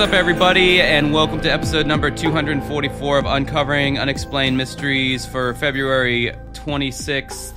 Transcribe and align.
What's 0.00 0.12
up, 0.14 0.18
everybody, 0.18 0.80
and 0.80 1.12
welcome 1.12 1.42
to 1.42 1.52
episode 1.52 1.86
number 1.86 2.10
244 2.10 3.18
of 3.18 3.26
Uncovering 3.26 3.98
Unexplained 3.98 4.56
Mysteries 4.56 5.26
for 5.26 5.52
February 5.52 6.32
26th, 6.54 7.52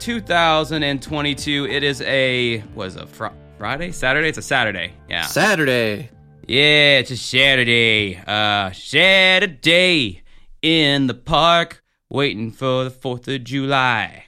2022. 0.00 1.66
It 1.66 1.84
is 1.84 2.02
a, 2.02 2.64
was 2.74 2.96
it, 2.96 3.08
fr- 3.08 3.26
Friday? 3.56 3.92
Saturday? 3.92 4.30
It's 4.30 4.36
a 4.36 4.42
Saturday. 4.42 4.94
Yeah. 5.08 5.26
Saturday. 5.26 6.10
Yeah, 6.48 6.98
it's 6.98 7.12
a 7.12 7.16
Saturday. 7.16 8.16
Uh, 8.16 8.72
Saturday 8.72 10.24
in 10.62 11.06
the 11.06 11.14
park, 11.14 11.84
waiting 12.10 12.50
for 12.50 12.82
the 12.82 12.90
4th 12.90 13.32
of 13.32 13.44
July. 13.44 14.24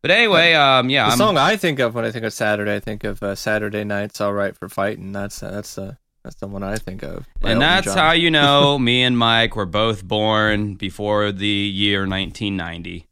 But 0.00 0.12
anyway, 0.12 0.54
um, 0.54 0.88
yeah, 0.88 1.04
The 1.08 1.12
I'm, 1.12 1.18
song 1.18 1.36
I 1.36 1.58
think 1.58 1.78
of 1.78 1.94
when 1.94 2.06
I 2.06 2.10
think 2.10 2.24
of 2.24 2.32
Saturday, 2.32 2.74
I 2.74 2.80
think 2.80 3.04
of 3.04 3.22
uh, 3.22 3.34
Saturday 3.34 3.84
Night's 3.84 4.18
All 4.22 4.32
Right 4.32 4.56
for 4.56 4.70
Fighting. 4.70 5.12
That's 5.12 5.42
uh, 5.42 5.50
that's 5.50 5.76
uh, 5.76 5.96
that's 6.24 6.36
the 6.36 6.46
one 6.48 6.62
I 6.62 6.76
think 6.76 7.02
of. 7.02 7.26
and 7.42 7.60
that's 7.60 7.86
John. 7.86 7.96
how 7.98 8.12
you 8.12 8.30
know 8.32 8.78
me 8.78 9.02
and 9.02 9.16
Mike 9.16 9.54
were 9.56 9.66
both 9.66 10.02
born 10.04 10.74
before 10.74 11.30
the 11.32 11.46
year 11.46 12.00
1990. 12.06 13.06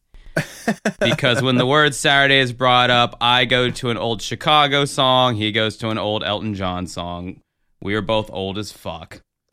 because 1.00 1.42
when 1.42 1.56
the 1.56 1.66
word 1.66 1.94
Saturday 1.94 2.38
is 2.38 2.52
brought 2.54 2.88
up, 2.88 3.16
I 3.20 3.44
go 3.44 3.68
to 3.70 3.90
an 3.90 3.98
old 3.98 4.22
Chicago 4.22 4.86
song, 4.86 5.36
he 5.36 5.52
goes 5.52 5.76
to 5.78 5.90
an 5.90 5.98
old 5.98 6.24
Elton 6.24 6.54
John 6.54 6.86
song. 6.86 7.42
We 7.82 7.94
are 7.94 8.00
both 8.00 8.30
old 8.32 8.56
as 8.56 8.72
fuck. 8.72 9.22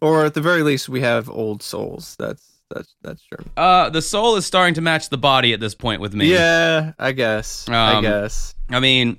or 0.00 0.24
at 0.24 0.34
the 0.34 0.40
very 0.40 0.62
least, 0.62 0.88
we 0.88 1.00
have 1.00 1.28
old 1.30 1.62
souls. 1.62 2.16
That's 2.18 2.46
that's 2.70 2.94
that's 3.02 3.22
true. 3.24 3.44
Uh, 3.56 3.90
the 3.90 4.02
soul 4.02 4.36
is 4.36 4.46
starting 4.46 4.74
to 4.74 4.80
match 4.80 5.08
the 5.08 5.18
body 5.18 5.52
at 5.52 5.60
this 5.60 5.74
point 5.74 6.00
with 6.00 6.14
me. 6.14 6.26
Yeah, 6.32 6.92
I 6.98 7.12
guess. 7.12 7.68
I 7.68 7.94
Um, 7.94 8.02
guess 8.02 8.54
I 8.70 8.80
mean, 8.80 9.18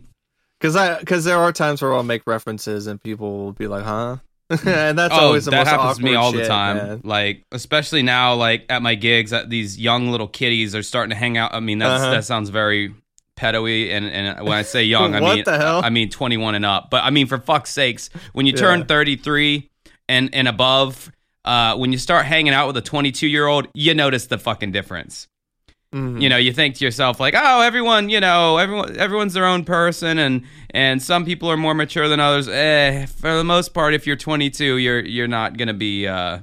because 0.64 0.78
I 0.78 0.98
because 0.98 1.26
there 1.26 1.38
are 1.38 1.52
times 1.52 1.82
where 1.82 1.94
I'll 1.94 2.04
make 2.04 2.26
references 2.26 2.88
and 2.88 3.02
people 3.04 3.38
will 3.38 3.52
be 3.52 3.68
like, 3.68 3.84
"Huh," 3.84 4.18
and 4.66 4.98
that's 4.98 5.14
oh, 5.14 5.28
always 5.28 5.44
the 5.44 5.52
that 5.52 5.58
most 5.66 5.68
happens 5.68 5.98
to 5.98 6.04
me 6.04 6.16
all 6.16 6.32
the 6.32 6.46
time. 6.46 6.78
man. 6.78 7.02
Like, 7.04 7.44
especially 7.52 8.02
now, 8.02 8.36
like 8.36 8.66
at 8.70 8.82
my 8.82 8.96
gigs, 8.96 9.32
that 9.32 9.50
these 9.50 9.78
young 9.78 10.08
little 10.10 10.28
kiddies 10.30 10.74
are 10.74 10.82
starting 10.82 11.10
to 11.10 11.18
hang 11.18 11.38
out. 11.38 11.54
I 11.54 11.60
mean, 11.60 11.80
that's, 11.80 12.02
Uh-huh. 12.02 12.12
that 12.12 12.24
sounds 12.24 12.48
very 12.50 12.96
pedo-y, 13.36 13.94
and, 13.94 14.06
and 14.06 14.46
when 14.48 14.54
I 14.58 14.62
say 14.62 14.84
young, 14.86 15.14
I 15.16 15.20
mean? 15.20 15.44
I 15.48 15.90
mean 15.90 16.10
21 16.10 16.56
and 16.56 16.66
up. 16.66 16.90
But 16.90 17.04
I 17.04 17.10
mean, 17.10 17.28
for 17.28 17.40
fuck's 17.40 17.72
sakes, 17.72 18.10
when 18.32 18.46
you 18.46 18.54
turn 18.54 18.80
Yeah. 18.80 18.86
33 18.86 19.70
and 20.08 20.34
and 20.34 20.48
above, 20.48 21.12
uh, 21.44 21.76
when 21.76 21.92
you 21.92 21.98
start 21.98 22.26
hanging 22.26 22.54
out 22.54 22.68
with 22.68 22.78
a 22.78 22.82
22 22.82 23.28
year 23.28 23.48
old, 23.48 23.68
you 23.74 23.94
notice 23.94 24.28
the 24.28 24.38
fucking 24.38 24.72
difference. 24.72 25.28
Mhm. 25.94 26.22
You 26.22 26.28
know, 26.30 26.38
you 26.38 26.52
think 26.52 26.76
to 26.76 26.86
yourself 26.86 27.20
like, 27.20 27.36
oh, 27.38 27.62
everyone, 27.62 28.10
you 28.10 28.20
know, 28.20 28.58
everyone, 28.58 28.98
everyone's 28.98 29.34
their 29.34 29.46
own 29.46 29.64
person, 29.64 30.18
and 30.18 30.42
and 30.72 31.02
some 31.02 31.24
people 31.24 31.50
are 31.52 31.58
more 31.58 31.74
mature 31.76 32.08
than 32.08 32.20
others. 32.20 32.48
Eh, 32.48 33.06
for 33.06 33.36
the 33.36 33.44
most 33.44 33.74
part, 33.74 33.94
if 33.94 34.08
you're 34.08 34.16
22, 34.16 34.78
you're 34.78 35.00
you're 35.06 35.28
not 35.28 35.58
gonna 35.58 35.74
be 35.74 36.08
uh, 36.08 36.40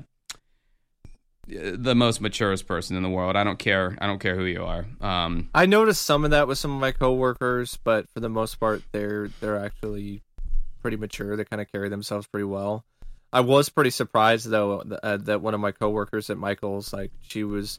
the 1.49 1.95
most 1.95 2.21
maturest 2.21 2.67
person 2.67 2.97
in 2.97 3.03
the 3.03 3.09
world. 3.09 3.35
I 3.37 3.43
don't 3.43 3.59
care. 3.59 3.99
I 4.01 4.07
don't 4.07 4.21
care 4.21 4.37
who 4.37 4.45
you 4.45 4.65
are. 4.65 4.87
Um, 5.01 5.51
I 5.55 5.67
noticed 5.67 6.03
some 6.03 6.25
of 6.25 6.31
that 6.31 6.47
with 6.47 6.59
some 6.59 6.73
of 6.73 6.81
my 6.81 6.93
coworkers, 6.93 7.77
but 7.83 8.09
for 8.11 8.21
the 8.21 8.29
most 8.29 8.61
part, 8.61 8.83
they're 8.93 9.31
they're 9.41 9.59
actually 9.59 10.23
pretty 10.81 10.97
mature. 10.97 11.37
They 11.37 11.45
kind 11.45 11.61
of 11.61 11.71
carry 11.73 11.89
themselves 11.89 12.27
pretty 12.29 12.45
well. 12.45 12.85
I 13.33 13.41
was 13.41 13.69
pretty 13.69 13.91
surprised 13.91 14.49
though 14.49 14.81
th- 14.83 15.01
uh, 15.03 15.17
that 15.19 15.41
one 15.41 15.55
of 15.55 15.61
my 15.61 15.73
coworkers 15.73 16.31
at 16.31 16.39
Michael's, 16.39 16.93
like, 16.93 17.13
she 17.29 17.45
was, 17.45 17.79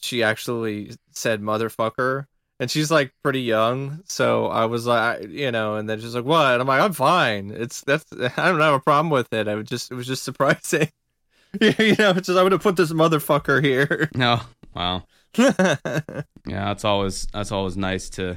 she 0.00 0.22
actually 0.22 0.92
said 1.12 1.40
"motherfucker," 1.40 2.26
and 2.60 2.70
she's 2.70 2.90
like 2.90 3.12
pretty 3.22 3.42
young. 3.42 4.02
So 4.06 4.46
I 4.46 4.66
was 4.66 4.86
like, 4.86 5.28
you 5.28 5.50
know, 5.50 5.76
and 5.76 5.88
then 5.88 6.00
she's 6.00 6.14
like, 6.14 6.24
"What?" 6.24 6.52
And 6.52 6.62
I'm 6.62 6.68
like, 6.68 6.80
"I'm 6.80 6.92
fine. 6.92 7.50
It's 7.50 7.82
that's 7.82 8.04
I 8.12 8.48
don't 8.48 8.60
have 8.60 8.74
a 8.74 8.80
problem 8.80 9.10
with 9.10 9.32
it. 9.32 9.48
I 9.48 9.54
would 9.54 9.66
just 9.66 9.90
it 9.90 9.94
was 9.94 10.06
just 10.06 10.22
surprising." 10.22 10.90
you 11.60 11.96
know, 11.98 12.10
it's 12.10 12.26
just 12.26 12.38
I 12.38 12.42
would 12.42 12.52
have 12.52 12.62
put 12.62 12.76
this 12.76 12.92
motherfucker 12.92 13.64
here. 13.64 14.10
no, 14.14 14.40
wow, 14.74 15.04
yeah, 15.38 16.10
that's 16.44 16.84
always 16.84 17.26
that's 17.32 17.52
always 17.52 17.76
nice 17.76 18.10
to 18.10 18.36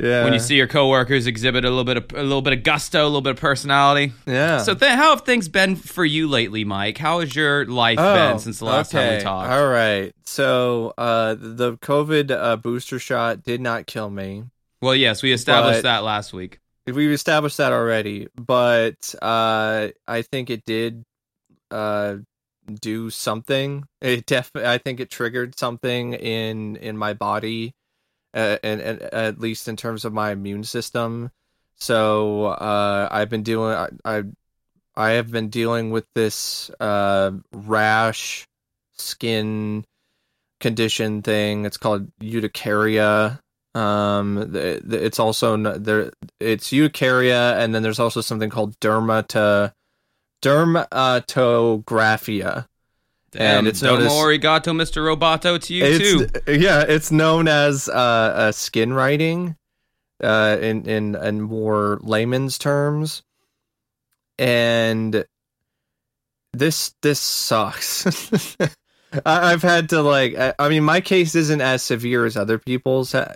yeah. 0.00 0.24
when 0.24 0.32
you 0.32 0.38
see 0.38 0.56
your 0.56 0.66
coworkers 0.66 1.26
exhibit 1.26 1.64
a 1.64 1.68
little 1.68 1.84
bit 1.84 1.96
of 1.96 2.12
a 2.14 2.22
little 2.22 2.42
bit 2.42 2.52
of 2.52 2.62
gusto, 2.62 3.02
a 3.02 3.06
little 3.06 3.20
bit 3.20 3.30
of 3.32 3.40
personality. 3.40 4.12
yeah. 4.26 4.62
So, 4.62 4.74
th- 4.74 4.92
how 4.92 5.10
have 5.10 5.22
things 5.22 5.48
been 5.48 5.76
for 5.76 6.04
you 6.04 6.28
lately, 6.28 6.64
Mike? 6.64 6.98
How 6.98 7.20
has 7.20 7.34
your 7.34 7.66
life 7.66 7.98
been 7.98 8.38
since 8.38 8.58
the 8.58 8.64
last 8.64 8.92
time 8.92 9.16
we 9.16 9.22
talked? 9.22 9.50
Oh, 9.50 9.62
All 9.64 9.68
right. 9.68 10.12
So 10.24 10.94
uh, 10.96 11.34
the 11.38 11.76
COVID 11.78 12.30
uh, 12.30 12.56
booster 12.56 12.98
shot 12.98 13.42
did 13.42 13.60
not 13.60 13.86
kill 13.86 14.08
me. 14.08 14.44
Well, 14.80 14.94
yes, 14.94 15.22
we 15.22 15.32
established 15.32 15.82
that 15.82 16.04
last 16.04 16.32
week. 16.32 16.58
We've 16.86 17.10
established 17.12 17.58
that 17.58 17.72
already, 17.72 18.28
but 18.34 19.14
uh, 19.20 19.88
I 20.08 20.22
think 20.22 20.50
it 20.50 20.64
did 20.64 21.04
uh, 21.70 22.16
do 22.80 23.10
something. 23.10 23.84
It 24.00 24.26
def- 24.26 24.50
I 24.54 24.78
think 24.78 25.00
it 25.00 25.10
triggered 25.10 25.58
something 25.58 26.14
in 26.14 26.76
in 26.76 26.96
my 26.96 27.12
body, 27.12 27.74
uh, 28.34 28.58
and, 28.62 28.80
and 28.80 29.02
at 29.02 29.40
least 29.40 29.68
in 29.68 29.76
terms 29.76 30.04
of 30.04 30.12
my 30.12 30.32
immune 30.32 30.64
system. 30.64 31.30
So 31.76 32.46
uh, 32.46 33.08
I've 33.10 33.30
been 33.30 33.42
doing. 33.42 33.74
I, 33.74 33.88
I 34.04 34.22
I 34.96 35.10
have 35.12 35.30
been 35.30 35.48
dealing 35.48 35.90
with 35.90 36.04
this 36.14 36.70
uh, 36.80 37.30
rash 37.52 38.46
skin 38.96 39.84
condition 40.60 41.22
thing. 41.22 41.64
It's 41.64 41.78
called 41.78 42.10
urticaria. 42.20 43.40
Um, 43.74 44.52
it's 44.54 45.18
also 45.18 45.56
there. 45.78 46.12
It's 46.38 46.72
urticaria, 46.72 47.58
and 47.58 47.74
then 47.74 47.82
there's 47.82 48.00
also 48.00 48.20
something 48.20 48.50
called 48.50 48.78
dermata 48.80 49.72
dermatographia. 50.42 52.66
And 53.36 53.66
it's 53.68 53.80
domo 53.80 53.98
noticed- 53.98 54.16
arigato, 54.16 54.74
Mr. 54.74 55.02
Roboto, 55.04 55.60
to 55.60 55.74
you 55.74 55.84
It's 55.84 55.98
too. 56.44 56.52
yeah, 56.52 56.84
it's 56.86 57.12
known 57.12 57.46
as 57.48 57.88
uh, 57.88 57.92
uh 57.92 58.52
skin 58.52 58.92
writing, 58.92 59.56
uh, 60.22 60.56
in 60.60 60.88
in 60.88 61.14
in 61.14 61.40
more 61.40 61.98
layman's 62.02 62.58
terms, 62.58 63.22
and 64.38 65.24
this 66.52 66.94
this 67.02 67.20
sucks. 67.20 68.06
I, 69.12 69.52
I've 69.52 69.62
had 69.62 69.88
to 69.90 70.02
like, 70.02 70.36
I, 70.36 70.54
I 70.58 70.68
mean, 70.68 70.84
my 70.84 71.00
case 71.00 71.34
isn't 71.34 71.60
as 71.60 71.82
severe 71.82 72.26
as 72.26 72.36
other 72.36 72.58
people's 72.58 73.12
ha- 73.12 73.34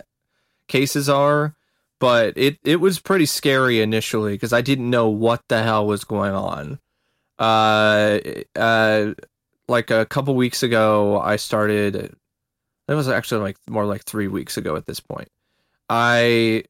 cases 0.67 1.09
are, 1.09 1.55
but 1.99 2.37
it 2.37 2.59
it 2.63 2.77
was 2.77 2.99
pretty 2.99 3.25
scary 3.25 3.81
initially 3.81 4.33
because 4.33 4.53
I 4.53 4.61
didn't 4.61 4.89
know 4.89 5.09
what 5.09 5.41
the 5.47 5.63
hell 5.63 5.85
was 5.85 6.03
going 6.03 6.33
on. 6.33 6.79
Uh, 7.37 8.19
uh, 8.55 9.13
like 9.67 9.91
a 9.91 10.05
couple 10.05 10.35
weeks 10.35 10.63
ago, 10.63 11.19
I 11.19 11.35
started. 11.37 12.15
It 12.87 12.93
was 12.93 13.07
actually 13.09 13.41
like 13.41 13.57
more 13.69 13.85
like 13.85 14.03
three 14.03 14.27
weeks 14.27 14.57
ago 14.57 14.75
at 14.75 14.85
this 14.85 14.99
point. 14.99 15.29
I 15.89 16.63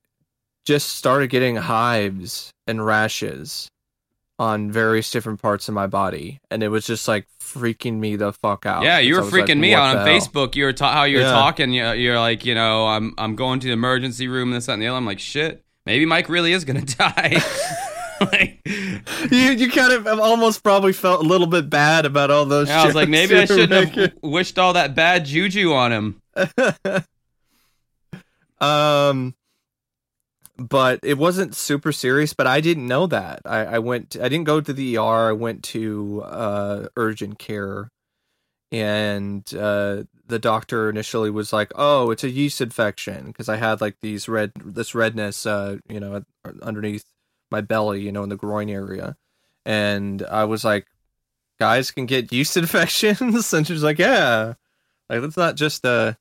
just 0.65 0.89
started 0.95 1.29
getting 1.29 1.55
hives 1.55 2.51
and 2.67 2.85
rashes 2.85 3.67
on 4.37 4.69
various 4.69 5.11
different 5.11 5.41
parts 5.41 5.67
of 5.69 5.73
my 5.73 5.87
body, 5.87 6.39
and 6.51 6.61
it 6.63 6.67
was 6.69 6.85
just 6.85 7.07
like 7.07 7.25
freaking 7.41 7.99
me 7.99 8.15
the 8.17 8.33
fuck 8.33 8.65
out. 8.65 8.83
Yeah, 8.83 8.99
you 8.99 9.15
were 9.15 9.21
because 9.21 9.33
I 9.33 9.37
was 9.37 9.45
freaking 9.45 9.49
like, 9.49 9.57
me 9.59 9.73
out 9.73 9.97
on? 9.97 10.07
Facebook. 10.07 10.55
You 10.55 10.65
were 10.65 10.73
ta- 10.73 10.91
how 10.91 11.03
you 11.03 11.17
were 11.17 11.23
Yeah. 11.23 11.31
talking. 11.31 11.71
You 11.71 11.91
you're 11.93 12.19
like, 12.19 12.45
you 12.45 12.55
know, 12.55 12.87
I'm 12.87 13.13
I'm 13.17 13.35
going 13.35 13.59
to 13.61 13.67
the 13.67 13.73
emergency 13.73 14.27
room, 14.27 14.49
and 14.49 14.57
this 14.57 14.65
that, 14.65 14.73
and 14.73 14.81
the 14.81 14.87
other. 14.87 14.97
I'm 14.97 15.05
like, 15.05 15.19
shit, 15.19 15.63
maybe 15.85 16.05
Mike 16.05 16.27
really 16.29 16.51
is 16.51 16.65
gonna 16.65 16.81
die. 16.85 17.41
like, 18.31 18.61
You 19.31 19.51
you 19.51 19.71
kind 19.71 19.93
of 19.93 20.07
almost 20.19 20.63
probably 20.63 20.93
felt 20.93 21.23
a 21.23 21.27
little 21.27 21.47
bit 21.47 21.69
bad 21.69 22.05
about 22.05 22.31
all 22.31 22.45
those. 22.45 22.69
I 22.69 22.85
was 22.85 22.95
like, 22.95 23.09
maybe 23.09 23.35
I 23.35 23.45
shouldn't 23.45 23.95
have 23.95 24.13
wished 24.21 24.57
all 24.59 24.73
that 24.73 24.95
bad 24.95 25.25
juju 25.25 25.73
on 25.73 25.91
him. 25.91 26.21
um 28.61 29.35
but 30.57 30.99
it 31.03 31.17
wasn't 31.17 31.53
super 31.53 31.91
serious 31.91 32.33
but 32.33 32.47
i 32.47 32.61
didn't 32.61 32.87
know 32.87 33.05
that 33.05 33.41
i 33.45 33.65
i 33.65 33.79
went 33.79 34.15
i 34.21 34.29
didn't 34.29 34.45
go 34.45 34.61
to 34.61 34.71
the 34.71 34.97
er 34.97 35.29
i 35.29 35.31
went 35.31 35.63
to 35.63 36.21
uh 36.25 36.87
urgent 36.95 37.37
care 37.37 37.89
and 38.71 39.53
uh 39.55 40.03
the 40.27 40.39
doctor 40.39 40.89
initially 40.89 41.29
was 41.29 41.51
like 41.51 41.71
oh 41.75 42.09
it's 42.11 42.23
a 42.23 42.29
yeast 42.29 42.61
infection 42.61 43.27
because 43.27 43.49
i 43.49 43.57
had 43.57 43.81
like 43.81 43.97
these 44.01 44.29
red 44.29 44.51
this 44.55 44.95
redness 44.95 45.45
uh 45.45 45.77
you 45.89 45.99
know 45.99 46.23
underneath 46.61 47.05
my 47.51 47.61
belly 47.61 48.01
you 48.01 48.11
know 48.11 48.23
in 48.23 48.29
the 48.29 48.35
groin 48.35 48.69
area. 48.69 49.15
And 49.65 50.23
i 50.23 50.43
was 50.43 50.63
like 50.63 50.87
guys 51.59 51.91
can 51.91 52.05
get 52.05 52.31
yeast 52.31 52.57
infections? 52.65 53.53
And 53.53 53.65
she 53.65 53.73
was 53.73 53.83
like 53.83 53.99
yeah. 53.99 54.53
Like 55.09 55.21
that's 55.21 55.37
not 55.37 55.55
just 55.55 55.85
a 55.85 56.17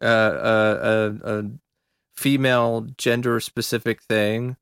a 0.00 0.06
a, 0.06 1.18
a, 1.24 1.38
a 1.38 1.50
female 2.16 2.86
gender 2.96 3.40
specific 3.40 4.02
thing. 4.02 4.56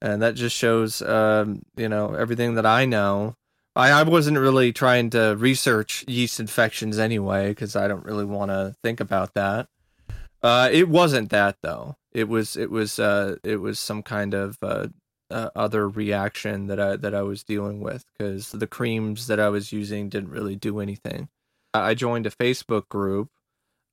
And 0.00 0.20
that 0.22 0.34
just 0.34 0.56
shows 0.56 1.02
um 1.02 1.62
you 1.76 1.88
know 1.88 2.14
everything 2.14 2.54
that 2.54 2.66
i 2.66 2.84
know. 2.84 3.36
I 3.76 3.90
i 3.90 4.02
wasn't 4.02 4.38
really 4.38 4.72
trying 4.72 5.10
to 5.10 5.36
research 5.38 6.04
yeast 6.08 6.40
infections 6.40 6.98
anyway 6.98 7.50
because 7.50 7.76
i 7.76 7.88
don't 7.88 8.04
really 8.04 8.24
want 8.24 8.50
to 8.50 8.74
think 8.82 9.00
about 9.00 9.34
that. 9.34 9.68
Uh 10.42 10.68
it 10.72 10.88
wasn't 10.88 11.30
that 11.30 11.56
though. 11.62 11.96
It 12.12 12.28
was 12.28 12.56
it 12.56 12.70
was 12.70 12.98
uh 12.98 13.36
it 13.44 13.56
was 13.56 13.78
some 13.78 14.02
kind 14.02 14.34
of 14.34 14.58
uh 14.62 14.88
uh, 15.32 15.50
other 15.56 15.88
reaction 15.88 16.66
that 16.66 16.78
I 16.78 16.96
that 16.96 17.14
I 17.14 17.22
was 17.22 17.42
dealing 17.42 17.80
with 17.80 18.04
because 18.12 18.52
the 18.52 18.66
creams 18.66 19.26
that 19.26 19.40
I 19.40 19.48
was 19.48 19.72
using 19.72 20.08
didn't 20.08 20.30
really 20.30 20.56
do 20.56 20.80
anything. 20.80 21.28
I 21.74 21.94
joined 21.94 22.26
a 22.26 22.30
Facebook 22.30 22.88
group 22.88 23.30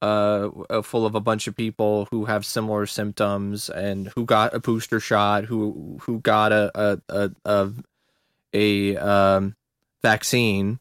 uh, 0.01 0.49
uh, 0.69 0.81
full 0.81 1.05
of 1.05 1.15
a 1.15 1.19
bunch 1.19 1.47
of 1.47 1.55
people 1.55 2.07
who 2.11 2.25
have 2.25 2.45
similar 2.45 2.85
symptoms 2.85 3.69
and 3.69 4.11
who 4.15 4.25
got 4.25 4.53
a 4.53 4.59
booster 4.59 4.99
shot, 4.99 5.45
who 5.45 5.99
who 6.03 6.19
got 6.19 6.51
a 6.51 6.71
a 6.75 7.01
a, 7.09 7.31
a, 7.45 7.71
a 8.53 8.97
um, 8.97 9.55
vaccine 10.01 10.79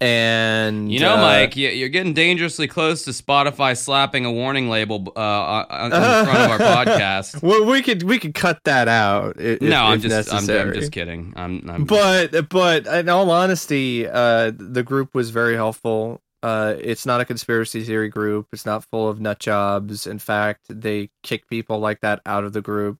and 0.00 0.90
you 0.92 0.98
know, 0.98 1.14
uh, 1.14 1.20
Mike, 1.20 1.56
you're 1.56 1.88
getting 1.88 2.14
dangerously 2.14 2.66
close 2.66 3.04
to 3.04 3.10
Spotify 3.10 3.76
slapping 3.76 4.24
a 4.24 4.32
warning 4.32 4.68
label 4.68 5.12
uh, 5.14 5.64
on 5.70 5.90
the 5.90 5.96
front 5.96 6.38
of 6.38 6.50
our 6.50 6.58
podcast. 6.84 7.42
Well, 7.42 7.64
we 7.64 7.80
could 7.80 8.02
we 8.02 8.18
could 8.18 8.34
cut 8.34 8.58
that 8.64 8.88
out. 8.88 9.40
If, 9.40 9.60
no, 9.60 9.84
I'm 9.84 10.00
just 10.00 10.32
I'm. 10.32 10.50
I'm 10.50 10.74
just 10.74 10.92
kidding. 10.92 11.32
I'm, 11.36 11.68
I'm 11.70 11.84
but 11.84 12.48
but 12.48 12.86
in 12.86 13.08
all 13.08 13.30
honesty, 13.30 14.06
uh, 14.06 14.52
the 14.56 14.82
group 14.82 15.14
was 15.14 15.30
very 15.30 15.54
helpful. 15.54 16.20
Uh, 16.42 16.74
it's 16.78 17.06
not 17.06 17.20
a 17.20 17.24
conspiracy 17.24 17.84
theory 17.84 18.08
group. 18.08 18.48
It's 18.52 18.66
not 18.66 18.84
full 18.84 19.08
of 19.08 19.20
nut 19.20 19.38
jobs. 19.38 20.06
In 20.06 20.18
fact, 20.18 20.66
they 20.68 21.08
kick 21.22 21.48
people 21.48 21.78
like 21.78 22.00
that 22.00 22.20
out 22.26 22.44
of 22.44 22.52
the 22.52 22.60
group. 22.60 22.98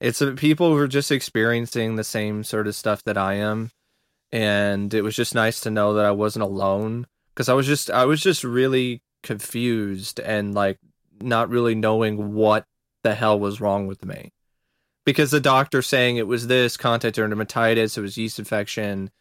It's 0.00 0.20
uh, 0.20 0.32
people 0.36 0.70
who 0.70 0.78
are 0.78 0.88
just 0.88 1.12
experiencing 1.12 1.96
the 1.96 2.02
same 2.02 2.42
sort 2.42 2.66
of 2.66 2.74
stuff 2.74 3.04
that 3.04 3.16
I 3.16 3.34
am 3.34 3.70
and 4.34 4.92
it 4.92 5.02
was 5.02 5.14
just 5.14 5.32
nice 5.32 5.60
to 5.60 5.70
know 5.70 5.94
that 5.94 6.04
I 6.04 6.10
wasn't 6.10 6.42
alone 6.42 7.06
because 7.32 7.48
I 7.48 7.54
was 7.54 7.68
just 7.68 7.88
I 7.88 8.04
was 8.04 8.20
just 8.20 8.42
really 8.42 9.00
confused 9.22 10.18
and 10.18 10.52
like 10.54 10.80
not 11.20 11.48
really 11.50 11.76
knowing 11.76 12.34
what 12.34 12.66
the 13.04 13.14
hell 13.14 13.38
was 13.38 13.60
wrong 13.60 13.86
with 13.86 14.04
me. 14.04 14.32
Because 15.06 15.30
the 15.30 15.38
doctor 15.38 15.82
saying 15.82 16.16
it 16.16 16.26
was 16.26 16.48
this 16.48 16.76
contact 16.76 17.16
dermatitis 17.16 17.96
it 17.96 18.00
was 18.00 18.18
yeast 18.18 18.40
infection 18.40 19.12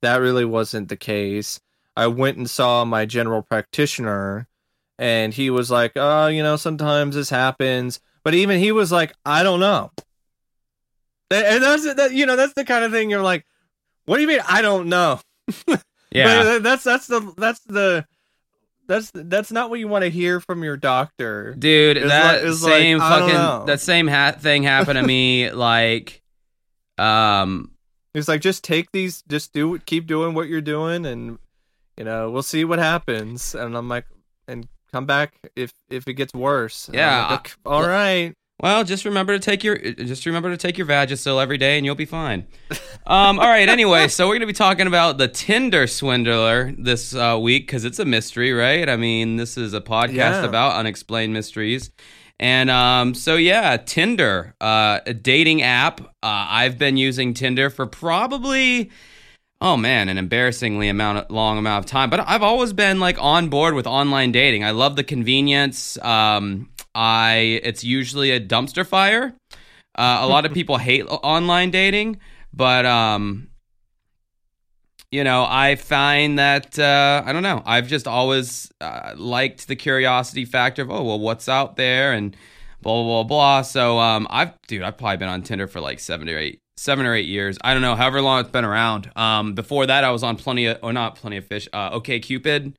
that 0.00 0.22
really 0.22 0.46
wasn't 0.46 0.88
the 0.88 0.96
case. 0.96 1.60
I 1.94 2.06
went 2.06 2.38
and 2.38 2.48
saw 2.48 2.86
my 2.86 3.04
general 3.04 3.42
practitioner 3.42 4.48
and 4.98 5.34
he 5.34 5.50
was 5.50 5.70
like 5.70 5.92
oh 5.96 6.28
you 6.28 6.42
know 6.42 6.56
sometimes 6.56 7.14
this 7.14 7.28
happens 7.28 8.00
but 8.24 8.32
even 8.32 8.58
he 8.58 8.72
was 8.72 8.90
like 8.90 9.12
I 9.26 9.42
don't 9.42 9.60
know. 9.60 9.90
And 11.30 11.62
that's 11.62 11.94
that 11.94 12.14
you 12.14 12.24
know 12.24 12.36
that's 12.36 12.54
the 12.54 12.64
kind 12.64 12.84
of 12.84 12.90
thing 12.90 13.10
you're 13.10 13.20
like 13.20 13.44
what 14.04 14.16
do 14.16 14.22
you 14.22 14.28
mean? 14.28 14.40
I 14.48 14.62
don't 14.62 14.88
know. 14.88 15.20
yeah, 16.10 16.42
but 16.42 16.62
that's 16.62 16.84
that's 16.84 17.06
the 17.06 17.32
that's 17.36 17.60
the 17.60 18.06
that's 18.88 19.10
that's 19.14 19.52
not 19.52 19.70
what 19.70 19.78
you 19.78 19.88
want 19.88 20.02
to 20.02 20.10
hear 20.10 20.40
from 20.40 20.62
your 20.62 20.76
doctor, 20.76 21.54
dude. 21.58 21.96
It's 21.96 22.08
that 22.08 22.44
like, 22.44 22.54
same 22.54 22.98
like, 22.98 23.08
fucking 23.08 23.66
that 23.66 23.80
same 23.80 24.08
ha- 24.08 24.36
thing 24.38 24.62
happened 24.62 24.98
to 24.98 25.06
me. 25.06 25.50
like, 25.52 26.22
um, 26.98 27.72
it's 28.14 28.28
like 28.28 28.40
just 28.40 28.64
take 28.64 28.90
these, 28.92 29.22
just 29.28 29.52
do 29.52 29.78
keep 29.78 30.06
doing 30.06 30.34
what 30.34 30.48
you're 30.48 30.60
doing, 30.60 31.06
and 31.06 31.38
you 31.96 32.04
know 32.04 32.30
we'll 32.30 32.42
see 32.42 32.64
what 32.64 32.78
happens. 32.78 33.54
And 33.54 33.76
I'm 33.76 33.88
like, 33.88 34.06
and 34.48 34.68
come 34.92 35.06
back 35.06 35.34
if 35.56 35.72
if 35.88 36.08
it 36.08 36.14
gets 36.14 36.34
worse. 36.34 36.88
And 36.88 36.96
yeah, 36.96 37.28
like, 37.30 37.56
all 37.64 37.86
right. 37.86 38.34
Well, 38.62 38.84
just 38.84 39.04
remember 39.04 39.32
to 39.32 39.40
take 39.40 39.64
your 39.64 39.76
just 39.76 40.24
remember 40.24 40.50
to 40.50 40.56
take 40.56 40.78
your 40.78 40.86
Vagisil 40.86 41.42
every 41.42 41.58
day, 41.58 41.76
and 41.76 41.84
you'll 41.84 41.96
be 41.96 42.04
fine. 42.04 42.46
Um, 43.06 43.40
all 43.40 43.48
right. 43.48 43.68
Anyway, 43.68 44.06
so 44.06 44.28
we're 44.28 44.36
gonna 44.36 44.46
be 44.46 44.52
talking 44.52 44.86
about 44.86 45.18
the 45.18 45.26
Tinder 45.26 45.88
swindler 45.88 46.72
this 46.78 47.12
uh, 47.14 47.36
week 47.40 47.66
because 47.66 47.84
it's 47.84 47.98
a 47.98 48.04
mystery, 48.04 48.52
right? 48.52 48.88
I 48.88 48.96
mean, 48.96 49.36
this 49.36 49.58
is 49.58 49.74
a 49.74 49.80
podcast 49.80 50.14
Yeah. 50.14 50.44
about 50.44 50.76
unexplained 50.76 51.32
mysteries, 51.32 51.90
and 52.38 52.70
um, 52.70 53.14
so 53.14 53.34
yeah, 53.34 53.76
Tinder, 53.78 54.54
uh, 54.60 55.00
a 55.06 55.12
dating 55.12 55.62
app. 55.62 56.00
Uh, 56.00 56.06
I've 56.22 56.78
been 56.78 56.96
using 56.96 57.34
Tinder 57.34 57.68
for 57.68 57.86
probably. 57.86 58.90
Oh 59.60 59.76
man, 59.76 60.08
an 60.08 60.18
embarrassingly 60.18 60.88
amount 60.88 61.18
of, 61.18 61.30
long 61.30 61.56
amount 61.56 61.84
of 61.84 61.88
time. 61.90 62.10
But 62.10 62.18
I've 62.26 62.42
always 62.42 62.72
been 62.72 62.98
like 62.98 63.16
on 63.22 63.48
board 63.48 63.74
with 63.74 63.86
online 63.86 64.32
dating. 64.32 64.64
I 64.64 64.72
love 64.72 64.96
the 64.96 65.04
convenience. 65.04 65.96
Um, 66.02 66.68
I 66.94 67.60
it's 67.62 67.84
usually 67.84 68.30
a 68.30 68.40
dumpster 68.40 68.86
fire. 68.86 69.34
Uh, 69.94 70.18
a 70.22 70.26
lot 70.26 70.46
of 70.46 70.52
people 70.52 70.76
hate 70.88 71.04
online 71.04 71.70
dating, 71.70 72.18
but 72.52 72.86
um, 72.86 73.48
you 75.10 75.24
know, 75.24 75.46
I 75.46 75.76
find 75.76 76.38
that 76.38 76.78
uh, 76.78 77.22
I 77.24 77.32
don't 77.32 77.42
know. 77.42 77.62
I've 77.66 77.86
just 77.86 78.08
always 78.08 78.72
uh, 78.80 79.12
liked 79.16 79.68
the 79.68 79.76
curiosity 79.76 80.44
factor 80.44 80.82
of 80.82 80.90
oh 80.90 81.02
well, 81.02 81.20
what's 81.20 81.48
out 81.48 81.76
there 81.76 82.12
and 82.12 82.36
blah 82.80 82.94
blah 82.94 83.04
blah 83.04 83.24
blah. 83.24 83.62
So 83.62 83.98
um, 83.98 84.26
I've 84.30 84.52
dude, 84.66 84.82
I've 84.82 84.96
probably 84.96 85.18
been 85.18 85.28
on 85.28 85.42
Tinder 85.42 85.66
for 85.66 85.80
like 85.80 86.00
seven 86.00 86.28
or 86.28 86.38
eight 86.38 86.60
seven 86.76 87.06
or 87.06 87.14
eight 87.14 87.26
years. 87.26 87.58
I 87.62 87.74
don't 87.74 87.82
know, 87.82 87.94
however 87.94 88.22
long 88.22 88.40
it's 88.40 88.50
been 88.50 88.64
around. 88.64 89.10
Um, 89.16 89.54
before 89.54 89.86
that, 89.86 90.02
I 90.02 90.10
was 90.10 90.22
on 90.22 90.36
plenty 90.36 90.66
of 90.66 90.78
or 90.82 90.92
not 90.92 91.16
plenty 91.16 91.36
of 91.36 91.46
fish. 91.46 91.68
Uh, 91.72 91.98
OkCupid 91.98 92.74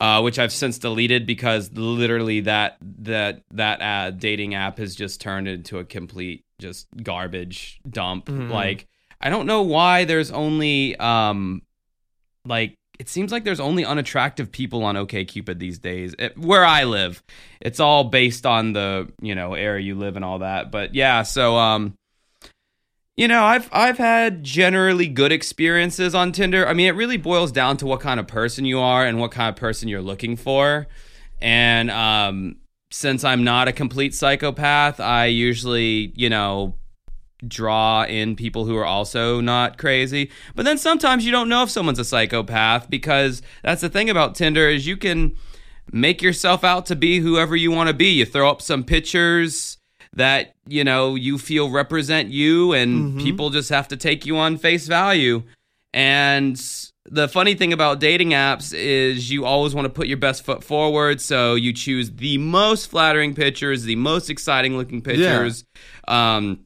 uh, 0.00 0.20
which 0.22 0.38
I've 0.38 0.52
since 0.52 0.78
deleted 0.78 1.26
because 1.26 1.70
literally 1.72 2.40
that 2.40 2.76
that 3.00 3.42
that 3.52 3.80
uh, 3.82 4.10
dating 4.10 4.54
app 4.54 4.78
has 4.78 4.94
just 4.94 5.20
turned 5.20 5.48
into 5.48 5.78
a 5.78 5.84
complete 5.84 6.44
just 6.58 6.86
garbage 7.02 7.80
dump. 7.88 8.26
Mhm. 8.26 8.50
Like 8.50 8.86
I 9.20 9.30
don't 9.30 9.46
know 9.46 9.62
why 9.62 10.04
there's 10.04 10.30
only 10.30 10.96
um 10.96 11.62
like 12.44 12.74
it 12.98 13.08
seems 13.08 13.32
like 13.32 13.42
there's 13.44 13.60
only 13.60 13.84
unattractive 13.84 14.52
people 14.52 14.84
on 14.84 14.94
OkCupid 14.94 15.58
these 15.58 15.78
days. 15.80 16.14
It, 16.16 16.38
where 16.38 16.64
I 16.64 16.84
live, 16.84 17.24
it's 17.60 17.80
all 17.80 18.04
based 18.04 18.46
on 18.46 18.72
the 18.72 19.10
you 19.20 19.34
know 19.34 19.54
area 19.54 19.84
you 19.84 19.94
live 19.96 20.16
and 20.16 20.24
all 20.24 20.40
that. 20.40 20.70
But 20.70 20.94
yeah, 20.94 21.22
so 21.22 21.56
um 21.56 21.94
you 23.16 23.28
know, 23.28 23.44
I've 23.44 23.68
I've 23.72 23.98
had 23.98 24.42
generally 24.42 25.06
good 25.06 25.30
experiences 25.30 26.14
on 26.14 26.32
Tinder. 26.32 26.66
I 26.66 26.74
mean, 26.74 26.86
it 26.86 26.96
really 26.96 27.16
boils 27.16 27.52
down 27.52 27.76
to 27.78 27.86
what 27.86 28.00
kind 28.00 28.18
of 28.18 28.26
person 28.26 28.64
you 28.64 28.80
are 28.80 29.06
and 29.06 29.20
what 29.20 29.30
kind 29.30 29.48
of 29.48 29.56
person 29.56 29.88
you're 29.88 30.02
looking 30.02 30.36
for. 30.36 30.88
And 31.40 31.90
um, 31.90 32.56
since 32.90 33.22
I'm 33.22 33.44
not 33.44 33.68
a 33.68 33.72
complete 33.72 34.14
psychopath, 34.14 34.98
I 34.98 35.26
usually, 35.26 36.12
you 36.16 36.28
know, 36.28 36.74
draw 37.46 38.04
in 38.04 38.34
people 38.34 38.64
who 38.64 38.76
are 38.76 38.86
also 38.86 39.40
not 39.40 39.78
crazy. 39.78 40.30
But 40.56 40.64
then 40.64 40.78
sometimes 40.78 41.24
you 41.24 41.30
don't 41.30 41.48
know 41.48 41.62
if 41.62 41.70
someone's 41.70 41.98
a 42.00 42.04
psychopath 42.04 42.90
because 42.90 43.42
that's 43.62 43.82
the 43.82 43.88
thing 43.88 44.10
about 44.10 44.34
Tinder 44.34 44.68
is 44.68 44.86
you 44.86 44.96
can 44.96 45.36
make 45.92 46.22
yourself 46.22 46.64
out 46.64 46.86
to 46.86 46.96
be 46.96 47.20
whoever 47.20 47.54
you 47.54 47.70
want 47.70 47.88
to 47.88 47.94
be. 47.94 48.08
You 48.08 48.24
throw 48.24 48.50
up 48.50 48.62
some 48.62 48.82
pictures 48.82 49.78
that 50.16 50.54
you 50.66 50.84
know 50.84 51.14
you 51.14 51.38
feel 51.38 51.70
represent 51.70 52.28
you 52.30 52.72
and 52.72 53.14
Mhm. 53.14 53.22
people 53.22 53.50
just 53.50 53.68
have 53.70 53.88
to 53.88 53.96
take 53.96 54.24
you 54.26 54.36
on 54.38 54.56
face 54.58 54.86
value. 54.86 55.42
And 55.92 56.60
the 57.08 57.28
funny 57.28 57.54
thing 57.54 57.72
about 57.72 58.00
dating 58.00 58.30
apps 58.30 58.72
is 58.74 59.30
you 59.30 59.44
always 59.44 59.74
want 59.74 59.84
to 59.86 59.90
put 59.90 60.08
your 60.08 60.16
best 60.16 60.44
foot 60.44 60.64
forward 60.64 61.20
so 61.20 61.54
you 61.54 61.72
choose 61.72 62.10
the 62.12 62.38
most 62.38 62.90
flattering 62.90 63.34
pictures 63.34 63.84
the 63.84 63.96
most 63.96 64.30
exciting 64.30 64.76
looking 64.76 65.02
pictures. 65.02 65.64
Um 66.08 66.60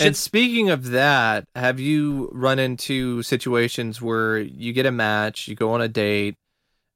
And 0.00 0.16
speaking 0.16 0.70
of 0.70 0.90
that, 0.90 1.44
have 1.54 1.78
you 1.78 2.30
run 2.32 2.58
into 2.58 3.22
situations 3.22 4.00
where 4.00 4.38
you 4.38 4.72
get 4.72 4.86
a 4.86 4.90
match, 4.90 5.46
you 5.48 5.54
go 5.54 5.72
on 5.72 5.82
a 5.82 5.88
date, 5.88 6.36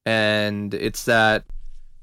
and 0.06 0.72
it's 0.72 1.04
that 1.04 1.44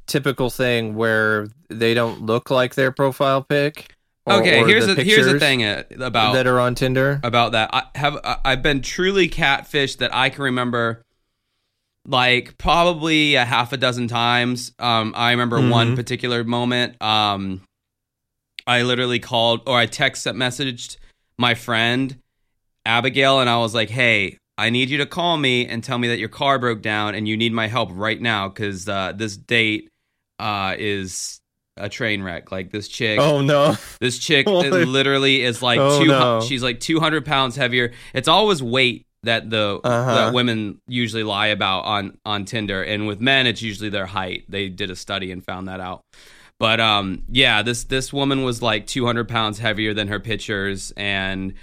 typical 0.07 0.49
thing 0.49 0.95
where 0.95 1.47
they 1.69 1.93
don't 1.93 2.21
look 2.25 2.49
like 2.49 2.75
their 2.75 2.91
profile 2.91 3.41
pic? 3.43 3.91
or- 4.27 4.39
okay 4.39 4.59
or 4.61 4.67
here's 4.67 4.87
the 4.87 4.95
the 4.95 5.03
here's 5.03 5.25
the 5.27 5.39
thing 5.39 5.63
uh, 5.63 5.83
about 5.99 6.33
that 6.33 6.47
are 6.47 6.59
on 6.59 6.73
Tinder. 6.75 7.19
about 7.23 7.51
that. 7.51 7.69
I 7.73 7.83
have 7.95 8.17
I've 8.43 8.63
been 8.63 8.81
truly 8.81 9.29
catfished 9.29 9.97
that 9.97 10.13
I 10.15 10.29
can 10.29 10.43
remember 10.43 11.03
like 12.07 12.57
probably 12.57 13.35
a 13.35 13.45
half 13.45 13.71
a 13.73 13.77
dozen 13.77 14.07
times. 14.07 14.71
Um 14.79 15.13
I 15.15 15.31
remember 15.31 15.59
one 15.61 15.91
Mhm. 15.91 15.95
particular 15.95 16.43
moment 16.43 16.99
um 17.01 17.61
I 18.67 18.81
literally 18.81 19.19
called 19.19 19.61
or 19.67 19.77
I 19.77 19.85
text 19.85 20.25
messaged 20.25 20.97
my 21.37 21.53
friend 21.53 22.17
Abigail 22.85 23.39
and 23.39 23.49
I 23.49 23.57
was 23.57 23.73
like, 23.75 23.89
"Hey, 23.89 24.37
I 24.57 24.69
need 24.69 24.89
you 24.89 24.97
to 24.99 25.05
call 25.05 25.37
me 25.37 25.67
and 25.67 25.83
tell 25.83 25.97
me 25.97 26.07
that 26.07 26.17
your 26.19 26.29
car 26.29 26.57
broke 26.59 26.81
down 26.81 27.13
and 27.15 27.27
you 27.27 27.35
need 27.37 27.53
my 27.53 27.67
help 27.67 27.89
right 27.91 28.21
now 28.21 28.49
cuz 28.49 28.87
uh 28.89 29.11
this 29.15 29.37
date 29.37 29.89
uh 30.39 30.75
is 30.77 31.39
a 31.77 31.89
train 31.89 32.23
wreck. 32.23 32.51
Like 32.51 32.71
this 32.71 32.87
chick 32.87 33.19
Oh 33.19 33.41
no! 33.41 33.75
this 33.99 34.17
chick 34.19 34.47
literally 34.47 35.43
is 35.43 35.61
like 35.61 35.79
Oh, 35.79 35.99
two. 36.01 36.07
no. 36.07 36.41
She's 36.41 36.63
like 36.63 36.79
two 36.79 36.99
hundred 36.99 37.25
pounds 37.25 37.55
heavier. 37.55 37.91
It's 38.13 38.27
always 38.27 38.61
weight 38.63 39.05
that 39.23 39.49
the 39.49 39.79
Uh-huh. 39.83 40.15
that 40.15 40.33
women 40.33 40.79
usually 40.87 41.23
lie 41.23 41.47
about 41.47 41.81
on 41.81 42.17
on 42.25 42.45
Tinder, 42.45 42.81
and 42.83 43.07
with 43.07 43.19
men, 43.19 43.47
it's 43.47 43.61
usually 43.61 43.89
their 43.89 44.05
height. 44.05 44.43
They 44.47 44.69
did 44.69 44.89
a 44.91 44.95
study 44.95 45.31
and 45.31 45.43
found 45.43 45.67
that 45.67 45.79
out. 45.79 46.01
But 46.59 46.79
um, 46.79 47.23
yeah, 47.29 47.61
this 47.63 47.83
this 47.85 48.13
woman 48.13 48.43
was 48.43 48.61
like 48.61 48.87
two 48.87 49.05
hundred 49.05 49.27
pounds 49.27 49.59
heavier 49.59 49.93
than 49.93 50.07
her 50.07 50.19
pictures, 50.21 50.93
and 50.95 51.55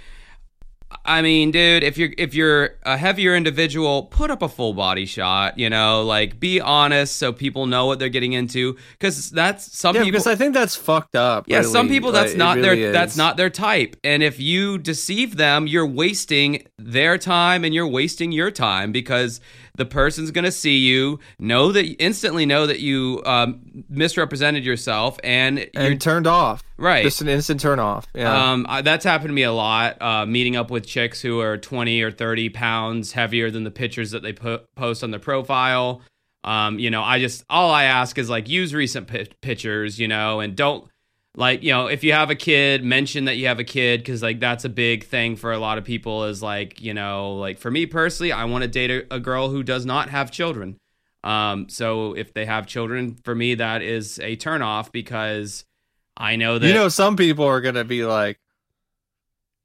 I 1.05 1.21
mean, 1.21 1.51
dude, 1.51 1.83
if 1.83 1.97
you're 1.97 2.11
if 2.17 2.33
you're 2.33 2.75
a 2.83 2.97
heavier 2.97 3.35
individual, 3.35 4.03
put 4.03 4.31
up 4.31 4.41
a 4.41 4.49
full 4.49 4.73
body 4.73 5.05
shot. 5.05 5.57
You 5.57 5.69
know, 5.69 6.03
like 6.03 6.39
be 6.39 6.59
honest 6.61 7.15
so 7.17 7.31
people 7.33 7.65
know 7.65 7.85
what 7.85 7.99
they're 7.99 8.09
getting 8.09 8.33
into. 8.33 8.77
Because 8.93 9.29
that's 9.29 9.77
some 9.77 9.95
Yeah, 9.95 10.01
people. 10.03 10.11
because 10.11 10.27
I 10.27 10.35
think 10.35 10.53
that's 10.53 10.75
fucked 10.75 11.15
up. 11.15 11.45
yeah, 11.47 11.61
some 11.61 11.87
people 11.87 12.11
that's 12.11 12.31
Like, 12.31 12.37
not 12.37 12.57
really 12.57 12.81
their 12.83 12.91
that's 12.91 13.17
not 13.17 13.37
their 13.37 13.49
type. 13.49 13.95
And 14.03 14.23
if 14.23 14.39
you 14.39 14.77
deceive 14.77 15.37
them, 15.37 15.67
you're 15.67 15.85
wasting 15.87 16.65
their 16.77 17.17
time 17.17 17.63
and 17.63 17.73
you're 17.73 17.87
wasting 17.87 18.31
your 18.31 18.51
time 18.51 18.91
because 18.91 19.39
the 19.75 19.85
person's 19.85 20.31
gonna 20.31 20.51
see 20.51 20.77
you, 20.77 21.19
know 21.39 21.71
that 21.71 21.85
instantly 21.99 22.45
know 22.45 22.67
that 22.67 22.79
you 22.79 23.21
um, 23.25 23.61
misrepresented 23.89 24.63
yourself, 24.65 25.19
and, 25.23 25.59
you're 25.59 25.69
and 25.73 26.01
turned 26.01 26.27
off. 26.27 26.63
right. 26.77 27.03
Just 27.03 27.21
an 27.21 27.29
instant 27.29 27.59
turn 27.59 27.79
off. 27.79 28.05
Yeah. 28.13 28.51
Um, 28.51 28.65
I, 28.69 28.81
that's 28.81 29.03
happened 29.03 29.29
to 29.29 29.33
me 29.33 29.43
a 29.43 29.51
lot. 29.51 30.01
Uh, 30.01 30.25
meeting 30.25 30.55
up 30.55 30.69
with 30.69 30.85
chicks 30.85 31.21
who 31.21 31.39
are 31.39 31.57
20 31.57 32.01
or 32.01 32.11
30 32.11 32.49
pounds 32.49 33.11
heavier 33.13 33.49
than 33.49 33.63
the 33.63 33.71
pictures 33.71 34.11
that 34.11 34.21
they 34.21 34.33
put, 34.33 34.73
post 34.75 35.03
on 35.03 35.11
their 35.11 35.19
profile. 35.19 36.01
Um, 36.43 36.77
you 36.77 36.89
know, 36.91 37.01
I 37.01 37.19
just 37.19 37.45
all 37.49 37.71
I 37.71 37.85
ask 37.85 38.17
is 38.17 38.29
like 38.29 38.49
use 38.49 38.73
recent 38.73 39.07
pi- 39.07 39.27
pictures, 39.41 39.99
you 39.99 40.07
know, 40.07 40.39
and 40.39 40.55
don't 40.55 40.87
like 41.35 41.63
you 41.63 41.71
know 41.71 41.87
if 41.87 42.03
you 42.03 42.13
have 42.13 42.29
a 42.29 42.35
kid, 42.35 42.83
mention 42.83 43.25
that 43.25 43.37
you 43.37 43.47
have 43.47 43.59
a 43.59 43.63
kid 43.63 44.01
because 44.01 44.21
like 44.21 44.39
that's 44.39 44.65
a 44.65 44.69
big 44.69 45.03
thing 45.05 45.35
for 45.35 45.51
a 45.51 45.57
lot 45.57 45.77
of 45.77 45.83
people. 45.83 46.25
Is 46.25 46.41
like 46.43 46.81
you 46.81 46.93
know, 46.93 47.33
like 47.35 47.57
for 47.57 47.71
me 47.71 47.85
personally, 47.85 48.31
I 48.31 48.45
want 48.45 48.63
to 48.63 48.67
date 48.67 48.91
a, 48.91 49.15
a 49.15 49.19
girl 49.19 49.49
who 49.49 49.63
does 49.63 49.85
not 49.85 50.09
have 50.09 50.29
children. 50.31 50.77
Um, 51.23 51.69
so 51.69 52.13
if 52.13 52.33
they 52.33 52.45
have 52.45 52.67
children, 52.67 53.15
for 53.23 53.33
me 53.33 53.55
that 53.55 53.81
is 53.81 54.19
a 54.19 54.35
turnoff 54.35 54.91
because 54.91 55.65
I 56.17 56.35
know 56.35 56.59
that 56.59 56.67
you 56.67 56.73
know, 56.73 56.89
some 56.89 57.15
people 57.15 57.45
are 57.45 57.61
gonna 57.61 57.83
be 57.85 58.05
like, 58.05 58.37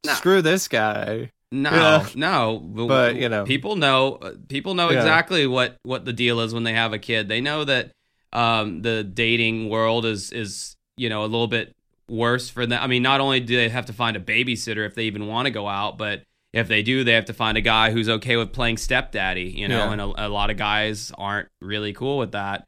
No. 0.06 0.14
"Screw 0.14 0.40
this 0.40 0.68
guy." 0.68 1.32
No, 1.50 1.70
Yeah. 1.70 2.06
no. 2.14 2.58
But, 2.60 3.16
you 3.16 3.28
know. 3.28 3.44
people 3.44 3.76
know 3.76 4.16
uh, 4.16 4.32
people 4.48 4.74
know 4.74 4.90
Yeah. 4.90 4.98
exactly 4.98 5.46
what 5.46 5.76
what 5.82 6.04
the 6.04 6.12
deal 6.12 6.40
is 6.40 6.54
when 6.54 6.62
they 6.64 6.74
have 6.74 6.92
a 6.92 6.98
kid. 6.98 7.28
They 7.28 7.40
know 7.40 7.64
that 7.64 7.90
um, 8.32 8.82
the 8.82 9.02
dating 9.04 9.68
world 9.68 10.04
is 10.06 10.30
is 10.30 10.76
you 10.98 11.08
know 11.08 11.22
a 11.22 11.26
little 11.26 11.46
bit 11.48 11.74
worse 12.08 12.48
for 12.50 12.66
them. 12.66 12.80
I 12.82 12.86
mean, 12.86 13.02
not 13.02 13.20
only 13.20 13.40
do 13.40 13.56
they 13.56 13.68
have 13.68 13.86
to 13.86 13.92
find 13.92 14.16
a 14.16 14.20
babysitter 14.20 14.86
if 14.86 14.94
they 14.94 15.04
even 15.04 15.26
want 15.26 15.46
to 15.46 15.50
go 15.50 15.68
out, 15.68 15.98
but 15.98 16.22
if 16.52 16.66
they 16.68 16.82
do, 16.82 17.04
they 17.04 17.12
have 17.12 17.26
to 17.26 17.34
find 17.34 17.58
a 17.58 17.60
guy 17.60 17.90
who's 17.90 18.08
okay 18.08 18.36
with 18.36 18.52
playing 18.52 18.78
stepdaddy. 18.78 19.50
You 19.56 19.68
know, 19.68 19.78
Yeah. 19.78 19.92
and 19.92 20.00
a, 20.00 20.26
a 20.26 20.28
lot 20.28 20.50
of 20.50 20.56
guys 20.56 21.12
aren't 21.18 21.48
really 21.60 21.92
cool 21.92 22.16
with 22.18 22.32
that. 22.32 22.66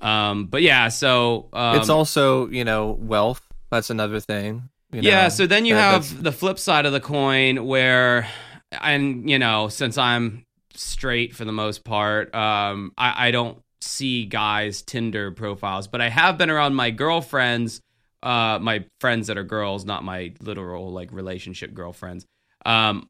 Um, 0.00 0.46
but 0.46 0.62
yeah, 0.62 0.88
so 0.88 1.48
um, 1.52 1.76
it's 1.78 1.88
also 1.88 2.48
you 2.48 2.64
know 2.64 2.90
wealth. 3.00 3.40
That's 3.70 3.88
another 3.90 4.20
thing. 4.20 4.68
you 4.92 5.00
yeah, 5.02 5.28
so 5.28 5.46
then 5.46 5.64
you 5.64 5.74
have 5.74 6.02
that's- 6.08 6.22
the 6.22 6.32
flip 6.32 6.58
side 6.58 6.84
of 6.86 6.92
the 6.92 7.00
coin 7.00 7.64
where 7.66 8.28
and 8.72 9.28
you 9.30 9.38
know, 9.38 9.68
since 9.68 9.96
I'm 9.96 10.44
straight 10.74 11.34
for 11.34 11.44
the 11.44 11.52
most 11.52 11.84
part, 11.84 12.34
um, 12.34 12.92
I, 12.98 13.28
I 13.28 13.30
don't 13.30 13.62
see 13.82 14.24
guys 14.24 14.82
Tinder 14.82 15.30
profiles, 15.30 15.86
but 15.88 16.00
I 16.00 16.08
have 16.08 16.38
been 16.38 16.50
around 16.50 16.74
my 16.74 16.90
girlfriends, 16.90 17.80
uh, 18.22 18.58
my 18.60 18.84
friends 19.00 19.26
that 19.26 19.36
are 19.36 19.44
girls, 19.44 19.84
not 19.84 20.04
my 20.04 20.32
literal 20.40 20.90
like 20.92 21.12
relationship 21.12 21.74
girlfriends. 21.74 22.24
Um, 22.64 23.08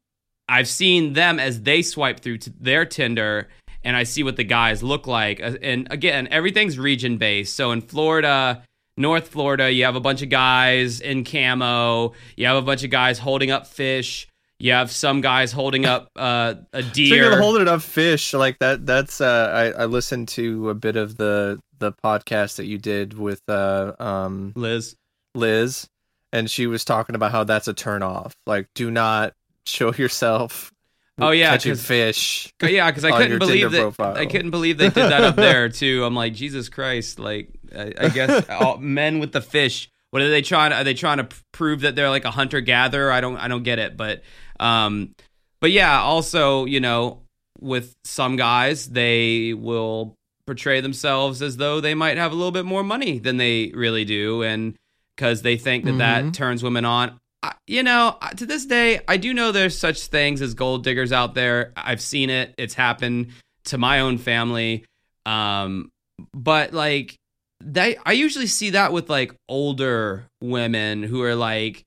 I've 0.49 0.67
seen 0.67 1.13
them 1.13 1.39
as 1.39 1.61
they 1.61 1.81
swipe 1.81 2.19
through 2.19 2.39
to 2.39 2.49
their 2.59 2.85
Tinder 2.85 3.47
and 3.83 3.95
I 3.95 4.03
see 4.03 4.23
what 4.23 4.35
the 4.35 4.43
guys 4.43 4.81
look 4.81 5.07
like. 5.07 5.41
Uh, 5.41 5.57
And 5.61 5.87
again, 5.91 6.27
everything's 6.31 6.79
region 6.79 7.17
based. 7.17 7.55
So 7.55 7.71
in 7.71 7.81
Florida, 7.81 8.63
North 8.97 9.27
Florida, 9.27 9.71
you 9.71 9.85
have 9.85 9.95
a 9.95 9.99
bunch 9.99 10.21
of 10.21 10.29
guys 10.29 11.01
in 11.01 11.23
camo. 11.23 12.13
You 12.37 12.47
have 12.47 12.57
a 12.57 12.61
bunch 12.61 12.83
of 12.83 12.89
guys 12.89 13.19
holding 13.19 13.51
up 13.51 13.67
fish. 13.67 14.27
You 14.63 14.71
have 14.71 14.91
some 14.91 15.19
guys 15.19 15.51
holding 15.51 15.85
up 15.85 16.09
uh, 16.15 16.53
a 16.71 16.83
Speaking 16.83 17.15
deer. 17.15 17.33
of 17.33 17.39
holding 17.39 17.67
up 17.67 17.81
fish, 17.81 18.33
like 18.33 18.59
that. 18.59 18.85
That's 18.85 19.19
uh, 19.19 19.73
I, 19.77 19.81
I 19.81 19.85
listened 19.87 20.29
to 20.29 20.69
a 20.69 20.73
bit 20.73 20.95
of 20.95 21.17
the 21.17 21.59
the 21.79 21.91
podcast 21.91 22.55
that 22.55 22.65
you 22.65 22.77
did 22.77 23.17
with 23.17 23.41
uh, 23.49 23.91
um, 23.99 24.53
Liz. 24.55 24.95
Liz, 25.35 25.89
and 26.31 26.49
she 26.49 26.65
was 26.65 26.85
talking 26.85 27.13
about 27.13 27.33
how 27.33 27.43
that's 27.43 27.67
a 27.67 27.73
turn 27.73 28.03
off. 28.03 28.37
Like, 28.47 28.67
do 28.73 28.89
not 28.89 29.33
show 29.65 29.91
yourself. 29.93 30.71
Oh, 31.19 31.31
yeah, 31.31 31.49
catching 31.49 31.75
fish. 31.75 32.53
Yeah, 32.61 32.89
because 32.89 33.03
I 33.03 33.17
couldn't 33.17 33.39
believe 33.39 33.69
that. 33.69 33.81
profile. 33.81 34.15
I 34.15 34.25
couldn't 34.27 34.51
believe 34.51 34.77
they 34.77 34.85
did 34.85 34.93
that 34.93 35.25
up 35.25 35.35
there 35.35 35.67
too. 35.67 36.05
I'm 36.05 36.15
like, 36.15 36.35
Jesus 36.35 36.69
Christ! 36.69 37.19
Like, 37.19 37.49
I, 37.75 37.93
I 37.99 38.07
guess 38.07 38.49
all, 38.49 38.77
men 38.77 39.19
with 39.19 39.33
the 39.33 39.41
fish. 39.41 39.89
What 40.11 40.21
are 40.21 40.29
they 40.29 40.41
trying? 40.41 40.71
Are 40.71 40.85
they 40.85 40.93
trying 40.93 41.17
to 41.17 41.27
prove 41.51 41.81
that 41.81 41.97
they're 41.97 42.09
like 42.09 42.23
a 42.23 42.31
hunter 42.31 42.61
gatherer? 42.61 43.11
I 43.11 43.19
don't. 43.19 43.35
I 43.35 43.49
don't 43.49 43.63
get 43.63 43.77
it. 43.77 43.97
But, 43.97 44.23
um, 44.59 45.13
but 45.61 45.71
yeah. 45.71 45.99
Also, 46.01 46.65
you 46.65 46.79
know, 46.79 47.21
with 47.59 47.93
some 48.03 48.35
guys, 48.35 48.89
they 48.89 49.53
will 49.53 50.15
portray 50.45 50.81
themselves 50.81 51.41
as 51.41 51.55
though 51.57 51.79
they 51.79 51.93
might 51.93 52.17
have 52.17 52.31
a 52.31 52.35
little 52.35 52.51
bit 52.51 52.65
more 52.65 52.83
money 52.83 53.17
than 53.19 53.37
they 53.37 53.71
really 53.73 54.03
do, 54.05 54.43
and 54.43 54.75
because 55.15 55.41
they 55.41 55.55
think 55.57 55.85
that 55.85 55.97
that 55.99 56.25
Mhm. 56.25 56.33
turns 56.33 56.63
women 56.63 56.85
on. 56.85 57.17
I, 57.43 57.53
you 57.67 57.83
know, 57.83 58.17
to 58.37 58.45
this 58.45 58.65
day, 58.65 58.99
I 59.07 59.17
do 59.17 59.33
know 59.33 59.51
there's 59.51 59.77
such 59.77 60.07
things 60.07 60.41
as 60.41 60.53
gold 60.53 60.83
diggers 60.83 61.11
out 61.11 61.33
there. 61.35 61.71
I've 61.77 62.01
seen 62.01 62.29
it. 62.29 62.53
It's 62.57 62.73
happened 62.73 63.27
to 63.65 63.77
my 63.77 63.99
own 63.99 64.17
family. 64.17 64.83
Um, 65.25 65.89
but 66.33 66.73
like 66.73 67.15
they, 67.63 67.95
I 68.05 68.11
usually 68.13 68.47
see 68.47 68.71
that 68.71 68.91
with 68.91 69.09
like 69.09 69.33
older 69.47 70.25
women 70.41 71.03
who 71.03 71.21
are 71.21 71.35
like 71.35 71.83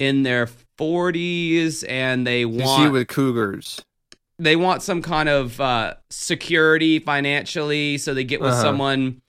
in 0.00 0.24
their 0.24 0.48
40s 0.78 1.84
and 1.88 2.26
they 2.26 2.44
want 2.44 2.80
You 2.80 2.86
see 2.86 2.90
with 2.90 3.08
cougars. 3.08 3.80
they 4.38 4.56
want 4.56 4.82
some 4.82 5.02
kind 5.02 5.28
of 5.28 5.60
uh, 5.60 5.94
security 6.08 6.98
financially, 6.98 7.98
so 7.98 8.14
they 8.14 8.24
get 8.24 8.40
with 8.40 8.50
Uh-huh. 8.52 8.62
someone 8.62 9.20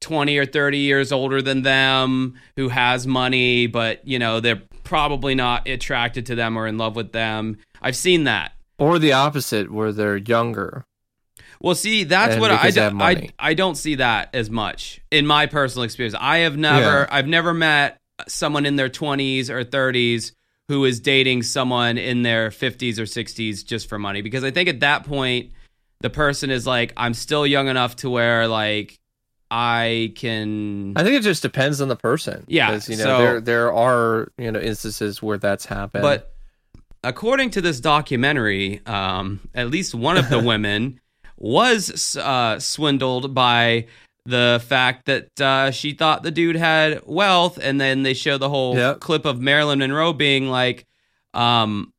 twenty 0.00 0.36
or 0.36 0.44
thirty 0.46 0.78
years 0.78 1.12
older 1.12 1.40
than 1.40 1.62
them 1.62 2.34
who 2.56 2.68
has 2.70 3.06
money, 3.06 3.66
but 3.66 4.06
you 4.06 4.18
know 4.18 4.40
they're 4.40 4.62
probably 4.82 5.34
not 5.34 5.66
attracted 5.68 6.26
to 6.26 6.34
them 6.34 6.56
or 6.58 6.66
in 6.66 6.76
love 6.78 6.94
with 6.96 7.12
them. 7.12 7.56
I've 7.80 7.96
seen 7.96 8.24
that. 8.24 8.52
Or 8.78 8.98
the 8.98 9.12
opposite, 9.12 9.70
where 9.72 9.92
they're 9.92 10.16
younger. 10.16 10.84
Well, 11.60 11.74
see, 11.74 12.04
that's 12.04 12.36
what 12.38 12.50
I, 12.50 12.70
I 12.86 12.90
money. 12.90 13.30
I 13.38 13.54
don't 13.54 13.76
see 13.76 13.94
that 13.94 14.28
as 14.34 14.50
much 14.50 15.00
in 15.10 15.26
my 15.26 15.46
personal 15.46 15.84
experience. 15.84 16.14
I 16.20 16.38
have 16.38 16.56
never 16.58 16.80
Yeah. 17.02 17.06
I've 17.10 17.26
never 17.28 17.54
met 17.54 17.98
someone 18.28 18.66
in 18.66 18.76
their 18.76 18.88
20s 18.88 19.48
or 19.50 19.64
30s 19.64 20.32
who 20.68 20.84
is 20.84 21.00
dating 21.00 21.42
someone 21.42 21.98
in 21.98 22.22
their 22.22 22.50
50s 22.50 22.98
or 22.98 23.02
60s 23.02 23.64
just 23.64 23.88
for 23.88 23.98
money 23.98 24.22
because 24.22 24.44
I 24.44 24.50
think 24.50 24.68
at 24.68 24.80
that 24.80 25.04
point 25.04 25.52
the 26.00 26.10
person 26.10 26.50
is 26.50 26.66
like 26.66 26.92
I'm 26.96 27.14
still 27.14 27.46
young 27.46 27.68
enough 27.68 27.96
to 27.96 28.10
where 28.10 28.48
like 28.48 28.98
I 29.50 30.12
can 30.16 30.94
I 30.96 31.02
think 31.02 31.16
it 31.16 31.22
just 31.22 31.42
depends 31.42 31.80
on 31.80 31.88
the 31.88 31.96
person. 31.96 32.44
Yeah, 32.48 32.80
you 32.86 32.96
know, 32.96 33.04
so- 33.04 33.18
there 33.18 33.40
there 33.40 33.72
are 33.72 34.28
you 34.38 34.50
know 34.50 34.60
instances 34.60 35.22
where 35.22 35.38
that's 35.38 35.64
happened. 35.66 36.02
But 36.02 36.34
according 37.02 37.50
to 37.50 37.60
this 37.60 37.80
documentary, 37.80 38.84
um, 38.86 39.40
at 39.54 39.70
least 39.70 39.94
one 39.94 40.16
of 40.16 40.28
the 40.30 40.38
women 40.52 41.00
was 41.36 42.16
uh, 42.16 42.58
swindled 42.58 43.34
by 43.34 43.86
the 44.26 44.62
fact 44.66 45.06
that 45.06 45.40
uh, 45.40 45.70
she 45.70 45.92
thought 45.92 46.22
the 46.22 46.30
dude 46.30 46.56
had 46.56 47.02
wealth, 47.04 47.58
and 47.60 47.80
then 47.80 48.02
they 48.04 48.14
show 48.14 48.38
the 48.38 48.48
whole 48.48 48.74
Yep. 48.76 49.00
clip 49.00 49.24
of 49.24 49.40
Marilyn 49.40 49.80
Monroe 49.80 50.12
being 50.12 50.48
like, 50.48 50.86
um, 51.34 51.92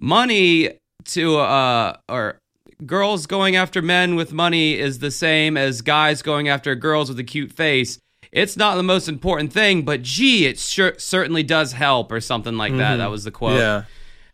"Money 0.00 0.70
to 1.06 1.36
uh, 1.38 1.96
or." 2.08 2.38
Girls 2.86 3.26
going 3.26 3.56
after 3.56 3.82
men 3.82 4.14
with 4.16 4.32
money 4.32 4.72
is 4.78 5.00
the 5.00 5.10
same 5.10 5.58
as 5.58 5.82
guys 5.82 6.22
going 6.22 6.48
after 6.48 6.74
girls 6.74 7.10
with 7.10 7.18
a 7.18 7.22
cute 7.24 7.52
face. 7.52 7.98
It's 8.32 8.56
not 8.56 8.76
the 8.76 8.82
most 8.82 9.06
important 9.06 9.52
thing, 9.52 9.82
but 9.82 10.00
gee, 10.00 10.46
it 10.46 10.58
sure, 10.58 10.94
certainly 10.96 11.42
does 11.42 11.72
help, 11.74 12.10
or 12.10 12.22
something 12.22 12.56
like 12.56 12.74
that. 12.78 12.94
Mhm. 12.94 12.98
That 12.98 13.10
was 13.10 13.24
the 13.24 13.30
quote. 13.30 13.58
yeah, 13.58 13.82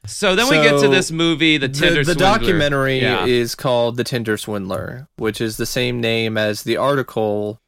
So 0.06 0.34
then 0.34 0.48
we 0.48 0.56
get 0.56 0.80
to 0.80 0.88
this 0.88 1.10
movie, 1.10 1.58
the 1.58 1.68
the, 1.68 1.78
Tinder 1.78 2.04
the 2.04 2.12
Swindler. 2.14 2.38
documentary 2.38 3.00
Yeah. 3.00 3.24
is 3.26 3.54
called 3.54 3.96
"The 3.96 4.04
Tinder 4.04 4.36
Swindler," 4.36 5.08
which 5.16 5.40
is 5.40 5.56
the 5.56 5.66
same 5.66 6.00
name 6.00 6.36
as 6.38 6.62
the 6.62 6.76
article 6.76 7.60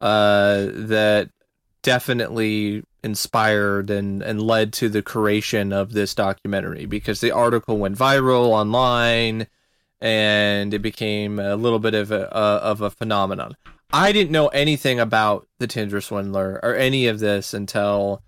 uh, 0.00 0.66
that 0.72 1.30
definitely 1.82 2.82
inspired 3.02 3.90
and 3.90 4.22
and 4.22 4.40
led 4.40 4.72
to 4.72 4.88
the 4.88 5.02
creation 5.02 5.72
of 5.72 5.92
this 5.92 6.14
documentary 6.14 6.86
because 6.86 7.20
the 7.20 7.30
article 7.30 7.76
went 7.76 7.96
viral 7.98 8.46
online 8.46 9.46
and 10.00 10.72
it 10.72 10.80
became 10.80 11.38
a 11.38 11.54
little 11.56 11.78
bit 11.78 11.94
of 11.94 12.10
a, 12.10 12.24
a 12.32 12.56
of 12.64 12.80
a 12.80 12.90
phenomenon. 12.90 13.56
I 13.92 14.10
didn't 14.12 14.32
know 14.32 14.48
anything 14.48 14.98
about 14.98 15.46
the 15.58 15.66
Tinder 15.66 16.00
Swindler 16.00 16.58
or 16.62 16.74
any 16.74 17.06
of 17.06 17.20
this 17.20 17.54
until 17.54 18.22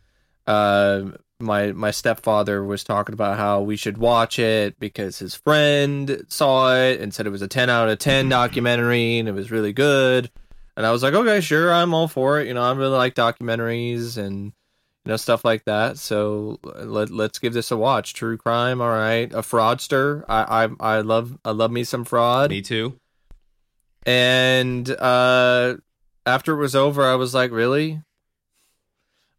uh, 0.47 1.03
my 1.41 1.73
my 1.73 1.91
stepfather 1.91 2.65
was 2.65 2.83
talking 2.83 3.13
about 3.13 3.37
how 3.37 3.61
we 3.61 3.77
should 3.77 3.99
watch 3.99 4.39
it 4.39 4.79
because 4.79 5.19
his 5.19 5.35
friend 5.35 6.25
saw 6.29 6.75
it 6.75 7.01
and 7.01 7.13
said 7.13 7.27
it 7.27 7.31
was 7.31 7.43
a 7.43 7.49
10 7.49 7.69
out 7.69 7.89
of 7.89 7.99
10 7.99 8.29
documentary 8.29 9.19
and 9.19 9.29
it 9.29 9.33
was 9.33 9.51
really 9.51 9.73
good. 9.73 10.31
And 10.77 10.85
I 10.85 10.93
was 10.93 11.03
like, 11.03 11.15
okay, 11.15 11.41
sure, 11.41 11.73
I'm 11.73 11.95
all 11.95 12.09
for 12.09 12.41
it. 12.41 12.49
You 12.49 12.55
know, 12.55 12.63
I 12.63 12.73
really 12.73 12.97
like 12.97 13.15
documentaries 13.15 14.17
and 14.19 14.53
you 15.05 15.11
know 15.11 15.17
stuff 15.17 15.45
like 15.45 15.65
that. 15.65 15.99
So 15.99 16.59
let 16.63 17.11
let's 17.11 17.39
give 17.39 17.53
this 17.53 17.71
a 17.71 17.77
watch. 17.77 18.15
True 18.15 18.37
crime, 18.37 18.81
all 18.81 18.91
right. 18.91 19.33
A 19.33 19.43
fraudster, 19.43 20.25
I 20.29 20.65
I 20.65 20.97
I 20.97 21.01
love 21.01 21.39
I 21.45 21.51
love 21.53 21.71
me 21.71 21.85
some 21.85 22.05
fraud. 22.05 22.51
Me 22.51 22.63
too. 22.63 22.99
And 24.05 24.89
uh, 24.89 25.77
after 26.25 26.53
it 26.53 26.61
was 26.61 26.77
over, 26.77 27.05
I 27.05 27.17
was 27.17 27.35
like, 27.35 27.51
really? 27.51 28.03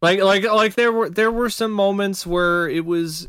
Like 0.00 0.20
like 0.20 0.44
like 0.44 0.74
there 0.74 0.92
were 0.92 1.10
there 1.10 1.30
were 1.30 1.50
some 1.50 1.72
moments 1.72 2.26
where 2.26 2.68
it 2.68 2.84
was 2.84 3.28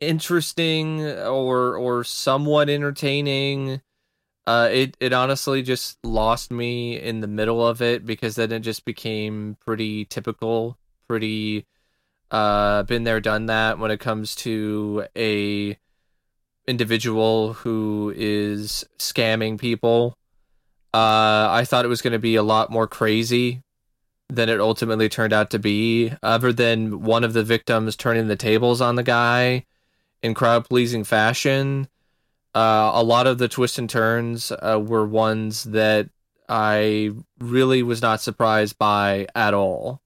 interesting 0.00 1.00
or 1.02 1.76
or 1.76 2.02
somewhat 2.04 2.68
entertaining. 2.68 3.80
Uh, 4.46 4.68
it 4.72 4.96
it 5.00 5.12
honestly 5.12 5.62
just 5.62 6.04
lost 6.04 6.50
me 6.50 7.00
in 7.00 7.20
the 7.20 7.28
middle 7.28 7.66
of 7.66 7.80
it 7.80 8.04
because 8.04 8.34
then 8.34 8.50
it 8.52 8.60
just 8.60 8.84
became 8.84 9.56
pretty 9.64 10.04
typical, 10.04 10.78
pretty 11.08 11.66
uh 12.30 12.82
been 12.84 13.04
there 13.04 13.20
done 13.20 13.46
that 13.46 13.78
when 13.78 13.90
it 13.90 14.00
comes 14.00 14.34
to 14.34 15.06
a 15.16 15.78
individual 16.66 17.52
who 17.52 18.12
is 18.16 18.84
scamming 18.98 19.58
people. 19.58 20.16
Uh, 20.92 21.48
I 21.50 21.64
thought 21.66 21.84
it 21.84 21.88
was 21.88 22.02
going 22.02 22.12
to 22.12 22.18
be 22.18 22.36
a 22.36 22.42
lot 22.42 22.70
more 22.70 22.86
crazy 22.86 23.63
than 24.28 24.48
it 24.48 24.60
ultimately 24.60 25.08
turned 25.08 25.32
out 25.32 25.50
to 25.50 25.58
be. 25.58 26.12
Other 26.22 26.52
than 26.52 27.02
one 27.02 27.24
of 27.24 27.32
the 27.32 27.44
victims 27.44 27.96
turning 27.96 28.28
the 28.28 28.36
tables 28.36 28.80
on 28.80 28.96
the 28.96 29.02
guy 29.02 29.66
in 30.22 30.34
crowd 30.34 30.68
pleasing 30.68 31.04
fashion. 31.04 31.88
Uh, 32.54 32.92
a 32.94 33.02
lot 33.02 33.26
of 33.26 33.38
the 33.38 33.48
twists 33.48 33.78
and 33.78 33.90
turns 33.90 34.52
uh, 34.52 34.80
were 34.82 35.06
ones 35.06 35.64
that 35.64 36.08
I 36.48 37.10
really 37.38 37.82
was 37.82 38.00
not 38.00 38.20
surprised 38.20 38.78
by 38.78 39.26
at 39.34 39.54
all. 39.54 40.00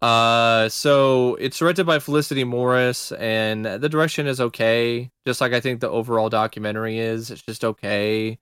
Uh, 0.00 0.68
so 0.68 1.36
it's 1.36 1.58
directed 1.58 1.84
by 1.84 2.00
Felicity 2.00 2.42
Morris, 2.42 3.12
and 3.12 3.64
the 3.64 3.88
direction 3.88 4.26
is 4.26 4.40
okay, 4.40 5.12
just 5.24 5.40
like 5.40 5.52
I 5.52 5.60
think 5.60 5.80
the 5.80 5.88
overall 5.88 6.28
documentary 6.28 6.98
is. 6.98 7.30
It's 7.30 7.42
just 7.42 7.64
okay. 7.64 8.38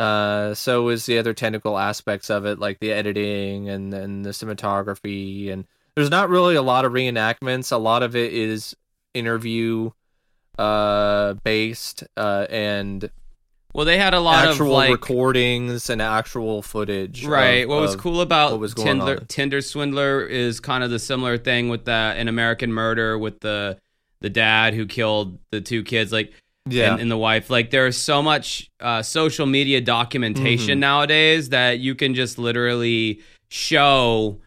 Uh, 0.00 0.54
so 0.54 0.88
is 0.88 1.04
the 1.06 1.18
other 1.18 1.34
technical 1.34 1.76
aspects 1.78 2.30
of 2.30 2.46
it, 2.46 2.58
like 2.58 2.78
the 2.80 2.92
editing 2.92 3.68
and 3.68 3.92
and 3.92 4.24
the 4.24 4.30
cinematography, 4.30 5.52
and 5.52 5.66
there's 5.94 6.10
not 6.10 6.28
really 6.30 6.54
a 6.54 6.62
lot 6.62 6.84
of 6.84 6.92
reenactments. 6.92 7.70
A 7.72 7.76
lot 7.76 8.02
of 8.02 8.16
it 8.16 8.32
is 8.32 8.74
interview 9.12 9.90
uh 10.58 11.34
based 11.44 12.04
uh 12.16 12.46
and 12.50 13.10
Well, 13.74 13.84
they 13.86 13.98
had 13.98 14.14
a 14.14 14.20
lot 14.20 14.48
actual 14.48 14.66
of 14.68 14.72
like 14.72 14.90
recordings 14.90 15.88
and 15.90 16.00
actual 16.02 16.62
footage 16.62 17.24
Right. 17.24 17.64
of- 17.64 17.68
what 17.70 17.80
was 17.80 17.96
cool 17.96 18.20
about 18.20 18.52
what 18.52 18.60
was 18.60 18.74
going 18.74 18.98
Tinder, 18.98 19.18
on. 19.20 19.26
Tinder 19.26 19.60
Swindler 19.60 20.22
is 20.26 20.60
kind 20.60 20.82
of 20.84 20.90
the 20.90 20.98
similar 20.98 21.38
thing 21.38 21.68
with 21.68 21.84
that 21.86 22.16
in 22.18 22.26
American 22.28 22.72
Murder 22.72 23.18
with 23.18 23.40
the 23.40 23.78
the 24.20 24.30
dad 24.30 24.74
who 24.74 24.86
killed 24.86 25.38
the 25.50 25.60
two 25.60 25.82
kids. 25.82 26.12
Like 26.12 26.32
yeah 26.72 26.92
and, 26.92 27.02
and 27.02 27.10
the 27.10 27.16
wife. 27.16 27.50
Like 27.50 27.70
there's 27.70 27.96
so 27.96 28.22
much 28.22 28.68
uh, 28.80 29.02
social 29.02 29.46
media 29.46 29.80
documentation 29.80 30.78
Mhm. 30.78 30.80
nowadays 30.80 31.48
that 31.50 31.78
you 31.80 31.94
can 31.94 32.14
just 32.14 32.38
literally 32.38 33.20
show 33.48 34.40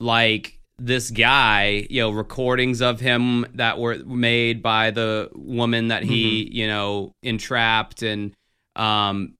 like 0.00 0.58
this 0.80 1.10
guy, 1.10 1.86
you 1.90 2.00
know, 2.00 2.10
recordings 2.10 2.80
of 2.80 3.00
him 3.00 3.44
that 3.54 3.78
were 3.78 3.96
made 4.04 4.62
by 4.62 4.90
the 4.92 5.28
woman 5.34 5.88
that 5.88 6.04
he, 6.04 6.44
Mm-hmm. 6.44 6.56
you 6.56 6.66
know, 6.68 7.12
entrapped 7.22 8.02
and 8.02 8.32
um 8.76 9.34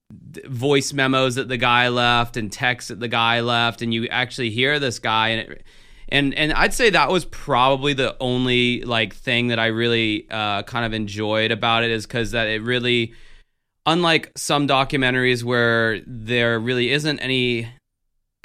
voice 0.46 0.92
memos 0.92 1.36
that 1.36 1.48
the 1.48 1.56
guy 1.58 1.88
left 1.88 2.36
and 2.36 2.50
texts 2.50 2.88
that 2.88 2.98
the 2.98 3.06
guy 3.08 3.40
left 3.40 3.82
and 3.82 3.94
you 3.94 4.08
actually 4.08 4.50
hear 4.50 4.80
this 4.80 4.98
guy 4.98 5.28
and 5.28 5.52
it, 5.52 5.62
and 6.10 6.34
and 6.34 6.52
I'd 6.52 6.74
say 6.74 6.90
that 6.90 7.10
was 7.10 7.24
probably 7.24 7.92
the 7.92 8.16
only 8.20 8.82
like 8.82 9.14
thing 9.14 9.48
that 9.48 9.58
I 9.58 9.66
really 9.66 10.26
uh, 10.30 10.62
kind 10.62 10.84
of 10.84 10.92
enjoyed 10.92 11.50
about 11.50 11.84
it 11.84 11.90
is 11.90 12.06
because 12.06 12.30
that 12.32 12.46
it 12.48 12.62
really, 12.62 13.14
unlike 13.86 14.32
some 14.36 14.66
documentaries 14.66 15.42
where 15.42 16.00
there 16.06 16.58
really 16.58 16.90
isn't 16.90 17.18
any 17.20 17.68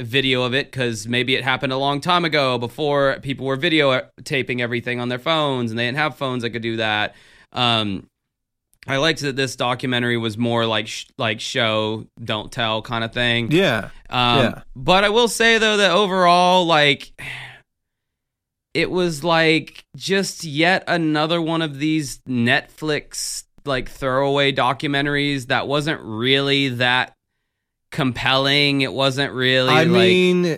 video 0.01 0.41
of 0.43 0.53
it 0.53 0.71
because 0.71 1.07
maybe 1.07 1.35
it 1.35 1.43
happened 1.43 1.71
a 1.71 1.77
long 1.77 2.01
time 2.01 2.25
ago 2.25 2.57
before 2.57 3.19
people 3.21 3.45
were 3.45 3.57
videotaping 3.57 4.59
everything 4.59 4.99
on 4.99 5.07
their 5.07 5.19
phones 5.19 5.71
and 5.71 5.79
they 5.79 5.85
didn't 5.85 5.97
have 5.97 6.17
phones 6.17 6.43
that 6.43 6.49
could 6.49 6.63
do 6.63 6.77
that. 6.77 7.15
Um, 7.51 8.07
I 8.87 8.97
liked 8.97 9.21
that 9.21 9.35
this 9.35 9.55
documentary 9.55 10.17
was 10.17 10.37
more 10.37 10.65
like 10.65 10.87
sh- 10.87 11.05
like 11.17 11.39
show 11.39 12.07
don't 12.21 12.51
tell 12.51 12.81
kind 12.81 13.03
of 13.03 13.13
thing. 13.13 13.51
yeah 13.51 13.89
Um, 14.09 14.39
Yeah. 14.39 14.61
But 14.75 15.03
I 15.03 15.09
will 15.09 15.27
say 15.29 15.57
though 15.57 15.77
that 15.77 15.91
overall, 15.91 16.65
like, 16.65 17.13
it 18.73 18.89
was 18.89 19.23
like 19.23 19.85
just 19.95 20.43
yet 20.43 20.83
another 20.87 21.41
one 21.41 21.61
of 21.61 21.79
these 21.79 22.19
Netflix 22.27 23.43
like 23.65 23.89
throwaway 23.89 24.51
documentaries 24.51 25.47
that 25.47 25.67
wasn't 25.67 26.01
really 26.01 26.69
that 26.69 27.13
compelling. 27.91 28.81
It 28.81 28.91
wasn't 28.91 29.33
really. 29.33 29.69
I 29.69 29.83
like, 29.83 29.89
mean, 29.89 30.57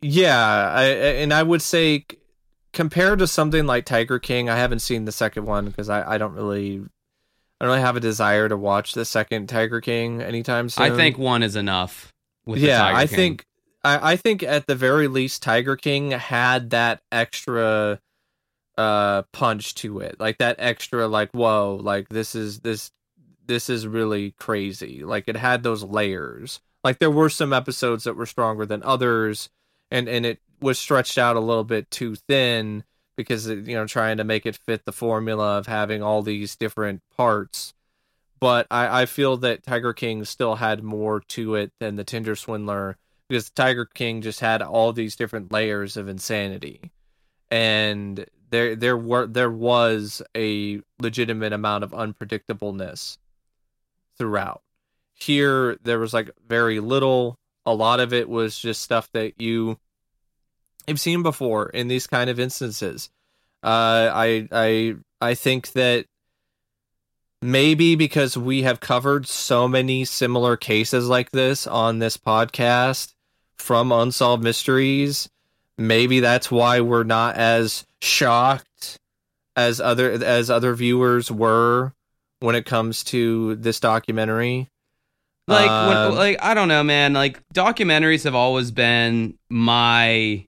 yeah, 0.00 0.72
I, 0.72 0.84
and 0.84 1.32
I 1.32 1.42
would 1.42 1.62
say 1.62 2.06
compared 2.72 3.18
to 3.18 3.26
something 3.26 3.66
like 3.66 3.84
Tiger 3.84 4.18
King, 4.18 4.48
I 4.48 4.56
haven't 4.56 4.80
seen 4.80 5.04
the 5.04 5.12
second 5.12 5.46
one 5.46 5.66
because 5.66 5.88
I, 5.88 6.14
I 6.14 6.18
don't 6.18 6.34
really, 6.34 6.76
I 7.60 7.64
don't 7.64 7.70
really 7.70 7.80
have 7.80 7.96
a 7.96 8.00
desire 8.00 8.48
to 8.48 8.56
watch 8.56 8.94
the 8.94 9.04
second 9.04 9.48
Tiger 9.48 9.80
King 9.80 10.22
anytime 10.22 10.68
soon. 10.68 10.92
I 10.92 10.96
think 10.96 11.18
one 11.18 11.42
is 11.42 11.56
enough. 11.56 12.12
With 12.46 12.60
the 12.60 12.68
yeah, 12.68 12.78
Tiger 12.78 12.96
I 12.96 13.06
King. 13.06 13.16
think, 13.16 13.44
I, 13.82 14.12
I 14.12 14.16
think 14.16 14.42
at 14.42 14.66
the 14.66 14.74
very 14.74 15.08
least, 15.08 15.42
Tiger 15.42 15.76
King 15.76 16.10
had 16.10 16.70
that 16.70 17.02
extra 17.10 18.00
uh 18.78 19.22
punch 19.32 19.74
to 19.76 20.00
it. 20.00 20.18
Like 20.18 20.38
that 20.38 20.56
extra 20.58 21.06
like 21.08 21.30
whoa 21.32 21.78
like 21.82 22.08
this 22.08 22.34
is 22.34 22.60
this 22.60 22.90
this 23.46 23.68
is 23.68 23.86
really 23.86 24.32
crazy. 24.32 25.04
Like 25.04 25.24
it 25.28 25.36
had 25.36 25.62
those 25.62 25.82
layers. 25.82 26.60
Like 26.84 26.98
there 26.98 27.10
were 27.10 27.28
some 27.28 27.52
episodes 27.52 28.04
that 28.04 28.16
were 28.16 28.26
stronger 28.26 28.64
than 28.64 28.82
others 28.82 29.50
and 29.90 30.08
and 30.08 30.24
it 30.24 30.40
was 30.60 30.78
stretched 30.78 31.18
out 31.18 31.36
a 31.36 31.40
little 31.40 31.64
bit 31.64 31.90
too 31.90 32.14
thin 32.14 32.84
because 33.16 33.48
it, 33.48 33.66
you 33.66 33.74
know 33.74 33.86
trying 33.86 34.16
to 34.18 34.24
make 34.24 34.46
it 34.46 34.56
fit 34.56 34.84
the 34.84 34.92
formula 34.92 35.58
of 35.58 35.66
having 35.66 36.02
all 36.02 36.22
these 36.22 36.56
different 36.56 37.02
parts. 37.16 37.74
But 38.38 38.66
i 38.70 39.02
i 39.02 39.06
feel 39.06 39.36
that 39.38 39.64
tiger 39.64 39.92
king 39.92 40.24
still 40.24 40.56
had 40.56 40.82
more 40.82 41.20
to 41.20 41.54
it 41.56 41.72
than 41.80 41.96
the 41.96 42.04
tinder 42.04 42.36
swindler 42.36 42.96
because 43.30 43.48
tiger 43.50 43.86
king 43.86 44.20
just 44.20 44.40
had 44.40 44.60
all 44.60 44.92
these 44.92 45.16
different 45.16 45.50
layers 45.50 45.96
of 45.96 46.08
insanity 46.08 46.90
and 47.50 48.26
there 48.50 48.76
there 48.76 48.96
were 48.96 49.26
there 49.26 49.50
was 49.50 50.22
a 50.36 50.80
legitimate 51.00 51.52
amount 51.52 51.84
of 51.84 51.92
unpredictableness 51.92 53.18
throughout. 54.18 54.62
Here 55.14 55.76
there 55.82 55.98
was 55.98 56.12
like 56.12 56.30
very 56.46 56.80
little. 56.80 57.36
A 57.66 57.74
lot 57.74 58.00
of 58.00 58.12
it 58.12 58.28
was 58.28 58.58
just 58.58 58.82
stuff 58.82 59.08
that 59.12 59.40
you 59.40 59.78
have 60.88 61.00
seen 61.00 61.22
before 61.22 61.68
in 61.70 61.88
these 61.88 62.06
kind 62.06 62.30
of 62.30 62.40
instances. 62.40 63.10
Uh, 63.62 64.10
I 64.12 64.48
I 64.50 64.96
I 65.20 65.34
think 65.34 65.72
that 65.72 66.06
maybe 67.42 67.94
because 67.96 68.36
we 68.36 68.62
have 68.62 68.80
covered 68.80 69.26
so 69.26 69.68
many 69.68 70.04
similar 70.04 70.56
cases 70.56 71.08
like 71.08 71.30
this 71.30 71.66
on 71.66 71.98
this 71.98 72.16
podcast 72.16 73.14
from 73.60 73.92
unsolved 73.92 74.42
mysteries 74.42 75.28
maybe 75.78 76.20
that's 76.20 76.50
why 76.50 76.80
we're 76.80 77.04
not 77.04 77.36
as 77.36 77.84
shocked 78.02 78.98
as 79.56 79.80
other 79.80 80.10
as 80.12 80.50
other 80.50 80.74
viewers 80.74 81.30
were 81.30 81.92
when 82.40 82.54
it 82.54 82.64
comes 82.66 83.02
to 83.04 83.56
this 83.56 83.80
documentary. 83.80 84.68
like 85.48 85.70
Um, 85.70 85.88
when, 85.88 86.14
like 86.16 86.38
I 86.42 86.54
don't 86.54 86.68
know, 86.68 86.82
man. 86.84 87.12
Like 87.12 87.40
documentaries 87.54 88.24
have 88.24 88.34
always 88.34 88.70
been 88.70 89.34
my 89.48 90.44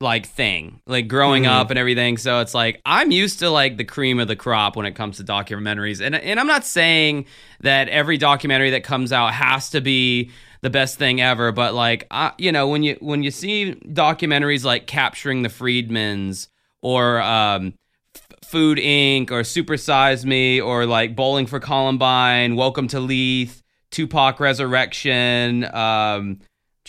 like 0.00 0.26
thing, 0.26 0.80
like 0.86 1.08
growing 1.08 1.42
Mhm. 1.44 1.48
up 1.50 1.70
and 1.70 1.78
everything. 1.78 2.16
So 2.16 2.40
it's 2.40 2.54
like 2.54 2.80
I'm 2.86 3.10
used 3.10 3.40
to 3.40 3.50
like 3.50 3.76
the 3.76 3.84
cream 3.84 4.18
of 4.18 4.28
the 4.28 4.36
crop 4.36 4.76
when 4.76 4.86
it 4.86 4.94
comes 4.94 5.18
to 5.18 5.24
documentaries, 5.24 6.00
and 6.00 6.14
and 6.14 6.40
I'm 6.40 6.46
not 6.46 6.64
saying 6.64 7.26
that 7.60 7.88
every 7.88 8.18
documentary 8.18 8.70
that 8.70 8.82
comes 8.84 9.12
out 9.12 9.34
has 9.34 9.70
to 9.70 9.80
be 9.80 10.30
the 10.62 10.70
best 10.70 10.98
thing 10.98 11.20
ever, 11.20 11.52
but 11.52 11.74
like 11.74 12.06
I, 12.10 12.32
you 12.38 12.52
know 12.52 12.68
when 12.68 12.82
you 12.82 12.96
when 13.00 13.22
you 13.22 13.30
see 13.30 13.74
documentaries 13.86 14.64
like 14.64 14.86
Capturing 14.86 15.42
the 15.42 15.48
Friedmans 15.48 16.48
or 16.82 17.20
um, 17.20 17.74
F- 18.14 18.48
Food 18.48 18.78
Inc. 18.78 19.30
or 19.30 19.44
Super 19.44 19.76
Size 19.76 20.26
Me 20.26 20.60
or 20.60 20.86
like 20.86 21.16
Bowling 21.16 21.46
for 21.46 21.60
Columbine, 21.60 22.56
Welcome 22.56 22.88
to 22.88 23.00
Leith, 23.00 23.62
Tupac 23.90 24.38
Resurrection, 24.40 25.64
um, 25.74 26.40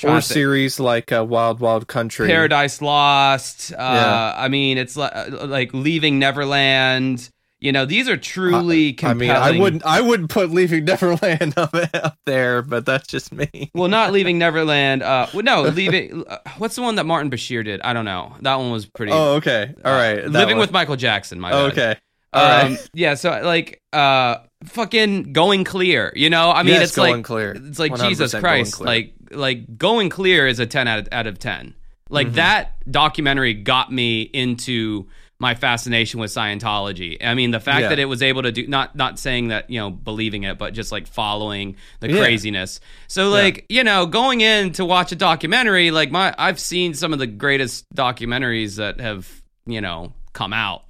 or 0.03 0.19
series 0.21 0.79
like 0.79 1.11
uh, 1.11 1.23
Wild 1.23 1.59
Wild 1.59 1.87
Country. 1.87 2.27
Paradise 2.27 2.81
Lost. 2.81 3.71
Uh, 3.71 3.75
Yeah. 3.77 4.33
I 4.37 4.47
mean, 4.47 4.77
it's 4.77 4.97
like, 4.97 5.13
like 5.43 5.73
Leaving 5.73 6.19
Neverland. 6.19 7.29
You 7.61 7.71
know, 7.71 7.85
these 7.85 8.09
are 8.09 8.17
truly 8.17 8.89
I 8.89 8.91
compelling. 8.93 9.19
mean, 9.19 9.29
I 9.31 9.57
wouldn't 9.59 9.85
I 9.85 10.01
wouldn't 10.01 10.29
put 10.31 10.49
Leaving 10.49 10.83
Neverland 10.85 11.53
up, 11.57 11.73
up 11.93 12.17
there, 12.25 12.61
but 12.63 12.85
that's 12.87 13.07
just 13.07 13.31
me. 13.31 13.69
Well, 13.75 13.87
not 13.87 14.11
leaving 14.13 14.39
Neverland. 14.39 15.03
Uh, 15.03 15.27
well, 15.33 15.43
no, 15.43 15.61
leaving. 15.61 16.25
Uh, 16.27 16.37
what's 16.57 16.75
the 16.75 16.81
one 16.81 16.95
that 16.95 17.05
Martin 17.05 17.29
Bashir 17.29 17.63
did? 17.63 17.79
I 17.81 17.93
don't 17.93 18.05
know. 18.05 18.35
That 18.41 18.55
one 18.55 18.71
was 18.71 18.87
pretty. 18.87 19.11
Oh, 19.11 19.35
okay. 19.35 19.73
All 19.85 19.93
right. 19.93 20.23
uh, 20.25 20.27
living 20.27 20.57
one. 20.57 20.61
with 20.63 20.71
Michael 20.71 20.95
Jackson. 20.95 21.39
My 21.39 21.51
Oh, 21.51 21.69
bad. 21.69 21.71
okay. 21.71 21.99
Um, 22.33 22.71
right. 22.73 22.89
Yeah. 22.93 23.13
So 23.13 23.29
like, 23.43 23.79
uh, 23.93 24.37
fucking 24.63 25.33
going 25.33 25.63
clear. 25.63 26.11
You 26.15 26.29
know, 26.29 26.49
I 26.51 26.63
mean, 26.63 26.73
Yes, 26.73 26.83
it's 26.89 26.95
going 26.95 27.17
like 27.17 27.25
clear. 27.25 27.51
it's 27.51 27.77
like 27.79 27.91
100% 27.91 28.09
Jesus 28.09 28.33
Christ. 28.33 28.81
Like 28.81 29.13
like 29.31 29.77
going 29.77 30.09
clear 30.09 30.47
is 30.47 30.59
a 30.59 30.65
ten 30.65 30.87
out 30.87 30.99
of, 30.99 31.07
out 31.11 31.27
of 31.27 31.37
ten. 31.39 31.75
Like 32.09 32.27
Mm-hmm. 32.27 32.35
that 32.37 32.91
documentary 32.91 33.53
got 33.53 33.91
me 33.91 34.21
into 34.23 35.07
my 35.41 35.55
fascination 35.55 36.19
with 36.19 36.29
Scientology. 36.29 37.17
I 37.19 37.33
mean, 37.33 37.49
the 37.49 37.59
fact 37.59 37.81
Yeah. 37.81 37.89
that 37.89 37.97
it 37.99 38.05
was 38.05 38.21
able 38.21 38.43
to 38.43 38.51
do 38.51 38.67
not 38.67 38.95
not 38.95 39.17
saying 39.17 39.47
that 39.47 39.69
you 39.71 39.79
know 39.79 39.89
believing 39.89 40.43
it, 40.43 40.59
but 40.59 40.73
just 40.75 40.91
like 40.91 41.07
following 41.07 41.75
the 41.99 42.11
Yeah. 42.11 42.19
craziness. 42.19 42.79
So 43.07 43.29
like 43.29 43.65
you 43.67 43.83
know, 43.83 44.05
going 44.05 44.41
in 44.41 44.71
to 44.73 44.85
watch 44.85 45.11
a 45.11 45.15
documentary, 45.15 45.89
like 45.89 46.11
my 46.11 46.33
I've 46.37 46.59
seen 46.59 46.93
some 46.93 47.11
of 47.11 47.17
the 47.19 47.25
greatest 47.27 47.85
documentaries 47.95 48.75
that 48.77 49.01
have 49.01 49.27
you 49.65 49.81
know 49.81 50.13
come 50.33 50.53
out. 50.53 50.83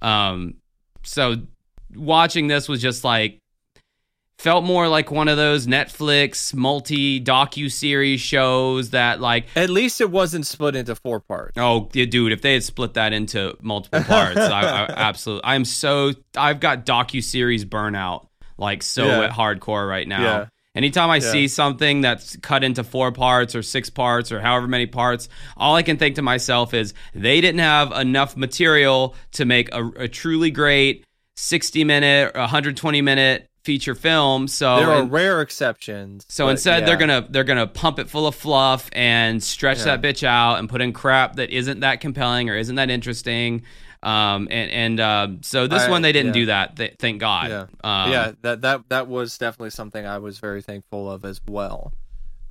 Um, 0.00 0.54
so 1.02 1.36
watching 1.94 2.46
this 2.48 2.66
was 2.68 2.80
just 2.80 3.04
like 3.04 3.38
felt 4.38 4.64
more 4.64 4.86
like 4.88 5.10
one 5.10 5.26
of 5.28 5.36
those 5.36 5.66
Netflix 5.66 6.54
multi 6.54 7.20
docu 7.20 7.70
series 7.70 8.20
shows 8.20 8.90
that 8.90 9.20
like 9.20 9.46
At 9.56 9.70
least 9.70 10.00
it 10.00 10.10
wasn't 10.10 10.46
split 10.46 10.76
into 10.76 10.94
four 10.94 11.20
parts. 11.20 11.58
oh 11.58 11.88
yeah, 11.92 12.04
dude 12.04 12.32
if 12.32 12.40
they 12.42 12.52
had 12.54 12.62
split 12.62 12.94
that 12.94 13.12
into 13.12 13.56
multiple 13.60 14.02
parts 14.02 14.36
I, 14.38 14.60
I 14.62 14.86
absolutely 14.96 15.44
I'm 15.44 15.64
so 15.64 16.12
I've 16.36 16.60
got 16.60 16.86
docu 16.86 17.22
series 17.22 17.64
burnout 17.64 18.26
like 18.56 18.82
so 18.82 19.06
Yeah. 19.06 19.28
hardcore 19.30 19.88
right 19.88 20.06
now. 20.06 20.22
Yeah. 20.22 20.46
Anytime 20.74 21.10
I 21.10 21.16
Yeah. 21.16 21.32
see 21.32 21.48
something 21.48 22.02
that's 22.02 22.36
cut 22.36 22.62
into 22.62 22.84
four 22.84 23.10
parts 23.10 23.56
or 23.56 23.62
six 23.62 23.90
parts 23.90 24.30
or 24.30 24.40
however 24.40 24.68
many 24.68 24.86
parts, 24.86 25.28
all 25.56 25.74
I 25.74 25.82
can 25.82 25.96
think 25.96 26.14
to 26.16 26.22
myself 26.22 26.74
is 26.74 26.94
they 27.14 27.40
didn't 27.40 27.60
have 27.60 27.90
enough 27.92 28.36
material 28.36 29.16
to 29.32 29.44
make 29.44 29.72
a, 29.74 29.84
a 29.96 30.06
truly 30.08 30.52
great 30.52 31.04
60 31.36 31.82
minute 31.84 32.32
or 32.34 32.40
120 32.42 33.02
minute 33.02 33.48
feature 33.64 33.94
film. 33.94 34.48
So 34.48 34.76
there 34.76 34.90
are 34.90 35.02
and- 35.02 35.12
rare 35.12 35.40
exceptions. 35.40 36.24
so 36.28 36.46
but 36.46 36.50
instead, 36.52 36.86
they're 36.86 36.96
gonna 36.96 37.26
they're 37.28 37.44
gonna 37.44 37.66
pump 37.66 37.98
it 37.98 38.08
full 38.08 38.26
of 38.26 38.34
fluff 38.34 38.88
and 38.92 39.42
stretch 39.42 39.78
Yeah. 39.78 39.96
that 39.96 40.02
bitch 40.02 40.24
out 40.24 40.58
and 40.58 40.68
put 40.68 40.80
in 40.80 40.92
crap 40.92 41.36
that 41.36 41.50
isn't 41.50 41.80
that 41.80 42.00
compelling 42.00 42.48
or 42.50 42.56
isn't 42.56 42.76
that 42.76 42.90
interesting. 42.90 43.62
Um, 44.02 44.46
and 44.50 44.70
and 44.70 45.00
uh, 45.00 45.28
so 45.42 45.66
this 45.66 45.82
I- 45.82 45.90
one 45.90 46.02
they 46.02 46.12
didn't 46.12 46.28
yeah. 46.34 46.40
do 46.40 46.46
that. 46.46 46.76
Th- 46.76 46.94
thank 46.98 47.18
God. 47.20 47.50
Yeah. 47.50 47.66
Um, 47.82 48.12
yeah, 48.12 48.32
that 48.42 48.60
that 48.62 48.82
that 48.90 49.08
was 49.08 49.36
definitely 49.38 49.70
something 49.70 50.06
I 50.06 50.18
was 50.18 50.38
very 50.38 50.62
thankful 50.62 51.10
of 51.10 51.24
as 51.24 51.40
well. 51.48 51.92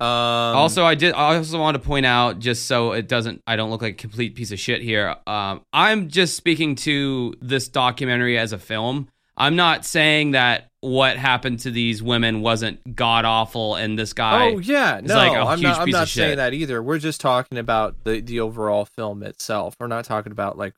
Um, 0.00 0.06
also, 0.06 0.84
I 0.84 0.94
did. 0.94 1.12
I 1.14 1.36
also 1.36 1.58
want 1.58 1.74
to 1.74 1.80
point 1.80 2.06
out, 2.06 2.38
just 2.38 2.66
so 2.66 2.92
it 2.92 3.08
doesn't, 3.08 3.42
I 3.48 3.56
don't 3.56 3.70
look 3.70 3.82
like 3.82 3.94
a 3.94 3.96
complete 3.96 4.36
piece 4.36 4.52
of 4.52 4.60
shit 4.60 4.80
here. 4.80 5.16
Um, 5.26 5.62
I'm 5.72 6.08
just 6.08 6.36
speaking 6.36 6.76
to 6.76 7.34
this 7.40 7.68
documentary 7.68 8.38
as 8.38 8.52
a 8.52 8.58
film. 8.58 9.08
I'm 9.36 9.56
not 9.56 9.84
saying 9.84 10.32
that 10.32 10.67
what 10.80 11.16
happened 11.16 11.60
to 11.60 11.70
these 11.70 12.02
women 12.02 12.40
wasn't 12.40 12.94
god 12.94 13.24
awful, 13.24 13.74
and 13.74 13.98
this 13.98 14.12
guy. 14.12 14.52
oh 14.52 14.58
yeah, 14.58 15.00
no, 15.02 15.16
like 15.16 15.32
I'm 15.32 15.60
not. 15.60 15.80
I'm 15.80 15.90
not 15.90 16.08
saying 16.08 16.30
shit. 16.30 16.36
that 16.36 16.54
either. 16.54 16.82
We're 16.82 16.98
just 16.98 17.20
talking 17.20 17.58
about 17.58 18.04
the 18.04 18.20
the 18.20 18.40
overall 18.40 18.84
film 18.84 19.22
itself. 19.22 19.74
We're 19.80 19.88
not 19.88 20.04
talking 20.04 20.32
about 20.32 20.56
like 20.56 20.74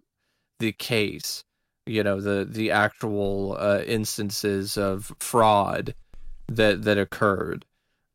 the 0.59 0.73
case. 0.73 1.45
You 1.87 2.03
know, 2.03 2.21
the 2.21 2.47
the 2.49 2.71
actual 2.71 3.57
uh, 3.59 3.83
instances 3.87 4.79
of 4.79 5.13
fraud 5.19 5.95
that 6.49 6.83
that 6.85 6.99
occurred. 6.99 7.65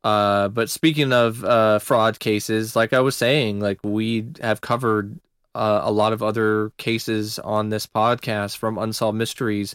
Uh, 0.02 0.48
but 0.48 0.70
speaking 0.70 1.12
of 1.12 1.44
uh, 1.44 1.78
fraud 1.78 2.18
cases, 2.18 2.76
like 2.76 2.92
I 2.92 3.00
was 3.00 3.16
saying, 3.16 3.60
like 3.60 3.80
we 3.82 4.28
have 4.40 4.60
covered 4.60 5.18
uh, 5.54 5.80
a 5.84 5.90
lot 5.90 6.12
of 6.12 6.22
other 6.22 6.70
cases 6.78 7.38
on 7.38 7.70
this 7.70 7.86
podcast 7.86 8.56
from 8.56 8.78
Unsolved 8.78 9.18
Mysteries 9.18 9.74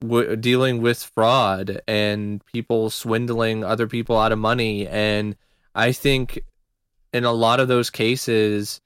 w- 0.00 0.36
dealing 0.36 0.80
with 0.82 1.02
fraud 1.14 1.80
and 1.88 2.44
people 2.46 2.90
swindling 2.90 3.64
other 3.64 3.86
people 3.86 4.18
out 4.18 4.32
of 4.32 4.38
money. 4.38 4.86
And 4.88 5.36
I 5.74 5.92
think 5.92 6.40
in 7.12 7.24
a 7.24 7.32
lot 7.32 7.60
of 7.60 7.68
those 7.68 7.90
cases, 7.90 8.80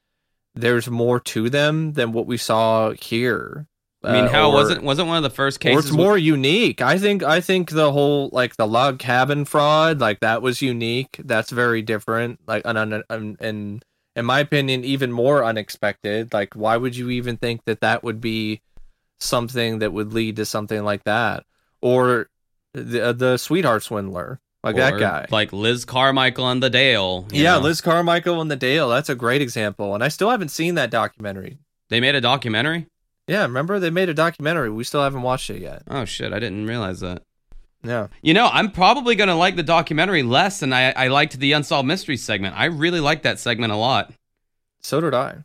there's 0.54 0.88
more 0.88 1.20
to 1.20 1.50
them 1.50 1.92
than 1.94 2.12
what 2.12 2.26
we 2.26 2.36
saw 2.36 2.92
here. 2.92 3.66
I 4.02 4.12
mean, 4.12 4.24
Uh, 4.26 4.28
how 4.28 4.50
or- 4.50 4.54
wasn't 4.54 4.82
wasn't 4.82 5.08
one 5.08 5.16
of 5.16 5.22
the 5.22 5.30
first 5.30 5.60
cases? 5.60 5.76
or 5.76 5.88
it's 5.88 5.96
more 5.96 6.18
unique. 6.18 6.82
I 6.82 6.98
think 6.98 7.22
I 7.22 7.40
think 7.40 7.70
the 7.70 7.90
whole 7.90 8.28
like 8.32 8.56
the 8.56 8.66
log 8.66 8.98
cabin 8.98 9.46
fraud, 9.46 9.98
like 10.00 10.20
that 10.20 10.42
was 10.42 10.60
unique. 10.60 11.16
That's 11.24 11.50
very 11.50 11.80
different. 11.80 12.40
Like 12.46 12.62
and 12.66 12.76
and 12.76 13.02
and, 13.08 13.36
and 13.40 13.84
in 14.14 14.24
my 14.26 14.40
opinion, 14.40 14.84
even 14.84 15.10
more 15.10 15.42
unexpected. 15.42 16.34
Like 16.34 16.52
why 16.54 16.76
would 16.76 16.96
you 16.96 17.08
even 17.10 17.38
think 17.38 17.62
that 17.64 17.80
that 17.80 18.04
would 18.04 18.20
be 18.20 18.60
something 19.24 19.80
that 19.80 19.92
would 19.92 20.12
lead 20.12 20.36
to 20.36 20.46
something 20.46 20.84
like 20.84 21.04
that? 21.04 21.44
Or 21.80 22.28
the 22.72 23.06
uh, 23.06 23.12
the 23.12 23.36
sweetheart 23.36 23.82
swindler, 23.82 24.40
like 24.62 24.76
that 24.76 24.98
guy. 24.98 25.26
like 25.30 25.52
Liz 25.52 25.84
Carmichael 25.84 26.48
and 26.48 26.62
the 26.62 26.70
Dale. 26.70 27.26
yeah, 27.30 27.54
know. 27.54 27.60
Liz 27.60 27.80
Carmichael 27.80 28.40
and 28.40 28.50
the 28.50 28.56
Dale. 28.56 28.88
That's 28.88 29.08
a 29.08 29.14
great 29.14 29.42
example. 29.42 29.94
And 29.94 30.02
I 30.02 30.08
still 30.08 30.30
haven't 30.30 30.48
seen 30.50 30.74
that 30.76 30.90
documentary. 30.90 31.58
They 31.90 32.00
made 32.00 32.14
a 32.14 32.20
documentary. 32.20 32.86
Yeah, 33.26 33.42
remember 33.42 33.78
they 33.78 33.90
made 33.90 34.08
a 34.08 34.14
documentary. 34.14 34.70
We 34.70 34.84
still 34.84 35.02
haven't 35.02 35.22
watched 35.22 35.50
it 35.50 35.62
yet. 35.62 35.82
Oh 35.88 36.04
shit! 36.04 36.32
I 36.32 36.38
didn't 36.38 36.66
realize 36.66 37.00
that. 37.00 37.22
Yeah. 37.84 38.08
You 38.22 38.34
know, 38.34 38.48
I'm 38.50 38.70
probably 38.70 39.14
gonna 39.14 39.36
like 39.36 39.56
the 39.56 39.62
documentary 39.62 40.22
less 40.22 40.60
than 40.60 40.72
I, 40.72 40.92
I 40.92 41.08
liked 41.08 41.38
the 41.38 41.52
unsolved 41.52 41.86
mysteries 41.86 42.24
segment. 42.24 42.58
I 42.58 42.66
really 42.66 43.00
liked 43.00 43.22
that 43.24 43.38
segment 43.38 43.72
a 43.72 43.76
lot. 43.76 44.12
So 44.80 45.00
did 45.00 45.14
I. 45.14 45.44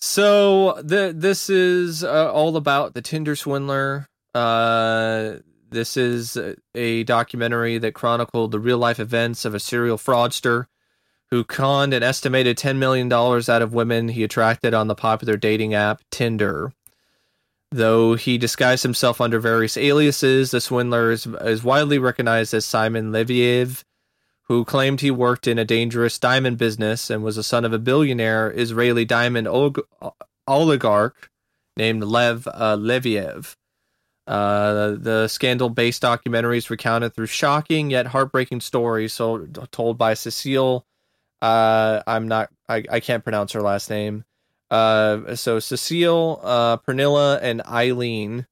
So 0.00 0.80
the 0.80 1.12
this 1.14 1.50
is 1.50 2.04
uh, 2.04 2.32
all 2.32 2.56
about 2.56 2.94
the 2.94 3.02
Tinder 3.02 3.34
swindler. 3.34 4.06
Uh, 4.32 5.38
this 5.70 5.96
is 5.96 6.38
a 6.74 7.02
documentary 7.04 7.78
that 7.78 7.94
chronicled 7.94 8.52
the 8.52 8.60
real 8.60 8.78
life 8.78 9.00
events 9.00 9.44
of 9.44 9.54
a 9.54 9.60
serial 9.60 9.98
fraudster 9.98 10.66
who 11.30 11.44
conned 11.44 11.92
an 11.92 12.04
estimated 12.04 12.56
ten 12.56 12.78
million 12.78 13.08
dollars 13.08 13.48
out 13.48 13.60
of 13.60 13.74
women 13.74 14.08
he 14.08 14.22
attracted 14.22 14.72
on 14.72 14.86
the 14.86 14.94
popular 14.94 15.36
dating 15.36 15.74
app 15.74 16.00
Tinder. 16.10 16.72
Though 17.70 18.14
he 18.14 18.38
disguised 18.38 18.84
himself 18.84 19.20
under 19.20 19.40
various 19.40 19.76
aliases, 19.76 20.52
the 20.52 20.60
swindler 20.60 21.10
is, 21.10 21.26
is 21.26 21.62
widely 21.62 21.98
recognized 21.98 22.54
as 22.54 22.64
Simon 22.64 23.12
Leviev, 23.12 23.82
who 24.48 24.64
claimed 24.64 25.00
he 25.00 25.10
worked 25.10 25.46
in 25.46 25.58
a 25.58 25.64
dangerous 25.64 26.18
diamond 26.18 26.56
business 26.56 27.10
and 27.10 27.22
was 27.22 27.36
the 27.36 27.42
son 27.42 27.64
of 27.64 27.72
a 27.72 27.78
billionaire 27.78 28.50
Israeli 28.50 29.04
diamond 29.04 29.46
og- 29.46 29.86
oligarch 30.46 31.30
named 31.76 32.02
Lev 32.02 32.48
uh, 32.48 32.76
Leviev. 32.76 33.54
Uh, 34.26 34.96
the 34.98 35.26
scandal-based 35.28 36.02
documentary 36.02 36.58
is 36.58 36.68
recounted 36.70 37.14
through 37.14 37.26
shocking 37.26 37.90
yet 37.90 38.06
heartbreaking 38.06 38.60
stories 38.60 39.12
so, 39.14 39.46
told 39.70 39.96
by 39.96 40.12
Cecile. 40.14 40.84
Uh, 41.40 42.02
I'm 42.06 42.28
not. 42.28 42.50
I, 42.68 42.84
I 42.90 43.00
can't 43.00 43.24
pronounce 43.24 43.52
her 43.52 43.62
last 43.62 43.88
name. 43.88 44.24
Uh, 44.70 45.34
so 45.34 45.60
Cecile, 45.60 46.40
uh, 46.42 46.76
Pernilla, 46.78 47.38
and 47.40 47.62
Ayleen, 47.62 48.46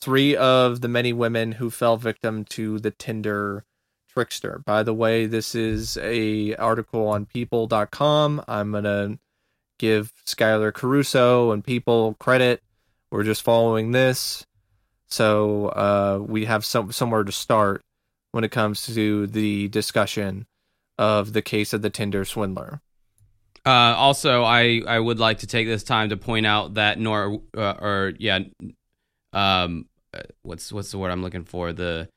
three 0.00 0.36
of 0.36 0.82
the 0.82 0.88
many 0.88 1.12
women 1.12 1.52
who 1.52 1.70
fell 1.70 1.96
victim 1.96 2.44
to 2.46 2.78
the 2.78 2.90
Tinder 2.90 3.64
trickster. 4.14 4.62
By 4.64 4.82
the 4.82 4.94
way, 4.94 5.26
this 5.26 5.54
is 5.54 5.98
a 5.98 6.54
article 6.56 7.08
on 7.08 7.26
people.com. 7.26 8.44
I'm 8.48 8.70
going 8.70 8.84
to 8.84 9.18
give 9.78 10.12
Skyler 10.26 10.72
Caruso 10.72 11.50
and 11.50 11.64
people 11.64 12.14
credit. 12.20 12.62
We're 13.10 13.24
just 13.24 13.42
following 13.42 13.92
this. 13.92 14.46
So 15.06 15.66
uh, 15.68 16.18
we 16.24 16.46
have 16.46 16.64
some 16.64 16.90
somewhere 16.92 17.24
to 17.24 17.32
start 17.32 17.82
when 18.32 18.44
it 18.44 18.50
comes 18.50 18.86
to 18.86 19.26
the 19.26 19.68
discussion 19.68 20.46
of 20.98 21.32
the 21.32 21.42
case 21.42 21.72
of 21.72 21.82
the 21.82 21.90
Tinder 21.90 22.24
swindler. 22.24 22.80
Uh, 23.66 23.94
also, 23.96 24.42
I, 24.42 24.82
I 24.86 24.98
would 24.98 25.18
like 25.18 25.38
to 25.38 25.46
take 25.46 25.66
this 25.66 25.84
time 25.84 26.10
to 26.10 26.16
point 26.16 26.46
out 26.46 26.74
that 26.74 26.98
Nor 26.98 27.40
uh, 27.56 27.74
or 27.80 28.12
yeah, 28.18 28.40
um, 29.32 29.86
uh, 30.12 30.20
what's 30.42 30.72
what's 30.72 30.90
the 30.90 30.98
word 30.98 31.10
I'm 31.10 31.22
looking 31.22 31.44
for? 31.44 31.72
The 31.72 32.08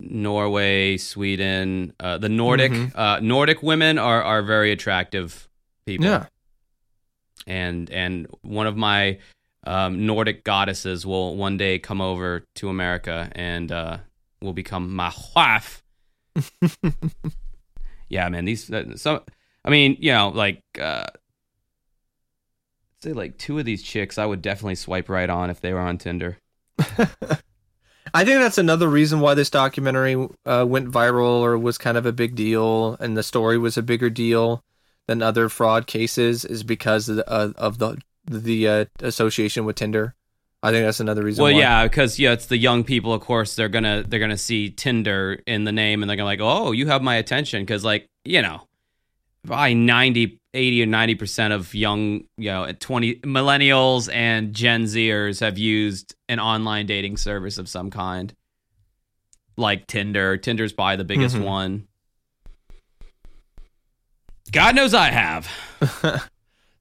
Norway, 0.00 0.96
Sweden, 0.96 1.92
uh, 2.00 2.18
the 2.18 2.28
Nordic 2.28 2.72
Mhm. 2.72 2.92
uh, 2.94 3.20
Nordic 3.20 3.62
women 3.62 3.98
are 3.98 4.22
are 4.22 4.42
very 4.42 4.72
attractive 4.72 5.48
people. 5.86 6.06
Yeah. 6.06 6.26
and 7.46 7.88
and 7.90 8.26
one 8.42 8.66
of 8.66 8.76
my 8.76 9.18
um, 9.64 10.06
Nordic 10.06 10.42
goddesses 10.44 11.04
will 11.04 11.36
one 11.36 11.56
day 11.56 11.78
come 11.78 12.00
over 12.00 12.44
to 12.56 12.68
America 12.68 13.30
and 13.32 13.70
uh, 13.72 13.98
will 14.40 14.52
become 14.54 14.94
my 14.94 15.12
wife. 15.36 15.82
yeah, 18.08 18.28
man. 18.28 18.44
These 18.44 18.70
uh, 18.72 18.96
some. 18.96 19.20
I 19.64 19.70
mean, 19.70 19.96
you 20.00 20.12
know, 20.12 20.28
like 20.30 20.62
uh, 20.80 21.06
say 23.02 23.12
like 23.12 23.36
two 23.38 23.58
of 23.58 23.64
these 23.64 23.82
chicks, 23.82 24.16
I 24.18 24.24
would 24.26 24.40
definitely 24.42 24.76
swipe 24.76 25.08
right 25.08 25.28
on 25.28 25.50
if 25.50 25.60
they 25.60 25.72
were 25.72 25.80
on 25.80 25.98
Tinder. 25.98 26.38
I 28.12 28.24
think 28.24 28.40
that's 28.40 28.58
another 28.58 28.88
reason 28.88 29.20
why 29.20 29.34
this 29.34 29.50
documentary 29.50 30.28
uh, 30.44 30.64
went 30.68 30.90
viral 30.90 31.40
or 31.40 31.58
was 31.58 31.78
kind 31.78 31.96
of 31.96 32.06
a 32.06 32.12
big 32.12 32.34
deal, 32.34 32.96
and 33.00 33.16
the 33.16 33.22
story 33.22 33.58
was 33.58 33.76
a 33.76 33.82
bigger 33.82 34.10
deal 34.10 34.64
than 35.06 35.22
other 35.22 35.48
fraud 35.48 35.86
cases, 35.86 36.44
is 36.44 36.62
because 36.62 37.08
of 37.08 37.16
the, 37.16 37.30
uh, 37.30 37.52
of 37.56 37.78
the 37.78 38.00
the 38.26 38.68
uh, 38.68 38.84
association 39.00 39.64
with 39.64 39.76
Tinder. 39.76 40.14
I 40.62 40.72
think 40.72 40.84
that's 40.84 41.00
another 41.00 41.22
reason. 41.22 41.42
Well, 41.42 41.54
why. 41.54 41.60
yeah, 41.60 41.84
because 41.84 42.18
yeah, 42.18 42.32
it's 42.32 42.46
the 42.46 42.58
young 42.58 42.84
people. 42.84 43.14
Of 43.14 43.22
course, 43.22 43.56
they're 43.56 43.68
gonna 43.68 44.04
they're 44.06 44.20
gonna 44.20 44.36
see 44.38 44.70
Tinder 44.70 45.42
in 45.46 45.64
the 45.64 45.72
name, 45.72 46.02
and 46.02 46.10
they're 46.10 46.16
gonna 46.16 46.26
like, 46.26 46.40
oh, 46.40 46.72
you 46.72 46.86
have 46.88 47.02
my 47.02 47.16
attention, 47.16 47.62
because 47.62 47.84
like 47.84 48.08
you 48.24 48.42
know, 48.42 48.62
by 49.44 49.72
90, 49.72 50.39
80 50.54 50.82
or 50.82 50.86
ninety 50.86 51.14
percent 51.14 51.52
of 51.52 51.74
young, 51.74 52.24
you 52.36 52.50
know, 52.50 52.70
twenty 52.80 53.16
millennials 53.16 54.12
and 54.12 54.52
Gen 54.54 54.84
Zers 54.84 55.40
have 55.40 55.58
used 55.58 56.14
an 56.28 56.40
online 56.40 56.86
dating 56.86 57.16
service 57.16 57.56
of 57.58 57.68
some 57.68 57.90
kind, 57.90 58.34
like 59.56 59.86
Tinder. 59.86 60.36
Tinder's 60.36 60.72
by 60.72 60.96
the 60.96 61.04
biggest 61.04 61.36
Mhm. 61.36 61.44
one. 61.44 61.86
God 64.52 64.74
knows 64.74 64.94
I 64.94 65.10
have. 65.10 65.48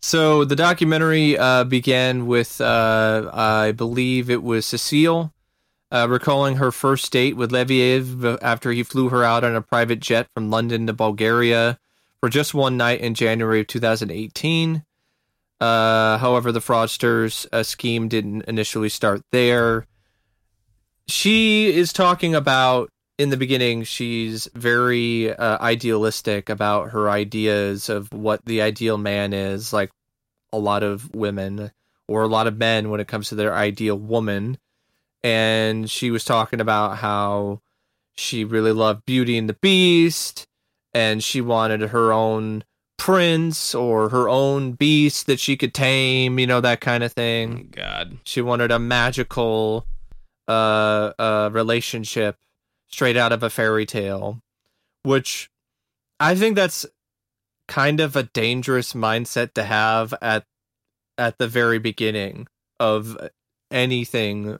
So 0.01 0.45
the 0.45 0.55
documentary 0.55 1.37
uh, 1.37 1.65
began 1.65 2.25
with, 2.25 2.61
uh, 2.61 3.29
I 3.33 3.73
believe 3.73 4.29
it 4.29 4.41
was 4.41 4.65
Cecile, 4.65 5.33
uh, 5.91 6.07
recalling 6.09 6.55
her 6.55 6.71
first 6.71 7.11
date 7.11 7.35
with 7.35 7.51
Leviev 7.51 8.37
after 8.41 8.71
he 8.71 8.81
flew 8.83 9.09
her 9.09 9.25
out 9.25 9.43
on 9.43 9.55
a 9.55 9.61
private 9.61 9.99
jet 9.99 10.27
from 10.33 10.49
London 10.49 10.87
to 10.87 10.93
Bulgaria 10.93 11.77
for 12.19 12.29
just 12.29 12.53
one 12.53 12.77
night 12.77 13.01
in 13.01 13.13
January 13.13 13.61
of 13.61 13.67
2018. 13.67 14.83
Uh, 15.61 16.17
however, 16.17 16.51
the 16.51 16.59
fraudsters' 16.59 17.45
uh, 17.51 17.63
scheme 17.63 18.07
didn't 18.07 18.43
initially 18.43 18.89
start 18.89 19.21
there. 19.31 19.85
She 21.07 21.73
is 21.73 21.91
talking 21.91 22.35
about 22.35 22.89
in 23.17 23.29
the 23.29 23.37
beginning. 23.37 23.83
She's 23.83 24.47
very 24.55 25.33
uh, 25.33 25.57
idealistic 25.59 26.49
about 26.49 26.91
her 26.91 27.09
ideas 27.09 27.89
of 27.89 28.11
what 28.13 28.45
the 28.45 28.61
ideal 28.61 28.97
man 28.97 29.33
is, 29.33 29.73
like 29.73 29.91
a 30.53 30.59
lot 30.59 30.83
of 30.83 31.13
women 31.13 31.71
or 32.07 32.23
a 32.23 32.27
lot 32.27 32.47
of 32.47 32.57
men 32.57 32.89
when 32.89 32.99
it 32.99 33.07
comes 33.07 33.29
to 33.29 33.35
their 33.35 33.53
ideal 33.53 33.97
woman. 33.97 34.57
And 35.23 35.89
she 35.89 36.11
was 36.11 36.23
talking 36.23 36.61
about 36.61 36.97
how 36.97 37.61
she 38.15 38.45
really 38.45 38.71
loved 38.71 39.05
Beauty 39.05 39.37
and 39.37 39.49
the 39.49 39.53
Beast, 39.53 40.47
and 40.93 41.23
she 41.23 41.41
wanted 41.41 41.81
her 41.81 42.11
own 42.11 42.63
prince 42.97 43.73
or 43.73 44.09
her 44.09 44.29
own 44.29 44.73
beast 44.73 45.25
that 45.27 45.39
she 45.39 45.57
could 45.57 45.73
tame, 45.73 46.37
you 46.37 46.45
know, 46.45 46.61
that 46.61 46.81
kind 46.81 47.03
of 47.03 47.13
thing. 47.13 47.69
God. 47.71 48.19
She 48.23 48.41
wanted 48.41 48.71
a 48.71 48.79
magical 48.79 49.85
uh, 50.47 51.13
uh, 51.17 51.49
relationship 51.51 52.35
straight 52.87 53.17
out 53.17 53.31
of 53.31 53.41
a 53.41 53.49
fairy 53.49 53.85
tale, 53.85 54.41
which 55.03 55.49
I 56.19 56.35
think 56.35 56.55
that's 56.55 56.85
kind 57.67 57.99
of 57.99 58.15
a 58.15 58.23
dangerous 58.23 58.93
mindset 58.93 59.53
to 59.53 59.63
have 59.63 60.13
at 60.21 60.43
at 61.17 61.37
the 61.37 61.47
very 61.47 61.79
beginning 61.79 62.47
of 62.79 63.17
anything 63.71 64.57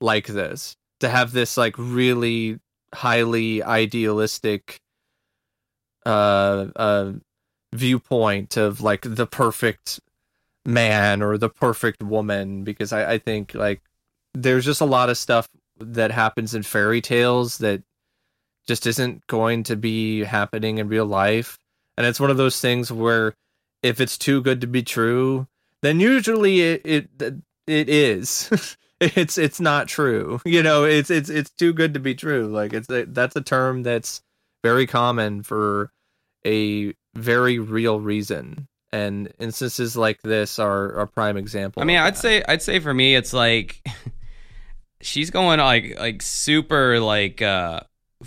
like 0.00 0.26
this. 0.26 0.76
To 1.00 1.08
have 1.10 1.32
this 1.32 1.56
like 1.56 1.74
really 1.76 2.58
highly 2.94 3.62
idealistic 3.62 4.80
uh 6.06 6.68
uh 6.76 7.12
viewpoint 7.74 8.56
of 8.56 8.80
like 8.80 9.02
the 9.02 9.26
perfect 9.26 10.00
man 10.64 11.22
or 11.22 11.36
the 11.36 11.48
perfect 11.50 12.02
woman 12.02 12.64
because 12.64 12.92
I, 12.92 13.12
I 13.14 13.18
think 13.18 13.54
like 13.54 13.82
there's 14.34 14.64
just 14.64 14.80
a 14.80 14.86
lot 14.86 15.10
of 15.10 15.18
stuff 15.18 15.48
that 15.78 16.10
happens 16.10 16.54
in 16.54 16.62
fairy 16.62 17.00
tales 17.00 17.58
that 17.58 17.82
just 18.66 18.86
isn't 18.86 19.26
going 19.26 19.62
to 19.64 19.76
be 19.76 20.24
happening 20.24 20.78
in 20.78 20.88
real 20.88 21.06
life. 21.06 21.58
And 21.96 22.06
it's 22.06 22.20
one 22.20 22.30
of 22.30 22.36
those 22.36 22.60
things 22.60 22.90
where 22.90 23.34
if 23.82 24.00
it's 24.00 24.18
too 24.18 24.42
good 24.42 24.60
to 24.62 24.66
be 24.66 24.82
true 24.82 25.46
then 25.82 26.00
usually 26.00 26.60
it 26.60 26.82
it, 26.84 27.08
it 27.66 27.88
is. 27.88 28.76
It's 28.98 29.36
it's 29.36 29.60
not 29.60 29.88
true. 29.88 30.40
You 30.46 30.62
know 30.62 30.84
it's 30.84 31.10
it's 31.10 31.28
it's 31.28 31.50
too 31.50 31.74
good 31.74 31.92
to 31.92 32.00
be 32.00 32.14
true. 32.14 32.46
Like 32.46 32.72
it's 32.72 32.88
that's 32.88 33.36
a 33.36 33.42
term 33.42 33.82
that's 33.82 34.22
very 34.66 34.86
common 34.86 35.42
for 35.42 35.90
a 36.46 36.92
very 37.14 37.58
real 37.58 37.98
reason 38.00 38.66
and 38.92 39.32
instances 39.38 39.96
like 39.96 40.20
this 40.22 40.58
are 40.58 40.86
a 41.00 41.06
prime 41.06 41.36
example 41.36 41.82
I 41.82 41.86
mean, 41.86 41.98
I'd 41.98 42.14
that. 42.14 42.18
say 42.18 42.42
I'd 42.48 42.62
say 42.62 42.78
for 42.80 42.94
me, 42.94 43.14
it's 43.14 43.32
like 43.32 43.80
she's 45.00 45.30
going 45.30 45.58
like 45.60 45.98
like 45.98 46.22
super 46.22 46.98
like 47.00 47.42
uh 47.42 47.80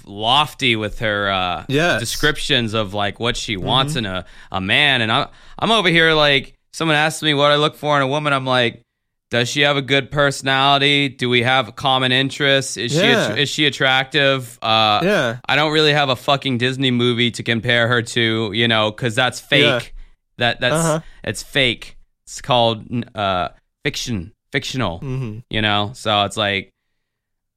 lofty 0.06 0.76
with 0.76 1.00
her 1.00 1.30
uh 1.30 1.66
Yes. 1.68 2.00
descriptions 2.00 2.74
of 2.74 2.94
like 2.94 3.20
what 3.20 3.36
she 3.36 3.58
wants 3.58 3.96
in 3.96 4.06
a, 4.06 4.26
a 4.52 4.62
man 4.62 5.02
and 5.02 5.12
I'm 5.12 5.28
I'm 5.58 5.72
over 5.72 5.90
here 5.90 6.14
like 6.14 6.56
someone 6.74 6.96
asks 6.96 7.24
me 7.24 7.34
what 7.34 7.52
I 7.52 7.56
look 7.56 7.76
for 7.76 7.96
in 7.98 8.02
a 8.04 8.08
woman 8.08 8.32
I'm 8.34 8.46
like 8.46 8.84
does 9.32 9.48
she 9.48 9.62
have 9.62 9.78
a 9.78 9.82
good 9.82 10.10
personality 10.12 11.08
do 11.10 11.30
we 11.30 11.44
have 11.44 11.76
common 11.76 12.12
interests 12.12 12.78
is 12.78 12.94
Yeah. 12.96 13.36
she 13.36 13.42
is 13.44 13.50
she 13.50 13.66
attractive 13.66 14.58
uh 14.62 15.02
yeah 15.04 15.38
I 15.48 15.56
don't 15.56 15.72
really 15.72 15.94
have 15.94 16.10
a 16.10 16.16
fucking 16.16 16.58
Disney 16.58 16.92
movie 16.92 17.32
to 17.32 17.44
compare 17.44 17.88
her 17.88 18.02
to, 18.02 18.52
you 18.54 18.68
know, 18.68 18.90
because 18.92 19.16
that's 19.16 19.40
fake. 19.40 19.62
Yeah. 19.64 19.80
That 20.38 20.62
that's 20.62 20.76
Uh-huh. 20.76 21.00
it's 21.24 21.44
fake. 21.44 21.98
It's 22.24 22.42
called 22.42 22.86
uh, 23.16 23.50
fiction, 23.84 24.34
fictional. 24.52 25.00
hmm 25.00 25.40
You 25.50 25.62
know, 25.62 25.92
so 25.94 26.24
it's 26.26 26.38
like 26.38 26.72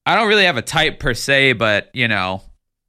I 0.05 0.17
don't 0.17 0.29
really 0.29 0.45
have 0.47 0.57
a 0.57 0.63
type 0.63 0.99
per 0.99 1.15
se, 1.15 1.53
but 1.55 1.91
you 1.95 2.09
know, 2.09 2.43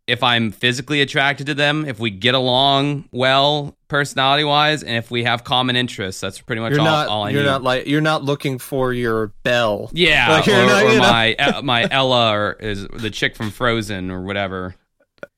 if 0.08 0.22
I'm 0.22 0.52
physically 0.52 1.02
attracted 1.02 1.48
to 1.48 1.54
them, 1.54 1.86
if 1.86 1.98
we 2.00 2.10
get 2.12 2.36
along 2.36 3.08
well, 3.12 3.76
personality 3.88 4.44
wise, 4.44 4.84
and 4.84 4.98
if 4.98 5.10
we 5.10 5.24
have 5.24 5.44
common 5.46 5.76
interests, 5.78 6.20
that's 6.20 6.42
pretty 6.42 6.62
much 6.62 6.72
you're 6.72 6.80
all, 6.82 6.86
not 6.86 7.08
all 7.08 7.24
I 7.24 7.30
you're 7.30 7.42
need. 7.44 7.48
not 7.48 7.64
like 7.64 7.88
you're 7.88 8.02
not 8.02 8.24
looking 8.24 8.58
for 8.60 8.92
your 8.92 9.28
belle 9.44 9.90
yeah, 9.94 10.30
Like, 10.32 10.48
or, 10.48 10.52
not- 10.66 10.84
or 10.84 10.98
my 11.00 11.36
uh, 11.36 11.62
my 11.62 11.88
Ella 11.90 12.32
or 12.38 12.54
is 12.60 12.86
the 12.88 13.10
chick 13.10 13.36
from 13.38 13.50
Frozen 13.50 14.12
or 14.12 14.22
whatever. 14.24 14.76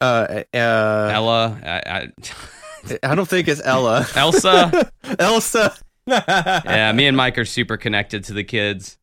uh 0.01 0.41
uh 0.53 0.57
Ella, 1.13 1.59
I, 1.63 1.81
I, 1.85 2.97
I 3.11 3.15
don't 3.15 3.27
think 3.29 3.47
it's 3.47 3.61
Ella 3.63 4.05
Elsa. 4.15 4.91
Elsa 5.19 5.75
yeah, 6.07 6.91
me 6.93 7.05
and 7.07 7.15
Mike 7.17 7.37
are 7.37 7.45
super 7.45 7.77
connected 7.77 8.23
to 8.25 8.33
the 8.33 8.43
kids. 8.43 8.97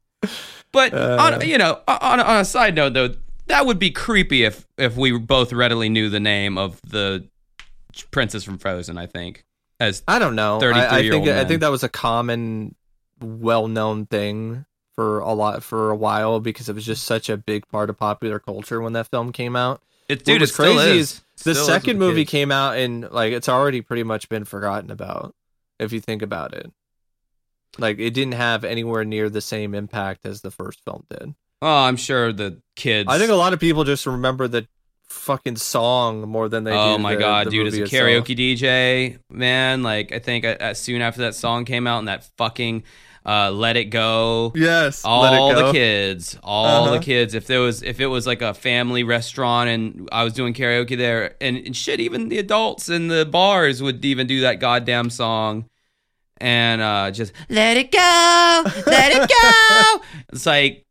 But 0.72 0.92
Uh. 0.94 1.18
on 1.20 1.46
you 1.48 1.58
know, 1.58 1.80
on 1.86 2.18
on 2.20 2.40
a 2.40 2.44
side 2.44 2.74
note 2.74 2.94
though, 2.94 3.14
that 3.52 3.66
would 3.66 3.78
be 3.78 3.90
creepy 3.90 4.44
if 4.44 4.66
if 4.78 4.96
we 4.96 5.16
both 5.18 5.52
readily 5.52 5.88
knew 5.90 6.08
the 6.08 6.20
name 6.20 6.56
of 6.56 6.80
the 6.82 7.28
princess 8.10 8.42
from 8.42 8.56
Frozen. 8.56 8.96
I 8.96 9.06
think 9.06 9.44
as 9.78 10.02
I 10.08 10.18
don't 10.18 10.34
know. 10.34 10.58
I, 10.60 10.98
I 10.98 11.08
think 11.08 11.28
I 11.28 11.44
think 11.44 11.60
that 11.60 11.70
was 11.70 11.82
a 11.84 11.88
common, 11.88 12.74
well-known 13.20 14.06
thing 14.06 14.64
for 14.94 15.20
a 15.20 15.32
lot 15.32 15.62
for 15.62 15.90
a 15.90 15.96
while 15.96 16.40
because 16.40 16.68
it 16.68 16.74
was 16.74 16.84
just 16.84 17.04
such 17.04 17.28
a 17.28 17.36
big 17.36 17.68
part 17.68 17.90
of 17.90 17.98
popular 17.98 18.38
culture 18.38 18.80
when 18.80 18.94
that 18.94 19.08
film 19.08 19.32
came 19.32 19.54
out. 19.54 19.82
it, 20.08 20.24
dude, 20.24 20.36
it 20.36 20.40
was 20.40 20.54
still 20.54 20.74
crazy 20.74 20.98
is. 20.98 21.22
the 21.44 21.54
Still 21.54 21.66
second 21.66 21.98
movie 21.98 22.22
kids. 22.22 22.30
came 22.30 22.50
out 22.50 22.76
and 22.78 23.10
like 23.10 23.32
it's 23.32 23.48
already 23.48 23.82
pretty 23.82 24.02
much 24.02 24.28
been 24.30 24.44
forgotten 24.44 24.90
about 24.90 25.34
if 25.78 25.92
you 25.92 26.00
think 26.00 26.22
about 26.22 26.54
it. 26.54 26.72
Like 27.78 27.98
it 27.98 28.10
didn't 28.14 28.34
have 28.34 28.64
anywhere 28.64 29.04
near 29.04 29.28
the 29.28 29.40
same 29.42 29.74
impact 29.74 30.24
as 30.24 30.40
the 30.40 30.50
first 30.50 30.82
film 30.84 31.04
did. 31.10 31.34
Oh, 31.62 31.84
I'm 31.84 31.96
sure 31.96 32.32
the 32.32 32.60
kids. 32.76 33.08
I 33.08 33.18
think 33.18 33.30
a 33.30 33.34
lot 33.36 33.52
of 33.52 33.60
people 33.60 33.84
just 33.84 34.04
remember 34.06 34.48
the 34.48 34.66
fucking 35.08 35.54
song 35.56 36.28
more 36.28 36.48
than 36.48 36.64
they 36.64 36.72
do. 36.72 36.76
Oh 36.76 36.98
my 36.98 37.14
the- 37.14 37.20
god, 37.20 37.46
the 37.46 37.50
dude! 37.52 37.66
As 37.68 37.74
a 37.78 37.82
karaoke 37.82 38.30
itself. 38.30 38.60
DJ, 38.60 39.18
man, 39.30 39.82
like 39.84 40.10
I 40.12 40.18
think 40.18 40.44
uh, 40.44 40.56
uh, 40.60 40.74
soon 40.74 41.00
after 41.02 41.20
that 41.22 41.34
song 41.36 41.64
came 41.64 41.86
out 41.86 42.00
and 42.00 42.08
that 42.08 42.24
fucking 42.36 42.82
uh, 43.24 43.52
"Let 43.52 43.76
It 43.76 43.84
Go," 43.90 44.50
Yes, 44.56 45.04
all 45.04 45.22
let 45.22 45.34
it 45.34 45.36
go. 45.60 45.66
the 45.66 45.72
kids 45.72 46.36
all 46.42 46.84
Uh-huh. 46.86 46.94
the 46.94 46.98
kids 46.98 47.34
if 47.34 47.46
there 47.46 47.60
was 47.60 47.84
if 47.84 48.00
it 48.00 48.08
was 48.08 48.26
like 48.26 48.42
a 48.42 48.52
family 48.54 49.04
restaurant 49.04 49.68
and 49.70 50.08
i 50.10 50.24
was 50.24 50.32
doing 50.32 50.52
karaoke 50.54 50.96
there 50.98 51.36
and, 51.40 51.56
and 51.58 51.76
shit 51.76 52.00
even 52.00 52.28
the 52.28 52.38
adults 52.38 52.88
in 52.88 53.06
the 53.06 53.24
bars 53.24 53.80
would 53.80 54.04
even 54.04 54.26
do 54.26 54.40
that 54.40 54.58
goddamn 54.58 55.08
song 55.10 55.66
and 56.38 56.82
uh 56.82 57.10
just 57.12 57.32
let 57.48 57.76
it 57.76 57.92
go 57.92 58.62
let 58.86 59.12
it 59.14 59.30
go 59.42 60.02
it's 60.32 60.44
like 60.46 60.84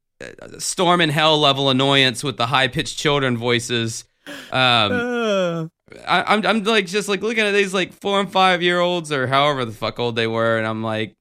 storm 0.60 1.02
in 1.02 1.10
hell 1.10 1.40
level 1.40 1.70
annoyance 1.70 2.24
with 2.24 2.38
the 2.38 2.48
high-pitched 2.48 2.98
children 2.98 3.38
voices. 3.38 4.06
Um 4.52 4.92
Uh, 4.92 5.68
I, 6.08 6.34
I'm, 6.34 6.46
I'm 6.46 6.64
like 6.64 6.86
just 6.86 7.10
like 7.10 7.22
looking 7.22 7.44
at 7.44 7.52
these 7.52 7.74
like 7.74 7.94
four 7.94 8.20
and 8.20 8.32
five 8.32 8.62
year 8.62 8.80
olds 8.80 9.12
or 9.12 9.28
however 9.28 9.66
the 9.66 9.72
fuck 9.72 10.00
old 10.00 10.16
they 10.16 10.28
were 10.28 10.58
and 10.58 10.66
i'm 10.66 10.84
like 10.84 11.16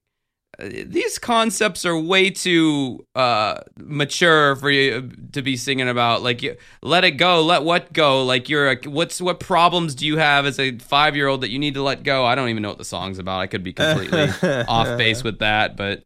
uh, 0.58 0.68
these 0.86 1.18
concepts 1.18 1.84
are 1.84 1.98
way 1.98 2.30
too 2.30 3.04
uh 3.14 3.60
mature 3.78 4.56
for 4.56 4.70
you 4.70 5.10
to 5.32 5.42
be 5.42 5.56
singing 5.56 5.88
about. 5.88 6.22
Like 6.22 6.42
you, 6.42 6.56
let 6.82 7.04
it 7.04 7.12
go 7.12 7.42
let 7.42 7.62
what 7.62 7.92
go. 7.92 8.24
Like 8.24 8.48
you're 8.48 8.72
a, 8.72 8.76
what's 8.88 9.20
what 9.20 9.40
problems 9.40 9.94
do 9.94 10.06
you 10.06 10.18
have 10.18 10.46
as 10.46 10.58
a 10.58 10.76
five 10.78 11.14
year 11.16 11.28
old 11.28 11.42
that 11.42 11.50
you 11.50 11.58
need 11.58 11.74
to 11.74 11.82
let 11.82 12.02
go? 12.02 12.26
I 12.26 12.34
don't 12.34 12.48
even 12.48 12.62
know 12.62 12.68
what 12.70 12.78
the 12.78 12.84
song's 12.84 13.18
about. 13.18 13.40
I 13.40 13.46
could 13.46 13.62
be 13.62 13.72
completely 13.72 14.28
off 14.68 14.98
base 14.98 15.22
with 15.22 15.38
that 15.38 15.76
but 15.76 16.02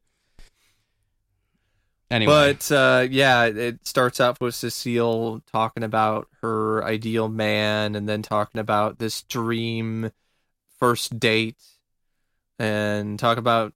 Anyway, 2.11 2.33
But 2.33 2.71
uh, 2.73 3.07
yeah, 3.11 3.45
it 3.47 3.87
starts 3.87 4.21
off 4.21 4.41
with 4.41 4.55
Cecile 4.55 5.43
talking 5.51 5.83
about 5.83 6.29
her 6.43 6.85
ideal 6.85 7.29
man, 7.29 7.95
and 7.95 8.09
then 8.09 8.23
talking 8.23 8.61
about 8.61 8.99
this 8.99 9.23
dream 9.23 10.11
first 10.79 11.19
date, 11.19 11.63
and 12.59 13.19
talk 13.19 13.39
about 13.39 13.73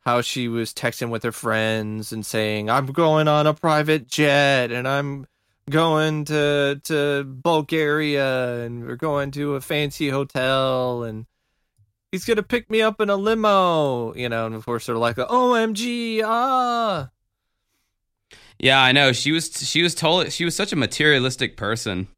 how 0.00 0.20
she 0.22 0.48
was 0.48 0.74
texting 0.74 1.10
with 1.10 1.22
her 1.22 1.32
friends 1.32 2.12
and 2.12 2.26
saying, 2.26 2.68
"I'm 2.68 2.86
going 2.86 3.28
on 3.28 3.46
a 3.46 3.54
private 3.54 4.08
jet, 4.08 4.72
and 4.72 4.86
I'm 4.88 5.26
going 5.70 6.24
to 6.26 6.80
to 6.84 7.24
Bulgaria, 7.24 8.64
and 8.64 8.86
we're 8.86 8.96
going 8.96 9.30
to 9.32 9.54
a 9.54 9.60
fancy 9.60 10.10
hotel, 10.10 11.04
and." 11.04 11.26
He's 12.10 12.24
gonna 12.24 12.42
pick 12.42 12.70
me 12.70 12.80
up 12.80 13.02
in 13.02 13.10
a 13.10 13.16
limo, 13.16 14.14
you 14.14 14.30
know, 14.30 14.46
and 14.46 14.54
of 14.54 14.64
course 14.64 14.86
they're 14.86 14.96
like, 14.96 15.16
"OMG, 15.16 16.22
ah!" 16.24 17.10
Yeah, 18.58 18.80
I 18.80 18.92
know 18.92 19.12
she 19.12 19.32
was 19.32 19.50
she 19.68 19.82
was 19.82 19.94
told 19.94 20.32
she 20.32 20.44
was 20.44 20.56
such 20.56 20.72
a 20.72 20.76
materialistic 20.76 21.56
person. 21.56 22.08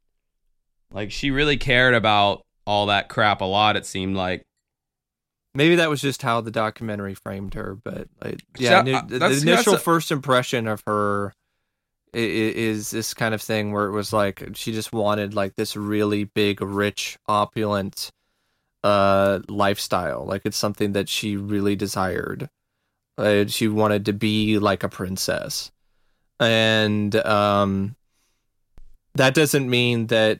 Like 0.91 1.11
she 1.11 1.31
really 1.31 1.57
cared 1.57 1.93
about 1.93 2.41
all 2.65 2.87
that 2.87 3.09
crap 3.09 3.41
a 3.41 3.45
lot. 3.45 3.75
It 3.75 3.85
seemed 3.85 4.15
like. 4.15 4.43
Maybe 5.53 5.75
that 5.75 5.89
was 5.89 5.99
just 5.99 6.21
how 6.21 6.39
the 6.39 6.51
documentary 6.51 7.13
framed 7.13 7.55
her, 7.55 7.75
but 7.75 8.07
like, 8.23 8.39
yeah, 8.57 8.83
the, 8.83 9.19
the 9.19 9.39
initial 9.41 9.73
a- 9.73 9.79
first 9.79 10.09
impression 10.09 10.65
of 10.65 10.81
her 10.87 11.33
is 12.13 12.91
this 12.91 13.13
kind 13.13 13.33
of 13.33 13.41
thing 13.41 13.71
where 13.71 13.85
it 13.85 13.91
was 13.91 14.13
like 14.13 14.49
she 14.53 14.71
just 14.71 14.93
wanted 14.93 15.33
like 15.33 15.55
this 15.55 15.75
really 15.75 16.23
big, 16.23 16.61
rich, 16.61 17.17
opulent 17.27 18.11
uh 18.83 19.39
lifestyle. 19.47 20.25
Like 20.25 20.41
it's 20.45 20.57
something 20.57 20.93
that 20.93 21.09
she 21.09 21.35
really 21.35 21.75
desired. 21.75 22.49
Uh, 23.17 23.45
she 23.45 23.67
wanted 23.67 24.05
to 24.05 24.13
be 24.13 24.57
like 24.57 24.83
a 24.83 24.89
princess, 24.89 25.69
and 26.41 27.15
um, 27.15 27.95
that 29.13 29.33
doesn't 29.33 29.69
mean 29.69 30.07
that 30.07 30.39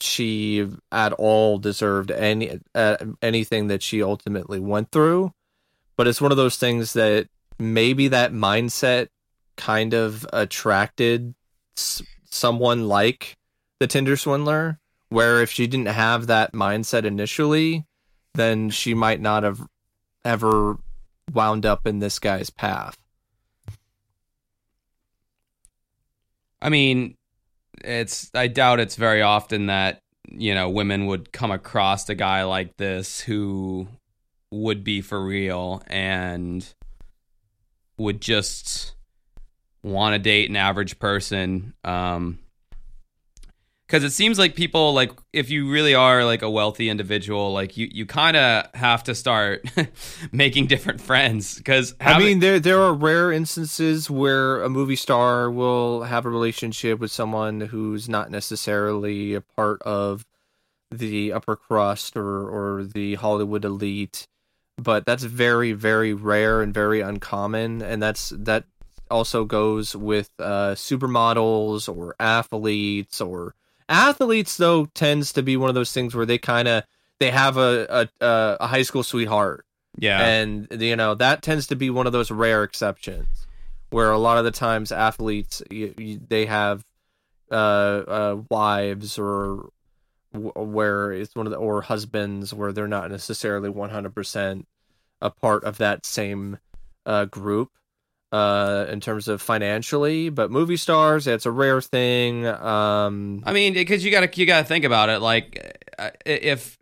she 0.00 0.68
at 0.92 1.12
all 1.14 1.58
deserved 1.58 2.10
any 2.12 2.60
uh, 2.74 2.96
anything 3.22 3.66
that 3.68 3.82
she 3.82 4.02
ultimately 4.02 4.60
went 4.60 4.92
through. 4.92 5.32
But 5.96 6.06
it's 6.06 6.20
one 6.20 6.30
of 6.30 6.36
those 6.36 6.56
things 6.56 6.92
that 6.92 7.28
maybe 7.58 8.06
that 8.08 8.32
mindset 8.32 9.08
kind 9.56 9.94
of 9.94 10.24
attracted 10.32 11.34
s- 11.76 12.02
someone 12.30 12.86
like 12.86 13.36
the 13.80 13.88
Tinder 13.88 14.16
swindler 14.16 14.78
where 15.08 15.42
if 15.42 15.50
she 15.50 15.66
didn't 15.66 15.86
have 15.88 16.28
that 16.28 16.52
mindset 16.52 17.04
initially 17.04 17.84
then 18.34 18.70
she 18.70 18.94
might 18.94 19.20
not 19.20 19.42
have 19.42 19.66
ever 20.24 20.76
wound 21.32 21.66
up 21.66 21.86
in 21.86 21.98
this 21.98 22.20
guy's 22.20 22.50
path 22.50 22.96
I 26.60 26.68
mean, 26.68 27.14
it's 27.84 28.30
I 28.34 28.48
doubt 28.48 28.80
it's 28.80 28.96
very 28.96 29.22
often 29.22 29.66
that 29.66 30.00
you 30.30 30.54
know 30.54 30.68
women 30.68 31.06
would 31.06 31.32
come 31.32 31.50
across 31.50 32.08
a 32.08 32.14
guy 32.14 32.44
like 32.44 32.76
this 32.76 33.20
who 33.20 33.88
would 34.50 34.84
be 34.84 35.00
for 35.00 35.22
real 35.22 35.82
and 35.86 36.66
would 37.98 38.20
just 38.20 38.94
want 39.82 40.14
to 40.14 40.18
date 40.18 40.50
an 40.50 40.56
average 40.56 40.98
person 40.98 41.72
um 41.84 42.38
because 43.88 44.04
it 44.04 44.10
seems 44.10 44.38
like 44.38 44.54
people 44.54 44.92
like 44.92 45.10
if 45.32 45.48
you 45.50 45.70
really 45.70 45.94
are 45.94 46.24
like 46.24 46.42
a 46.42 46.50
wealthy 46.50 46.90
individual 46.90 47.52
like 47.52 47.76
you 47.76 47.88
you 47.90 48.04
kind 48.04 48.36
of 48.36 48.66
have 48.74 49.02
to 49.02 49.14
start 49.14 49.64
making 50.32 50.66
different 50.66 51.00
friends 51.00 51.56
because 51.56 51.94
I 52.00 52.18
mean, 52.18 52.40
there 52.40 52.60
there 52.60 52.80
are 52.80 52.92
rare 52.92 53.32
instances 53.32 54.10
where 54.10 54.62
a 54.62 54.68
movie 54.68 54.96
star 54.96 55.50
will 55.50 56.02
have 56.02 56.26
a 56.26 56.30
relationship 56.30 57.00
with 57.00 57.10
someone 57.10 57.60
who's 57.60 58.08
not 58.08 58.30
necessarily 58.30 59.34
a 59.34 59.40
part 59.40 59.82
of 59.82 60.24
the 60.90 61.32
upper 61.32 61.56
crust 61.56 62.16
or 62.16 62.48
or 62.48 62.84
the 62.84 63.14
Hollywood 63.16 63.64
elite, 63.64 64.26
but 64.76 65.06
that's 65.06 65.24
very 65.24 65.72
very 65.72 66.12
rare 66.12 66.60
and 66.62 66.74
very 66.74 67.00
uncommon, 67.00 67.82
and 67.82 68.02
that's 68.02 68.32
that 68.36 68.64
also 69.10 69.46
goes 69.46 69.96
with 69.96 70.28
uh, 70.38 70.74
supermodels 70.74 71.94
or 71.94 72.14
athletes 72.20 73.22
or 73.22 73.54
athletes 73.88 74.56
though 74.56 74.86
tends 74.86 75.32
to 75.34 75.42
be 75.42 75.56
one 75.56 75.68
of 75.68 75.74
those 75.74 75.92
things 75.92 76.14
where 76.14 76.26
they 76.26 76.38
kind 76.38 76.68
of 76.68 76.84
they 77.20 77.30
have 77.30 77.56
a, 77.56 78.08
a 78.20 78.56
a 78.60 78.66
high 78.66 78.82
school 78.82 79.02
sweetheart. 79.02 79.64
Yeah. 79.98 80.20
And 80.20 80.68
you 80.70 80.96
know 80.96 81.14
that 81.14 81.42
tends 81.42 81.66
to 81.68 81.76
be 81.76 81.90
one 81.90 82.06
of 82.06 82.12
those 82.12 82.30
rare 82.30 82.62
exceptions 82.62 83.46
where 83.90 84.10
a 84.10 84.18
lot 84.18 84.38
of 84.38 84.44
the 84.44 84.50
times 84.50 84.92
athletes 84.92 85.62
y 85.70 85.92
y 85.98 86.18
they 86.28 86.46
have 86.46 86.84
uh, 87.50 87.54
uh, 87.54 88.42
wives 88.50 89.18
or 89.18 89.70
w- 90.32 90.52
where 90.52 91.12
it's 91.12 91.34
one 91.34 91.46
of 91.46 91.50
the 91.50 91.58
or 91.58 91.80
husbands 91.82 92.52
where 92.52 92.72
they're 92.72 92.86
not 92.86 93.10
necessarily 93.10 93.70
100% 93.70 94.64
a 95.22 95.30
part 95.30 95.64
of 95.64 95.78
that 95.78 96.04
same 96.04 96.58
uh, 97.06 97.24
group 97.24 97.70
uh, 98.32 98.86
in 98.90 99.00
terms 99.00 99.28
of 99.28 99.40
financially 99.40 100.28
but 100.28 100.50
movie 100.50 100.76
stars 100.76 101.26
it's 101.26 101.46
a 101.46 101.50
rare 101.50 101.80
thing 101.80 102.46
um, 102.46 103.42
I 103.46 103.52
mean, 103.52 103.72
because 103.74 104.04
you 104.04 104.10
gotta 104.10 104.28
you 104.34 104.46
gotta 104.46 104.64
think 104.64 104.84
about 104.84 105.08
it. 105.08 105.20
Like, 105.20 105.86
uh, 105.98 106.10
if 106.26 106.76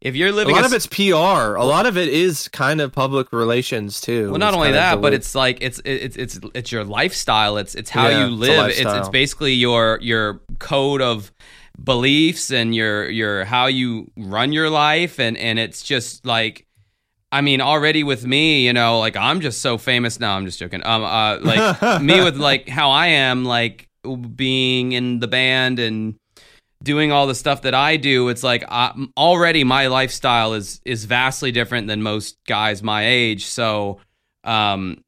if 0.00 0.16
you're 0.16 0.32
living, 0.32 0.52
a 0.52 0.56
lot 0.56 0.64
a 0.64 0.66
of 0.66 0.72
it's 0.72 0.86
PR. 0.86 1.54
A 1.56 1.64
lot 1.64 1.86
of 1.86 1.96
it 1.96 2.08
is 2.08 2.48
kind 2.48 2.80
of 2.80 2.92
public 2.92 3.32
relations 3.32 4.00
too. 4.00 4.30
well, 4.30 4.38
not 4.38 4.48
It's 4.48 4.56
only 4.56 4.72
that, 4.72 5.00
but 5.00 5.14
it's 5.14 5.34
like 5.34 5.58
it's 5.60 5.80
it's 5.84 6.16
it's 6.16 6.40
it's 6.54 6.72
your 6.72 6.84
lifestyle. 6.84 7.56
It's 7.56 7.74
it's 7.74 7.88
how 7.88 8.08
Yeah, 8.08 8.26
you 8.26 8.34
live. 8.34 8.68
It's 8.70 8.78
it's 8.80 8.84
lifestyle. 8.84 9.10
basically 9.10 9.54
your 9.54 9.98
your 10.02 10.40
code 10.58 11.00
of 11.00 11.32
beliefs 11.82 12.50
and 12.50 12.74
your 12.74 13.08
your 13.10 13.44
how 13.44 13.66
you 13.66 14.10
run 14.16 14.52
your 14.52 14.70
life, 14.70 15.18
and 15.18 15.36
and 15.38 15.58
it's 15.58 15.82
just 15.82 16.26
like. 16.26 16.66
I 17.32 17.40
mean, 17.40 17.62
already 17.62 18.04
with 18.04 18.26
me, 18.26 18.66
you 18.66 18.74
know, 18.74 18.98
like 18.98 19.16
I'm 19.16 19.40
just 19.40 19.62
so 19.62 19.78
famous 19.78 20.20
now. 20.20 20.36
I'm 20.36 20.44
just 20.44 20.58
joking. 20.58 20.84
Um, 20.84 21.02
uh, 21.02 21.38
like 21.40 22.02
me 22.02 22.22
with 22.22 22.36
like 22.36 22.68
how 22.68 22.90
I 22.90 23.06
am, 23.08 23.44
like 23.46 23.88
being 24.36 24.92
in 24.92 25.18
the 25.18 25.28
band 25.28 25.78
and 25.78 26.16
doing 26.82 27.10
all 27.10 27.26
the 27.26 27.34
stuff 27.34 27.62
that 27.62 27.74
I 27.74 27.96
do, 27.96 28.28
it's 28.28 28.42
like 28.42 28.64
I, 28.68 28.92
already 29.16 29.64
my 29.64 29.86
lifestyle 29.86 30.52
is 30.52 30.82
is 30.84 31.06
vastly 31.06 31.52
different 31.52 31.88
than 31.88 32.02
most 32.02 32.36
guys 32.46 32.82
my 32.82 33.06
age. 33.06 33.46
So, 33.46 34.00
um, 34.44 35.02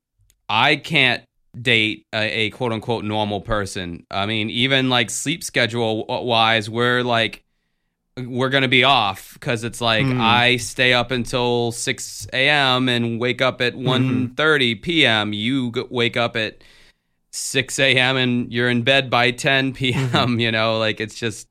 I 0.49 0.77
can't 0.77 1.23
date 1.61 2.07
a, 2.15 2.47
a 2.47 2.51
quote 2.51 2.73
unquote 2.73 3.05
normal 3.05 3.43
person. 3.43 4.07
I 4.11 4.25
mean, 4.25 4.49
even 4.49 4.89
like 4.89 5.11
sleep 5.11 5.45
schedule 5.45 6.07
wise, 6.07 6.71
we're 6.71 7.03
like 7.03 7.44
we're 8.17 8.49
gonna 8.49 8.69
be 8.69 8.85
off 8.85 9.35
because 9.35 9.65
it's 9.65 9.81
like 9.81 10.05
Hmm. 10.07 10.21
I 10.21 10.57
stay 10.59 10.93
up 10.93 11.11
until 11.11 11.73
six 11.73 12.27
a.m. 12.33 12.89
and 12.89 13.19
wake 13.21 13.43
up 13.43 13.61
at 13.61 13.75
one 13.75 14.35
thirty 14.37 14.75
p.m. 14.77 15.33
You 15.33 15.73
g- 15.73 15.85
wake 15.91 16.17
up 16.17 16.37
at 16.37 16.59
six 17.33 17.79
a.m. 17.79 18.17
and 18.17 18.53
you're 18.53 18.69
in 18.71 18.83
bed 18.83 19.11
by 19.11 19.31
ten 19.33 19.73
p.m. 19.73 20.39
You 20.45 20.53
know, 20.53 20.79
like 20.79 21.01
it's 21.01 21.15
just 21.17 21.49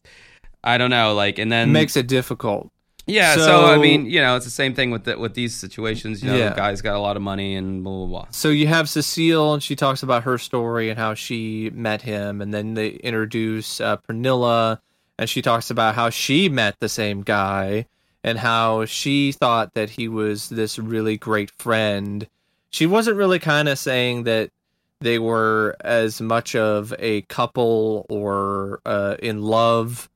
I 0.64 0.78
don't 0.78 0.90
know, 0.90 1.14
like 1.14 1.38
and 1.40 1.52
then 1.52 1.72
makes 1.74 1.98
it 1.98 2.08
difficult. 2.08 2.72
yeah. 3.06 3.36
So, 3.36 3.66
I 3.66 3.78
mean, 3.78 4.06
you 4.06 4.22
know, 4.22 4.38
it's 4.38 4.46
the 4.46 4.52
same 4.52 4.74
thing 4.74 4.90
with 4.92 5.04
the, 5.04 5.20
with 5.20 5.34
these 5.34 5.54
situations. 5.54 6.24
You 6.24 6.32
know, 6.32 6.38
Yeah. 6.38 6.50
the 6.52 6.56
guy's 6.56 6.82
got 6.82 6.96
a 6.96 7.00
lot 7.00 7.18
of 7.18 7.22
money 7.22 7.56
and 7.56 7.84
blah 7.84 7.92
blah 7.94 8.08
blah. 8.08 8.28
So 8.32 8.48
you 8.48 8.68
have 8.68 8.88
Cecile, 8.88 9.54
and 9.56 9.62
she 9.62 9.76
talks 9.76 10.02
about 10.04 10.24
her 10.24 10.38
story 10.38 10.90
and 10.90 10.98
how 10.98 11.14
she 11.14 11.70
met 11.74 12.04
him, 12.04 12.42
and 12.42 12.54
then 12.54 12.76
they 12.76 12.92
introduce 12.92 13.82
uh, 13.82 13.98
Pernilla, 13.98 14.80
and 15.18 15.30
she 15.30 15.42
talks 15.42 15.70
about 15.70 15.96
how 15.96 16.10
she 16.10 16.50
met 16.50 16.80
the 16.80 16.90
same 16.90 17.22
guy 17.22 17.86
and 18.24 18.40
how 18.40 18.86
she 18.86 19.32
thought 19.32 19.74
that 19.74 19.92
he 19.92 20.08
was 20.08 20.50
this 20.50 20.80
really 20.80 21.18
great 21.18 21.52
friend. 21.52 22.28
She 22.70 22.86
wasn't 22.86 23.18
really 23.18 23.40
kind 23.40 23.70
of 23.70 23.78
saying 23.78 24.24
that 24.24 24.50
they 25.02 25.20
were 25.20 25.76
as 25.82 26.22
much 26.22 26.56
of 26.56 26.94
a 26.98 27.22
couple 27.24 28.06
or 28.10 28.80
uh, 28.86 29.18
in 29.20 29.42
love 29.42 30.10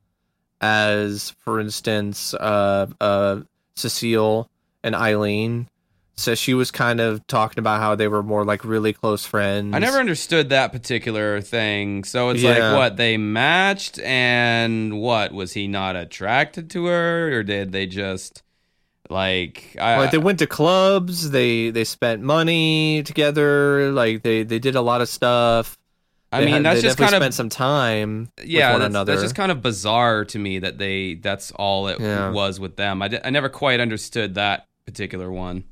as, 0.61 1.31
for 1.39 1.59
instance, 1.59 2.33
uh, 2.33 2.87
uh, 2.99 3.41
Cecile 3.75 4.49
and 4.83 4.95
Ayleen. 4.95 5.67
So 6.19 6.33
she 6.33 6.55
was 6.55 6.71
kind 6.71 6.99
of 6.99 7.25
talking 7.27 7.59
about 7.59 7.79
how 7.79 7.93
they 7.93 8.07
were 8.07 8.23
more 8.23 8.43
like 8.43 8.65
really 8.65 8.91
close 8.91 9.23
friends. 9.23 9.75
I 9.75 9.79
never 9.79 9.99
understood 9.99 10.49
that 10.49 10.71
particular 10.71 11.41
thing. 11.41 12.03
So 12.03 12.29
it's 12.29 12.41
Yeah. 12.41 12.49
like 12.71 12.75
what 12.77 12.97
they 12.97 13.17
matched, 13.17 13.99
and 13.99 14.99
what 14.99 15.31
was 15.31 15.53
he 15.53 15.67
not 15.67 15.95
attracted 15.95 16.71
to 16.71 16.85
her, 16.87 17.37
or 17.37 17.43
did 17.43 17.71
they 17.71 17.85
just 17.85 18.41
like? 19.11 19.75
I, 19.79 19.97
like 19.97 20.11
they 20.11 20.17
went 20.17 20.39
to 20.39 20.47
clubs, 20.47 21.29
they 21.29 21.69
they 21.69 21.83
spent 21.83 22.23
money 22.23 23.03
together, 23.03 23.91
like 23.91 24.23
they 24.23 24.41
they 24.43 24.57
did 24.59 24.75
a 24.75 24.81
lot 24.81 25.01
of 25.01 25.09
stuff. 25.09 25.77
I 26.31 26.39
mean, 26.43 26.49
had- 26.55 26.65
that's 26.65 26.81
they 26.81 26.87
just 26.87 26.97
kind 26.97 27.13
of 27.13 27.21
spent 27.21 27.35
some 27.35 27.49
time 27.49 28.31
yeah, 28.43 28.69
with 28.69 28.73
one 28.73 28.81
that's, 28.81 28.89
another. 28.91 29.11
that's 29.13 29.21
just 29.23 29.35
kind 29.35 29.51
of 29.51 29.61
bizarre 29.61 30.25
to 30.25 30.39
me 30.39 30.59
that 30.59 30.77
they 30.79 31.13
that's 31.13 31.51
all 31.51 31.87
it 31.87 31.99
Yeah. 31.99 32.31
was 32.31 32.59
with 32.59 32.75
them. 32.75 33.01
I, 33.03 33.21
I 33.23 33.29
never 33.29 33.49
quite 33.49 33.79
understood 33.79 34.33
that 34.35 34.65
particular 34.85 35.31
one. 35.31 35.63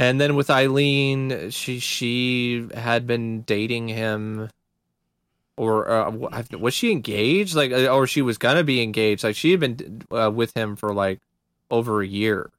And 0.00 0.18
then 0.18 0.34
with 0.34 0.48
Ayleen, 0.48 1.52
she 1.52 1.78
she 1.78 2.66
had 2.74 3.06
been 3.06 3.42
dating 3.42 3.88
him, 3.88 4.48
or 5.58 5.90
uh, 5.90 6.10
was 6.58 6.72
she 6.72 6.90
engaged? 6.90 7.54
Like, 7.54 7.70
uh, 7.70 7.88
or 7.88 8.06
she 8.06 8.22
was 8.22 8.38
gonna 8.38 8.64
be 8.64 8.82
engaged. 8.82 9.22
Like 9.22 9.36
she 9.36 9.50
had 9.50 9.60
been 9.60 10.02
uh, 10.10 10.30
with 10.34 10.56
him 10.56 10.74
for 10.74 10.94
like 10.94 11.20
over 11.70 12.00
a 12.00 12.06
year. 12.06 12.50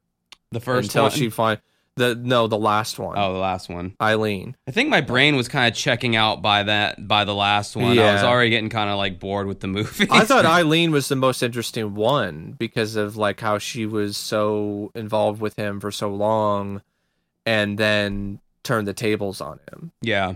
The 0.52 0.60
first 0.60 0.90
until 0.90 1.02
one? 1.04 1.10
she 1.10 1.30
find 1.30 1.58
the 1.96 2.14
no 2.14 2.46
the 2.46 2.56
last 2.56 3.00
one. 3.00 3.18
Oh, 3.18 3.32
the 3.32 3.40
last 3.40 3.68
one. 3.68 3.96
Ayleen. 4.00 4.54
I 4.68 4.70
think 4.70 4.88
my 4.88 5.00
brain 5.00 5.34
was 5.34 5.48
kind 5.48 5.66
of 5.66 5.76
checking 5.76 6.14
out 6.14 6.42
by 6.42 6.62
that 6.62 7.08
by 7.08 7.24
the 7.24 7.34
last 7.34 7.74
one. 7.74 7.96
Yeah. 7.96 8.10
I 8.10 8.12
was 8.14 8.22
already 8.22 8.50
getting 8.50 8.70
kind 8.70 8.88
of 8.88 8.98
like 8.98 9.18
bored 9.18 9.48
with 9.48 9.58
the 9.58 9.66
movie. 9.66 10.06
I 10.12 10.24
thought 10.24 10.44
Ayleen 10.46 10.90
was 10.90 11.08
the 11.08 11.16
most 11.16 11.42
interesting 11.42 11.96
one 11.96 12.54
because 12.56 12.94
of 12.94 13.16
like 13.16 13.40
how 13.40 13.58
she 13.58 13.84
was 13.84 14.16
so 14.16 14.92
involved 14.94 15.40
with 15.40 15.56
him 15.56 15.80
for 15.80 15.90
so 15.90 16.08
long, 16.08 16.82
and 17.46 17.78
then 17.78 18.40
turned 18.62 18.86
the 18.86 18.94
tables 18.94 19.40
on 19.40 19.58
him. 19.70 19.92
yeah. 20.00 20.34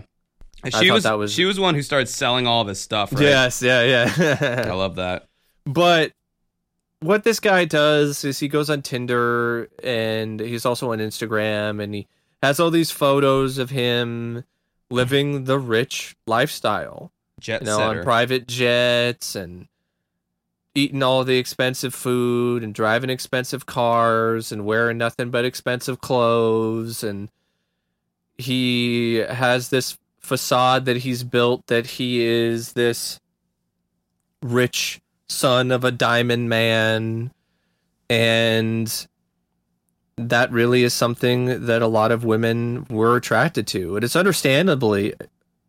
She 0.79 0.89
was, 0.91 1.03
that 1.03 1.13
was- 1.17 1.31
she 1.31 1.45
was 1.45 1.55
the 1.57 1.61
one 1.61 1.75
who 1.75 1.81
started 1.83 2.07
selling 2.07 2.47
all 2.47 2.61
of 2.61 2.67
his 2.67 2.79
stuff, 2.79 3.13
right? 3.13 3.21
Yes, 3.21 3.61
yeah, 3.61 3.83
yeah. 4.09 4.65
I 4.67 4.73
love 4.73 4.95
that. 4.95 5.27
but 5.65 6.11
what 6.99 7.23
this 7.23 7.39
guy 7.39 7.65
does 7.65 8.25
is 8.25 8.39
he 8.39 8.47
goes 8.47 8.69
on 8.69 8.81
Tinder 8.81 9.69
and 9.83 10.39
he's 10.39 10.65
also 10.65 10.91
on 10.91 10.97
Instagram 10.97 11.81
and 11.81 11.93
he 11.93 12.07
has 12.41 12.59
all 12.59 12.71
these 12.71 12.89
photos 12.89 13.59
of 13.59 13.69
him 13.69 14.43
living 14.89 15.43
the 15.43 15.59
rich 15.59 16.15
lifestyle. 16.25 17.11
Jet 17.39 17.61
you 17.61 17.67
know, 17.67 17.77
setter. 17.77 17.99
on 17.99 18.03
private 18.03 18.47
jets 18.47 19.35
and 19.35 19.67
eating 20.77 21.01
all 21.01 21.23
the 21.23 21.39
expensive 21.39 21.95
food 21.95 22.63
and 22.63 22.71
driving 22.71 23.09
expensive 23.09 23.65
cars 23.65 24.51
and 24.51 24.63
wearing 24.63 24.99
nothing 24.99 25.31
but 25.31 25.43
expensive 25.43 25.99
clothes. 26.01 27.03
And 27.03 27.29
he 28.37 29.15
has 29.15 29.69
this 29.69 29.97
facade 30.19 30.85
that 30.85 30.97
he's 30.97 31.23
built 31.23 31.65
that 31.65 31.87
he 31.87 32.23
is 32.23 32.73
this 32.73 33.19
rich 34.43 35.01
son 35.27 35.71
of 35.71 35.83
a 35.83 35.91
diamond 35.91 36.47
man. 36.47 37.31
And 38.07 39.07
that 40.17 40.51
really 40.51 40.83
is 40.83 40.93
something 40.93 41.65
that 41.65 41.81
a 41.81 41.87
lot 41.87 42.11
of 42.11 42.23
women 42.23 42.85
were 42.87 43.15
attracted 43.15 43.65
to. 43.67 43.95
And 43.95 44.03
it's 44.05 44.15
understandably 44.15 45.15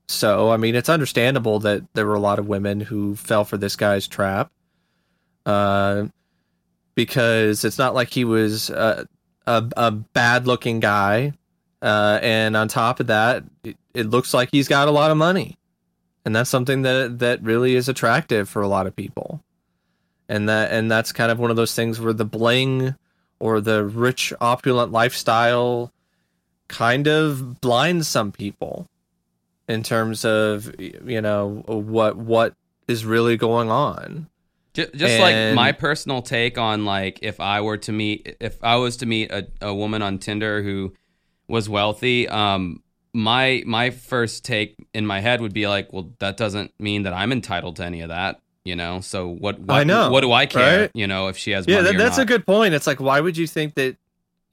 so. 0.07 0.51
I 0.51 0.59
mean, 0.59 0.75
it's 0.75 0.91
understandable 0.91 1.61
that 1.61 1.83
there 1.95 2.05
were 2.05 2.15
a 2.15 2.21
lot 2.21 2.39
of 2.39 2.47
women 2.47 2.81
who 2.81 3.17
fell 3.17 3.47
for 3.47 3.57
this 3.57 3.75
guy's 3.75 4.07
trap, 4.07 4.53
uh, 5.49 6.07
because 6.95 7.65
it's 7.65 7.79
not 7.79 7.95
like 7.95 8.11
he 8.11 8.25
was 8.25 8.71
a 8.71 9.09
a, 9.47 9.67
a 9.79 9.91
bad 9.91 10.47
looking 10.47 10.79
guy, 10.79 11.33
uh, 11.81 12.19
and 12.23 12.55
on 12.55 12.69
top 12.69 13.01
of 13.01 13.07
that, 13.07 13.45
it, 13.65 13.77
it 13.95 14.11
looks 14.11 14.35
like 14.35 14.51
he's 14.53 14.69
got 14.69 14.89
a 14.89 14.91
lot 14.91 15.11
of 15.11 15.17
money, 15.17 15.57
and 16.25 16.37
that's 16.37 16.51
something 16.51 16.83
that 16.83 17.19
that 17.21 17.43
really 17.43 17.75
is 17.75 17.89
attractive 17.89 18.47
for 18.49 18.61
a 18.61 18.69
lot 18.69 18.87
of 18.87 18.95
people, 18.95 19.43
and 20.29 20.51
that 20.51 20.71
and 20.71 20.91
that's 20.91 21.13
kind 21.13 21.33
of 21.33 21.39
one 21.39 21.51
of 21.51 21.57
those 21.57 21.75
things 21.75 21.99
where 21.99 22.13
the 22.13 22.27
bling 22.27 22.95
or 23.41 23.63
the 23.63 23.85
rich 23.85 24.35
opulent 24.43 24.93
lifestyle 24.93 25.91
kind 26.69 27.09
of 27.09 27.63
blinds 27.63 28.07
some 28.07 28.33
people 28.33 28.87
in 29.67 29.83
terms 29.83 30.27
of 30.27 30.79
you 30.79 31.23
know 31.23 31.63
what 31.67 32.17
what 32.17 32.55
is 32.87 33.07
really 33.07 33.39
going 33.39 33.71
on. 33.71 34.29
Ju- 34.79 34.91
Just 34.95 35.19
like 35.19 35.55
my 35.57 35.73
personal 35.73 36.23
take 36.23 36.57
on 36.57 36.85
like 36.85 37.19
if 37.23 37.41
I 37.41 37.61
were 37.63 37.79
to 37.79 37.91
meet 37.93 38.37
if 38.41 38.63
I 38.63 38.77
was 38.77 38.97
to 38.99 39.07
meet 39.07 39.33
a, 39.33 39.49
a 39.61 39.75
woman 39.75 40.03
on 40.03 40.19
Tinder 40.19 40.63
who 40.63 40.95
was 41.49 41.69
wealthy, 41.69 42.29
um 42.29 42.83
my 43.13 43.65
my 43.67 43.91
first 43.91 44.45
take 44.45 44.77
in 44.95 45.05
my 45.05 45.19
head 45.21 45.41
would 45.41 45.53
be 45.53 45.67
like, 45.67 45.93
well, 45.93 46.13
that 46.21 46.37
doesn't 46.37 46.73
mean 46.79 47.03
that 47.03 47.13
I'm 47.13 47.33
entitled 47.33 47.75
to 47.77 47.85
any 47.85 48.03
of 48.03 48.11
that, 48.11 48.41
you 48.65 48.77
know. 48.77 49.01
So 49.01 49.27
what? 49.27 49.59
what 49.59 49.81
I 49.81 49.85
know, 49.85 50.11
What 50.13 50.21
do 50.21 50.31
I 50.31 50.47
care? 50.47 50.83
right? 50.83 50.91
You 50.95 51.09
know, 51.09 51.27
if 51.27 51.37
she 51.37 51.51
has 51.51 51.67
Yeah, 51.67 51.83
that, 51.83 51.97
that's 51.99 52.19
a 52.19 52.25
good 52.25 52.47
point. 52.47 52.73
It's 52.75 52.87
like 52.87 53.01
why 53.01 53.21
would 53.21 53.37
you 53.37 53.49
think 53.49 53.75
that 53.75 53.97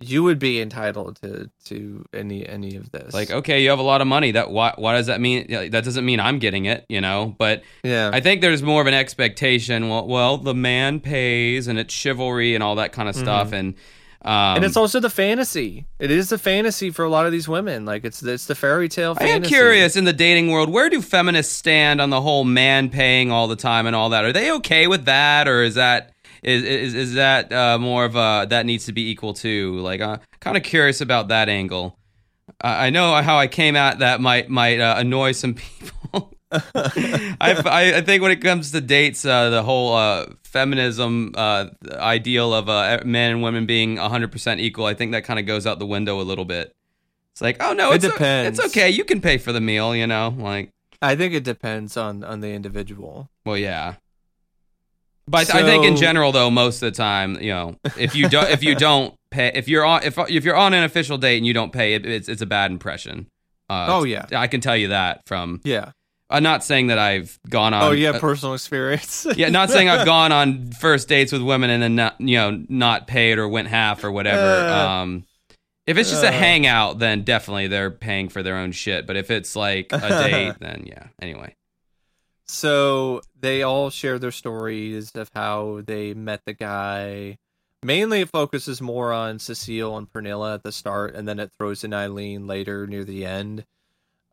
you 0.02 0.24
would 0.24 0.40
be 0.40 0.60
entitled 0.62 1.20
to 1.22 1.50
to 1.66 2.06
any 2.14 2.46
any 2.48 2.76
of 2.76 2.92
this? 2.92 3.14
Like, 3.14 3.32
okay, 3.32 3.64
you 3.64 3.70
have 3.70 3.80
a 3.80 3.84
lot 3.84 4.02
of 4.02 4.08
money. 4.08 4.32
That 4.32 4.52
why? 4.52 4.74
Why 4.78 4.96
does 4.96 5.08
that 5.08 5.22
mean? 5.22 5.48
That 5.72 5.84
doesn't 5.84 6.06
mean 6.06 6.20
I'm 6.20 6.40
getting 6.40 6.66
it, 6.66 6.86
you 6.90 7.02
know. 7.02 7.36
But 7.38 7.64
yeah, 7.84 8.12
I 8.14 8.20
think 8.20 8.42
there's 8.42 8.62
more 8.64 8.82
of 8.82 8.88
an 8.88 8.94
expectation. 8.94 9.90
Well, 9.90 10.08
well, 10.08 10.38
the 10.38 10.54
man 10.54 11.00
pays, 11.00 11.68
and 11.68 11.80
it's 11.80 11.94
chivalry 11.94 12.56
and 12.56 12.64
all 12.64 12.76
that 12.76 12.92
kind 12.92 13.08
of 13.10 13.16
stuff, 13.16 13.54
and 13.54 13.76
um, 14.22 14.32
Mm-hmm. 14.32 14.56
and 14.56 14.66
it's 14.66 14.76
also 14.76 15.00
the 15.00 15.10
fantasy. 15.10 15.86
It 16.00 16.10
is 16.10 16.30
the 16.30 16.40
fantasy 16.40 16.90
for 16.90 17.06
a 17.06 17.10
lot 17.10 17.28
of 17.28 17.32
these 17.32 17.48
women. 17.48 17.86
Like 17.86 18.04
it's 18.04 18.24
it's 18.24 18.48
the 18.48 18.56
fairy 18.56 18.90
tale. 18.90 19.16
I 19.20 19.24
am 19.26 19.30
Fantasy. 19.44 19.54
curious 19.54 19.96
in 19.96 20.04
the 20.06 20.14
dating 20.14 20.50
world, 20.50 20.70
where 20.70 20.90
do 20.90 21.00
feminists 21.00 21.54
stand 21.56 22.02
on 22.02 22.10
the 22.10 22.22
whole 22.22 22.44
man 22.44 22.90
paying 22.90 23.32
all 23.32 23.48
the 23.48 23.56
time 23.56 23.86
and 23.86 23.96
all 23.96 24.10
that? 24.10 24.26
Are 24.26 24.34
they 24.34 24.52
okay 24.54 24.88
with 24.88 25.06
that, 25.06 25.48
or 25.48 25.62
is 25.62 25.76
that 25.76 26.15
is 26.46 26.64
is, 26.64 26.94
is 26.94 27.14
that 27.16 27.52
uh, 27.52 27.78
more 27.78 28.06
of 28.06 28.16
a 28.16 28.46
that 28.50 28.66
needs 28.66 28.86
to 28.86 28.94
be 28.94 29.10
equal 29.10 29.34
to? 29.36 29.80
Like, 29.80 30.00
uh, 30.02 30.18
kind 30.40 30.56
of 30.56 30.64
curious 30.64 31.02
about 31.02 31.28
that 31.30 31.50
angle. 31.50 31.98
I 32.62 32.88
I 32.88 32.90
know 32.92 33.14
how 33.22 33.38
I 33.38 33.48
came 33.48 33.76
at 33.76 34.00
that 34.00 34.22
might 34.22 34.50
might 34.50 34.80
uh, 34.80 34.96
annoy 34.98 35.34
some 35.34 35.56
people. 35.56 36.32
I, 36.52 37.36
I 37.42 37.98
I 37.98 38.02
think 38.02 38.22
when 38.22 38.32
it 38.32 38.42
comes 38.42 38.72
to 38.72 38.80
dates, 38.82 39.26
uh, 39.26 39.50
the 39.50 39.64
whole 39.64 39.94
uh, 39.96 40.28
feminism 40.44 41.34
uh, 41.36 41.68
ideal 41.92 42.54
of 42.54 42.70
uh, 42.70 43.00
men 43.04 43.32
and 43.32 43.44
women 43.44 43.66
being 43.66 43.98
100% 43.98 44.60
equal, 44.60 44.86
I 44.86 44.94
think 44.94 45.12
that 45.12 45.24
kind 45.26 45.40
of 45.40 45.46
goes 45.46 45.66
out 45.68 45.80
the 45.80 45.86
window 45.86 46.22
a 46.22 46.24
little 46.24 46.46
bit. 46.46 46.74
It's 47.34 47.42
like, 47.42 47.58
oh 47.60 47.74
no, 47.74 47.92
It 47.92 47.96
it's 47.96 48.06
depends. 48.14 48.60
it's 48.60 48.68
okay. 48.68 48.90
You 48.90 49.04
can 49.04 49.20
pay 49.20 49.38
for 49.38 49.52
the 49.52 49.60
meal, 49.60 49.94
you 49.96 50.08
know. 50.08 50.34
Like, 50.38 50.70
I 51.02 51.16
think 51.18 51.34
it 51.34 51.44
depends 51.44 51.98
on 51.98 52.24
on 52.24 52.40
the 52.40 52.52
individual. 52.54 53.30
well, 53.46 53.58
yeah. 53.58 53.96
But 55.28 55.54
I 55.54 55.64
think 55.64 55.86
in 55.86 55.96
general, 55.96 56.32
though, 56.32 56.52
most 56.52 56.84
of 56.84 56.92
the 56.94 56.98
time, 56.98 57.42
you 57.42 57.50
know, 57.50 57.76
if 57.98 58.16
you 58.16 58.30
don't 58.30 58.50
if 58.50 58.64
you 58.64 58.76
don't 58.88 59.16
pay, 59.32 59.52
if 59.56 59.68
you're 59.68 59.86
on 59.86 60.04
if 60.04 60.18
if 60.18 60.44
you're 60.44 60.56
on 60.56 60.74
an 60.74 60.84
official 60.84 61.18
date 61.18 61.38
and 61.38 61.46
you 61.48 61.54
don't 61.54 61.74
pay, 61.74 61.96
it, 61.96 62.06
it's 62.06 62.30
it's 62.30 62.42
a 62.42 62.46
bad 62.46 62.72
impression. 62.72 63.28
Uh, 63.70 63.88
Oh, 63.90 64.04
yeah. 64.04 64.28
I 64.32 64.48
can 64.48 64.62
tell 64.62 64.78
you 64.78 64.90
that 64.90 65.22
from. 65.26 65.62
Yeah. 65.64 65.92
I'm 66.30 66.44
not 66.44 66.64
saying 66.64 66.88
that 66.88 66.98
I've 66.98 67.40
gone 67.50 67.74
on. 67.74 67.84
oh, 67.84 68.10
uh, 68.10 68.20
personal 68.20 68.56
experience. 68.56 69.28
yeah, 69.36 69.50
not 69.50 69.70
saying 69.70 69.90
I've 69.90 70.06
gone 70.08 70.32
on 70.32 70.72
first 70.72 71.08
dates 71.08 71.32
with 71.32 71.42
women 71.42 71.70
and 71.70 71.84
then 71.84 71.96
not, 71.96 72.20
you 72.20 72.38
know, 72.38 72.64
not 72.68 73.06
paid 73.06 73.38
or 73.38 73.48
went 73.48 73.68
half 73.68 74.04
or 74.04 74.12
whatever. 74.12 74.42
Uh, 74.42 74.88
um, 74.88 75.26
if 75.86 75.98
it's 75.98 76.10
just 76.10 76.24
a 76.24 76.30
uh. 76.30 76.32
hangout, 76.32 76.98
then 76.98 77.24
definitely 77.24 77.68
they're 77.68 77.92
paying 77.92 78.30
for 78.30 78.42
their 78.42 78.58
own 78.58 78.72
shit. 78.72 79.06
But 79.06 79.18
if 79.18 79.30
it's 79.30 79.56
like 79.56 79.92
a 79.92 80.00
date, 80.00 80.56
then 80.60 80.86
yeah. 80.88 81.08
Anyway, 81.22 81.56
So 82.46 83.22
they 83.40 83.64
all 83.64 83.90
share 83.90 84.20
their 84.20 84.32
stories 84.32 85.12
of 85.16 85.32
how 85.34 85.82
they 85.86 86.14
met 86.14 86.42
the 86.46 86.54
guy. 86.54 87.38
Mainly, 87.84 88.22
it 88.22 88.30
focuses 88.30 88.82
more 88.82 89.12
on 89.14 89.40
Cecile 89.40 89.98
and 89.98 90.12
Pernilla 90.12 90.56
at 90.56 90.64
the 90.64 90.72
start, 90.72 91.16
and 91.16 91.28
then 91.28 91.40
it 91.40 91.52
throws 91.58 91.84
in 91.84 91.92
Ayleen 91.92 92.48
later 92.48 92.88
near 92.88 93.04
the 93.04 93.26
end. 93.26 93.66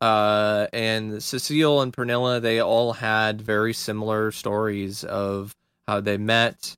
Uh, 0.00 0.66
and 0.72 1.22
Cecile 1.22 1.80
and 1.80 1.92
Pernilla, 1.92 2.40
they 2.40 2.60
all 2.60 2.94
had 2.94 3.40
very 3.40 3.72
similar 3.72 4.32
stories 4.32 5.04
of 5.04 5.54
how 5.86 6.00
they 6.00 6.16
met, 6.16 6.76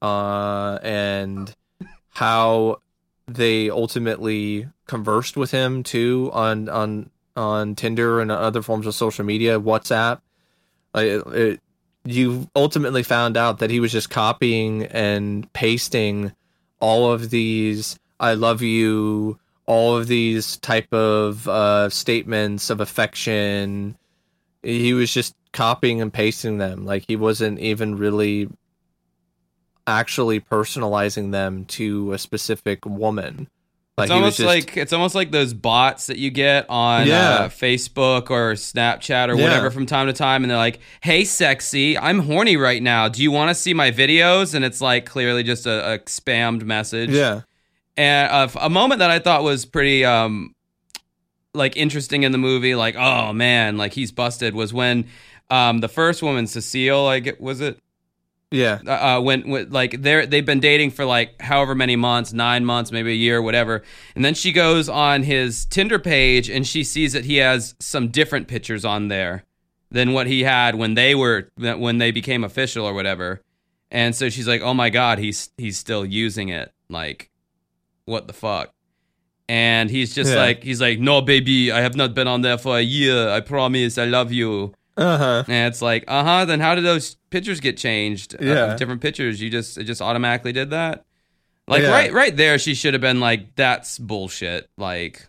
uh, 0.00 0.78
and 0.82 1.54
how 2.10 2.80
they 3.26 3.70
ultimately 3.70 4.68
conversed 4.86 5.36
with 5.36 5.50
him 5.50 5.82
too 5.82 6.30
on 6.32 6.68
on 6.68 7.10
on 7.36 7.74
Tinder 7.74 8.20
and 8.20 8.30
other 8.30 8.62
forms 8.62 8.86
of 8.86 8.94
social 8.94 9.24
media, 9.24 9.58
WhatsApp. 9.60 10.20
Like 10.94 11.06
it, 11.06 11.60
you 12.04 12.48
ultimately 12.56 13.02
found 13.02 13.36
out 13.36 13.58
that 13.58 13.70
he 13.70 13.80
was 13.80 13.92
just 13.92 14.10
copying 14.10 14.84
and 14.86 15.50
pasting 15.52 16.32
all 16.80 17.12
of 17.12 17.30
these 17.30 17.98
"I 18.18 18.34
love 18.34 18.62
you," 18.62 19.38
all 19.66 19.96
of 19.96 20.08
these 20.08 20.56
type 20.58 20.92
of 20.92 21.48
uh, 21.48 21.88
statements 21.88 22.70
of 22.70 22.80
affection. 22.80 23.96
He 24.62 24.94
was 24.94 25.12
just 25.12 25.34
copying 25.52 26.00
and 26.00 26.12
pasting 26.12 26.58
them. 26.58 26.84
Like 26.84 27.04
he 27.06 27.16
wasn't 27.16 27.58
even 27.58 27.96
really 27.96 28.48
actually 29.86 30.40
personalizing 30.40 31.32
them 31.32 31.64
to 31.66 32.12
a 32.12 32.18
specific 32.18 32.84
woman. 32.86 33.48
Like 34.02 34.10
it's 34.10 34.14
almost 34.14 34.36
just- 34.38 34.46
like 34.46 34.76
it's 34.76 34.92
almost 34.92 35.14
like 35.14 35.30
those 35.30 35.54
bots 35.54 36.06
that 36.06 36.18
you 36.18 36.30
get 36.30 36.66
on 36.68 37.06
Yeah. 37.06 37.30
uh, 37.30 37.48
Facebook 37.48 38.30
or 38.30 38.52
Snapchat 38.54 39.28
or 39.28 39.36
Yeah. 39.36 39.42
whatever 39.44 39.70
from 39.70 39.86
time 39.86 40.06
to 40.06 40.12
time, 40.12 40.44
and 40.44 40.50
they're 40.50 40.58
like, 40.58 40.80
"Hey, 41.02 41.24
sexy, 41.24 41.96
I'm 41.98 42.20
horny 42.20 42.56
right 42.56 42.82
now. 42.82 43.08
Do 43.08 43.22
you 43.22 43.30
want 43.30 43.48
to 43.50 43.54
see 43.54 43.74
my 43.74 43.90
videos?" 43.90 44.54
And 44.54 44.64
it's 44.64 44.80
like 44.80 45.06
clearly 45.06 45.42
just 45.42 45.66
a, 45.66 45.94
a 45.94 45.98
spammed 46.00 46.62
message. 46.64 47.10
yeah, 47.10 47.40
and 47.96 48.30
uh, 48.32 48.48
a 48.60 48.70
moment 48.70 48.98
that 49.00 49.10
I 49.10 49.18
thought 49.18 49.42
was 49.42 49.64
pretty 49.64 50.04
um 50.04 50.54
like 51.54 51.76
interesting 51.76 52.22
in 52.22 52.32
the 52.32 52.38
movie, 52.38 52.74
like 52.74 52.96
oh 52.96 53.32
man, 53.32 53.76
like 53.76 53.92
he's 53.92 54.10
busted, 54.12 54.54
was 54.54 54.72
when 54.72 55.06
um 55.50 55.80
the 55.80 55.88
first 55.88 56.22
woman, 56.22 56.46
Cecile, 56.46 57.04
like 57.04 57.36
was 57.38 57.60
it 57.60 57.78
Yeah. 58.52 58.80
uh, 58.86 59.20
when, 59.20 59.48
when 59.48 59.70
like 59.70 60.02
they're 60.02 60.26
they've 60.26 60.44
been 60.46 60.60
dating 60.60 60.90
for 60.92 61.04
like 61.04 61.40
however 61.40 61.74
many 61.74 61.96
months, 61.96 62.32
nine 62.32 62.64
months, 62.64 62.92
maybe 62.92 63.10
a 63.12 63.16
year, 63.16 63.40
whatever. 63.42 63.82
And 64.14 64.24
then 64.24 64.34
she 64.34 64.52
goes 64.52 64.88
on 64.88 65.22
his 65.22 65.64
Tinder 65.66 65.98
page 65.98 66.48
and 66.50 66.66
she 66.66 66.84
sees 66.84 67.12
that 67.14 67.24
he 67.24 67.38
has 67.38 67.74
some 67.80 68.08
different 68.08 68.46
pictures 68.48 68.84
on 68.84 69.08
there 69.08 69.44
than 69.90 70.12
what 70.12 70.26
he 70.26 70.42
had 70.44 70.74
when 70.74 70.94
they 70.94 71.14
were 71.14 71.50
when 71.56 71.98
they 71.98 72.10
became 72.10 72.44
official 72.44 72.84
or 72.86 72.94
whatever. 72.94 73.40
And 73.90 74.14
so 74.16 74.28
she's 74.30 74.48
like, 74.48 74.62
"Oh 74.62 74.72
my 74.74 74.88
god, 74.90 75.18
he's 75.18 75.50
he's 75.58 75.76
still 75.76 76.04
using 76.06 76.48
it. 76.48 76.72
Like, 76.88 77.30
what 78.06 78.26
the 78.26 78.32
fuck?" 78.32 78.72
And 79.48 79.90
he's 79.90 80.14
just 80.14 80.30
Yeah. 80.32 80.36
like, 80.40 80.62
he's 80.62 80.80
like, 80.80 80.98
"No, 80.98 81.20
baby, 81.20 81.70
I 81.70 81.80
have 81.82 81.94
not 81.94 82.14
been 82.14 82.26
on 82.28 82.40
there 82.40 82.56
for 82.56 82.78
a 82.78 82.80
year. 82.82 83.28
I 83.28 83.40
promise, 83.40 83.98
I 83.98 84.06
love 84.06 84.32
you." 84.32 84.72
Uh 84.96 85.18
huh. 85.18 85.44
And 85.48 85.72
it's 85.72 85.80
like, 85.82 86.04
uh 86.08 86.22
huh. 86.24 86.44
Then 86.44 86.60
how 86.60 86.74
did 86.74 86.84
those 86.84 87.16
pictures 87.30 87.60
get 87.60 87.76
changed? 87.76 88.34
Uh, 88.34 88.44
Yeah. 88.44 88.76
different 88.76 89.00
pictures. 89.00 89.40
You 89.40 89.48
just 89.50 89.78
it 89.78 89.84
just 89.84 90.02
automatically 90.02 90.52
did 90.52 90.70
that. 90.70 91.04
Like 91.68 91.82
Yeah. 91.82 91.90
right 91.90 92.12
right 92.12 92.36
there, 92.36 92.58
she 92.58 92.74
should 92.74 92.92
have 92.94 93.00
been 93.00 93.20
like, 93.20 93.54
that's 93.54 93.98
bullshit. 93.98 94.68
Like, 94.76 95.26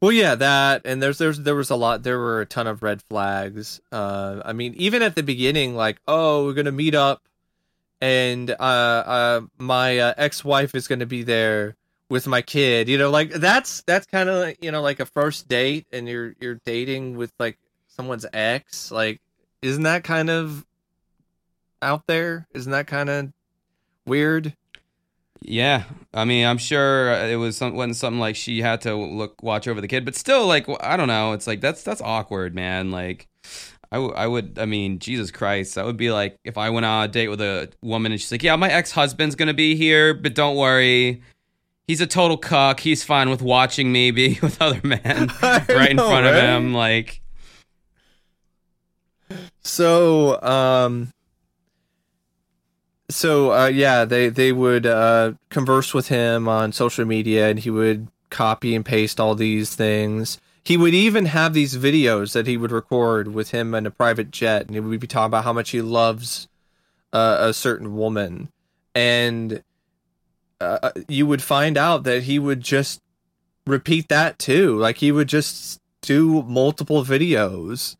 Well, 0.00 0.12
yeah, 0.12 0.34
that 0.36 0.82
and 0.84 1.02
there's 1.02 1.18
there's 1.18 1.38
there 1.40 1.54
was 1.54 1.70
a 1.70 1.76
lot. 1.76 2.02
There 2.02 2.18
were 2.18 2.40
a 2.42 2.46
ton 2.46 2.66
of 2.66 2.82
red 2.82 3.02
flags. 3.02 3.80
Uh, 3.90 4.42
I 4.44 4.52
mean, 4.52 4.74
even 4.74 5.02
at 5.02 5.14
the 5.16 5.22
beginning, 5.22 5.74
like, 5.74 5.98
oh, 6.06 6.44
we're 6.44 6.52
gonna 6.52 6.70
meet 6.70 6.94
up, 6.94 7.22
and 8.00 8.50
uh, 8.50 8.54
uh, 8.62 9.40
my 9.58 9.98
uh, 9.98 10.14
ex-wife 10.16 10.74
is 10.74 10.86
gonna 10.86 11.06
be 11.06 11.22
there 11.22 11.76
with 12.10 12.26
my 12.26 12.42
kid. 12.42 12.88
You 12.88 12.98
know, 12.98 13.10
like 13.10 13.30
that's 13.32 13.82
that's 13.86 14.06
kind 14.06 14.28
of 14.28 14.54
you 14.60 14.70
know 14.70 14.82
like 14.82 15.00
a 15.00 15.06
first 15.06 15.48
date, 15.48 15.86
and 15.92 16.06
you're 16.06 16.34
you're 16.40 16.60
dating 16.66 17.16
with 17.16 17.32
like 17.38 17.58
someone's 17.96 18.26
ex. 18.32 18.90
Like, 18.90 19.20
isn't 19.62 19.82
that 19.82 20.04
kind 20.04 20.30
of 20.30 20.64
out 21.82 22.06
there? 22.06 22.46
Isn't 22.54 22.72
that 22.72 22.86
kind 22.86 23.08
of 23.08 23.32
weird? 24.06 24.54
yeah. 25.40 25.84
I 26.12 26.24
mean, 26.24 26.46
I'm 26.46 26.58
sure 26.58 27.12
it 27.12 27.36
was 27.36 27.56
some, 27.56 27.74
wasn't 27.74 27.96
something 27.96 28.20
like 28.20 28.36
she 28.36 28.62
had 28.62 28.80
to 28.82 28.94
look 28.94 29.42
watch 29.42 29.68
over 29.68 29.80
the 29.80 29.88
kid, 29.88 30.04
but 30.04 30.14
still, 30.14 30.46
like, 30.46 30.66
I 30.82 30.96
don't 30.96 31.08
know. 31.08 31.32
It's 31.32 31.46
like 31.46 31.60
that's 31.60 31.82
that's 31.82 32.00
awkward, 32.00 32.54
man. 32.54 32.90
Like. 32.90 33.28
I, 33.92 33.96
w- 33.98 34.14
I 34.14 34.26
would 34.26 34.58
I 34.58 34.66
mean 34.66 34.98
Jesus 34.98 35.30
Christ 35.30 35.76
that 35.76 35.84
would 35.86 35.96
be 35.96 36.10
like 36.10 36.36
if 36.42 36.58
I 36.58 36.70
went 36.70 36.84
on 36.84 37.04
a 37.04 37.08
date 37.08 37.28
with 37.28 37.40
a 37.40 37.70
woman 37.82 38.10
and 38.10 38.20
she's 38.20 38.32
like 38.32 38.42
yeah 38.42 38.56
my 38.56 38.68
ex 38.68 38.90
husband's 38.90 39.36
gonna 39.36 39.54
be 39.54 39.76
here 39.76 40.12
but 40.12 40.34
don't 40.34 40.56
worry 40.56 41.22
he's 41.86 42.00
a 42.00 42.06
total 42.06 42.36
cuck 42.36 42.80
he's 42.80 43.04
fine 43.04 43.30
with 43.30 43.42
watching 43.42 43.92
me 43.92 44.10
be 44.10 44.40
with 44.42 44.60
other 44.60 44.80
men 44.82 45.30
right 45.40 45.90
in 45.90 45.96
know, 45.96 46.08
front 46.08 46.26
of 46.26 46.34
him 46.34 46.74
like 46.74 47.22
So, 49.66 50.40
um, 50.42 51.12
so 53.08 53.52
uh, 53.52 53.66
yeah, 53.66 54.04
they 54.04 54.28
they 54.28 54.52
would 54.52 54.86
uh, 54.86 55.32
converse 55.50 55.92
with 55.92 56.06
him 56.06 56.48
on 56.48 56.70
social 56.70 57.04
media, 57.04 57.48
and 57.50 57.58
he 57.58 57.70
would 57.70 58.06
copy 58.30 58.76
and 58.76 58.84
paste 58.84 59.18
all 59.18 59.34
these 59.34 59.74
things. 59.74 60.40
He 60.62 60.76
would 60.76 60.94
even 60.94 61.26
have 61.26 61.52
these 61.52 61.76
videos 61.76 62.32
that 62.32 62.46
he 62.46 62.56
would 62.56 62.70
record 62.70 63.34
with 63.34 63.50
him 63.50 63.74
in 63.74 63.86
a 63.86 63.90
private 63.90 64.30
jet, 64.30 64.66
and 64.66 64.74
he 64.74 64.80
would 64.80 65.00
be 65.00 65.06
talking 65.08 65.26
about 65.26 65.44
how 65.44 65.52
much 65.52 65.70
he 65.70 65.82
loves 65.82 66.46
uh, 67.12 67.38
a 67.40 67.52
certain 67.52 67.96
woman, 67.96 68.52
and 68.94 69.64
uh, 70.60 70.92
you 71.08 71.26
would 71.26 71.42
find 71.42 71.76
out 71.76 72.04
that 72.04 72.22
he 72.22 72.38
would 72.38 72.60
just 72.60 73.02
repeat 73.66 74.08
that 74.10 74.38
too. 74.38 74.78
Like 74.78 74.98
he 74.98 75.10
would 75.10 75.28
just 75.28 75.80
do 76.02 76.42
multiple 76.44 77.04
videos. 77.04 77.96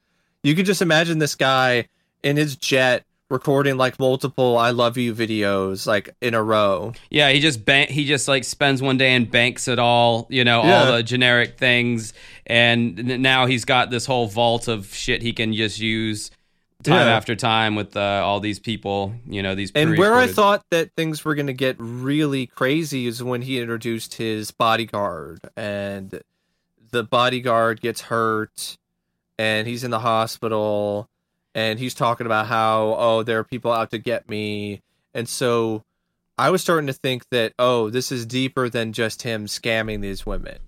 You 0.47 0.55
could 0.55 0.67
just 0.67 0.81
imagine 0.81 1.19
this 1.19 1.35
guy 1.35 1.89
in 2.23 2.37
his 2.37 2.55
jet 2.55 3.05
recording 3.29 3.77
like 3.77 3.99
multiple 3.99 4.57
"I 4.57 4.71
love 4.71 4.97
you" 4.97 5.13
videos 5.13 5.87
like 5.89 6.15
in 6.21 6.35
a 6.35 6.43
row. 6.43 6.93
yeah 7.11 7.31
he 7.31 7.41
just 7.41 7.65
bank 7.65 7.91
he 7.91 8.05
just 8.05 8.29
like 8.29 8.45
spends 8.45 8.81
one 8.81 8.97
day 8.97 9.15
and 9.17 9.29
banks 9.29 9.67
it 9.67 9.81
all 9.81 10.29
you 10.31 10.45
know 10.45 10.61
all 10.61 10.93
the 10.93 11.03
generic 11.03 11.59
things 11.59 12.13
and 12.47 13.21
now 13.21 13.47
he's 13.47 13.65
got 13.65 13.91
this 13.91 14.07
whole 14.07 14.29
vault 14.29 14.69
of 14.69 14.95
shit 14.95 15.23
he 15.23 15.33
can 15.33 15.53
just 15.53 15.81
use 15.81 16.31
time 16.85 17.07
Yeah. 17.09 17.17
after 17.17 17.35
time 17.35 17.75
with 17.75 17.97
uh, 17.97 18.23
all 18.25 18.39
these 18.39 18.61
people 18.61 19.13
you 19.27 19.43
know 19.43 19.57
these 19.57 19.73
And 19.75 19.99
where 19.99 20.15
I 20.15 20.29
thought 20.29 20.63
that 20.71 20.93
things 20.97 21.25
were 21.25 21.35
going 21.35 21.49
to 21.49 21.53
get 21.53 21.75
really 21.81 22.47
crazy 22.47 23.09
is 23.09 23.21
when 23.25 23.43
he 23.43 23.59
introduced 23.59 24.15
his 24.15 24.53
bodyguard, 24.53 25.41
and 25.57 26.21
the 26.93 27.03
bodyguard 27.03 27.81
gets 27.81 28.03
hurt, 28.03 28.77
and 29.39 29.67
he's 29.67 29.85
in 29.85 29.91
the 29.91 30.01
hospital, 30.01 31.09
and 31.55 31.79
he's 31.79 31.95
talking 31.95 32.27
about 32.27 32.47
how 32.47 32.95
oh 32.99 33.23
there 33.23 33.39
are 33.39 33.45
people 33.45 33.73
out 33.73 33.91
to 33.91 33.99
get 33.99 34.29
me, 34.29 34.83
and 35.15 35.29
so 35.29 35.83
I 36.39 36.51
was 36.51 36.63
starting 36.63 36.87
to 36.89 36.93
think 36.93 37.29
that 37.31 37.53
oh 37.59 37.91
this 37.91 38.13
is 38.13 38.27
deeper 38.27 38.69
than 38.69 38.93
just 38.93 39.23
him 39.23 39.47
scamming 39.47 40.01
these 40.01 40.27
women. 40.27 40.59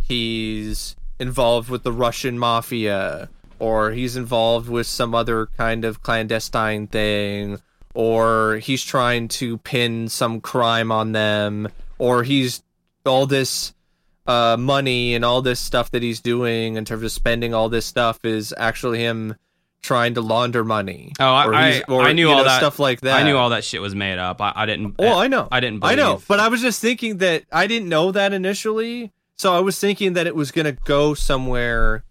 He's 0.00 0.96
involved 1.18 1.70
with 1.70 1.82
the 1.82 1.92
Russian 1.92 2.38
mafia, 2.38 3.28
or 3.58 3.92
he's 3.92 4.16
involved 4.16 4.68
with 4.68 4.86
some 4.86 5.14
other 5.14 5.46
kind 5.56 5.84
of 5.84 6.02
clandestine 6.02 6.86
thing, 6.88 7.60
or 7.94 8.56
he's 8.56 8.84
trying 8.84 9.28
to 9.28 9.58
pin 9.58 10.08
some 10.08 10.40
crime 10.40 10.92
on 10.92 11.12
them, 11.12 11.68
or 11.98 12.24
he's 12.24 12.62
all 13.06 13.26
this 13.26 13.72
uh, 14.26 14.56
money 14.58 15.14
and 15.14 15.24
all 15.24 15.42
this 15.42 15.60
stuff 15.60 15.90
that 15.90 16.02
he's 16.02 16.20
doing 16.20 16.76
in 16.76 16.84
terms 16.84 17.02
of 17.02 17.12
spending 17.12 17.52
all 17.54 17.68
this 17.68 17.84
stuff 17.86 18.24
is 18.24 18.54
actually 18.56 18.98
him 19.00 19.36
trying 19.82 20.14
to 20.14 20.22
launder 20.22 20.64
money. 20.64 21.12
Oh, 21.20 21.24
I- 21.26 21.46
Or 21.46 21.54
I- 21.54 21.82
or, 21.88 22.02
I 22.02 22.12
knew 22.14 22.30
all 22.30 22.38
know, 22.38 22.44
that. 22.44 22.56
stuff 22.58 22.78
like 22.78 23.02
that. 23.02 23.16
I 23.20 23.22
knew 23.22 23.36
all 23.36 23.50
that 23.50 23.64
shit 23.64 23.82
was 23.82 23.94
made 23.94 24.18
up 24.18 24.40
I, 24.40 24.52
I 24.56 24.64
didn't 24.66 24.94
Oh, 24.98 25.18
I 25.18 25.26
know. 25.28 25.46
I 25.52 25.60
didn't 25.60 25.84
I 25.84 25.94
know, 25.94 26.22
but 26.26 26.40
I 26.40 26.48
was 26.48 26.62
just 26.62 26.80
thinking 26.80 27.18
that 27.18 27.44
I 27.52 27.66
didn't 27.66 27.88
know 27.90 28.10
that 28.12 28.32
initially, 28.32 29.12
so 29.36 29.54
I 29.54 29.60
was 29.60 29.78
thinking 29.78 30.14
that 30.14 30.26
it 30.26 30.34
was 30.34 30.52
gonna 30.52 30.72
go 30.72 31.12
somewhere 31.12 32.02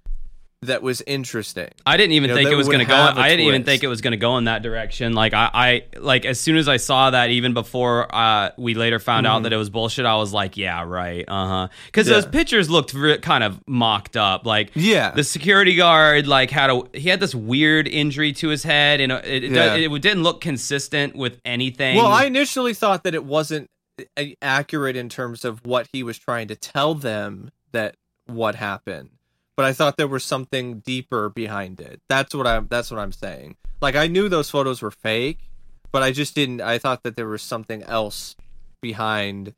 that 0.64 0.82
was 0.82 1.02
interesting. 1.08 1.70
I 1.86 1.98
didn't 1.98 2.14
even 2.14 2.30
You 2.30 2.36
know, 2.36 2.42
think 2.42 2.52
it 2.52 2.56
was 2.56 2.68
going 2.68 2.80
to 2.80 2.86
go. 2.86 2.96
I 2.96 3.30
didn't 3.30 3.46
even 3.46 3.64
think 3.64 3.84
it 3.84 3.88
was 3.88 4.02
going 4.02 4.12
to 4.12 4.18
go 4.18 4.38
in 4.38 4.46
that 4.46 4.62
direction. 4.64 5.14
Like 5.14 5.34
I, 5.34 5.50
I, 5.54 6.00
like 6.00 6.26
as 6.26 6.40
soon 6.40 6.58
as 6.58 6.68
I 6.68 6.78
saw 6.78 7.10
that, 7.12 7.30
even 7.30 7.54
before 7.54 8.14
uh, 8.14 8.52
we 8.58 8.74
later 8.74 9.00
found 9.00 9.28
out 9.28 9.40
Mhm. 9.40 9.44
that 9.44 9.54
it 9.54 9.58
was 9.58 9.70
bullshit, 9.70 10.06
I 10.06 10.16
was 10.16 10.34
like, 10.34 10.58
yeah, 10.58 10.84
right, 10.84 11.26
uh 11.28 11.48
huh. 11.48 11.68
Because 11.88 12.08
those 12.08 12.26
pictures 12.26 12.70
looked 12.70 12.94
re- 12.94 13.18
kind 13.20 13.44
of 13.44 13.60
mocked 13.68 14.18
up. 14.18 14.46
Like 14.46 14.72
Yeah, 14.76 15.12
the 15.12 15.24
security 15.24 15.76
guard, 15.76 16.28
like 16.28 16.52
had 16.52 16.70
a 16.70 16.82
he 16.94 17.10
had 17.10 17.20
this 17.20 17.34
weird 17.36 17.88
injury 17.88 18.34
to 18.34 18.50
his 18.50 18.64
head, 18.64 19.02
and 19.02 19.12
it 19.12 19.26
it, 19.26 19.52
Yeah. 19.52 19.76
it, 19.76 20.02
didn't 20.02 20.24
look 20.24 20.42
consistent 20.42 21.16
with 21.16 21.40
anything. 21.46 21.96
Well, 21.98 22.08
I 22.08 22.26
initially 22.26 22.74
thought 22.74 23.04
that 23.04 23.14
it 23.16 23.24
wasn't 23.24 23.70
uh, 24.18 24.24
accurate 24.42 24.96
in 24.96 25.08
terms 25.10 25.46
of 25.46 25.66
what 25.66 25.88
he 25.94 26.04
was 26.04 26.18
trying 26.18 26.48
to 26.48 26.56
tell 26.56 26.96
them 26.96 27.52
that 27.72 27.96
what 28.26 28.56
happened. 28.56 29.10
But 29.56 29.66
I 29.66 29.74
thought 29.74 29.98
there 29.98 30.08
was 30.08 30.24
something 30.24 30.80
deeper 30.80 31.30
behind 31.30 31.80
it. 31.80 32.02
That's 32.10 32.34
what 32.34 32.48
I'm 32.48 32.68
that's 32.68 32.90
what 32.90 33.00
I'm 33.00 33.12
saying. 33.12 33.56
Like 33.82 33.96
I 33.96 34.08
knew 34.08 34.30
those 34.30 34.50
photos 34.50 34.82
were 34.82 34.92
fake, 34.92 35.50
but 35.92 36.02
I 36.02 36.12
just 36.12 36.34
didn't 36.36 36.62
I 36.62 36.78
thought 36.78 37.04
that 37.04 37.16
there 37.16 37.28
was 37.28 37.42
something 37.42 37.84
else 37.84 38.36
behind 38.82 39.54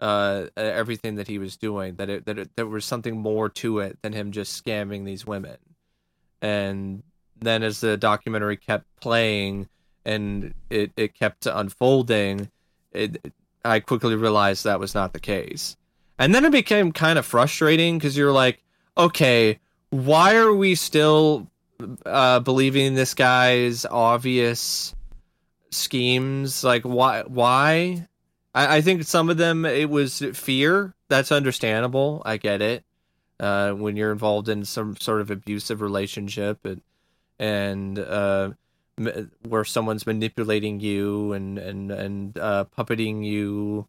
uh 0.00 0.46
everything 0.56 1.16
that 1.16 1.28
he 1.28 1.38
was 1.38 1.56
doing 1.56 1.96
that 1.96 2.08
it 2.08 2.24
that 2.26 2.38
it, 2.38 2.50
there 2.56 2.66
was 2.66 2.84
something 2.84 3.18
more 3.18 3.48
to 3.50 3.80
it 3.80 3.98
than 4.02 4.12
him 4.12 4.32
just 4.32 4.64
scamming 4.64 5.04
these 5.04 5.26
women. 5.26 5.56
And 6.40 7.02
then 7.40 7.62
as 7.62 7.80
the 7.80 7.96
documentary 7.96 8.56
kept 8.56 8.84
playing 9.00 9.68
and 10.04 10.54
it, 10.70 10.92
it 10.96 11.14
kept 11.14 11.46
unfolding, 11.46 12.50
it, 12.92 13.32
I 13.64 13.80
quickly 13.80 14.14
realized 14.14 14.64
that 14.64 14.80
was 14.80 14.94
not 14.94 15.12
the 15.12 15.20
case. 15.20 15.76
And 16.18 16.34
then 16.34 16.44
it 16.44 16.52
became 16.52 16.92
kind 16.92 17.18
of 17.18 17.26
frustrating 17.26 17.98
because 17.98 18.16
you're 18.16 18.32
like, 18.32 18.62
okay, 19.00 19.58
why 19.90 20.36
are 20.36 20.52
we 20.52 20.74
still 20.74 21.48
uh, 22.06 22.40
believing 22.40 22.94
this 22.94 23.14
guy's 23.14 23.84
obvious 23.86 24.94
schemes? 25.70 26.62
Like, 26.62 26.82
why? 26.82 27.22
Why? 27.26 28.06
I, 28.54 28.76
I 28.76 28.80
think 28.80 29.04
some 29.04 29.30
of 29.30 29.36
them 29.36 29.64
it 29.64 29.90
was 29.90 30.20
fear. 30.34 30.94
That's 31.08 31.32
understandable. 31.32 32.22
I 32.24 32.36
get 32.36 32.62
it. 32.62 32.84
Uh, 33.38 33.72
when 33.72 33.96
you're 33.96 34.12
involved 34.12 34.50
in 34.50 34.64
some 34.66 34.96
sort 34.96 35.22
of 35.22 35.30
abusive 35.30 35.80
relationship 35.80 36.64
and 36.64 36.82
and 37.38 37.98
uh, 37.98 38.50
where 39.48 39.64
someone's 39.64 40.06
manipulating 40.06 40.78
you 40.80 41.32
and 41.32 41.58
and 41.58 41.90
and 41.90 42.38
uh, 42.38 42.66
puppeting 42.76 43.24
you 43.24 43.86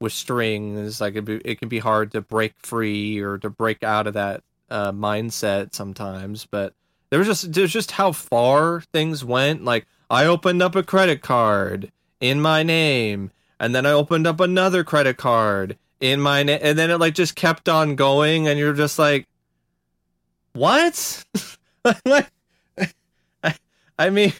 with 0.00 0.12
strings, 0.12 1.00
like 1.00 1.16
it, 1.16 1.24
be, 1.24 1.36
it 1.44 1.60
can 1.60 1.68
be 1.68 1.78
hard 1.78 2.12
to 2.12 2.20
break 2.22 2.54
free 2.58 3.20
or 3.20 3.38
to 3.38 3.50
break 3.50 3.82
out 3.82 4.06
of 4.06 4.14
that 4.14 4.42
uh, 4.70 4.92
mindset 4.92 5.74
sometimes. 5.74 6.46
But 6.46 6.74
there 7.10 7.18
was 7.18 7.28
just 7.28 7.52
there's 7.52 7.72
just 7.72 7.92
how 7.92 8.12
far 8.12 8.80
things 8.92 9.24
went. 9.24 9.64
Like 9.64 9.86
I 10.10 10.26
opened 10.26 10.62
up 10.62 10.74
a 10.74 10.82
credit 10.82 11.22
card 11.22 11.90
in 12.20 12.40
my 12.40 12.62
name, 12.62 13.30
and 13.60 13.74
then 13.74 13.86
I 13.86 13.92
opened 13.92 14.26
up 14.26 14.40
another 14.40 14.84
credit 14.84 15.16
card 15.16 15.78
in 16.00 16.20
my 16.20 16.42
name, 16.42 16.60
and 16.62 16.78
then 16.78 16.90
it 16.90 16.98
like 16.98 17.14
just 17.14 17.36
kept 17.36 17.68
on 17.68 17.96
going, 17.96 18.48
and 18.48 18.58
you're 18.58 18.72
just 18.72 18.98
like, 18.98 19.26
what? 20.52 21.24
like, 22.04 22.30
I, 23.42 23.54
I 23.98 24.10
mean, 24.10 24.32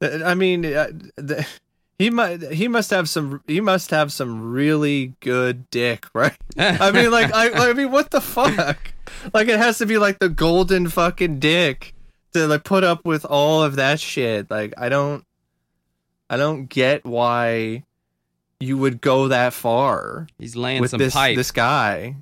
I 0.00 0.34
mean, 0.34 0.64
uh, 0.64 0.88
the, 1.16 1.46
he 1.98 2.10
might 2.10 2.42
he 2.52 2.68
must 2.68 2.90
have 2.90 3.08
some 3.08 3.42
he 3.46 3.60
must 3.60 3.90
have 3.90 4.12
some 4.12 4.52
really 4.52 5.14
good 5.20 5.70
dick, 5.70 6.06
right? 6.14 6.36
I 6.58 6.90
mean, 6.90 7.10
like 7.10 7.32
I 7.34 7.70
I 7.70 7.72
mean, 7.72 7.90
what 7.90 8.10
the 8.10 8.20
fuck? 8.20 8.92
Like 9.32 9.48
it 9.48 9.58
has 9.58 9.78
to 9.78 9.86
be 9.86 9.98
like 9.98 10.18
the 10.18 10.28
golden 10.28 10.88
fucking 10.88 11.38
dick 11.38 11.94
to 12.32 12.46
like 12.46 12.64
put 12.64 12.82
up 12.84 13.04
with 13.04 13.24
all 13.24 13.62
of 13.62 13.76
that 13.76 14.00
shit. 14.00 14.50
Like 14.50 14.74
I 14.78 14.88
don't 14.88 15.24
I 16.30 16.36
don't 16.36 16.66
get 16.66 17.04
why 17.04 17.84
you 18.58 18.78
would 18.78 19.00
go 19.00 19.28
that 19.28 19.52
far 19.52 20.28
He's 20.38 20.56
laying 20.56 20.80
with 20.80 20.90
some 20.90 20.98
this 20.98 21.12
pipe. 21.14 21.36
this 21.36 21.50
guy. 21.50 22.16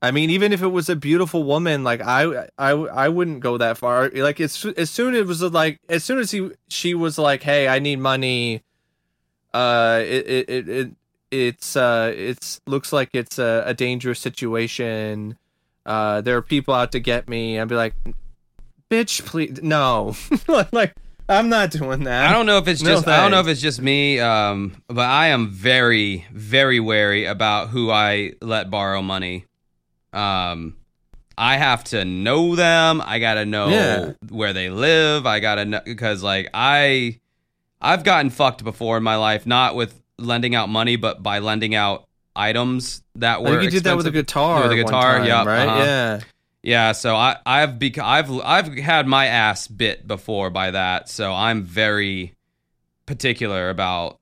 I 0.00 0.10
mean, 0.10 0.28
even 0.28 0.52
if 0.52 0.60
it 0.62 0.68
was 0.68 0.90
a 0.90 0.96
beautiful 0.96 1.44
woman, 1.44 1.82
like 1.82 2.02
I, 2.02 2.48
I, 2.58 2.72
I 2.72 3.08
wouldn't 3.08 3.40
go 3.40 3.56
that 3.56 3.78
far. 3.78 4.10
Like 4.10 4.38
as 4.38 4.64
as 4.76 4.90
soon 4.90 5.14
as 5.14 5.20
it 5.20 5.26
was 5.26 5.42
like 5.42 5.80
as 5.88 6.04
soon 6.04 6.18
as 6.18 6.30
he 6.30 6.50
she 6.68 6.92
was 6.92 7.16
like, 7.16 7.42
"Hey, 7.42 7.68
I 7.68 7.78
need 7.78 7.98
money," 8.00 8.62
uh, 9.54 10.00
it 10.04 10.26
it 10.28 10.50
it, 10.50 10.68
it 10.68 10.90
it's 11.30 11.76
uh 11.76 12.12
it's 12.14 12.60
looks 12.66 12.92
like 12.92 13.10
it's 13.14 13.38
a, 13.38 13.62
a 13.66 13.72
dangerous 13.74 14.20
situation. 14.20 15.38
Uh, 15.86 16.20
there 16.20 16.36
are 16.36 16.42
people 16.42 16.74
out 16.74 16.92
to 16.92 17.00
get 17.00 17.28
me. 17.28 17.58
I'd 17.58 17.68
be 17.68 17.74
like, 17.74 17.94
"Bitch, 18.90 19.24
please, 19.24 19.60
no!" 19.62 20.14
like 20.72 20.94
I'm 21.28 21.48
not 21.48 21.70
doing 21.70 22.04
that. 22.04 22.28
I 22.28 22.32
don't 22.32 22.46
know 22.46 22.58
if 22.58 22.68
it's 22.68 22.82
No 22.82 22.90
just 22.94 23.08
I 23.08 23.16
don't 23.20 23.30
know 23.30 23.40
if 23.40 23.46
it's 23.48 23.60
just 23.60 23.80
me, 23.80 24.20
um, 24.20 24.82
but 24.88 25.06
I 25.08 25.28
am 25.28 25.48
very 25.50 26.26
very 26.32 26.80
wary 26.80 27.24
about 27.24 27.68
who 27.70 27.90
I 27.90 28.32
let 28.42 28.70
borrow 28.70 29.00
money. 29.02 29.46
Um, 30.12 30.76
I 31.36 31.56
have 31.56 31.82
to 31.84 32.04
know 32.04 32.54
them. 32.54 33.02
I 33.04 33.18
gotta 33.18 33.44
know 33.44 33.68
Yeah. 33.68 34.12
where 34.28 34.52
they 34.52 34.70
live. 34.70 35.26
I 35.26 35.40
gotta 35.40 35.64
know 35.64 35.80
because 35.84 36.22
like 36.22 36.48
I, 36.54 37.18
I've 37.84 38.04
gotten 38.04 38.30
fucked 38.30 38.64
before 38.64 38.96
in 38.96 39.02
my 39.02 39.16
life, 39.16 39.46
not 39.46 39.76
with 39.76 40.00
lending 40.18 40.54
out 40.54 40.68
money, 40.68 40.96
but 40.96 41.22
by 41.22 41.40
lending 41.40 41.74
out 41.74 42.06
items 42.34 43.02
that 43.16 43.36
I 43.36 43.40
were. 43.40 43.48
think 43.50 43.62
you 43.64 43.70
did 43.70 43.84
that 43.84 43.96
with 43.96 44.06
a 44.06 44.10
guitar. 44.10 44.62
With 44.62 44.72
a 44.72 44.76
guitar, 44.76 45.24
yep, 45.24 45.46
right? 45.46 45.68
uh-huh. 45.68 45.84
Yeah. 45.84 46.20
Yeah, 46.62 46.92
so 46.92 47.14
I, 47.14 47.36
I've 47.44 47.78
bec- 47.78 47.98
I've 47.98 48.30
I've 48.40 48.74
had 48.78 49.06
my 49.06 49.26
ass 49.26 49.68
bit 49.68 50.08
before 50.08 50.48
by 50.48 50.70
that, 50.70 51.10
so 51.10 51.30
I'm 51.30 51.62
very 51.62 52.34
particular 53.04 53.68
about 53.68 54.18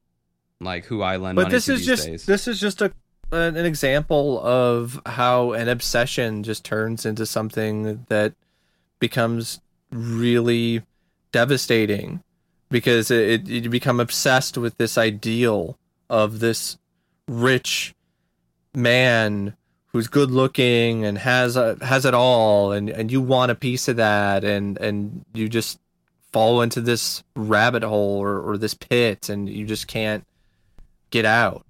like 0.61 0.85
who 0.87 1.03
I 1.03 1.19
lend 1.19 1.37
but 1.37 1.43
money 1.43 1.53
this 1.53 1.67
to 1.67 1.75
is 1.75 1.79
these 1.81 1.87
just 1.87 2.07
days. 2.07 2.27
this 2.27 2.49
is 2.49 2.59
just 2.59 2.83
a 2.83 2.93
an 3.31 3.57
an 3.57 3.65
example 3.65 4.45
of 4.45 5.01
how 5.07 5.53
an 5.53 5.69
obsession 5.69 6.43
just 6.43 6.65
turns 6.65 7.07
into 7.07 7.27
something 7.27 8.05
that 8.09 8.35
becomes 8.99 9.61
really 9.93 10.83
devastating 11.31 12.25
because 12.73 13.11
it, 13.11 13.49
it 13.49 13.65
you 13.65 13.71
become 13.71 14.01
obsessed 14.01 14.59
with 14.59 14.77
this 14.79 14.99
ideal 14.99 15.79
of 16.11 16.41
this 16.41 16.79
rich 17.29 17.95
man 18.75 19.55
who's 19.89 20.09
good 20.09 20.31
looking 20.31 21.05
and 21.05 21.19
has 21.19 21.57
a, 21.57 21.77
has 21.85 22.05
it 22.05 22.15
all 22.15 22.73
and 22.73 22.89
and 22.89 23.13
you 23.13 23.21
want 23.21 23.53
a 23.53 23.55
piece 23.55 23.87
of 23.87 23.97
that 23.97 24.43
and 24.43 24.79
and 24.79 25.25
you 25.35 25.49
just 25.49 25.79
fall 26.33 26.63
into 26.63 26.81
this 26.81 27.23
rabbit 27.37 27.83
hole 27.83 28.19
or, 28.19 28.41
or 28.41 28.57
this 28.57 28.73
pit 28.73 29.29
and 29.29 29.49
you 29.51 29.67
just 29.67 29.87
can't 29.87 30.27
get 31.11 31.27
out. 31.27 31.67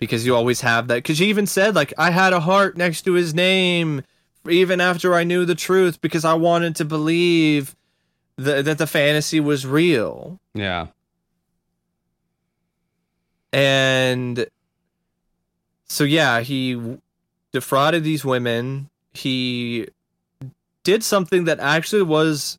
Because 0.00 0.26
you 0.26 0.34
always 0.34 0.60
have 0.60 0.88
that 0.88 0.96
because 0.96 1.18
you 1.18 1.26
even 1.26 1.46
said 1.46 1.74
like 1.74 1.92
i 1.98 2.10
had 2.10 2.32
a 2.32 2.38
heart 2.38 2.76
next 2.76 3.02
to 3.02 3.14
his 3.14 3.34
name 3.34 4.04
even 4.48 4.80
after 4.80 5.12
i 5.12 5.24
knew 5.24 5.44
the 5.44 5.56
truth 5.56 6.00
because 6.00 6.24
i 6.24 6.34
wanted 6.34 6.76
to 6.76 6.84
believe 6.84 7.74
th- 8.42 8.64
that 8.64 8.78
the 8.78 8.86
fantasy 8.86 9.40
was 9.40 9.66
real. 9.66 10.38
Yeah, 10.54 10.88
and 13.52 14.46
so 15.86 16.04
yeah 16.04 16.40
he 16.40 16.98
defrauded 17.52 18.04
these 18.04 18.24
women. 18.24 18.88
He 19.14 19.88
did 20.88 21.04
something 21.04 21.44
that 21.44 21.60
actually 21.60 22.00
was 22.00 22.58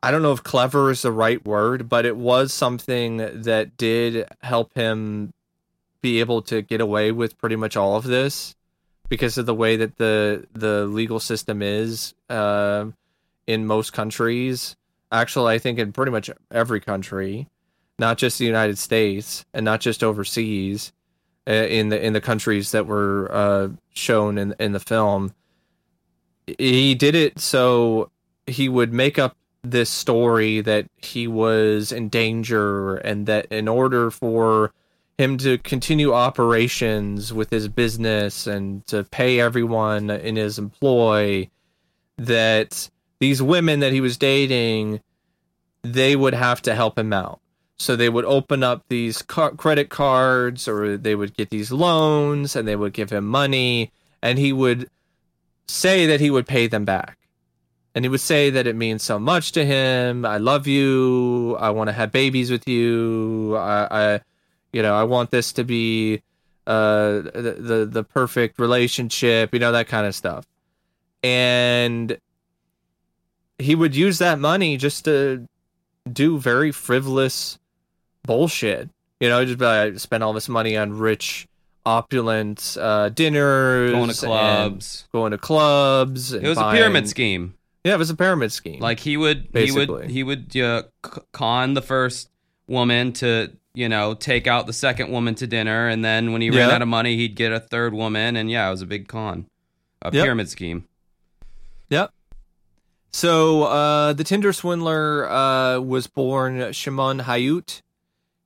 i 0.00 0.12
don't 0.12 0.22
know 0.22 0.30
if 0.30 0.44
clever 0.44 0.92
is 0.92 1.02
the 1.02 1.10
right 1.10 1.44
word 1.44 1.88
but 1.88 2.06
it 2.06 2.16
was 2.16 2.52
something 2.52 3.16
that 3.16 3.76
did 3.76 4.28
help 4.42 4.72
him 4.74 5.32
be 6.02 6.20
able 6.20 6.40
to 6.40 6.62
get 6.62 6.80
away 6.80 7.10
with 7.10 7.36
pretty 7.38 7.56
much 7.56 7.76
all 7.76 7.96
of 7.96 8.04
this 8.04 8.54
because 9.08 9.38
of 9.38 9.46
the 9.46 9.54
way 9.54 9.74
that 9.74 9.96
the 9.98 10.46
the 10.52 10.86
legal 10.86 11.18
system 11.18 11.62
is 11.62 12.14
uh, 12.30 12.84
in 13.48 13.66
most 13.66 13.92
countries 13.92 14.76
actually 15.12 15.54
i 15.54 15.58
think 15.58 15.78
in 15.78 15.92
pretty 15.92 16.10
much 16.10 16.30
every 16.50 16.80
country 16.80 17.46
not 17.98 18.18
just 18.18 18.38
the 18.38 18.44
United 18.44 18.78
States 18.78 19.44
and 19.54 19.64
not 19.64 19.80
just 19.80 20.02
overseas 20.02 20.92
uh, 21.46 21.52
in 21.52 21.88
the 21.88 22.04
in 22.04 22.12
the 22.12 22.20
countries 22.20 22.72
that 22.72 22.86
were 22.86 23.28
uh, 23.30 23.68
shown 23.94 24.38
in 24.38 24.54
in 24.58 24.72
the 24.72 24.80
film. 24.80 25.32
He 26.58 26.94
did 26.94 27.14
it 27.14 27.38
so 27.38 28.10
he 28.46 28.68
would 28.68 28.92
make 28.92 29.18
up 29.18 29.36
this 29.62 29.88
story 29.88 30.60
that 30.60 30.86
he 30.96 31.28
was 31.28 31.92
in 31.92 32.08
danger 32.08 32.96
and 32.96 33.26
that 33.26 33.46
in 33.52 33.68
order 33.68 34.10
for 34.10 34.72
him 35.18 35.38
to 35.38 35.58
continue 35.58 36.12
operations 36.12 37.32
with 37.32 37.50
his 37.50 37.68
business 37.68 38.48
and 38.48 38.84
to 38.88 39.04
pay 39.04 39.38
everyone 39.38 40.10
in 40.10 40.34
his 40.34 40.58
employ 40.58 41.48
that 42.18 42.90
these 43.22 43.40
women 43.40 43.80
that 43.80 43.92
he 43.92 44.00
was 44.00 44.16
dating 44.16 45.00
they 45.82 46.14
would 46.14 46.34
have 46.34 46.60
to 46.62 46.74
help 46.74 46.98
him 46.98 47.12
out 47.12 47.40
so 47.82 47.96
they 47.96 48.08
would 48.08 48.24
open 48.24 48.62
up 48.62 48.84
these 48.88 49.22
car- 49.22 49.50
credit 49.56 49.88
cards 49.90 50.68
or 50.68 50.96
they 50.96 51.16
would 51.16 51.36
get 51.36 51.50
these 51.50 51.72
loans 51.72 52.54
and 52.54 52.68
they 52.68 52.76
would 52.76 52.92
give 52.92 53.10
him 53.10 53.26
money 53.26 53.90
and 54.22 54.38
he 54.38 54.52
would 54.52 54.88
say 55.66 56.06
that 56.06 56.20
he 56.20 56.30
would 56.30 56.46
pay 56.46 56.68
them 56.68 56.84
back. 56.84 57.18
And 57.94 58.04
he 58.04 58.08
would 58.08 58.20
say 58.20 58.50
that 58.50 58.66
it 58.66 58.76
means 58.76 59.02
so 59.02 59.18
much 59.18 59.52
to 59.52 59.64
him. 59.64 60.24
I 60.24 60.38
love 60.38 60.66
you. 60.66 61.56
I 61.58 61.70
want 61.70 61.88
to 61.88 61.92
have 61.92 62.12
babies 62.12 62.50
with 62.50 62.66
you. 62.68 63.56
I, 63.56 64.14
I 64.14 64.20
you 64.72 64.80
know, 64.80 64.94
I 64.94 65.02
want 65.02 65.30
this 65.30 65.52
to 65.54 65.64
be 65.64 66.22
uh 66.64 67.22
the, 67.34 67.56
the 67.58 67.88
the 67.90 68.04
perfect 68.04 68.60
relationship, 68.60 69.52
you 69.52 69.58
know, 69.58 69.72
that 69.72 69.88
kind 69.88 70.06
of 70.06 70.14
stuff. 70.14 70.46
And 71.24 72.16
he 73.58 73.74
would 73.74 73.94
use 73.94 74.18
that 74.18 74.38
money 74.38 74.76
just 74.76 75.04
to 75.04 75.46
do 76.12 76.38
very 76.38 76.72
frivolous 76.72 77.58
bullshit. 78.24 78.88
You 79.20 79.28
know, 79.28 79.44
just 79.44 79.58
be 79.58 79.98
spend 79.98 80.24
all 80.24 80.32
this 80.32 80.48
money 80.48 80.76
on 80.76 80.92
rich, 80.98 81.46
opulent 81.86 82.76
uh, 82.80 83.08
dinners, 83.10 83.92
going 83.92 84.10
to 84.10 84.16
clubs. 84.16 85.04
going 85.12 85.30
to 85.32 85.38
clubs. 85.38 86.32
and 86.32 86.44
It 86.44 86.48
was 86.48 86.58
a 86.58 86.70
pyramid 86.72 87.08
scheme. 87.08 87.54
Yeah, 87.84 87.94
it 87.94 87.98
was 87.98 88.10
a 88.10 88.16
pyramid 88.16 88.52
scheme. 88.52 88.80
Like 88.80 89.00
he 89.00 89.16
would, 89.16 89.48
he 89.54 89.70
would, 89.72 90.10
he 90.10 90.22
would 90.22 90.56
uh, 90.56 90.82
con 91.32 91.74
the 91.74 91.82
first 91.82 92.30
woman 92.68 93.12
to, 93.14 93.50
you 93.74 93.88
know, 93.88 94.14
take 94.14 94.46
out 94.46 94.66
the 94.66 94.72
second 94.72 95.10
woman 95.10 95.34
to 95.36 95.46
dinner, 95.46 95.88
and 95.88 96.04
then 96.04 96.32
when 96.32 96.42
he 96.42 96.50
ran 96.50 96.68
Yeah. 96.68 96.74
out 96.76 96.82
of 96.82 96.88
money, 96.88 97.16
he'd 97.16 97.34
get 97.34 97.52
a 97.52 97.58
third 97.60 97.92
woman, 97.94 98.36
and 98.36 98.50
yeah, 98.50 98.68
it 98.68 98.70
was 98.70 98.82
a 98.82 98.86
big 98.86 99.08
con, 99.08 99.46
a 100.00 100.12
Yep. 100.12 100.24
pyramid 100.24 100.48
scheme. 100.48 100.84
Yep. 101.90 102.12
So 103.12 103.64
uh, 103.64 104.12
the 104.14 104.24
Tinder 104.24 104.52
swindler 104.52 105.30
uh, 105.30 105.80
was 105.80 106.06
born 106.06 106.72
Shimon 106.72 107.20
Hayut. 107.20 107.82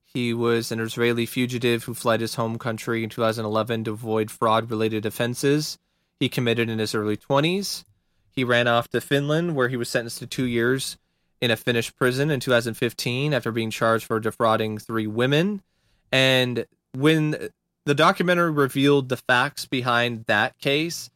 He 0.04 0.34
was 0.34 0.72
an 0.72 0.80
Israeli 0.80 1.26
fugitive 1.26 1.84
who 1.84 1.94
fled 1.94 2.20
his 2.20 2.34
home 2.34 2.58
country 2.58 3.04
in 3.04 3.10
2011 3.10 3.84
to 3.84 3.92
avoid 3.92 4.30
fraud-related 4.30 5.06
offenses 5.06 5.78
he 6.18 6.28
committed 6.28 6.68
in 6.68 6.78
his 6.78 6.94
early 6.94 7.16
20s. 7.16 7.84
He 8.30 8.44
ran 8.44 8.66
off 8.68 8.88
to 8.88 9.00
Finland, 9.00 9.54
where 9.54 9.68
he 9.68 9.76
was 9.76 9.88
sentenced 9.88 10.18
to 10.18 10.26
two 10.26 10.44
years 10.44 10.96
in 11.40 11.50
a 11.50 11.56
Finnish 11.56 11.94
prison 11.94 12.30
in 12.30 12.40
2015 12.40 13.34
after 13.34 13.52
being 13.52 13.70
charged 13.70 14.06
for 14.06 14.20
defrauding 14.20 14.78
three 14.78 15.06
women. 15.06 15.62
And 16.10 16.66
when 16.92 17.50
the 17.84 17.94
documentary 17.94 18.50
revealed 18.50 19.08
the 19.08 19.16
facts 19.16 19.66
behind 19.66 20.24
that 20.26 20.58
case, 20.58 21.10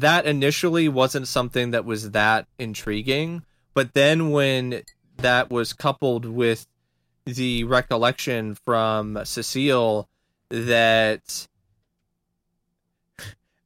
that 0.00 0.26
initially 0.26 0.88
wasn't 0.88 1.28
something 1.28 1.70
that 1.70 1.84
was 1.84 2.10
that 2.10 2.46
intriguing. 2.58 3.44
But 3.74 3.94
then 3.94 4.30
when 4.30 4.82
that 5.18 5.50
was 5.50 5.72
coupled 5.72 6.26
with 6.26 6.66
the 7.24 7.64
recollection 7.64 8.54
from 8.54 9.18
Cecile 9.24 10.08
that 10.50 11.48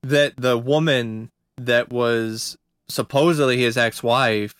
that 0.02 0.34
the 0.36 0.56
woman 0.56 1.30
that 1.56 1.90
was 1.90 2.56
supposedly 2.88 3.58
his 3.58 3.76
ex-wife 3.76 4.54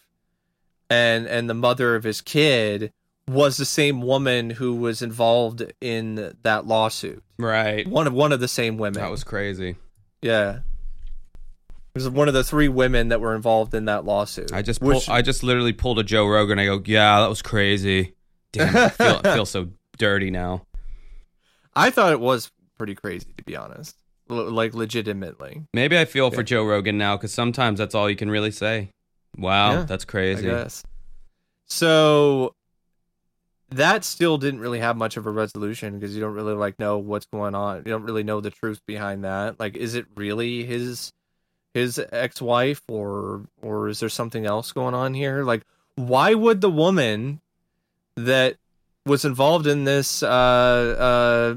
and 0.91 1.27
and 1.27 1.49
the 1.49 1.55
mother 1.55 1.95
of 1.95 2.05
his 2.05 2.21
kid 2.21 2.93
was 3.27 3.57
the 3.57 3.64
same 3.64 4.03
woman 4.03 4.51
who 4.51 4.75
was 4.75 5.03
involved 5.03 5.73
in 5.81 6.35
that 6.43 6.66
lawsuit. 6.66 7.23
Right. 7.39 7.87
One 7.87 8.07
of 8.07 8.12
one 8.12 8.33
of 8.33 8.41
the 8.41 8.49
same 8.49 8.77
women. 8.77 9.01
That 9.01 9.11
was 9.11 9.25
crazy. 9.25 9.77
Yeah. 10.21 10.61
Was 11.95 12.09
one 12.09 12.28
of 12.28 12.34
the 12.34 12.45
three 12.45 12.68
women 12.68 13.09
that 13.09 13.20
were 13.20 13.34
involved 13.34 13.74
in 13.74 13.86
that 13.86 14.05
lawsuit. 14.05 14.53
I 14.53 14.62
just 14.62 14.80
Which- 14.80 15.07
pull, 15.07 15.14
I 15.14 15.22
just 15.22 15.43
literally 15.43 15.72
pulled 15.72 15.99
a 15.99 16.05
Joe 16.05 16.26
Rogan. 16.26 16.59
I 16.59 16.66
go, 16.66 16.82
yeah, 16.84 17.20
that 17.20 17.28
was 17.28 17.43
crazy. 17.43 18.14
Damn, 18.53 18.76
I 18.76 18.88
feel, 18.91 19.20
I 19.24 19.34
feel 19.34 19.47
so 19.47 19.68
dirty 19.99 20.30
now. 20.30 20.66
I 21.74 21.91
thought 21.91 22.12
it 22.12 22.20
was 22.20 22.51
pretty 22.78 22.95
crazy 22.95 23.26
to 23.36 23.45
be 23.45 23.57
honest. 23.57 23.97
L- 24.30 24.51
like 24.51 24.74
legitimately. 24.74 25.62
Maybe 25.74 25.99
I 25.99 26.05
feel 26.05 26.30
for 26.30 26.43
Joe 26.43 26.64
Rogan 26.64 26.99
now 26.99 27.16
because 27.16 27.32
sometimes 27.32 27.78
that's 27.78 27.95
all 27.95 28.09
you 28.09 28.16
can 28.16 28.30
really 28.30 28.51
say. 28.51 28.91
Wow, 29.36 29.72
Yeah, 29.72 29.82
that's 29.84 30.05
crazy. 30.05 30.43
guess. 30.43 30.82
So 31.66 32.55
that 33.70 34.05
still 34.05 34.38
didn't 34.38 34.61
really 34.61 34.80
have 34.80 34.97
much 34.97 35.16
of 35.16 35.26
a 35.26 35.30
resolution 35.30 35.99
because 35.99 36.14
you 36.14 36.20
don't 36.20 36.34
really 36.34 36.55
like 36.55 36.78
know 36.78 36.99
what's 36.99 37.26
going 37.26 37.55
on. 37.55 37.78
You 37.78 37.93
don't 37.93 38.03
really 38.03 38.24
know 38.24 38.41
the 38.41 38.51
truth 38.51 38.80
behind 38.86 39.24
that. 39.24 39.61
Like, 39.61 39.76
is 39.76 39.95
it 39.95 40.07
really 40.16 40.64
his 40.64 41.12
his 41.75 42.01
ex 42.12 42.41
wife 42.43 42.83
or 42.89 43.43
or 43.62 43.89
is 43.89 44.01
there 44.01 44.09
something 44.09 44.47
else 44.47 44.73
going 44.73 44.95
on 44.95 45.14
here? 45.14 45.45
Like, 45.45 45.62
why 45.97 46.35
would 46.35 46.61
the 46.61 46.71
woman 46.71 47.41
that 48.16 48.57
was 49.07 49.25
involved 49.25 49.66
in 49.66 49.85
this 49.85 50.23
uh 50.23 50.27
uh 50.29 51.55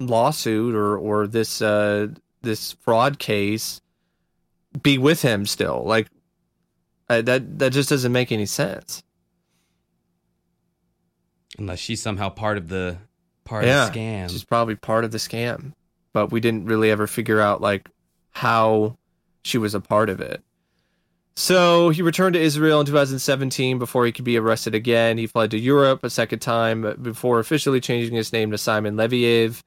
lawsuit 0.00 0.74
or 0.74 0.96
or 0.96 1.26
this 1.26 1.62
uh 1.62 2.08
this 2.42 2.72
fraud 2.72 3.18
case 3.18 3.80
be 4.82 4.98
with 4.98 5.22
him 5.22 5.46
still? 5.46 5.82
Like 5.84 6.08
uh, 7.08 7.22
that 7.22 7.58
that 7.58 7.72
just 7.72 7.88
doesn't 7.90 8.12
make 8.12 8.32
any 8.32 8.46
sense. 8.46 9.02
Unless 11.58 11.80
she's 11.80 12.00
somehow 12.00 12.30
part 12.30 12.56
of 12.56 12.68
the 12.68 12.96
part 13.44 13.66
Yeah, 13.66 13.86
of 13.86 13.92
the 13.92 13.98
scam. 14.00 14.30
She's 14.30 14.44
probably 14.44 14.74
part 14.74 15.04
of 15.04 15.10
the 15.10 15.18
scam, 15.18 15.72
but 16.14 16.32
we 16.32 16.40
didn't 16.40 16.64
really 16.64 16.90
ever 16.90 17.06
figure 17.06 17.40
out 17.40 17.60
like 17.60 17.88
how 18.30 18.96
she 19.42 19.58
was 19.58 19.74
a 19.74 19.80
part 19.80 20.08
of 20.08 20.20
it. 20.20 20.42
So 21.34 21.90
he 21.90 22.02
returned 22.02 22.34
to 22.34 22.40
Israel 22.40 22.80
in 22.80 22.86
2017 22.86 23.78
before 23.78 24.04
he 24.04 24.12
could 24.12 24.24
be 24.24 24.36
arrested 24.36 24.74
again. 24.74 25.16
He 25.16 25.26
fled 25.26 25.50
to 25.52 25.58
Europe 25.58 26.04
a 26.04 26.10
second 26.10 26.40
time 26.40 26.94
before 27.00 27.38
officially 27.38 27.80
changing 27.80 28.14
his 28.14 28.32
name 28.32 28.50
to 28.50 28.58
Simon 28.58 28.96
Leviev. 28.96 29.62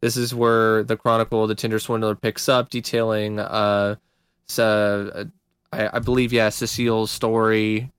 This 0.00 0.16
is 0.16 0.34
where 0.34 0.82
the 0.82 0.96
Chronicle 0.96 1.42
of 1.42 1.48
the 1.48 1.54
Tinder 1.54 1.78
Swindler 1.78 2.14
picks 2.14 2.48
up, 2.48 2.68
detailing, 2.68 3.38
uh, 3.38 3.94
so, 4.46 5.30
I, 5.72 5.96
I 5.96 5.98
believe, 5.98 6.32
yeah, 6.32 6.50
Cecile's 6.50 7.10
story. 7.10 7.90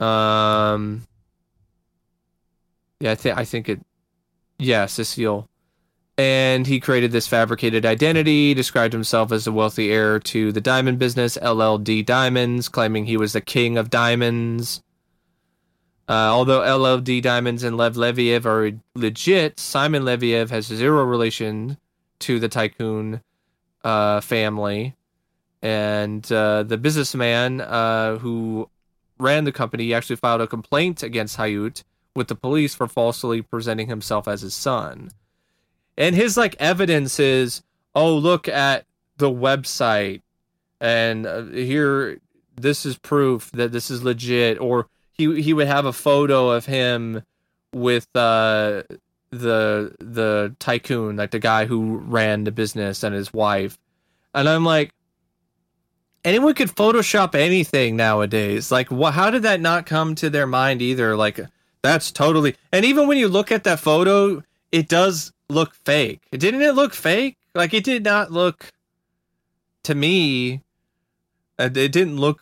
Um, 0.00 1.06
yeah, 3.00 3.12
I 3.12 3.14
think 3.14 3.38
I 3.38 3.44
think 3.44 3.68
it, 3.68 3.80
yeah, 4.58 4.86
Cecile, 4.86 5.48
and 6.16 6.66
he 6.66 6.78
created 6.78 7.10
this 7.10 7.26
fabricated 7.26 7.84
identity, 7.84 8.54
described 8.54 8.92
himself 8.92 9.32
as 9.32 9.46
a 9.46 9.52
wealthy 9.52 9.90
heir 9.90 10.20
to 10.20 10.52
the 10.52 10.60
diamond 10.60 10.98
business, 10.98 11.36
LLD 11.38 12.06
Diamonds, 12.06 12.68
claiming 12.68 13.06
he 13.06 13.16
was 13.16 13.32
the 13.32 13.40
king 13.40 13.76
of 13.76 13.90
diamonds. 13.90 14.82
Uh, 16.08 16.30
although 16.30 16.60
LLD 16.60 17.22
Diamonds 17.22 17.64
and 17.64 17.76
Lev 17.76 17.94
Leviev 17.94 18.44
are 18.44 18.78
legit, 18.94 19.58
Simon 19.58 20.02
Leviev 20.04 20.50
has 20.50 20.66
zero 20.66 21.02
relation 21.02 21.78
to 22.20 22.38
the 22.38 22.48
tycoon 22.48 23.20
uh, 23.82 24.20
family. 24.20 24.94
And 25.62 26.30
uh, 26.30 26.62
the 26.62 26.76
businessman 26.76 27.60
uh, 27.60 28.18
who 28.18 28.68
ran 29.18 29.44
the 29.44 29.52
company 29.52 29.94
actually 29.94 30.16
filed 30.16 30.42
a 30.42 30.46
complaint 30.46 31.02
against 31.02 31.38
Hayut 31.38 31.82
with 32.14 32.28
the 32.28 32.34
police 32.34 32.74
for 32.74 32.86
falsely 32.86 33.42
presenting 33.42 33.88
himself 33.88 34.28
as 34.28 34.42
his 34.42 34.54
son. 34.54 35.10
And 35.96 36.16
his 36.16 36.36
like 36.36 36.56
evidence 36.58 37.20
is, 37.20 37.62
oh, 37.94 38.16
look 38.16 38.48
at 38.48 38.84
the 39.16 39.30
website, 39.30 40.22
and 40.80 41.26
uh, 41.26 41.44
here, 41.44 42.20
this 42.56 42.84
is 42.84 42.96
proof 42.96 43.50
that 43.52 43.72
this 43.72 43.90
is 43.90 44.02
legit. 44.02 44.60
Or 44.60 44.88
he 45.12 45.40
he 45.40 45.52
would 45.52 45.68
have 45.68 45.86
a 45.86 45.92
photo 45.92 46.50
of 46.50 46.66
him 46.66 47.22
with 47.72 48.08
uh, 48.16 48.82
the 49.30 49.94
the 50.00 50.56
tycoon, 50.58 51.16
like 51.16 51.30
the 51.30 51.38
guy 51.38 51.66
who 51.66 51.98
ran 51.98 52.44
the 52.44 52.52
business, 52.52 53.04
and 53.04 53.14
his 53.14 53.32
wife, 53.32 53.78
and 54.34 54.48
I'm 54.48 54.64
like. 54.64 54.92
Anyone 56.26 56.54
could 56.54 56.70
Photoshop 56.70 57.34
anything 57.34 57.96
nowadays. 57.96 58.72
Like, 58.72 58.90
what? 58.90 59.12
How 59.12 59.28
did 59.28 59.42
that 59.42 59.60
not 59.60 59.84
come 59.84 60.14
to 60.14 60.30
their 60.30 60.46
mind 60.46 60.80
either? 60.80 61.14
Like, 61.18 61.38
that's 61.82 62.10
totally. 62.10 62.56
And 62.72 62.86
even 62.86 63.06
when 63.06 63.18
you 63.18 63.28
look 63.28 63.52
at 63.52 63.64
that 63.64 63.78
photo, 63.78 64.42
it 64.72 64.88
does 64.88 65.33
look 65.48 65.74
fake. 65.74 66.20
Didn't 66.32 66.62
it 66.62 66.74
look 66.74 66.94
fake? 66.94 67.36
Like 67.54 67.74
it 67.74 67.84
did 67.84 68.04
not 68.04 68.30
look 68.32 68.72
to 69.84 69.94
me. 69.94 70.62
uh, 71.58 71.70
It 71.74 71.92
didn't 71.92 72.16
look 72.16 72.40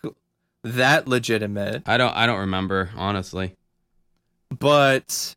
that 0.62 1.08
legitimate. 1.08 1.82
I 1.86 1.96
don't 1.96 2.14
I 2.16 2.26
don't 2.26 2.40
remember 2.40 2.90
honestly. 2.96 3.54
But 4.58 5.34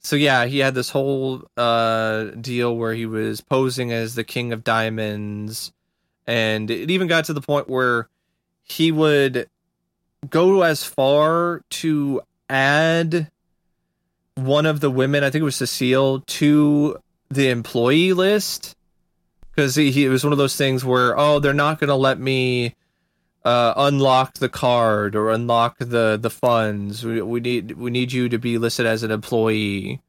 so 0.00 0.16
yeah, 0.16 0.46
he 0.46 0.58
had 0.58 0.74
this 0.74 0.90
whole 0.90 1.42
uh 1.56 2.24
deal 2.40 2.76
where 2.76 2.94
he 2.94 3.06
was 3.06 3.40
posing 3.40 3.92
as 3.92 4.14
the 4.14 4.24
king 4.24 4.52
of 4.52 4.64
diamonds 4.64 5.72
and 6.26 6.70
it 6.70 6.90
even 6.90 7.08
got 7.08 7.24
to 7.26 7.32
the 7.32 7.40
point 7.40 7.68
where 7.68 8.08
he 8.64 8.92
would 8.92 9.48
go 10.28 10.62
as 10.62 10.84
far 10.84 11.62
to 11.70 12.20
add 12.50 13.30
one 14.38 14.66
of 14.66 14.80
the 14.80 14.90
women, 14.90 15.24
I 15.24 15.30
think 15.30 15.42
it 15.42 15.44
was 15.44 15.56
Cecile, 15.56 16.20
to 16.20 16.98
the 17.30 17.50
employee 17.50 18.12
list 18.12 18.74
because 19.50 19.74
he, 19.74 19.90
he 19.90 20.06
it 20.06 20.08
was 20.08 20.24
one 20.24 20.32
of 20.32 20.38
those 20.38 20.56
things 20.56 20.84
where 20.84 21.18
oh 21.18 21.40
they're 21.40 21.52
not 21.52 21.80
going 21.80 21.88
to 21.88 21.94
let 21.94 22.18
me 22.18 22.74
uh, 23.44 23.74
unlock 23.76 24.34
the 24.34 24.48
card 24.48 25.16
or 25.16 25.30
unlock 25.30 25.78
the 25.78 26.18
the 26.20 26.30
funds. 26.30 27.04
We, 27.04 27.20
we 27.22 27.40
need 27.40 27.72
we 27.72 27.90
need 27.90 28.12
you 28.12 28.28
to 28.28 28.38
be 28.38 28.58
listed 28.58 28.86
as 28.86 29.02
an 29.02 29.10
employee. 29.10 30.00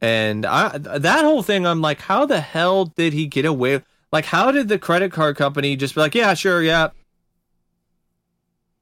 And 0.00 0.46
I 0.46 0.78
that 0.78 1.24
whole 1.24 1.42
thing, 1.42 1.66
I'm 1.66 1.80
like, 1.80 2.00
how 2.00 2.26
the 2.26 2.40
hell 2.40 2.86
did 2.86 3.12
he 3.12 3.26
get 3.26 3.44
away? 3.44 3.82
Like, 4.12 4.24
how 4.24 4.50
did 4.50 4.68
the 4.68 4.78
credit 4.78 5.12
card 5.12 5.36
company 5.36 5.76
just 5.76 5.94
be 5.94 6.00
like, 6.00 6.14
yeah, 6.14 6.34
sure, 6.34 6.62
yeah, 6.62 6.88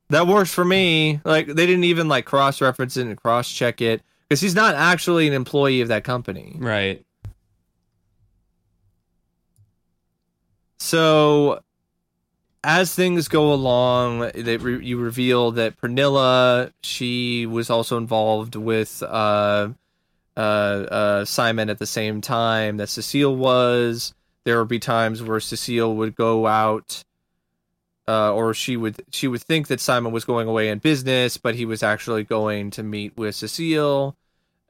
that 0.09 0.27
works 0.27 0.53
for 0.53 0.65
me? 0.65 1.21
Like, 1.25 1.47
they 1.47 1.67
didn't 1.67 1.85
even 1.85 2.09
like 2.09 2.25
cross 2.25 2.61
reference 2.61 2.97
it 2.97 3.07
and 3.07 3.17
cross 3.17 3.51
check 3.51 3.81
it 3.81 4.03
because 4.29 4.41
he's 4.41 4.55
not 4.55 4.75
actually 4.75 5.27
an 5.27 5.33
employee 5.33 5.81
of 5.81 5.89
that 5.89 6.05
company. 6.05 6.55
Right. 6.59 7.05
So, 10.79 11.63
as 12.63 12.95
things 12.95 13.29
go 13.29 13.53
along, 13.53 14.31
they 14.35 14.57
re- 14.57 14.85
you 14.85 14.99
reveal 14.99 15.53
that 15.53 15.81
Pernilla 15.81 16.73
she 16.83 17.47
was 17.47 17.71
also 17.71 17.97
involved 17.97 18.55
with 18.55 19.03
uh, 19.03 19.71
uh, 20.37 20.41
uh, 20.41 21.25
Simon 21.25 21.71
at 21.71 21.79
the 21.79 21.87
same 21.87 22.21
time 22.21 22.77
that 22.77 22.89
Cecile 22.89 23.35
was. 23.35 24.15
There 24.45 24.59
would 24.59 24.69
be 24.69 24.79
times 24.79 25.23
where 25.23 25.41
Cecile 25.41 25.95
would 25.97 26.15
go 26.15 26.47
out, 26.47 27.05
uh, 28.09 28.33
or 28.33 28.55
she 28.55 28.77
would 28.77 29.03
she 29.11 29.29
would 29.29 29.43
think 29.43 29.69
that 29.69 29.81
Simon 29.81 30.13
was 30.13 30.25
going 30.25 30.49
away 30.49 30.71
in 30.71 30.79
business, 30.79 31.37
but 31.37 31.55
he 31.55 31.67
was 31.67 31.83
actually 31.83 32.25
going 32.25 32.71
to 32.73 32.83
meet 32.83 33.17
with 33.17 33.35
Cecile. 33.35 34.17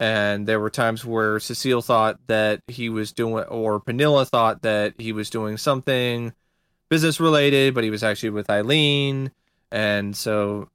And 0.01 0.47
there 0.47 0.61
were 0.61 0.71
times 0.71 1.05
where 1.05 1.41
Cecile 1.41 1.83
thought 1.83 2.19
that 2.27 2.63
he 2.67 2.89
was 2.89 3.13
doing, 3.13 3.45
or 3.45 3.81
Pernilla 3.81 4.29
thought 4.29 4.63
that 4.63 4.95
he 4.99 5.13
was 5.13 5.31
doing 5.31 5.57
something 5.57 6.33
business 6.89 7.21
related, 7.21 7.75
but 7.75 7.85
he 7.85 7.91
was 7.91 8.03
actually 8.03 8.31
with 8.31 8.49
Ayleen. 8.49 9.31
And 9.71 10.17
so, 10.17 10.69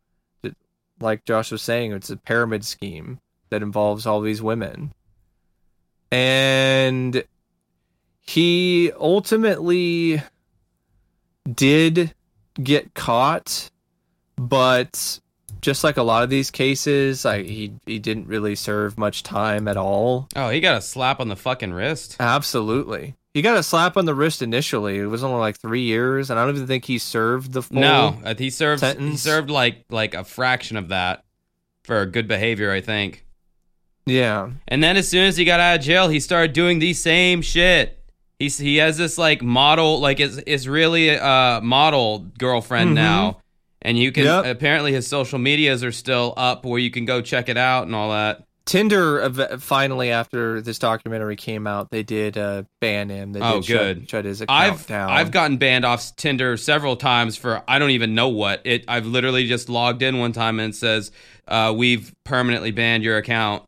like 1.00 1.26
Josh 1.26 1.52
was 1.52 1.62
saying, 1.62 1.92
it's 1.92 2.10
a 2.10 2.18
pyramid 2.18 2.64
scheme 2.66 3.20
that 3.50 3.62
involves 3.62 4.06
all 4.06 4.22
these 4.22 4.42
women. 4.42 4.94
And 6.12 7.24
he 8.22 8.92
ultimately 9.00 10.22
did 11.52 12.14
get 12.62 12.94
caught, 12.94 13.70
but 14.36 15.20
just 15.62 15.84
like 15.84 15.98
a 15.98 16.04
lot 16.04 16.24
of 16.24 16.30
these 16.30 16.52
cases, 16.52 17.26
like 17.26 17.46
he 17.46 17.74
he 17.86 18.00
didn't 18.00 18.28
really 18.28 18.56
serve 18.56 18.98
much 18.98 19.24
time 19.24 19.68
at 19.68 19.78
all. 19.78 20.28
Oh, 20.36 20.50
he 20.50 20.60
got 20.60 20.78
a 20.78 20.82
slap 20.82 21.20
on 21.20 21.30
the 21.30 21.36
fucking 21.36 21.74
wrist. 21.74 22.18
Absolutely. 22.20 23.16
He 23.34 23.42
got 23.42 23.58
a 23.58 23.64
slap 23.64 23.98
on 23.98 24.06
the 24.06 24.14
wrist 24.14 24.44
initially. 24.44 25.00
It 25.00 25.08
was 25.08 25.24
only 25.24 25.40
like 25.40 25.58
three 25.58 25.82
years, 25.82 26.30
and 26.30 26.40
I 26.40 26.46
don't 26.46 26.56
even 26.56 26.68
think 26.68 26.86
he 26.86 27.00
served 27.00 27.54
the 27.54 27.64
full. 27.64 27.80
No, 27.80 28.20
uh, 28.24 28.36
he 28.38 28.50
served 28.50 28.84
he 28.84 29.18
served 29.18 29.50
like 29.50 29.86
like 29.90 30.14
a 30.14 30.24
fraction 30.24 30.78
of 30.78 30.90
that 30.90 31.24
for 31.84 32.06
good 32.06 32.28
behavior, 32.28 32.72
I 32.72 32.82
think. 32.82 33.26
Yeah. 34.06 34.52
And 34.68 34.84
then 34.84 34.98
as 34.98 35.08
soon 35.08 35.26
as 35.26 35.38
he 35.38 35.46
got 35.46 35.60
out 35.60 35.80
of 35.80 35.82
jail, 35.82 36.10
he 36.10 36.20
started 36.20 36.54
doing 36.54 36.80
the 36.80 36.94
same 36.94 37.42
shit. 37.42 38.03
He's 38.44 38.58
he 38.58 38.78
has 38.78 38.98
this 38.98 39.18
like 39.18 39.42
model, 39.42 40.00
like 40.02 40.20
is 40.20 40.38
is 40.40 40.68
really 40.68 41.12
uh 41.18 41.62
model 41.62 42.26
girlfriend 42.38 42.92
Mhm. 42.92 42.96
now, 42.96 43.38
and 43.82 43.98
you 43.98 44.12
can 44.12 44.26
Yep. 44.26 44.46
apparently 44.46 44.92
his 44.92 45.08
social 45.08 45.40
medias 45.40 45.82
are 45.84 45.94
still 45.94 46.34
up 46.36 46.66
where 46.66 46.80
you 46.80 46.92
can 46.92 47.06
go 47.06 47.22
check 47.22 47.48
it 47.48 47.58
out 47.58 47.86
and 47.86 47.96
all 47.96 48.12
that. 48.12 48.44
Tinder 48.66 49.30
finally 49.60 50.10
after 50.12 50.60
this 50.62 50.80
documentary 50.80 51.36
came 51.36 51.68
out, 51.68 51.90
they 51.92 52.04
did 52.04 52.38
uh, 52.38 52.64
ban 52.82 53.10
him. 53.10 53.32
They 53.34 53.40
Oh, 53.42 53.56
did 53.56 53.66
shut- 53.66 53.78
good. 53.80 54.10
Shut, 54.10 54.26
his 54.26 54.42
account 54.42 54.60
I've 54.74 54.88
down. 54.88 55.10
I've 55.10 55.32
gotten 55.32 55.58
banned 55.58 55.86
off 55.86 56.16
Tinder 56.18 56.56
several 56.58 56.96
times 56.98 57.36
for 57.38 57.62
I 57.68 57.80
don't 57.80 57.92
even 57.92 58.14
know 58.16 58.28
what 58.30 58.62
it. 58.66 58.84
I've 58.90 59.06
literally 59.06 59.48
just 59.48 59.68
logged 59.70 60.02
in 60.02 60.18
one 60.20 60.32
time 60.34 60.60
and 60.60 60.74
it 60.74 60.76
says 60.78 61.12
uh, 61.48 61.74
we've 61.76 62.14
permanently 62.26 62.72
banned 62.72 63.04
your 63.04 63.18
account. 63.18 63.64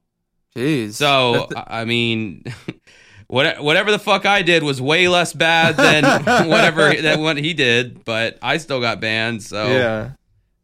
Jeez. 0.56 0.94
So 0.94 1.50
I 1.56 1.84
mean, 1.84 2.44
what 3.28 3.64
whatever 3.64 3.92
the 3.92 4.00
fuck 4.00 4.26
I 4.26 4.42
did 4.42 4.64
was 4.64 4.82
way 4.82 5.08
less 5.08 5.34
bad 5.34 5.78
than 5.78 6.04
whatever 6.50 6.94
that 6.94 7.20
what 7.20 7.38
he 7.38 7.54
did, 7.54 8.04
but 8.06 8.38
I 8.42 8.58
still 8.58 8.80
got 8.80 9.00
banned. 9.00 9.44
So 9.44 9.68
Yeah. 9.68 10.12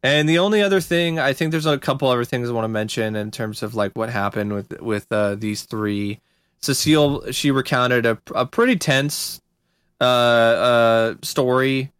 And 0.03 0.27
the 0.27 0.39
only 0.39 0.63
other 0.63 0.81
thing, 0.81 1.19
I 1.19 1.33
think 1.33 1.51
there's 1.51 1.67
a 1.67 1.77
couple 1.77 2.07
other 2.07 2.25
things 2.25 2.49
I 2.49 2.53
want 2.53 2.65
to 2.65 2.69
mention 2.69 3.15
in 3.15 3.29
terms 3.29 3.61
of 3.61 3.75
like 3.75 3.91
what 3.93 4.09
happened 4.09 4.53
with 4.53 4.81
with 4.81 5.11
uh, 5.11 5.35
these 5.35 5.63
three. 5.63 6.19
Cecile, 6.59 7.31
she 7.31 7.49
recounted 7.49 8.05
a, 8.05 8.19
a 8.35 8.45
pretty 8.45 8.75
tense 8.75 9.41
uh, 9.99 10.03
uh, 10.03 11.15
story, 11.23 11.91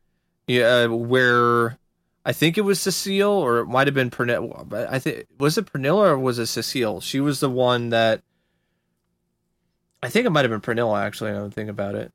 yeah, 0.47 0.86
where 0.86 1.80
I 2.26 2.34
think 2.34 2.57
it 2.57 2.62
was 2.62 2.80
Cecile 2.80 3.32
or 3.32 3.59
it 3.59 3.66
might 3.66 3.88
have 3.88 3.95
been 3.95 4.12
Pernilla. 4.12 4.68
But 4.68 4.91
I 4.91 4.99
think 4.99 5.26
was 5.39 5.57
it 5.57 5.66
Pernilla 5.66 6.09
or 6.09 6.18
was 6.18 6.38
it 6.39 6.47
Cecile? 6.47 7.01
She 7.01 7.20
was 7.20 7.39
the 7.39 7.49
one 7.49 7.89
that 7.89 8.22
I 10.04 10.10
think 10.10 10.26
it 10.26 10.32
might 10.32 10.45
have 10.45 10.52
been 10.52 10.62
Pernilla. 10.62 11.02
Actually, 11.02 11.32
I 11.32 11.36
don't 11.36 11.54
think 11.54 11.70
about 11.70 11.95
it. 11.95 12.12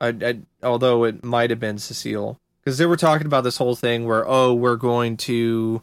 I, 0.00 0.08
I 0.08 0.38
although 0.62 1.04
it 1.04 1.22
might 1.24 1.50
have 1.50 1.60
been 1.60 1.78
Cecile 1.78 2.40
because 2.64 2.78
they 2.78 2.86
were 2.86 2.96
talking 2.96 3.26
about 3.26 3.44
this 3.44 3.58
whole 3.58 3.76
thing 3.76 4.06
where 4.06 4.26
oh 4.26 4.54
we're 4.54 4.76
going 4.76 5.16
to 5.18 5.82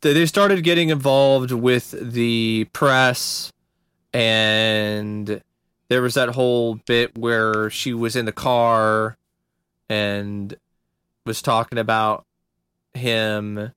they 0.00 0.12
they 0.12 0.26
started 0.26 0.64
getting 0.64 0.88
involved 0.88 1.52
with 1.52 1.92
the 1.92 2.66
press 2.72 3.52
and 4.12 5.40
there 5.88 6.02
was 6.02 6.14
that 6.14 6.30
whole 6.30 6.76
bit 6.86 7.16
where 7.16 7.70
she 7.70 7.94
was 7.94 8.16
in 8.16 8.24
the 8.24 8.32
car 8.32 9.16
and 9.88 10.54
was 11.24 11.40
talking 11.42 11.78
about 11.78 12.24
him 12.94 13.72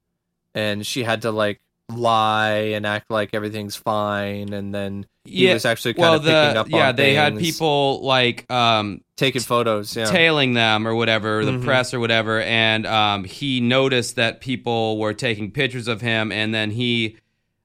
and 0.54 0.86
she 0.86 1.04
had 1.04 1.22
to 1.22 1.32
like 1.32 1.62
lie 1.90 2.72
and 2.74 2.86
act 2.86 3.12
like 3.12 3.34
everything's 3.34 3.76
fine 3.76 4.52
and 4.54 4.74
then 4.74 5.06
he 5.26 5.48
yeah. 5.48 5.54
was 5.54 5.66
actually 5.66 5.94
kind 5.96 6.02
Well, 6.04 6.14
of 6.16 6.22
picking 6.22 6.34
the 6.54 6.60
up 6.60 6.70
yeah, 6.70 6.90
on 6.90 6.96
they 6.96 7.14
had 7.16 7.38
people 7.38 8.02
like 8.04 8.50
um 8.52 9.02
taking 9.18 9.42
photos 9.42 9.96
yeah 9.96 10.06
tailing 10.06 10.54
them 10.54 10.88
or 10.88 10.94
whatever, 10.96 11.44
the 11.44 11.52
Mhm. 11.52 11.64
press 11.64 11.94
or 11.94 12.00
whatever, 12.00 12.42
and 12.42 12.86
um, 12.86 13.24
he 13.24 13.60
noticed 13.60 14.16
that 14.18 14.40
people 14.42 14.98
were 14.98 15.14
taking 15.14 15.52
pictures 15.52 15.88
of 15.88 16.02
him, 16.02 16.32
and 16.32 16.54
then 16.54 16.70
he, 16.72 17.18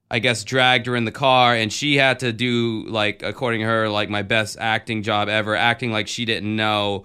I 0.09 0.19
guess, 0.19 0.43
dragged 0.43 0.87
her 0.87 0.95
in 0.95 1.05
the 1.05 1.11
car, 1.11 1.55
and 1.55 1.71
she 1.71 1.97
had 1.97 2.19
to 2.19 2.33
do 2.33 2.83
like, 2.87 3.21
according 3.23 3.61
to 3.61 3.65
her, 3.67 3.89
like 3.89 4.09
my 4.09 4.21
best 4.23 4.57
acting 4.59 5.03
job 5.03 5.29
ever, 5.29 5.55
acting 5.55 5.91
like 5.91 6.07
she 6.07 6.25
didn't 6.25 6.55
know, 6.55 7.03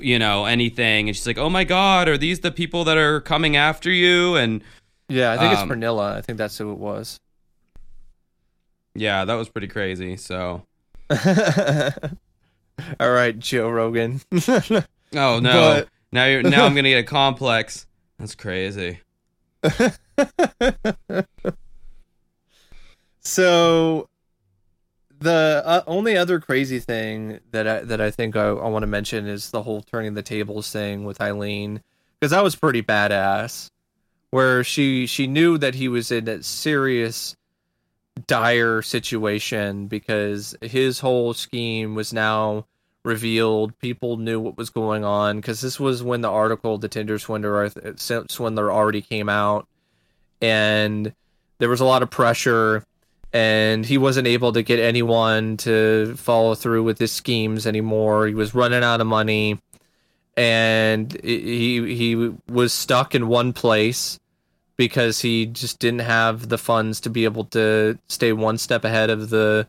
you 0.00 0.18
know, 0.18 0.44
anything, 0.46 1.08
and 1.08 1.16
she's 1.16 1.26
like, 1.26 1.38
"Oh 1.38 1.48
my 1.50 1.64
god, 1.64 2.08
are 2.08 2.18
these 2.18 2.40
the 2.40 2.50
people 2.50 2.84
that 2.84 2.98
are 2.98 3.20
coming 3.20 3.56
after 3.56 3.90
you?" 3.90 4.36
And 4.36 4.62
yeah 5.08 5.30
i 5.30 5.38
think 5.38 5.56
Um, 5.56 5.70
it's 5.70 5.78
Pernilla. 5.78 6.16
i 6.16 6.20
think 6.20 6.36
that's 6.36 6.58
who 6.58 6.72
it 6.72 6.78
was 6.78 7.20
yeah, 8.96 9.24
that 9.24 9.34
was 9.34 9.48
pretty 9.48 9.68
crazy. 9.68 10.16
So, 10.16 10.62
All 13.00 13.10
right, 13.10 13.38
Joe 13.38 13.68
Rogan. 13.70 14.20
oh 14.32 14.84
no, 15.12 15.40
But- 15.40 15.88
now 16.12 16.24
you're 16.26 16.42
now 16.42 16.64
I'm 16.64 16.74
gonna 16.76 16.88
get 16.90 16.98
a 16.98 17.02
complex. 17.04 17.86
That's 18.18 18.34
crazy. 18.34 19.00
so 23.20 24.08
the 25.18 25.62
uh, 25.64 25.82
only 25.86 26.16
other 26.16 26.40
crazy 26.40 26.78
thing 26.78 27.40
that 27.50 27.66
I 27.66 27.80
that 27.80 28.00
I 28.00 28.10
think 28.10 28.36
I, 28.36 28.48
I 28.48 28.68
want 28.68 28.82
to 28.82 28.86
mention 28.86 29.26
is 29.26 29.50
the 29.50 29.62
whole 29.62 29.82
turning 29.82 30.14
the 30.14 30.22
tables 30.22 30.70
thing 30.70 31.04
with 31.04 31.18
Ayleen 31.18 31.80
because 32.20 32.30
that 32.30 32.44
was 32.44 32.56
pretty 32.56 32.82
badass. 32.82 33.70
Where 34.30 34.64
she 34.64 35.06
she 35.06 35.26
knew 35.26 35.56
that 35.58 35.74
he 35.74 35.88
was 35.88 36.10
in 36.10 36.28
a 36.28 36.42
serious 36.42 37.36
dire 38.26 38.82
situation 38.82 39.86
because 39.86 40.56
his 40.62 41.00
whole 41.00 41.34
scheme 41.34 41.94
was 41.94 42.12
now 42.12 42.66
revealed. 43.04 43.78
People 43.78 44.16
knew 44.16 44.40
what 44.40 44.56
was 44.56 44.70
going 44.70 45.04
on 45.04 45.36
because 45.36 45.60
this 45.60 45.78
was 45.78 46.02
when 46.02 46.22
the 46.22 46.30
article, 46.30 46.78
"The 46.78 46.88
Tinder 46.88 47.18
Swindler," 47.18 47.70
Swindler 47.96 48.72
already 48.72 49.02
came 49.02 49.28
out, 49.28 49.66
and 50.40 51.12
there 51.58 51.68
was 51.68 51.80
a 51.80 51.84
lot 51.84 52.02
of 52.02 52.10
pressure, 52.10 52.84
and 53.32 53.86
he 53.86 53.98
wasn't 53.98 54.26
able 54.26 54.52
to 54.52 54.62
get 54.62 54.78
anyone 54.78 55.56
to 55.58 56.14
follow 56.16 56.54
through 56.54 56.82
with 56.82 56.98
his 56.98 57.12
schemes 57.12 57.66
anymore. 57.66 58.26
He 58.26 58.34
was 58.34 58.54
running 58.54 58.82
out 58.82 59.00
of 59.00 59.06
money, 59.06 59.60
and 60.36 61.12
he 61.22 61.94
he 61.94 62.32
was 62.48 62.72
stuck 62.72 63.14
in 63.14 63.28
one 63.28 63.52
place 63.52 64.18
because 64.76 65.20
he 65.20 65.46
just 65.46 65.78
didn't 65.78 66.00
have 66.00 66.48
the 66.48 66.58
funds 66.58 67.00
to 67.00 67.10
be 67.10 67.24
able 67.24 67.44
to 67.44 67.98
stay 68.08 68.32
one 68.32 68.58
step 68.58 68.84
ahead 68.84 69.10
of 69.10 69.30
the 69.30 69.66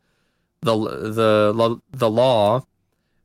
the 0.62 0.76
the 0.76 1.82
the 1.92 2.10
law. 2.10 2.66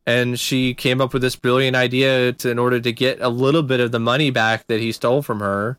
And 0.05 0.39
she 0.39 0.75
came 0.75 1.01
up 1.01 1.13
with 1.13 1.23
this 1.23 1.37
brilliant 1.37 1.77
idea 1.77 2.33
to 2.33 2.51
in 2.51 2.59
order 2.59 2.81
to 2.81 2.93
get 2.93 3.21
a 3.21 3.29
little 3.29 3.63
bit 3.63 3.81
of 3.81 3.93
the 3.93 4.01
money 4.01 4.31
back 4.31 4.67
that 4.67 4.81
he 4.81 4.91
stole 4.93 5.23
from 5.23 5.41
her 5.41 5.79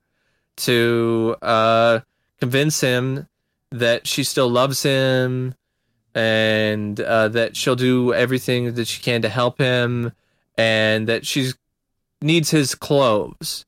to 0.56 1.36
uh 1.42 2.00
convince 2.40 2.80
him 2.82 3.28
that 3.72 4.06
she 4.06 4.24
still 4.24 4.50
loves 4.50 4.84
him 4.84 5.56
and 6.14 7.00
uh, 7.02 7.28
that 7.30 7.58
she'll 7.58 7.76
do 7.76 8.14
everything 8.14 8.76
that 8.76 8.88
she 8.88 9.02
can 9.02 9.22
to 9.24 9.30
help 9.30 9.58
him 9.58 10.12
and 10.58 11.08
that 11.08 11.26
she 11.26 11.52
needs 12.22 12.52
his 12.52 12.76
clothes 12.76 13.66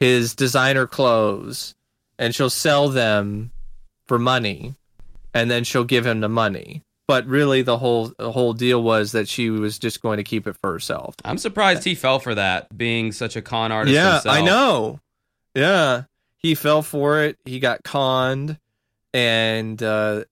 his 0.00 0.34
designer 0.34 0.86
clothes 0.86 1.74
and 2.18 2.34
she'll 2.34 2.50
sell 2.50 2.88
them 2.88 3.52
for 4.08 4.18
money 4.18 4.74
and 5.32 5.50
then 5.50 5.62
she'll 5.62 5.84
give 5.84 6.06
him 6.06 6.20
the 6.20 6.28
money. 6.28 6.82
But 7.06 7.26
really 7.26 7.62
the 7.62 7.78
whole 7.78 8.12
the 8.18 8.32
whole 8.32 8.52
deal 8.52 8.82
was 8.82 9.12
that 9.12 9.28
she 9.28 9.50
was 9.50 9.78
just 9.78 10.00
going 10.00 10.16
to 10.18 10.24
keep 10.24 10.46
it 10.46 10.56
for 10.56 10.72
herself. 10.72 11.14
I'm 11.24 11.38
surprised 11.38 11.84
he 11.84 11.96
fell 11.96 12.20
for 12.20 12.34
that, 12.36 12.76
being 12.76 13.12
such 13.12 13.36
a 13.36 13.42
con 13.42 13.72
artist. 13.72 13.94
yeah 13.94 14.14
himself. 14.14 14.36
i 14.36 14.40
know. 14.40 15.00
Yeah. 15.54 16.04
He 16.36 16.54
fell 16.54 16.82
for 16.82 17.22
it. 17.22 17.36
He 17.44 17.58
got 17.58 17.82
conned. 17.82 18.58
And 19.12 19.82
uh 19.82 20.24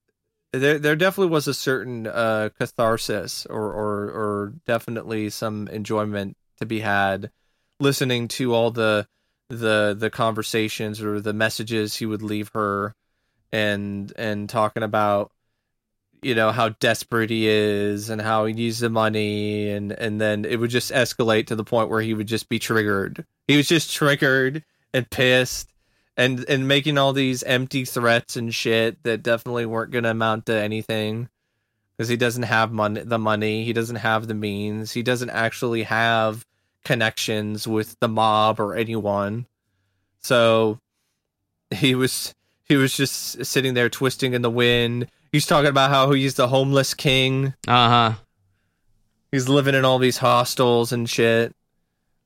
there 0.52 0.78
there 0.78 0.96
definitely 0.96 1.32
was 1.32 1.48
a 1.48 1.54
certain 1.54 2.06
uh 2.06 2.50
catharsis 2.58 3.44
or 3.46 3.72
or 3.72 4.04
or 4.10 4.52
definitely 4.66 5.30
some 5.30 5.66
enjoyment 5.68 6.36
to 6.58 6.66
be 6.66 6.80
had 6.80 7.30
listening 7.80 8.28
to 8.28 8.54
all 8.54 8.70
the 8.70 9.06
the 9.48 9.96
the 9.98 10.10
conversations 10.10 11.00
or 11.00 11.20
the 11.20 11.32
messages 11.32 11.96
he 11.96 12.06
would 12.06 12.22
leave 12.22 12.50
her 12.54 12.94
and 13.52 14.12
and 14.16 14.48
talking 14.48 14.82
about 14.82 15.32
you 16.22 16.34
know 16.34 16.50
how 16.50 16.70
desperate 16.70 17.30
he 17.30 17.46
is 17.48 18.10
and 18.10 18.20
how 18.20 18.44
he 18.44 18.52
needs 18.52 18.80
the 18.80 18.90
money 18.90 19.70
and 19.70 19.92
and 19.92 20.20
then 20.20 20.44
it 20.44 20.56
would 20.56 20.70
just 20.70 20.92
escalate 20.92 21.46
to 21.46 21.56
the 21.56 21.64
point 21.64 21.88
where 21.88 22.00
he 22.00 22.14
would 22.14 22.26
just 22.26 22.48
be 22.48 22.58
triggered. 22.58 23.24
He 23.46 23.56
was 23.56 23.68
just 23.68 23.94
triggered 23.94 24.64
and 24.92 25.08
pissed 25.08 25.72
and 26.16 26.44
and 26.48 26.68
making 26.68 26.98
all 26.98 27.12
these 27.12 27.42
empty 27.44 27.84
threats 27.84 28.36
and 28.36 28.54
shit 28.54 29.02
that 29.04 29.22
definitely 29.22 29.66
weren't 29.66 29.92
going 29.92 30.04
to 30.04 30.10
amount 30.10 30.46
to 30.46 30.54
anything 30.54 31.28
because 31.96 32.08
he 32.08 32.16
doesn't 32.16 32.44
have 32.44 32.72
money 32.72 33.02
the 33.02 33.18
money. 33.18 33.64
He 33.64 33.72
doesn't 33.72 33.96
have 33.96 34.26
the 34.26 34.34
means. 34.34 34.92
He 34.92 35.02
doesn't 35.02 35.30
actually 35.30 35.84
have 35.84 36.44
connections 36.84 37.66
with 37.68 37.96
the 38.00 38.08
mob 38.08 38.58
or 38.60 38.74
anyone 38.74 39.46
so 40.20 40.78
he 41.70 41.94
was 41.94 42.34
he 42.64 42.76
was 42.76 42.96
just 42.96 43.44
sitting 43.44 43.74
there 43.74 43.88
twisting 43.88 44.32
in 44.34 44.42
the 44.42 44.50
wind 44.50 45.06
he's 45.32 45.46
talking 45.46 45.68
about 45.68 45.90
how 45.90 46.10
he's 46.12 46.34
the 46.34 46.48
homeless 46.48 46.94
king 46.94 47.52
Uh 47.66 47.88
huh. 47.88 48.12
he's 49.30 49.48
living 49.48 49.74
in 49.74 49.84
all 49.84 49.98
these 49.98 50.18
hostels 50.18 50.92
and 50.92 51.08
shit. 51.08 51.54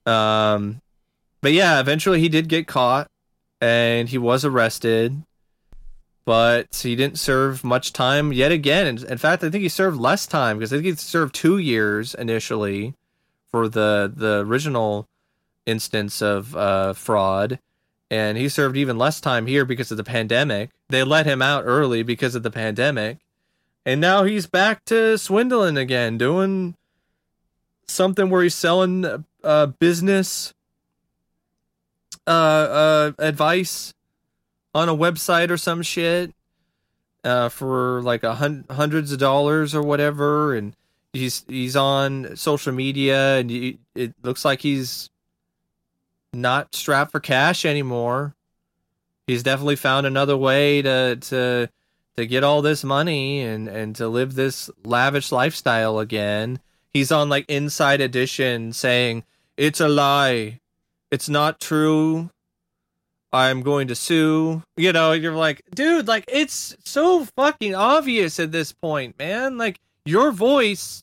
Um, 0.07 0.81
but 1.41 1.53
yeah, 1.53 1.79
eventually 1.81 2.21
he 2.21 2.29
did 2.29 2.49
get 2.49 2.67
caught 2.67 3.09
and 3.61 4.09
he 4.09 4.19
was 4.19 4.45
arrested, 4.45 5.23
but 6.25 6.75
he 6.83 6.95
didn't 6.97 7.19
serve 7.19 7.65
much 7.65 7.93
time 7.93 8.33
yet 8.33 8.53
again. 8.53 8.87
In, 8.87 9.07
in 9.11 9.19
fact, 9.19 9.43
I 9.45 9.51
think 9.51 9.63
he 9.63 9.69
served 9.69 9.99
less 10.01 10.27
time 10.27 10.59
because 10.59 10.73
I 10.73 10.77
think 10.77 10.87
he 10.87 10.95
served 10.97 11.35
two 11.35 11.59
years 11.59 12.15
initially 12.15 12.95
for 13.53 13.69
the 13.69 14.13
the 14.15 14.45
original 14.45 15.07
instance 15.67 16.21
of 16.21 16.57
uh, 16.57 16.93
fraud. 16.93 17.61
And 18.11 18.37
he 18.37 18.49
served 18.49 18.77
even 18.77 18.99
less 18.99 19.21
time 19.21 19.47
here 19.47 19.65
because 19.65 19.91
of 19.91 19.97
the 19.97 20.05
pandemic. 20.05 20.71
They 20.89 21.05
let 21.05 21.25
him 21.25 21.41
out 21.41 21.63
early 21.65 22.03
because 22.03 22.35
of 22.35 22.43
the 22.43 22.51
pandemic. 22.51 23.19
And 23.87 24.01
now 24.01 24.25
he's 24.25 24.47
back 24.47 24.85
to 24.87 25.17
swindling 25.17 25.79
again, 25.79 26.19
doing 26.19 26.75
something 27.87 28.29
where 28.29 28.43
he's 28.43 28.55
selling 28.55 29.25
uh 29.45 29.67
business 29.67 30.55
uh 32.27 32.31
uh 32.31 33.13
advice 33.19 33.93
on 34.75 34.89
a 34.89 34.97
website 34.97 35.51
or 35.51 35.57
some 35.57 35.83
shit 35.83 36.33
uh, 37.25 37.49
for 37.49 38.03
like 38.03 38.23
a 38.23 38.37
hun- 38.37 38.65
hundreds 38.71 39.13
of 39.13 39.19
dollars 39.19 39.75
or 39.75 39.83
whatever, 39.83 40.55
and 40.55 40.75
he's 41.13 41.45
he's 41.49 41.77
on 41.77 42.37
social 42.37 42.73
media, 42.73 43.39
and 43.39 43.51
it 43.95 44.15
looks 44.23 44.45
like 44.45 44.61
he's 44.61 45.11
not 46.33 46.75
strapped 46.75 47.13
for 47.13 47.21
cash 47.21 47.65
anymore. 47.65 48.35
He's 49.27 49.43
definitely 49.43 49.77
found 49.77 50.07
another 50.07 50.37
way 50.37 50.83
to 50.83 51.17
to 51.17 51.69
to 52.17 52.27
get 52.27 52.45
all 52.45 52.63
this 52.63 52.85
money 52.85 53.43
and 53.43 53.69
and 53.69 53.95
to 53.97 54.09
live 54.09 54.35
this 54.35 54.71
lavish 54.85 55.33
lifestyle 55.33 55.99
again. 55.99 56.61
He's 56.93 57.13
on 57.13 57.29
like 57.29 57.47
Inside 57.49 58.01
Edition 58.01 58.73
saying 58.73 59.25
it's 59.57 59.81
a 59.81 59.89
lie. 59.89 60.61
It's 61.11 61.29
not 61.29 61.61
true. 61.61 62.31
I'm 63.35 63.63
going 63.63 63.89
to 63.89 63.95
sue. 63.95 64.63
You 64.77 64.93
know, 64.93 65.13
you're 65.13 65.35
like, 65.35 65.63
dude, 65.75 66.07
like 66.07 66.25
it's 66.29 66.77
so 66.85 67.25
fucking 67.37 67.75
obvious 67.75 68.39
at 68.39 68.53
this 68.53 68.73
point, 68.73 69.19
man. 69.19 69.57
Like 69.57 69.81
your 70.05 70.33
voice 70.33 71.03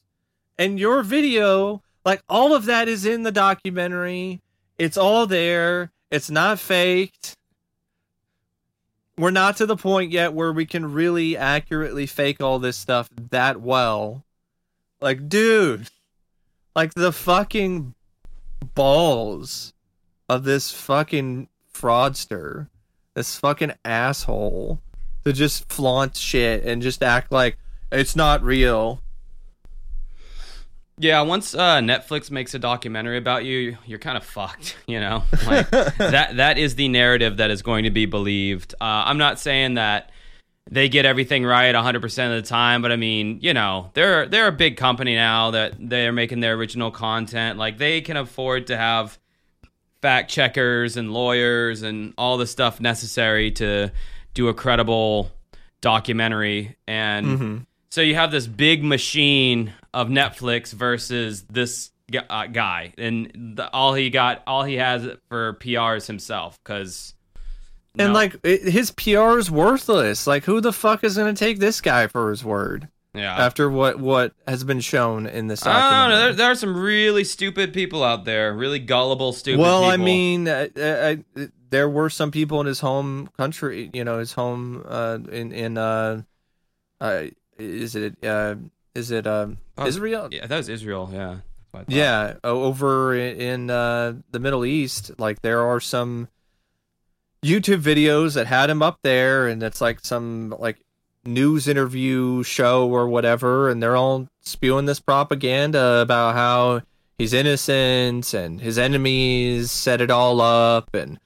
and 0.57 0.79
your 0.79 1.03
video, 1.03 1.81
like 2.05 2.21
all 2.27 2.53
of 2.53 2.65
that 2.65 2.87
is 2.87 3.05
in 3.05 3.23
the 3.23 3.31
documentary. 3.31 4.41
It's 4.77 4.97
all 4.97 5.27
there. 5.27 5.91
It's 6.11 6.29
not 6.29 6.59
faked. 6.59 7.35
We're 9.17 9.31
not 9.31 9.57
to 9.57 9.65
the 9.65 9.75
point 9.75 10.11
yet 10.11 10.33
where 10.33 10.53
we 10.53 10.65
can 10.65 10.93
really 10.93 11.35
accurately 11.35 12.05
fake 12.05 12.41
all 12.41 12.59
this 12.59 12.77
stuff 12.77 13.09
that 13.31 13.61
well. 13.61 14.23
Like, 15.01 15.27
dude, 15.27 15.89
like 16.75 16.93
the 16.93 17.11
fucking 17.11 17.93
balls 18.75 19.73
of 20.29 20.43
this 20.43 20.71
fucking 20.71 21.49
fraudster, 21.73 22.67
this 23.13 23.37
fucking 23.37 23.73
asshole, 23.83 24.79
to 25.25 25.33
just 25.33 25.67
flaunt 25.69 26.15
shit 26.15 26.63
and 26.63 26.81
just 26.81 27.03
act 27.03 27.31
like 27.31 27.57
it's 27.91 28.15
not 28.15 28.43
real. 28.43 29.01
Yeah, 31.01 31.21
once 31.21 31.55
uh, 31.55 31.79
Netflix 31.79 32.29
makes 32.29 32.53
a 32.53 32.59
documentary 32.59 33.17
about 33.17 33.45
you, 33.45 33.77
you're 33.85 33.99
kind 33.99 34.17
of 34.17 34.23
fucked. 34.23 34.75
You 34.89 34.99
know, 34.99 35.23
like 35.45 35.69
that. 35.69 36.37
That 36.37 36.57
is 36.57 36.73
the 36.73 36.87
narrative 36.87 37.37
that 37.37 37.51
is 37.51 37.61
going 37.61 37.83
to 37.83 37.91
be 37.91 38.07
believed. 38.07 38.73
Uh, 38.81 39.05
I'm 39.05 39.19
not 39.19 39.39
saying 39.39 39.75
that 39.75 40.09
they 40.69 40.89
get 40.89 41.05
everything 41.05 41.45
right 41.45 41.73
100 41.73 42.01
percent 42.01 42.33
of 42.33 42.41
the 42.41 42.49
time, 42.49 42.81
but 42.81 42.91
I 42.91 42.95
mean, 42.95 43.37
you 43.43 43.53
know, 43.53 43.91
they're 43.93 44.25
they're 44.25 44.47
a 44.47 44.51
big 44.51 44.77
company 44.77 45.13
now 45.13 45.51
that 45.51 45.75
they're 45.77 46.11
making 46.11 46.39
their 46.39 46.55
original 46.55 46.89
content. 46.89 47.59
Like 47.59 47.77
they 47.77 48.01
can 48.01 48.17
afford 48.17 48.67
to 48.67 48.77
have 48.77 49.19
fact 50.01 50.31
checkers 50.31 50.97
and 50.97 51.13
lawyers 51.13 51.83
and 51.83 52.15
all 52.17 52.37
the 52.37 52.47
stuff 52.47 52.81
necessary 52.81 53.51
to 53.51 53.91
do 54.33 54.47
a 54.47 54.55
credible 54.55 55.31
documentary 55.81 56.77
and. 56.87 57.25
Mm-hmm. 57.27 57.57
So 57.89 58.01
you 58.01 58.15
have 58.15 58.31
this 58.31 58.47
big 58.47 58.83
machine 58.83 59.73
of 59.93 60.09
Netflix 60.09 60.71
versus 60.73 61.43
this 61.43 61.91
uh, 62.29 62.47
guy, 62.47 62.93
and 62.97 63.55
the, 63.55 63.69
all 63.71 63.93
he 63.93 64.09
got, 64.09 64.43
all 64.45 64.63
he 64.63 64.75
has 64.75 65.07
for 65.27 65.53
PR 65.53 65.95
is 65.95 66.07
himself. 66.07 66.59
Because 66.63 67.13
And 67.97 68.13
like 68.13 68.35
it, 68.43 68.61
his 68.61 68.91
PR 68.91 69.37
is 69.37 69.49
worthless. 69.49 70.27
Like 70.27 70.43
who 70.43 70.61
the 70.61 70.73
fuck 70.73 71.03
is 71.03 71.17
going 71.17 71.33
to 71.33 71.39
take 71.39 71.59
this 71.59 71.81
guy 71.81 72.07
for 72.07 72.29
his 72.29 72.43
word 72.43 72.89
yeah, 73.13 73.35
after 73.35 73.69
what 73.69 73.99
what 73.99 74.33
has 74.47 74.63
been 74.63 74.81
shown 74.81 75.25
in 75.25 75.47
this 75.47 75.65
I 75.65 76.01
don't 76.01 76.09
know. 76.09 76.17
There, 76.19 76.33
there 76.33 76.51
are 76.51 76.55
some 76.55 76.77
really 76.77 77.23
stupid 77.23 77.73
people 77.73 78.03
out 78.03 78.23
there, 78.23 78.53
really 78.53 78.79
gullible, 78.79 79.33
stupid. 79.33 79.59
well, 79.59 79.83
I 79.83 79.97
mean, 79.97 80.47
uh, 80.47 80.67
uh, 80.77 80.79
uh, 80.79 81.45
there 81.69 81.89
were 81.89 82.09
some 82.09 82.29
people 82.29 82.61
in 82.61 82.67
his 82.67 82.79
home 82.79 83.29
country, 83.35 83.89
you 83.93 84.03
know, 84.03 84.19
his 84.19 84.33
home 84.33 84.83
uh, 84.87 85.17
in 85.31 85.51
in 85.51 85.77
uh, 85.77 86.21
uh, 87.01 87.23
is 87.59 87.95
it 87.95 88.15
uh, 88.25 88.55
is 88.95 89.11
it 89.11 89.27
um, 89.27 89.57
Oh, 89.77 89.85
Israel? 89.85 90.27
yeah, 90.31 90.47
that 90.47 90.57
was 90.57 90.69
Israel. 90.69 91.09
Yeah, 91.13 91.19
That's 91.27 91.41
what 91.71 91.79
I 91.81 91.83
thought. 91.83 91.93
Yeah, 91.95 92.33
over 92.43 93.15
in 93.15 93.69
uh, 93.69 94.13
the 94.31 94.39
Middle 94.39 94.65
East, 94.65 95.11
like 95.19 95.41
there 95.41 95.61
are 95.61 95.79
some 95.79 96.27
YouTube 97.43 97.81
videos 97.81 98.33
that 98.35 98.47
had 98.47 98.69
him 98.69 98.81
up 98.81 98.99
there, 99.03 99.47
and 99.47 99.63
it's 99.63 99.79
like 99.81 99.99
some 100.03 100.53
like 100.59 100.77
news 101.25 101.67
interview 101.67 102.43
show 102.43 102.89
or 102.89 103.07
whatever, 103.07 103.69
and 103.69 103.81
they're 103.81 103.95
all 103.95 104.27
spewing 104.41 104.85
this 104.85 104.99
propaganda 104.99 105.99
about 106.01 106.33
how 106.35 106.81
he's 107.17 107.33
innocent 107.33 108.33
and 108.33 108.59
his 108.61 108.77
enemies 108.77 109.69
set 109.71 110.01
it 110.01 110.09
all 110.09 110.41
up 110.41 110.93
and 110.93 111.19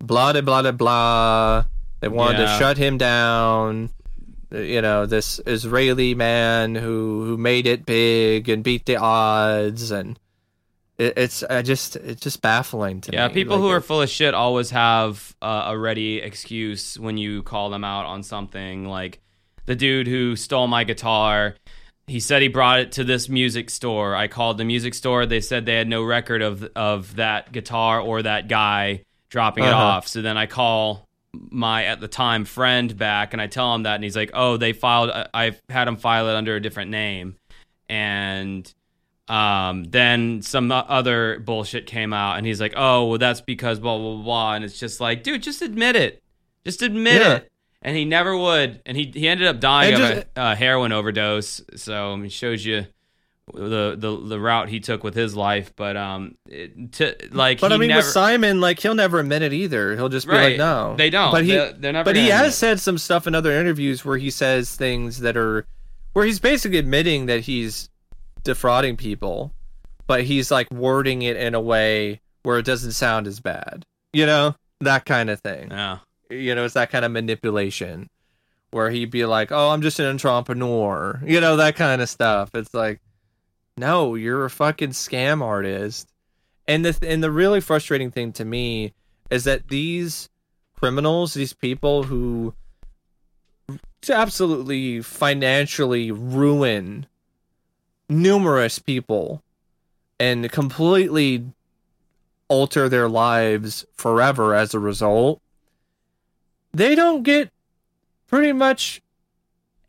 blah 0.00 0.32
blah 0.32 0.42
blah 0.42 0.62
blah 0.62 0.72
blah. 0.72 1.64
They 2.00 2.08
wanted 2.08 2.38
Yeah. 2.40 2.52
to 2.52 2.58
shut 2.58 2.76
him 2.78 2.98
down. 2.98 3.90
You 4.50 4.80
know, 4.80 5.04
this 5.06 5.40
Israeli 5.46 6.14
man 6.14 6.74
who 6.74 7.24
who 7.26 7.36
made 7.36 7.66
it 7.66 7.84
big 7.84 8.48
and 8.48 8.64
beat 8.64 8.86
the 8.86 8.96
odds, 8.96 9.90
and 9.90 10.18
it, 10.96 11.14
it's 11.18 11.42
I 11.42 11.60
just 11.62 11.96
it's 11.96 12.22
just 12.22 12.40
baffling 12.40 13.00
to 13.02 13.12
Yeah, 13.12 13.26
me. 13.26 13.30
Yeah, 13.30 13.34
people 13.34 13.56
Like, 13.56 13.62
who 13.62 13.70
are 13.70 13.80
full 13.82 14.00
of 14.02 14.08
shit 14.08 14.32
always 14.34 14.70
have 14.70 15.36
uh, 15.42 15.64
a 15.66 15.78
ready 15.78 16.16
excuse 16.18 16.98
when 16.98 17.18
you 17.18 17.42
call 17.42 17.68
them 17.70 17.84
out 17.84 18.06
on 18.06 18.22
something. 18.22 18.86
Like 18.86 19.20
the 19.66 19.76
dude 19.76 20.06
who 20.06 20.34
stole 20.34 20.66
my 20.66 20.84
guitar, 20.84 21.54
he 22.06 22.18
said 22.18 22.40
he 22.40 22.48
brought 22.48 22.80
it 22.80 22.92
to 22.92 23.04
this 23.04 23.28
music 23.28 23.68
store. 23.68 24.16
I 24.16 24.28
called 24.28 24.56
the 24.56 24.64
music 24.64 24.94
store. 24.94 25.26
They 25.26 25.42
said 25.42 25.66
they 25.66 25.74
had 25.76 25.88
no 25.88 26.02
record 26.02 26.40
of 26.40 26.64
of 26.74 27.16
that 27.16 27.52
guitar 27.52 28.00
or 28.00 28.22
that 28.22 28.48
guy 28.48 29.02
dropping 29.28 29.64
it 29.64 29.68
Uh-huh. 29.74 29.82
off. 29.82 30.08
So 30.08 30.22
then 30.22 30.38
I 30.38 30.46
call 30.46 31.06
my 31.34 31.84
at 31.84 32.00
the 32.00 32.08
time 32.08 32.44
friend 32.44 32.96
back 32.96 33.32
and 33.32 33.42
I 33.42 33.46
tell 33.46 33.74
him 33.74 33.82
that, 33.84 33.94
and 33.96 34.04
he's 34.04 34.16
like, 34.16 34.30
"Oh, 34.34 34.56
they 34.56 34.72
filed. 34.72 35.10
I've 35.34 35.60
had 35.68 35.86
him 35.88 35.96
file 35.96 36.28
it 36.28 36.34
under 36.34 36.56
a 36.56 36.60
different 36.60 36.90
name." 36.90 37.36
And 37.88 38.72
um, 39.28 39.84
then 39.84 40.40
some 40.42 40.70
other 40.72 41.38
bullshit 41.40 41.86
came 41.86 42.12
out, 42.12 42.36
and 42.38 42.46
he's 42.46 42.60
like, 42.60 42.74
"Oh, 42.76 43.06
well, 43.08 43.18
that's 43.18 43.40
because 43.40 43.78
blah 43.78 43.98
blah 43.98 44.22
blah," 44.22 44.54
and 44.54 44.64
it's 44.64 44.78
just 44.78 45.00
like, 45.00 45.22
dude, 45.22 45.42
just 45.42 45.60
admit 45.62 45.96
it, 45.96 46.22
just 46.64 46.82
admit 46.82 47.20
Yeah. 47.20 47.34
it. 47.36 47.48
And 47.82 47.96
he 47.96 48.04
never 48.04 48.36
would, 48.36 48.80
and 48.86 48.96
he 48.96 49.10
he 49.14 49.28
ended 49.28 49.46
up 49.46 49.60
dying 49.60 49.94
And 49.94 50.02
of 50.02 50.08
just- 50.10 50.26
a 50.36 50.40
uh, 50.40 50.54
heroin 50.56 50.92
overdose. 50.92 51.60
So 51.76 52.14
it 52.22 52.32
shows 52.32 52.64
you 52.64 52.86
the 53.54 53.94
the 53.98 54.16
the 54.28 54.40
route 54.40 54.68
he 54.68 54.80
took 54.80 55.02
with 55.04 55.14
his 55.14 55.34
life. 55.36 55.72
But 55.76 55.96
um, 55.96 56.36
it, 56.48 56.92
to, 56.92 57.16
like, 57.32 57.60
But 57.60 57.72
I 57.72 57.76
mean, 57.76 57.88
never, 57.88 57.98
with 57.98 58.06
Simon, 58.06 58.60
like 58.60 58.80
he'll 58.80 58.94
never 58.94 59.18
admit 59.20 59.42
it 59.42 59.52
either. 59.52 59.94
He'll 59.96 60.08
just 60.08 60.26
be 60.26 60.32
Right. 60.34 60.48
like, 60.50 60.58
"No, 60.58 60.94
They 60.96 61.10
don't. 61.10 61.32
But 61.32 61.44
he, 61.44 61.52
They're- 61.52 61.72
they're 61.72 61.92
never 61.92 62.04
but 62.04 62.16
he 62.16 62.28
has 62.28 62.40
admit. 62.40 62.54
said 62.54 62.80
some 62.80 62.98
stuff 62.98 63.26
in 63.26 63.34
other 63.34 63.52
interviews 63.52 64.04
where 64.04 64.18
he 64.18 64.30
says 64.30 64.74
things 64.76 65.20
that 65.20 65.36
are, 65.36 65.66
where 66.12 66.24
he's 66.24 66.38
basically 66.40 66.78
admitting 66.78 67.26
that 67.26 67.40
he's 67.40 67.88
defrauding 68.44 68.96
people, 68.96 69.52
but 70.06 70.24
he's 70.24 70.50
like 70.50 70.70
wording 70.70 71.22
it 71.22 71.36
in 71.36 71.54
a 71.54 71.60
way 71.60 72.20
where 72.42 72.58
it 72.58 72.64
doesn't 72.64 72.92
sound 72.92 73.26
as 73.26 73.40
bad. 73.40 73.84
You 74.12 74.26
know, 74.26 74.54
that 74.80 75.04
kind 75.04 75.28
of 75.30 75.40
thing. 75.40 75.68
yeah. 75.70 75.98
You 76.30 76.54
know, 76.54 76.64
it's 76.64 76.74
that 76.74 76.90
kind 76.90 77.04
of 77.04 77.10
manipulation 77.12 78.08
where 78.70 78.90
he'd 78.90 79.10
be 79.10 79.24
like, 79.24 79.50
"Oh, 79.50 79.70
I'm 79.70 79.80
just 79.80 79.98
an 79.98 80.04
entrepreneur," 80.06 81.20
you 81.24 81.40
know, 81.40 81.56
that 81.56 81.74
kind 81.76 82.02
of 82.02 82.08
stuff. 82.10 82.50
It's 82.54 82.74
like, 82.74 83.00
no, 83.78 84.14
you're 84.14 84.44
a 84.44 84.50
fucking 84.50 84.90
scam 84.90 85.42
artist. 85.42 86.08
And 86.66 86.84
the 86.84 86.98
and 87.08 87.22
the 87.22 87.30
really 87.30 87.60
frustrating 87.60 88.10
thing 88.10 88.32
to 88.32 88.44
me 88.44 88.92
is 89.30 89.44
that 89.44 89.68
these 89.68 90.28
criminals, 90.74 91.34
these 91.34 91.52
people 91.52 92.04
who 92.04 92.54
absolutely 94.08 95.02
financially 95.02 96.10
ruin 96.10 97.06
numerous 98.08 98.78
people 98.78 99.42
and 100.20 100.50
completely 100.50 101.44
alter 102.48 102.88
their 102.88 103.08
lives 103.08 103.84
forever 103.92 104.54
as 104.54 104.72
a 104.72 104.78
result, 104.78 105.40
they 106.72 106.94
don't 106.94 107.22
get 107.22 107.50
pretty 108.26 108.52
much 108.52 109.02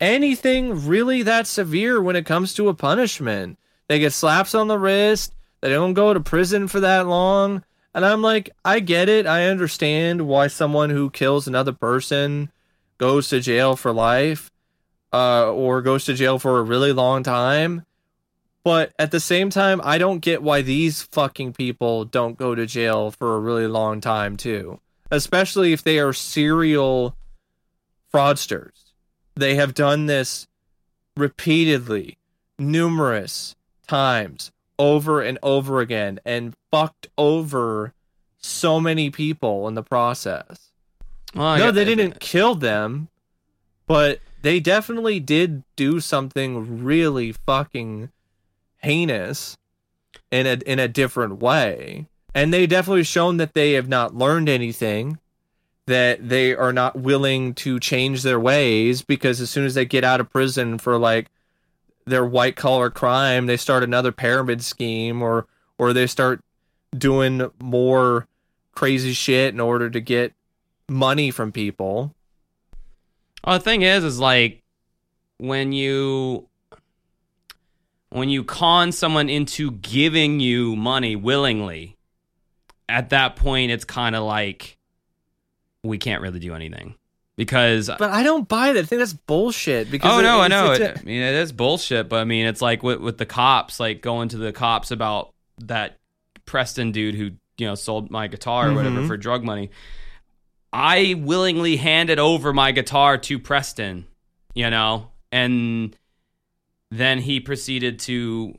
anything 0.00 0.86
really 0.86 1.22
that 1.22 1.46
severe 1.46 2.02
when 2.02 2.16
it 2.16 2.26
comes 2.26 2.54
to 2.54 2.68
a 2.68 2.74
punishment. 2.74 3.58
They 3.90 3.98
get 3.98 4.12
slaps 4.12 4.54
on 4.54 4.68
the 4.68 4.78
wrist, 4.78 5.34
they 5.62 5.70
don't 5.70 5.94
go 5.94 6.14
to 6.14 6.20
prison 6.20 6.68
for 6.68 6.78
that 6.78 7.08
long. 7.08 7.64
And 7.92 8.06
I'm 8.06 8.22
like, 8.22 8.50
I 8.64 8.78
get 8.78 9.08
it. 9.08 9.26
I 9.26 9.46
understand 9.46 10.28
why 10.28 10.46
someone 10.46 10.90
who 10.90 11.10
kills 11.10 11.48
another 11.48 11.72
person 11.72 12.52
goes 12.98 13.28
to 13.30 13.40
jail 13.40 13.74
for 13.74 13.92
life 13.92 14.52
uh, 15.12 15.50
or 15.50 15.82
goes 15.82 16.04
to 16.04 16.14
jail 16.14 16.38
for 16.38 16.60
a 16.60 16.62
really 16.62 16.92
long 16.92 17.24
time. 17.24 17.84
But 18.62 18.92
at 18.96 19.10
the 19.10 19.18
same 19.18 19.50
time, 19.50 19.80
I 19.82 19.98
don't 19.98 20.20
get 20.20 20.40
why 20.40 20.62
these 20.62 21.02
fucking 21.02 21.54
people 21.54 22.04
don't 22.04 22.38
go 22.38 22.54
to 22.54 22.66
jail 22.66 23.10
for 23.10 23.34
a 23.34 23.40
really 23.40 23.66
long 23.66 24.00
time, 24.00 24.36
too. 24.36 24.78
Especially 25.10 25.72
if 25.72 25.82
they 25.82 25.98
are 25.98 26.12
serial 26.12 27.16
fraudsters. 28.14 28.92
They 29.34 29.56
have 29.56 29.74
done 29.74 30.06
this 30.06 30.46
repeatedly, 31.16 32.18
numerous 32.56 33.56
times, 33.90 34.52
over 34.78 35.20
and 35.20 35.36
over 35.42 35.80
again, 35.80 36.20
and 36.24 36.54
fucked 36.70 37.08
over 37.18 37.92
so 38.38 38.78
many 38.78 39.10
people 39.10 39.66
in 39.66 39.74
the 39.74 39.82
process. 39.82 40.70
Well, 41.34 41.58
no, 41.58 41.70
they 41.72 41.84
didn't 41.84 42.20
kill 42.20 42.54
them, 42.54 43.08
but 43.86 44.20
they 44.42 44.60
definitely 44.60 45.18
did 45.18 45.64
do 45.74 45.98
something 45.98 46.82
really 46.84 47.32
fucking 47.32 48.10
heinous 48.78 49.56
in 50.30 50.46
a 50.46 50.60
in 50.64 50.78
a 50.78 50.88
different 50.88 51.40
way. 51.40 52.06
And 52.32 52.54
they 52.54 52.68
definitely 52.68 53.02
shown 53.02 53.38
that 53.38 53.54
they 53.54 53.72
have 53.72 53.88
not 53.88 54.14
learned 54.14 54.48
anything, 54.48 55.18
that 55.86 56.28
they 56.28 56.54
are 56.54 56.72
not 56.72 56.96
willing 56.96 57.54
to 57.54 57.80
change 57.80 58.22
their 58.22 58.38
ways 58.38 59.02
because 59.02 59.40
as 59.40 59.50
soon 59.50 59.66
as 59.66 59.74
they 59.74 59.84
get 59.84 60.04
out 60.04 60.20
of 60.20 60.30
prison 60.30 60.78
for 60.78 60.96
like 60.96 61.28
their 62.06 62.24
white 62.24 62.56
collar 62.56 62.90
crime, 62.90 63.46
they 63.46 63.56
start 63.56 63.82
another 63.82 64.12
pyramid 64.12 64.62
scheme 64.62 65.22
or 65.22 65.46
or 65.78 65.92
they 65.92 66.06
start 66.06 66.42
doing 66.96 67.50
more 67.62 68.26
crazy 68.72 69.12
shit 69.12 69.54
in 69.54 69.60
order 69.60 69.88
to 69.88 70.00
get 70.00 70.34
money 70.88 71.30
from 71.30 71.52
people. 71.52 72.14
Well, 73.44 73.58
the 73.58 73.64
thing 73.64 73.82
is, 73.82 74.04
is 74.04 74.18
like 74.18 74.62
when 75.38 75.72
you 75.72 76.48
when 78.10 78.28
you 78.28 78.44
con 78.44 78.92
someone 78.92 79.28
into 79.28 79.70
giving 79.70 80.40
you 80.40 80.76
money 80.76 81.16
willingly, 81.16 81.96
at 82.88 83.10
that 83.10 83.36
point, 83.36 83.70
it's 83.70 83.84
kind 83.84 84.16
of 84.16 84.24
like 84.24 84.76
we 85.82 85.96
can't 85.96 86.20
really 86.20 86.40
do 86.40 86.54
anything 86.54 86.94
because. 87.40 87.88
But 87.98 88.10
I 88.10 88.22
don't 88.22 88.46
buy 88.46 88.74
that. 88.74 88.80
I 88.80 88.82
think 88.86 88.98
that's 89.00 89.14
bullshit. 89.14 89.90
Because 89.90 90.12
oh 90.12 90.20
no, 90.20 90.40
it- 90.40 90.44
I 90.44 90.48
know. 90.48 90.72
It, 90.72 90.98
I 90.98 91.02
mean, 91.02 91.22
it 91.22 91.34
is 91.36 91.52
bullshit, 91.52 92.08
but 92.10 92.16
I 92.20 92.24
mean, 92.24 92.44
it's 92.44 92.60
like 92.60 92.82
with 92.82 93.00
with 93.00 93.16
the 93.16 93.24
cops, 93.26 93.80
like 93.80 94.02
going 94.02 94.28
to 94.28 94.36
the 94.36 94.52
cops 94.52 94.90
about 94.90 95.32
that 95.58 95.98
Preston 96.44 96.92
dude 96.92 97.14
who 97.14 97.30
you 97.56 97.66
know 97.66 97.74
sold 97.74 98.10
my 98.10 98.26
guitar 98.26 98.68
or 98.70 98.74
whatever 98.74 99.00
Mhm. 99.00 99.06
for 99.06 99.16
drug 99.16 99.42
money. 99.42 99.70
I 100.72 101.14
willingly 101.18 101.76
handed 101.76 102.18
over 102.18 102.52
my 102.52 102.72
guitar 102.72 103.16
to 103.18 103.38
Preston, 103.38 104.06
you 104.54 104.68
know, 104.70 105.10
and 105.32 105.96
then 106.90 107.18
he 107.20 107.40
proceeded 107.40 107.98
to 108.00 108.58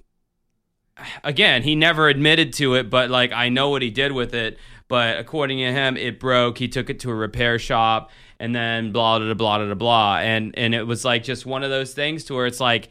again, 1.23 1.63
he 1.63 1.75
never 1.75 2.09
admitted 2.09 2.53
to 2.53 2.75
it, 2.75 2.89
but 2.89 3.09
like 3.09 3.31
I 3.31 3.49
know 3.49 3.69
what 3.69 3.81
he 3.81 3.89
did 3.91 4.11
with 4.11 4.33
it. 4.33 4.57
But 4.91 5.19
according 5.19 5.59
to 5.59 5.71
him, 5.71 5.95
it 5.95 6.19
broke. 6.19 6.57
He 6.57 6.67
took 6.67 6.89
it 6.89 6.99
to 6.99 7.09
a 7.11 7.15
repair 7.15 7.57
shop, 7.57 8.11
and 8.41 8.53
then 8.53 8.91
blah 8.91 9.19
blah 9.19 9.33
blah 9.33 9.57
blah 9.65 9.73
blah. 9.73 10.17
And 10.17 10.53
and 10.57 10.75
it 10.75 10.85
was 10.85 11.05
like 11.05 11.23
just 11.23 11.45
one 11.45 11.63
of 11.63 11.69
those 11.69 11.93
things 11.93 12.25
to 12.25 12.33
where 12.35 12.45
it's 12.45 12.59
like, 12.59 12.89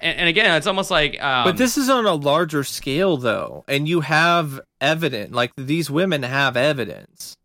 and, 0.00 0.18
and 0.20 0.28
again, 0.30 0.56
it's 0.56 0.66
almost 0.66 0.90
like. 0.90 1.22
Um, 1.22 1.44
But 1.44 1.58
this 1.58 1.76
is 1.76 1.90
on 1.90 2.06
a 2.06 2.14
larger 2.14 2.64
scale, 2.64 3.18
though, 3.18 3.64
and 3.68 3.86
you 3.86 4.00
have 4.00 4.58
evidence. 4.80 5.34
Like 5.34 5.52
these 5.56 5.90
women 5.90 6.22
have 6.22 6.56
evidence. 6.56 7.36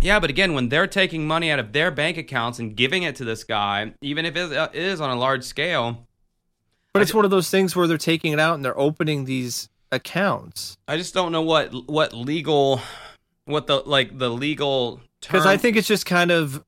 Yeah, 0.00 0.20
but 0.20 0.30
again, 0.30 0.54
when 0.54 0.68
they're 0.68 0.86
taking 0.86 1.26
money 1.26 1.50
out 1.50 1.58
of 1.58 1.72
their 1.72 1.90
bank 1.90 2.16
accounts 2.16 2.60
and 2.60 2.76
giving 2.76 3.02
it 3.02 3.16
to 3.16 3.24
this 3.24 3.42
guy, 3.42 3.94
even 4.02 4.24
if 4.24 4.36
it 4.36 4.40
is- 4.40 4.52
it 4.52 4.74
is 4.74 5.00
on 5.00 5.10
a 5.10 5.16
large 5.18 5.42
scale, 5.44 6.06
But 6.92 7.00
I 7.00 7.02
it's 7.02 7.14
one 7.14 7.24
of 7.24 7.30
those 7.32 7.50
things 7.50 7.74
where 7.74 7.86
they're 7.88 7.98
taking 7.98 8.32
it 8.32 8.38
out 8.38 8.54
and 8.54 8.64
they're 8.64 8.78
opening 8.78 9.24
these 9.24 9.68
accounts. 9.94 10.76
I 10.86 10.96
just 10.96 11.14
don't 11.14 11.32
know 11.32 11.42
what 11.42 11.72
what 11.88 12.12
legal, 12.12 12.80
what 13.46 13.66
the 13.66 13.76
like 13.86 14.18
the 14.18 14.30
legal 14.30 15.00
Because 15.20 15.44
term. 15.44 15.52
I 15.52 15.56
think 15.56 15.76
it's 15.76 15.88
just 15.88 16.06
kind 16.06 16.30
of 16.30 16.64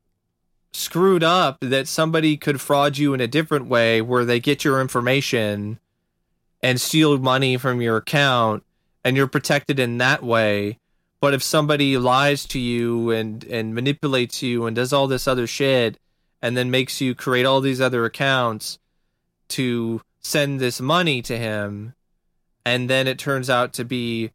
screwed 0.72 1.24
up 1.24 1.58
that 1.60 1.88
somebody 1.88 2.36
could 2.36 2.60
fraud 2.60 2.98
you 2.98 3.14
in 3.14 3.20
a 3.20 3.26
different 3.26 3.66
way 3.66 4.02
where 4.02 4.24
they 4.24 4.38
get 4.38 4.64
your 4.64 4.80
information 4.80 5.78
and 6.62 6.80
steal 6.80 7.16
money 7.18 7.56
from 7.56 7.80
your 7.80 7.96
account 7.96 8.62
and 9.04 9.16
you're 9.16 9.26
protected 9.26 9.78
in 9.80 9.98
that 9.98 10.22
way. 10.22 10.78
But 11.20 11.32
if 11.32 11.42
somebody 11.42 11.96
lies 11.96 12.44
to 12.46 12.58
you 12.58 13.10
and, 13.10 13.42
and 13.44 13.74
manipulates 13.74 14.42
you 14.42 14.66
and 14.66 14.76
does 14.76 14.92
all 14.92 15.06
this 15.06 15.26
other 15.26 15.46
shit 15.46 15.98
and 16.42 16.56
then 16.56 16.70
makes 16.70 17.00
you 17.00 17.14
create 17.14 17.46
all 17.46 17.60
these 17.60 17.80
other 17.80 18.04
accounts 18.04 18.78
to 19.48 20.02
send 20.20 20.60
this 20.60 20.80
money 20.80 21.22
to 21.22 21.38
him, 21.38 21.94
and 22.66 22.90
then 22.90 23.06
it 23.06 23.16
turns 23.16 23.48
out 23.48 23.72
to 23.74 23.84
be 23.84 24.32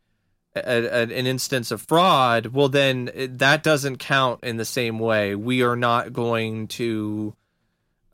a, 0.55 0.59
a, 0.61 1.01
an 1.01 1.27
instance 1.27 1.69
of 1.69 1.81
fraud, 1.81 2.47
well, 2.47 2.69
then 2.69 3.11
it- 3.13 3.37
that 3.39 3.61
doesn't 3.61 3.97
count 3.97 4.43
in 4.43 4.55
the 4.55 4.65
same 4.65 4.99
way. 4.99 5.35
We 5.35 5.63
are 5.63 5.75
not 5.75 6.13
going 6.13 6.69
to 6.69 7.35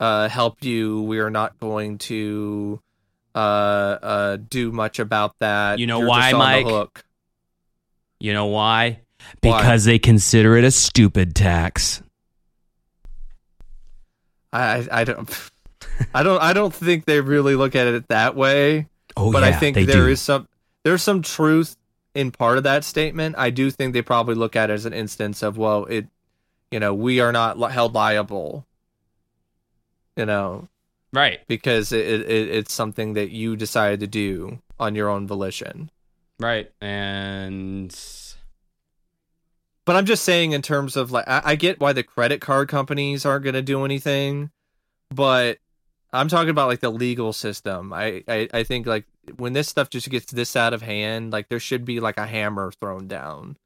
uh, 0.00 0.28
help 0.28 0.64
you. 0.64 1.02
We 1.02 1.20
are 1.20 1.30
not 1.30 1.60
going 1.60 1.98
to 1.98 2.80
uh, 3.32 3.38
uh, 3.38 4.36
do 4.36 4.72
much 4.72 4.98
about 4.98 5.38
that. 5.38 5.78
You 5.78 5.86
know 5.86 6.00
You're 6.00 6.08
why, 6.08 6.30
just 6.32 6.34
on 6.34 6.64
the 6.64 6.72
Mike? 6.72 7.04
you 8.18 8.32
know 8.32 8.46
why? 8.46 9.00
Why? 9.40 9.58
Because 9.58 9.84
they 9.84 10.00
consider 10.00 10.56
it 10.56 10.64
a 10.64 10.70
stupid 10.72 11.36
tax. 11.36 12.02
I, 14.52 14.78
I, 14.78 14.88
I 15.00 15.04
don't. 15.04 15.50
I 16.14 16.22
don't. 16.22 16.42
I 16.42 16.52
don't 16.52 16.74
think 16.74 17.04
they 17.04 17.20
really 17.20 17.54
look 17.54 17.76
at 17.76 17.86
it 17.86 18.08
that 18.08 18.34
way. 18.34 18.88
Oh 19.18 19.32
but 19.32 19.42
yeah, 19.42 19.48
I 19.48 19.52
think 19.52 19.74
they 19.74 19.84
there 19.84 20.06
do. 20.06 20.08
is 20.08 20.20
some 20.20 20.48
there's 20.84 21.02
some 21.02 21.22
truth 21.22 21.76
in 22.14 22.30
part 22.30 22.56
of 22.58 22.64
that 22.64 22.84
statement. 22.84 23.34
I 23.36 23.50
do 23.50 23.70
think 23.70 23.92
they 23.92 24.02
probably 24.02 24.34
look 24.34 24.54
at 24.56 24.70
it 24.70 24.74
as 24.74 24.86
an 24.86 24.92
instance 24.92 25.42
of 25.42 25.58
well, 25.58 25.84
it, 25.86 26.06
you 26.70 26.78
know, 26.80 26.94
we 26.94 27.20
are 27.20 27.32
not 27.32 27.58
li- 27.58 27.72
held 27.72 27.94
liable, 27.94 28.66
you 30.16 30.24
know, 30.26 30.68
right, 31.12 31.40
because 31.48 31.92
it, 31.92 32.06
it 32.06 32.48
it's 32.48 32.72
something 32.72 33.14
that 33.14 33.30
you 33.30 33.56
decided 33.56 34.00
to 34.00 34.06
do 34.06 34.60
on 34.78 34.94
your 34.94 35.08
own 35.08 35.26
volition. 35.26 35.90
right, 36.38 36.70
and 36.80 37.94
But 39.84 39.96
I'm 39.96 40.06
just 40.06 40.24
saying, 40.24 40.52
in 40.52 40.62
terms 40.62 40.96
of 40.96 41.10
like, 41.10 41.26
I, 41.26 41.42
I 41.44 41.54
get 41.56 41.80
why 41.80 41.92
the 41.92 42.02
credit 42.02 42.40
card 42.40 42.68
companies 42.68 43.24
aren't 43.24 43.44
going 43.44 43.54
to 43.54 43.62
do 43.62 43.84
anything, 43.84 44.50
but 45.10 45.58
I'm 46.12 46.28
talking 46.28 46.50
about 46.50 46.68
like 46.68 46.80
the 46.80 46.90
legal 46.90 47.32
system. 47.32 47.92
I, 47.92 48.22
I 48.26 48.48
I 48.52 48.62
think 48.64 48.86
like 48.86 49.04
when 49.36 49.52
this 49.52 49.68
stuff 49.68 49.90
just 49.90 50.08
gets 50.08 50.32
this 50.32 50.56
out 50.56 50.72
of 50.72 50.82
hand, 50.82 51.32
like 51.32 51.48
there 51.48 51.60
should 51.60 51.84
be 51.84 52.00
like 52.00 52.16
a 52.16 52.26
hammer 52.26 52.72
thrown 52.72 53.08
down. 53.08 53.56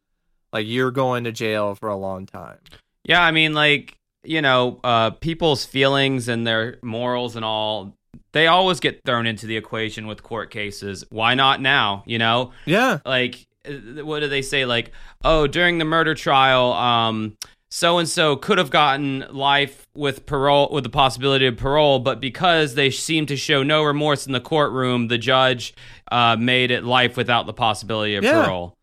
Like 0.52 0.66
you're 0.66 0.90
going 0.90 1.24
to 1.24 1.32
jail 1.32 1.74
for 1.74 1.88
a 1.88 1.96
long 1.96 2.26
time. 2.26 2.58
yeah, 3.04 3.22
I 3.22 3.30
mean, 3.30 3.54
like 3.54 3.96
you 4.24 4.42
know, 4.42 4.80
uh, 4.84 5.10
people's 5.10 5.64
feelings 5.64 6.28
and 6.28 6.46
their 6.46 6.78
morals 6.82 7.36
and 7.36 7.44
all. 7.44 7.96
They 8.32 8.46
always 8.46 8.80
get 8.80 9.04
thrown 9.04 9.26
into 9.26 9.46
the 9.46 9.56
equation 9.56 10.06
with 10.06 10.22
court 10.22 10.50
cases. 10.50 11.04
Why 11.10 11.34
not 11.34 11.60
now? 11.60 12.02
You 12.06 12.18
know, 12.18 12.52
Yeah, 12.66 12.98
like 13.04 13.46
uh, 13.66 14.04
what 14.04 14.20
do 14.20 14.28
they 14.28 14.42
say 14.42 14.64
like 14.64 14.90
oh 15.22 15.46
during 15.46 15.78
the 15.78 15.84
murder 15.84 16.14
trial 16.14 16.72
um 16.72 17.36
so 17.74 17.96
and 17.96 18.06
so 18.06 18.36
could 18.36 18.58
have 18.58 18.68
gotten 18.70 19.24
life 19.30 19.86
with 19.94 20.26
parole 20.26 20.68
with 20.70 20.84
the 20.84 20.90
possibility 20.90 21.46
of 21.46 21.56
parole 21.56 21.98
but 21.98 22.20
because 22.20 22.74
they 22.74 22.90
seemed 22.90 23.28
to 23.28 23.36
show 23.36 23.62
no 23.62 23.82
remorse 23.82 24.26
in 24.26 24.32
the 24.34 24.40
courtroom 24.40 25.08
the 25.08 25.16
judge 25.16 25.74
uh, 26.10 26.36
made 26.36 26.70
it 26.70 26.84
life 26.84 27.16
without 27.16 27.46
the 27.46 27.52
possibility 27.54 28.14
of 28.14 28.22
Yeah. 28.24 28.44
parole 28.44 28.76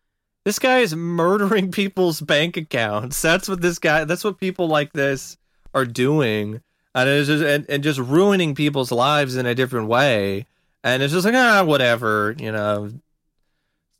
this 0.44 0.58
guy 0.58 0.78
is 0.80 0.96
murdering 0.96 1.70
people's 1.82 2.20
bank 2.20 2.56
accounts. 2.56 3.20
That's 3.20 3.46
what 3.46 3.60
this 3.60 3.78
guy. 3.78 4.04
That's 4.04 4.24
what 4.24 4.40
people 4.40 4.68
like 4.68 4.94
this 4.94 5.36
are 5.74 5.84
doing, 5.84 6.62
and 6.94 7.08
it's 7.10 7.28
just 7.28 7.44
and, 7.44 7.66
and 7.68 7.82
just 7.84 8.00
ruining 8.00 8.54
people's 8.54 8.90
lives 8.90 9.36
in 9.36 9.44
a 9.44 9.54
different 9.54 9.88
way. 9.88 10.46
And 10.82 11.02
it's 11.02 11.12
just 11.12 11.26
like 11.26 11.34
ah, 11.34 11.62
whatever, 11.62 12.34
you 12.38 12.50
know. 12.50 12.90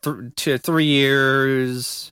Th- 0.03 0.35
to 0.37 0.57
three 0.57 0.87
years, 0.87 2.11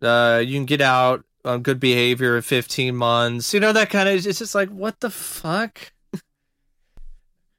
uh, 0.00 0.42
you 0.44 0.54
can 0.56 0.64
get 0.64 0.80
out 0.80 1.24
on 1.48 1.62
good 1.62 1.80
behavior 1.80 2.36
in 2.36 2.42
fifteen 2.42 2.94
months. 2.96 3.52
You 3.54 3.60
know 3.60 3.72
that 3.72 3.90
kind 3.90 4.08
of. 4.08 4.24
It's 4.26 4.38
just 4.38 4.54
like 4.54 4.68
what 4.68 5.00
the 5.00 5.10
fuck. 5.10 5.92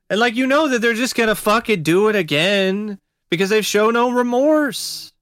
And 0.09 0.19
like 0.19 0.35
you 0.35 0.47
know 0.47 0.67
that 0.69 0.79
they're 0.81 0.93
just 0.95 1.15
gonna 1.15 1.35
fucking 1.35 1.83
do 1.83 2.07
it 2.07 2.15
again 2.15 2.97
because 3.29 3.49
they've 3.49 3.65
shown 3.65 3.93
no 3.93 4.09
remorse. 4.09 5.13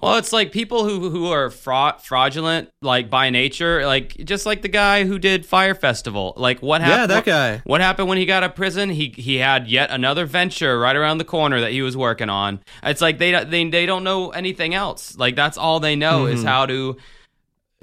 well 0.00 0.16
it's 0.16 0.32
like 0.32 0.52
people 0.52 0.84
who 0.88 1.10
who 1.10 1.26
are 1.32 1.50
fraud, 1.50 2.00
fraudulent 2.00 2.68
like 2.82 3.10
by 3.10 3.30
nature 3.30 3.84
like 3.84 4.10
just 4.24 4.46
like 4.46 4.62
the 4.62 4.68
guy 4.68 5.04
who 5.04 5.18
did 5.18 5.44
fire 5.44 5.74
festival 5.74 6.34
like 6.36 6.60
what 6.62 6.82
happened 6.82 7.00
Yeah, 7.00 7.06
that 7.16 7.24
guy. 7.24 7.62
What 7.64 7.80
happened 7.80 8.08
when 8.08 8.18
he 8.18 8.26
got 8.26 8.44
out 8.44 8.50
of 8.50 8.56
prison? 8.56 8.90
He 8.90 9.12
he 9.16 9.38
had 9.38 9.66
yet 9.66 9.90
another 9.90 10.24
venture 10.24 10.78
right 10.78 10.94
around 10.94 11.18
the 11.18 11.24
corner 11.24 11.60
that 11.60 11.72
he 11.72 11.82
was 11.82 11.96
working 11.96 12.30
on. 12.30 12.60
It's 12.84 13.00
like 13.00 13.18
they 13.18 13.32
they 13.44 13.68
they 13.68 13.86
don't 13.86 14.04
know 14.04 14.30
anything 14.30 14.72
else. 14.72 15.16
Like 15.18 15.34
that's 15.34 15.58
all 15.58 15.80
they 15.80 15.96
know 15.96 16.26
is 16.26 16.44
Mhm. 16.44 16.46
how 16.46 16.66
to 16.66 16.96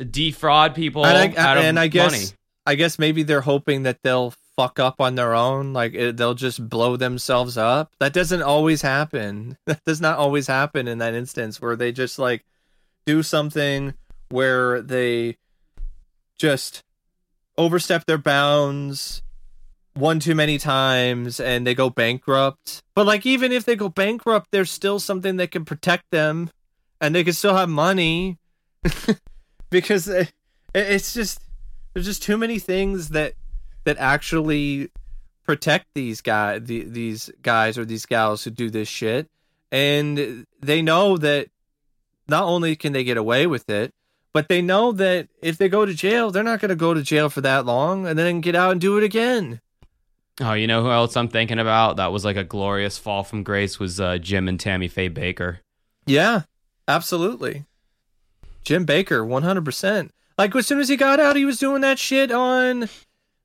defraud 0.10 0.76
people 0.76 1.06
and 1.06 1.38
I, 1.38 1.42
out 1.42 1.58
of 1.58 1.64
and 1.64 1.80
I 1.80 1.88
guess 1.88 2.12
money. 2.12 2.26
I 2.66 2.76
guess 2.76 3.00
maybe 3.00 3.24
they're 3.24 3.42
hoping 3.42 3.84
that 3.84 4.00
they'll 4.04 4.34
fuck 4.56 4.80
up 4.80 5.02
on 5.02 5.16
their 5.16 5.34
own, 5.34 5.74
like 5.74 5.94
it, 5.94 6.18
they'll 6.18 6.36
just 6.36 6.70
blow 6.70 6.96
themselves 6.96 7.58
up. 7.58 7.94
That 8.00 8.14
doesn't 8.14 8.42
always 8.42 8.82
happen. 8.82 9.58
That 9.66 9.84
does 9.86 10.02
not 10.02 10.18
always 10.18 10.48
happen 10.48 10.88
in 10.88 11.00
that 11.00 11.14
instance 11.14 11.62
where 11.62 11.76
they 11.76 11.92
just 11.92 12.20
like 12.20 12.46
do 13.06 13.24
something 13.24 13.94
where 14.30 14.82
they 14.82 15.38
just 16.38 16.84
overstep 17.58 18.06
their 18.06 18.18
bounds 18.18 19.22
one 19.94 20.20
too 20.20 20.36
many 20.36 20.58
times 20.58 21.40
and 21.40 21.66
they 21.66 21.76
go 21.76 21.90
bankrupt. 21.90 22.82
But 22.96 23.06
like 23.06 23.26
even 23.26 23.52
if 23.52 23.66
they 23.66 23.76
go 23.76 23.90
bankrupt, 23.90 24.48
there's 24.52 24.72
still 24.72 25.00
something 25.00 25.38
that 25.38 25.52
can 25.52 25.66
protect 25.66 26.12
them 26.12 26.50
and 27.00 27.14
they 27.14 27.24
can 27.24 27.34
still 27.34 27.56
have 27.56 27.70
money 27.70 28.38
because 29.72 30.08
it, 30.08 30.32
it's 30.76 31.14
just 31.14 31.42
There's 31.94 32.06
just 32.06 32.22
too 32.22 32.38
many 32.38 32.60
things 32.60 33.10
that 33.10 33.34
that 33.86 33.98
actually 33.98 34.92
protect 35.44 35.88
these 35.96 36.22
guy 36.22 36.60
the, 36.60 36.84
these 36.84 37.32
guys 37.42 37.78
or 37.78 37.84
these 37.86 38.06
gals 38.06 38.44
who 38.44 38.52
do 38.52 38.70
this 38.70 38.88
shit 38.88 39.28
and 39.72 40.46
they 40.62 40.82
know 40.84 41.18
that 41.18 41.48
not 42.28 42.44
only 42.44 42.76
can 42.76 42.94
they 42.94 43.04
get 43.04 43.18
away 43.18 43.48
with 43.48 43.70
it 43.70 43.92
but 44.34 44.48
they 44.48 44.62
know 44.62 44.92
that 44.94 45.28
if 45.42 45.58
they 45.58 45.68
go 45.68 45.86
to 45.86 45.94
jail 45.94 46.30
they're 46.30 46.44
not 46.44 46.62
going 46.62 46.70
to 46.70 46.76
go 46.76 46.94
to 46.94 47.02
jail 47.02 47.28
for 47.30 47.42
that 47.42 47.66
long 47.66 48.06
and 48.08 48.18
then 48.20 48.40
get 48.40 48.56
out 48.56 48.72
and 48.72 48.80
do 48.82 48.98
it 48.98 49.04
again 49.04 49.60
Oh, 50.40 50.54
you 50.54 50.66
know 50.66 50.82
who 50.82 50.90
else 50.90 51.16
I'm 51.18 51.28
thinking 51.28 51.60
about? 51.60 51.98
That 51.98 52.12
was 52.12 52.24
like 52.26 52.38
a 52.38 52.44
glorious 52.44 52.98
fall 52.98 53.24
from 53.24 53.44
grace 53.44 53.80
was 53.80 54.00
uh, 54.00 54.18
Jim 54.18 54.48
and 54.48 54.60
Tammy 54.60 54.88
Faye 54.88 55.10
Bakker. 55.10 55.58
yeah 56.06 56.44
absolutely 56.88 57.66
jim 58.64 58.86
bakker 58.86 59.26
100% 59.28 60.10
like 60.38 60.56
as 60.56 60.68
soon 60.68 60.80
as 60.80 60.90
he 60.90 60.96
got 60.98 61.20
out 61.20 61.36
he 61.36 61.46
was 61.46 61.60
doing 61.60 61.82
that 61.82 61.98
shit 62.00 62.32
on 62.32 62.88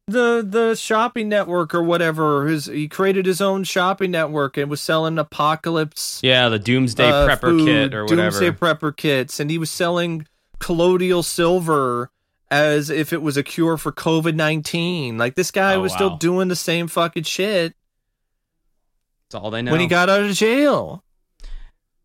the 0.09 0.47
the 0.49 0.75
shopping 0.77 1.29
network 1.29 1.75
or 1.75 1.83
whatever 1.83 2.47
his 2.47 2.67
he 2.67 2.87
created 2.87 3.27
his 3.27 3.41
own 3.41 3.65
shopping 3.65 4.11
network 4.13 4.57
and 4.57 4.71
was 4.71 4.81
selling 4.81 5.19
apocalypse 5.19 6.21
Yeah, 6.23 6.49
the 6.49 6.61
Doomsday 6.61 7.09
uh, 7.11 7.27
Prepper 7.29 7.41
food, 7.41 7.67
Kit 7.67 7.95
or 7.95 8.05
whatever. 8.05 8.23
Doomsday 8.31 8.51
prepper 8.53 8.97
kits, 8.97 9.41
and 9.41 9.51
he 9.51 9.59
was 9.59 9.69
selling 9.71 10.29
colloidal 10.61 11.25
silver 11.25 12.11
as 12.53 12.89
if 12.89 13.13
it 13.13 13.21
was 13.21 13.37
a 13.37 13.43
cure 13.43 13.77
for 13.77 13.91
COVID 13.91 14.37
nineteen. 14.37 15.19
Like 15.19 15.35
this 15.35 15.51
guy 15.51 15.75
Oh, 15.75 15.81
was 15.81 15.93
still 15.93 16.17
doing 16.17 16.47
the 16.47 16.55
same 16.55 16.87
fucking 16.87 17.25
shit 17.25 17.75
That's 19.29 19.43
all 19.43 19.51
they 19.51 19.63
know. 19.63 19.73
when 19.73 19.81
he 19.81 19.89
got 19.89 20.09
out 20.09 20.23
of 20.23 20.33
jail. 20.37 21.03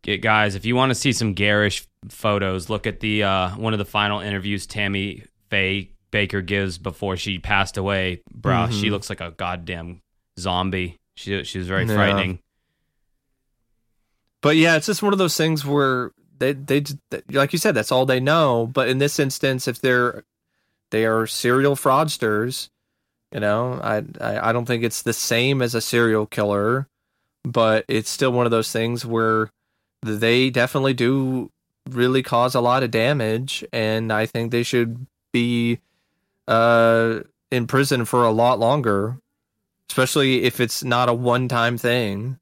Guys, 0.04 0.56
if 0.56 0.64
you 0.64 0.74
want 0.74 0.90
to 0.90 0.94
see 0.96 1.12
some 1.12 1.32
garish 1.32 1.86
photos, 2.08 2.68
look 2.68 2.86
at 2.88 2.98
the 3.00 3.22
uh, 3.22 3.50
one 3.50 3.72
of 3.72 3.78
the 3.78 3.84
final 3.84 4.18
interviews 4.20 4.66
Tammy 4.66 5.22
Faye 5.48 5.90
Bakker 6.10 6.44
gives 6.44 6.76
before 6.76 7.16
she 7.16 7.38
passed 7.38 7.76
away. 7.76 8.20
Bruh, 8.36 8.70
she 8.72 8.88
Mhm. 8.88 8.90
looks 8.90 9.08
like 9.08 9.20
a 9.20 9.30
goddamn 9.30 10.00
zombie. 10.40 10.96
She 11.14 11.44
she 11.44 11.58
was 11.58 11.68
very 11.68 11.84
Yeah. 11.86 11.94
frightening. 11.94 12.40
But 14.42 14.56
yeah, 14.56 14.76
it's 14.76 14.86
just 14.86 15.02
one 15.04 15.12
of 15.12 15.18
those 15.20 15.36
things 15.36 15.64
where 15.64 16.10
they 16.38 16.52
they 16.52 16.80
just- 16.80 16.98
like 17.30 17.52
you 17.52 17.58
said, 17.58 17.74
that's 17.76 17.92
all 17.92 18.04
they 18.04 18.18
know. 18.20 18.66
But 18.66 18.88
in 18.88 18.98
this 18.98 19.20
instance, 19.20 19.68
if 19.68 19.80
they're 19.80 20.24
they 20.90 21.06
are 21.06 21.26
serial 21.28 21.76
fraudsters, 21.76 22.68
you 23.32 23.38
know, 23.40 23.74
I 23.82 24.02
I, 24.20 24.48
I 24.48 24.52
don't 24.52 24.64
think 24.66 24.82
it's 24.82 25.02
the 25.02 25.12
same 25.12 25.62
as 25.62 25.76
a 25.76 25.80
serial 25.80 26.26
killer, 26.26 26.88
but 27.44 27.84
it's 27.86 28.10
still 28.10 28.32
one 28.32 28.46
of 28.46 28.50
those 28.50 28.72
things 28.72 29.06
where 29.06 29.50
they 30.02 30.50
definitely 30.50 30.94
do 30.94 31.50
really 31.88 32.22
cause 32.22 32.54
a 32.54 32.60
lot 32.60 32.82
of 32.82 32.90
damage, 32.90 33.64
and 33.72 34.12
I 34.12 34.26
think 34.26 34.50
they 34.50 34.62
should 34.62 35.06
be 35.32 35.78
uh 36.48 37.20
in 37.50 37.66
prison 37.66 38.04
for 38.04 38.24
a 38.24 38.30
lot 38.32 38.58
longer, 38.58 39.18
especially 39.88 40.42
if 40.44 40.60
it's 40.60 40.82
not 40.82 41.08
a 41.08 41.14
one 41.14 41.48
time 41.48 41.78
thing. 41.78 42.38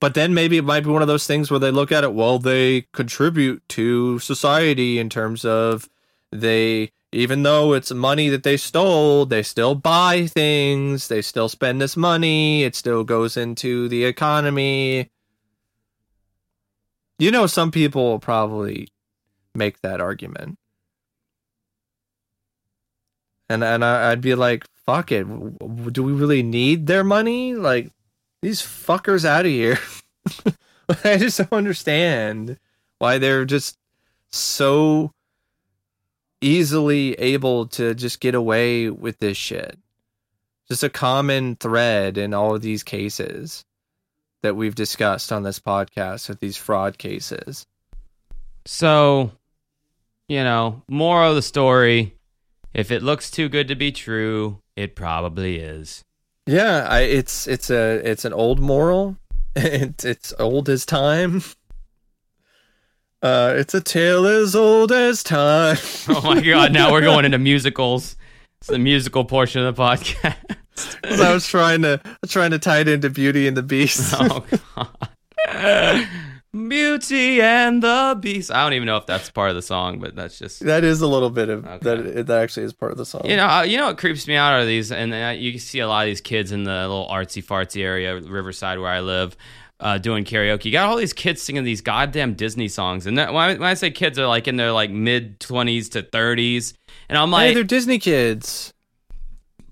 But 0.00 0.14
then 0.14 0.32
maybe 0.32 0.56
it 0.56 0.64
might 0.64 0.84
be 0.84 0.90
one 0.90 1.02
of 1.02 1.08
those 1.08 1.26
things 1.26 1.50
where 1.50 1.58
they 1.58 1.72
look 1.72 1.90
at 1.90 2.04
it, 2.04 2.14
well, 2.14 2.38
they 2.38 2.86
contribute 2.92 3.68
to 3.70 4.20
society 4.20 4.98
in 4.98 5.10
terms 5.10 5.44
of 5.44 5.88
they, 6.30 6.92
even 7.10 7.42
though 7.42 7.72
it's 7.72 7.90
money 7.92 8.28
that 8.28 8.44
they 8.44 8.56
stole, 8.56 9.26
they 9.26 9.42
still 9.42 9.74
buy 9.74 10.26
things, 10.28 11.08
they 11.08 11.20
still 11.20 11.48
spend 11.48 11.80
this 11.80 11.96
money, 11.96 12.62
it 12.62 12.76
still 12.76 13.02
goes 13.02 13.36
into 13.36 13.88
the 13.88 14.04
economy. 14.04 15.10
You 17.18 17.30
know, 17.30 17.46
some 17.46 17.70
people 17.70 18.04
will 18.04 18.20
probably 18.20 18.88
make 19.54 19.80
that 19.80 20.00
argument. 20.00 20.58
And 23.48 23.64
and 23.64 23.84
I, 23.84 24.12
I'd 24.12 24.20
be 24.20 24.34
like, 24.34 24.66
fuck 24.86 25.10
it. 25.10 25.24
Do 25.92 26.02
we 26.02 26.12
really 26.12 26.42
need 26.42 26.86
their 26.86 27.04
money? 27.04 27.54
Like, 27.54 27.90
these 28.42 28.62
fuckers 28.62 29.24
out 29.24 29.46
of 29.46 29.50
here. 29.50 29.78
I 31.04 31.16
just 31.16 31.38
don't 31.38 31.52
understand 31.52 32.58
why 32.98 33.18
they're 33.18 33.44
just 33.44 33.76
so 34.30 35.12
easily 36.40 37.14
able 37.14 37.66
to 37.66 37.94
just 37.94 38.20
get 38.20 38.34
away 38.34 38.90
with 38.90 39.18
this 39.18 39.36
shit. 39.36 39.78
Just 40.68 40.82
a 40.84 40.90
common 40.90 41.56
thread 41.56 42.18
in 42.18 42.34
all 42.34 42.54
of 42.54 42.62
these 42.62 42.82
cases 42.82 43.64
that 44.42 44.56
we've 44.56 44.74
discussed 44.74 45.32
on 45.32 45.42
this 45.42 45.58
podcast 45.58 46.28
with 46.28 46.40
these 46.40 46.56
fraud 46.56 46.98
cases. 46.98 47.66
So, 48.66 49.32
you 50.28 50.44
know, 50.44 50.82
moral 50.88 51.30
of 51.30 51.36
the 51.36 51.42
story: 51.42 52.14
if 52.74 52.90
it 52.90 53.02
looks 53.02 53.30
too 53.30 53.48
good 53.48 53.68
to 53.68 53.74
be 53.74 53.92
true, 53.92 54.58
it 54.76 54.94
probably 54.94 55.56
is. 55.56 56.04
Yeah, 56.46 56.86
I, 56.88 57.00
it's 57.00 57.46
it's 57.46 57.70
a 57.70 58.00
it's 58.08 58.24
an 58.24 58.32
old 58.32 58.60
moral. 58.60 59.16
It's 59.56 60.04
it's 60.04 60.32
old 60.38 60.68
as 60.68 60.86
time. 60.86 61.42
Uh, 63.20 63.52
it's 63.56 63.74
a 63.74 63.80
tale 63.80 64.24
as 64.26 64.54
old 64.54 64.92
as 64.92 65.24
time. 65.24 65.76
Oh 66.08 66.22
my 66.22 66.40
god! 66.40 66.72
Now 66.72 66.92
we're 66.92 67.00
going 67.00 67.24
into 67.24 67.38
musicals. 67.38 68.14
It's 68.60 68.68
the 68.68 68.78
musical 68.78 69.24
portion 69.24 69.66
of 69.66 69.74
the 69.74 69.82
podcast. 69.82 70.36
'Cause 71.02 71.20
I 71.20 71.32
was 71.32 71.46
trying 71.46 71.82
to 71.82 72.00
trying 72.28 72.50
to 72.52 72.58
tie 72.58 72.80
it 72.80 72.88
into 72.88 73.10
Beauty 73.10 73.46
and 73.48 73.56
the 73.56 73.62
Beast. 73.62 74.14
Oh 74.20 74.44
god. 74.76 76.08
Beauty 76.52 77.42
and 77.42 77.82
the 77.82 78.18
Beast. 78.20 78.50
I 78.50 78.62
don't 78.64 78.72
even 78.72 78.86
know 78.86 78.96
if 78.96 79.04
that's 79.06 79.30
part 79.30 79.50
of 79.50 79.56
the 79.56 79.62
song, 79.62 79.98
but 80.00 80.16
that's 80.16 80.38
just 80.38 80.64
that 80.64 80.82
is 80.82 81.02
a 81.02 81.06
little 81.06 81.28
bit 81.30 81.50
of 81.50 81.64
Okay. 81.66 81.78
that. 81.82 82.26
That 82.26 82.42
actually 82.42 82.64
is 82.64 82.72
part 82.72 82.90
of 82.90 82.98
the 82.98 83.04
song. 83.04 83.22
you 83.26 83.36
know 83.36 83.46
uh, 83.46 83.62
you 83.62 83.76
know 83.76 83.86
what 83.86 83.98
creeps 83.98 84.26
me 84.26 84.34
out 84.34 84.54
are 84.54 84.64
these 84.64 84.90
and 84.90 85.12
uh, 85.12 85.34
you 85.36 85.58
see 85.58 85.80
a 85.80 85.86
lot 85.88 86.02
of 86.04 86.10
these 86.10 86.22
kids 86.22 86.50
in 86.50 86.64
the 86.64 86.72
little 86.88 87.06
artsy 87.10 87.44
fartsy 87.44 87.82
area 87.82 88.18
Riverside 88.18 88.78
where 88.78 88.90
I 88.90 89.00
live 89.00 89.36
uh, 89.80 89.98
doing 89.98 90.24
karaoke. 90.24 90.64
You 90.66 90.72
got 90.72 90.88
all 90.88 90.96
these 90.96 91.12
kids 91.12 91.40
singing 91.42 91.64
these 91.64 91.80
goddamn 91.82 92.34
Disney 92.34 92.66
songs, 92.66 93.06
and 93.06 93.16
that, 93.18 93.32
when, 93.32 93.42
I, 93.50 93.52
when 93.52 93.62
I 93.62 93.74
say 93.74 93.90
kids, 93.92 94.16
they're 94.16 94.26
like 94.26 94.48
in 94.48 94.56
their 94.56 94.72
like 94.72 94.90
mid 94.90 95.38
twenties 95.38 95.90
to 95.90 96.02
thirties, 96.02 96.74
and 97.08 97.16
I'm 97.16 97.28
hey, 97.28 97.32
like, 97.48 97.54
they're 97.54 97.62
Disney 97.62 97.98
kids. 98.00 98.72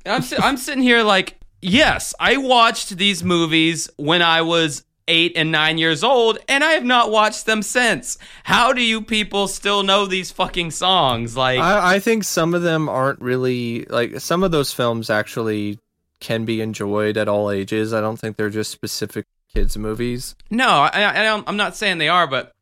I'm 0.07 0.23
si- 0.23 0.37
I'm 0.39 0.57
sitting 0.57 0.83
here 0.83 1.03
like, 1.03 1.37
yes, 1.61 2.15
I 2.21 2.37
watched 2.37 2.97
these 2.97 3.23
movies 3.25 3.91
when 3.97 4.23
I 4.23 4.43
was 4.43 4.85
eight 5.09 5.33
and 5.37 5.53
nine 5.53 5.79
years 5.79 6.03
old, 6.03 6.39
and 6.49 6.65
I 6.65 6.73
have 6.73 6.85
not 6.85 7.11
watched 7.11 7.47
them 7.47 7.63
since. 7.63 8.19
How 8.45 8.73
do 8.73 8.83
you 8.83 9.01
people 9.03 9.47
still 9.49 9.83
know 9.83 10.07
these 10.07 10.31
fucking 10.33 10.73
songs? 10.73 11.37
Like, 11.37 11.61
I, 11.61 11.95
I 11.97 11.99
think 12.01 12.25
some 12.25 12.55
of 12.55 12.63
them 12.63 12.89
aren't 12.89 13.21
really 13.21 13.85
like 13.85 14.21
some 14.21 14.43
of 14.43 14.51
those 14.51 14.73
films 14.73 15.09
actually 15.11 15.79
can 16.19 16.45
be 16.45 16.61
enjoyed 16.61 17.17
at 17.17 17.29
all 17.29 17.51
ages. 17.51 17.93
I 17.93 18.01
don't 18.01 18.17
think 18.19 18.37
they're 18.37 18.51
just 18.51 18.71
specific 18.73 19.27
kids 19.53 19.77
movies. 19.77 20.35
no, 20.51 20.69
I, 20.69 20.89
I, 21.03 21.25
I'm- 21.27 21.45
I'm 21.47 21.57
not 21.57 21.77
saying 21.77 21.99
they 21.99 22.09
are, 22.09 22.27
but 22.27 22.53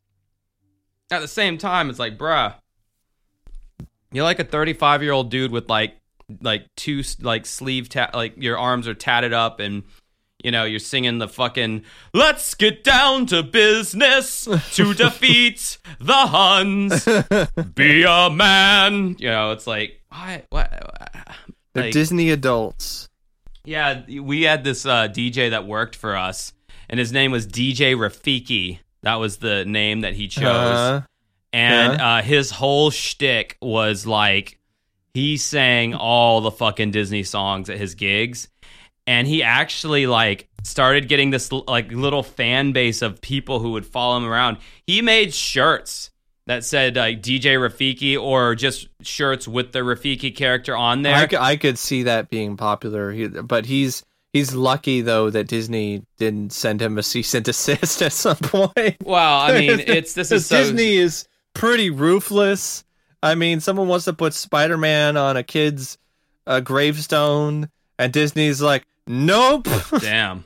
at 1.10 1.20
the 1.20 1.28
same 1.28 1.56
time, 1.58 1.88
it's 1.90 1.98
like, 1.98 2.18
bruh, 2.18 2.54
you're 4.12 4.24
like 4.24 4.38
a 4.38 4.44
35 4.44 5.02
year 5.02 5.12
old 5.12 5.30
dude 5.30 5.50
with 5.50 5.68
like 5.68 5.96
like 6.40 6.66
two 6.76 7.02
like 7.20 7.46
sleeve 7.46 7.88
tat 7.88 8.14
like 8.14 8.34
your 8.36 8.58
arms 8.58 8.88
are 8.88 8.94
tatted 8.94 9.32
up 9.32 9.60
and 9.60 9.82
you 10.42 10.50
know 10.50 10.64
you're 10.64 10.78
singing 10.78 11.18
the 11.18 11.28
fucking 11.28 11.82
let's 12.12 12.54
get 12.54 12.84
down 12.84 13.26
to 13.26 13.42
business 13.42 14.46
to 14.74 14.94
defeat 14.94 15.78
the 16.00 16.12
huns. 16.12 17.04
Be 17.74 18.02
a 18.04 18.30
man. 18.30 19.16
You 19.18 19.28
know 19.28 19.52
it's 19.52 19.66
like 19.66 20.00
what? 20.10 20.44
What? 20.50 20.70
They're 21.74 21.84
like, 21.84 21.92
Disney 21.92 22.30
adults. 22.30 23.08
yeah 23.64 24.02
we 24.20 24.42
had 24.42 24.62
this 24.64 24.84
uh, 24.86 25.08
dj 25.08 25.50
that 25.50 25.66
worked 25.66 25.96
for 25.96 26.16
us 26.16 26.52
and 26.88 27.00
his 27.00 27.12
name 27.12 27.30
was 27.32 27.46
dj 27.46 27.96
rafiki. 27.96 28.78
That 29.02 29.16
was 29.16 29.38
the 29.38 29.64
name 29.64 30.00
that 30.02 30.14
he 30.14 30.28
chose. 30.28 30.44
Uh, 30.44 31.02
and 31.52 31.98
Yeah. 31.98 32.16
uh, 32.16 32.22
his 32.22 32.50
whole 32.50 32.90
shtick 32.90 33.56
was 33.60 34.06
like 34.06 34.58
he 35.14 35.36
sang 35.36 35.94
all 35.94 36.40
the 36.40 36.50
fucking 36.50 36.90
Disney 36.90 37.22
songs 37.22 37.70
at 37.70 37.78
his 37.78 37.94
gigs, 37.94 38.48
and 39.06 39.26
he 39.26 39.42
actually 39.42 40.06
like 40.06 40.48
started 40.64 41.08
getting 41.08 41.30
this 41.30 41.50
like 41.52 41.92
little 41.92 42.22
fan 42.22 42.72
base 42.72 43.00
of 43.00 43.20
people 43.20 43.60
who 43.60 43.72
would 43.72 43.86
follow 43.86 44.16
him 44.16 44.24
around. 44.24 44.58
He 44.86 45.00
made 45.00 45.32
shirts 45.32 46.10
that 46.46 46.64
said 46.64 46.96
like 46.96 47.22
DJ 47.22 47.56
Rafiki 47.56 48.20
or 48.20 48.54
just 48.54 48.88
shirts 49.02 49.46
with 49.46 49.72
the 49.72 49.80
Rafiki 49.80 50.34
character 50.34 50.76
on 50.76 51.02
there. 51.02 51.28
I 51.38 51.56
could 51.56 51.78
see 51.78 52.02
that 52.04 52.28
being 52.28 52.56
popular, 52.56 53.12
he, 53.12 53.28
but 53.28 53.66
he's 53.66 54.04
he's 54.32 54.54
lucky 54.54 55.00
though 55.00 55.30
that 55.30 55.46
Disney 55.46 56.02
didn't 56.18 56.52
send 56.52 56.82
him 56.82 56.98
a 56.98 57.02
cease 57.02 57.34
and 57.34 57.44
desist 57.44 58.02
at 58.02 58.12
some 58.12 58.36
point. 58.36 58.96
well, 59.02 59.40
I 59.40 59.58
mean, 59.58 59.80
it's 59.80 60.14
this 60.14 60.30
is 60.32 60.46
so 60.46 60.58
Disney 60.58 60.96
is 60.96 61.26
pretty 61.54 61.90
ruthless. 61.90 62.83
I 63.24 63.34
mean, 63.34 63.60
someone 63.60 63.88
wants 63.88 64.04
to 64.04 64.12
put 64.12 64.34
Spider 64.34 64.76
Man 64.78 65.16
on 65.16 65.36
a 65.36 65.42
kid's 65.42 65.98
uh, 66.46 66.60
gravestone, 66.60 67.68
and 67.98 68.12
Disney's 68.12 68.60
like, 68.60 68.84
nope. 69.06 69.66
damn. 70.00 70.44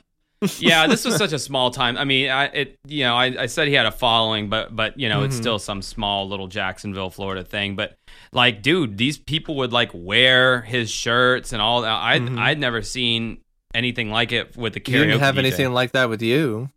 yeah, 0.59 0.87
this 0.87 1.03
was 1.03 1.17
such 1.17 1.33
a 1.33 1.39
small 1.39 1.69
time. 1.69 1.97
I 1.97 2.05
mean, 2.05 2.29
I 2.29 2.45
it 2.45 2.79
you 2.87 3.03
know, 3.03 3.13
I, 3.15 3.43
I 3.43 3.45
said 3.47 3.67
he 3.67 3.73
had 3.73 3.85
a 3.85 3.91
following, 3.91 4.47
but 4.49 4.73
but 4.73 4.97
you 4.97 5.09
know, 5.09 5.23
it's 5.23 5.35
Mhm. 5.35 5.39
still 5.41 5.59
some 5.59 5.81
small 5.81 6.29
little 6.29 6.47
Jacksonville, 6.47 7.09
Florida 7.09 7.43
thing. 7.43 7.75
But 7.75 7.97
like, 8.31 8.61
dude, 8.61 8.97
these 8.97 9.17
people 9.17 9.55
would 9.55 9.73
like 9.73 9.91
wear 9.93 10.61
his 10.61 10.89
shirts 10.89 11.51
and 11.51 11.61
all 11.61 11.81
that. 11.81 11.91
I'd 11.91 12.21
Mhm. 12.21 12.39
I'd 12.39 12.57
never 12.57 12.81
seen 12.81 13.39
anything 13.73 14.11
like 14.11 14.31
it 14.31 14.55
with 14.55 14.73
the 14.73 14.79
karaoke. 14.79 14.93
You 14.93 15.05
didn't 15.07 15.19
have 15.19 15.35
DJ. 15.35 15.39
anything 15.39 15.73
like 15.73 15.91
that 15.91 16.07
with 16.09 16.21
you. 16.21 16.69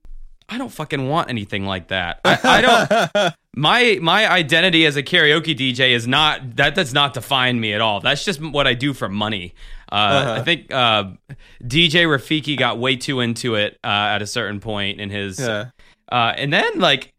I 0.49 0.59
don't 0.59 0.73
fucking 0.73 1.09
want 1.09 1.31
anything 1.31 1.65
like 1.65 1.89
that. 1.89 2.21
I, 2.25 2.39
I 2.43 2.61
don't. 2.61 3.35
my 3.55 3.99
my 4.01 4.31
identity 4.31 4.87
as 4.87 4.97
a 4.97 5.03
karaoke 5.03 5.57
DJ 5.57 5.91
is 5.91 6.07
not 6.07 6.57
that 6.57 6.75
does 6.75 6.95
not 6.95 7.13
define 7.13 7.61
me 7.61 7.75
at 7.75 7.81
all. 7.81 8.01
That's 8.01 8.25
just 8.25 8.41
what 8.41 8.67
I 8.67 8.75
do 8.75 8.95
for 8.95 9.09
money. 9.09 9.55
Uh, 9.91 9.95
Uh-huh. 9.95 10.33
I 10.33 10.43
think 10.43 10.73
uh, 10.73 11.05
DJ 11.63 12.07
Rafiki 12.07 12.57
got 12.57 12.79
way 12.79 12.97
too 12.97 13.21
into 13.21 13.57
it 13.57 13.79
uh, 13.85 13.89
at 13.89 14.23
a 14.23 14.27
certain 14.27 14.59
point 14.59 15.01
in 15.01 15.11
his, 15.11 15.39
yeah. 15.39 15.67
uh, 16.11 16.33
and 16.35 16.51
then 16.51 16.79
like, 16.79 17.13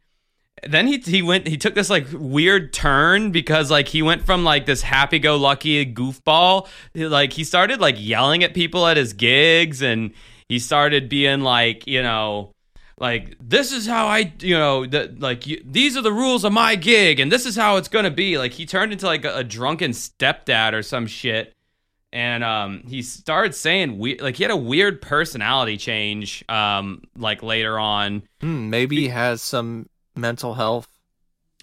then 0.68 0.88
he 0.88 0.97
he 0.97 1.22
went 1.22 1.47
he 1.47 1.55
took 1.55 1.76
this 1.76 1.91
like 1.91 2.07
weird 2.14 2.73
turn 2.73 3.31
because 3.31 3.69
like 3.69 3.88
he 3.88 4.01
went 4.01 4.26
from 4.26 4.43
like 4.43 4.65
this 4.65 4.81
happy 4.81 5.19
go 5.19 5.35
lucky 5.35 5.85
goofball 5.85 6.68
like 6.95 7.34
he 7.34 7.43
started 7.43 7.80
like 7.80 7.95
yelling 7.99 8.43
at 8.43 8.53
people 8.53 8.88
at 8.88 8.95
his 8.95 9.11
gigs 9.14 9.81
and 9.81 10.11
he 10.47 10.57
started 10.57 11.10
being 11.10 11.41
like 11.41 11.85
you 11.85 12.01
know 12.01 12.53
like 12.99 13.36
this 13.40 13.72
is 13.72 13.88
how 13.88 14.07
I 14.07 14.34
you 14.40 14.56
know 14.57 14.86
that 14.86 15.20
like 15.20 15.48
you, 15.48 15.61
these 15.65 15.98
are 15.98 16.02
the 16.02 16.11
rules 16.11 16.44
of 16.44 16.53
my 16.53 16.76
gig 16.76 17.20
and 17.20 17.32
this 17.32 17.45
is 17.45 17.56
how 17.56 17.78
it's 17.78 17.88
gonna 17.88 18.11
be. 18.11 18.38
Like 18.38 18.53
he 18.53 18.65
turned 18.65 18.91
into 18.91 19.06
like 19.06 19.26
a, 19.26 19.38
a 19.38 19.44
drunken 19.44 19.91
stepdad 19.91 20.74
or 20.74 20.84
some 20.84 21.07
shit. 21.07 21.53
And 22.11 22.44
um 22.44 22.84
he 22.88 23.02
started 23.02 23.56
saying 23.56 23.98
we 23.98 24.20
like 24.20 24.36
he 24.36 24.44
had 24.44 24.52
a 24.52 24.57
weird 24.57 25.02
personality 25.02 25.78
change 25.78 26.45
um 26.48 27.02
like 27.18 27.41
later 27.41 27.80
on. 27.80 28.24
Hmm, 28.41 28.70
maybe 28.70 28.98
he 28.98 29.07
has 29.10 29.41
some 29.41 29.90
mental 30.15 30.53
health. 30.53 30.88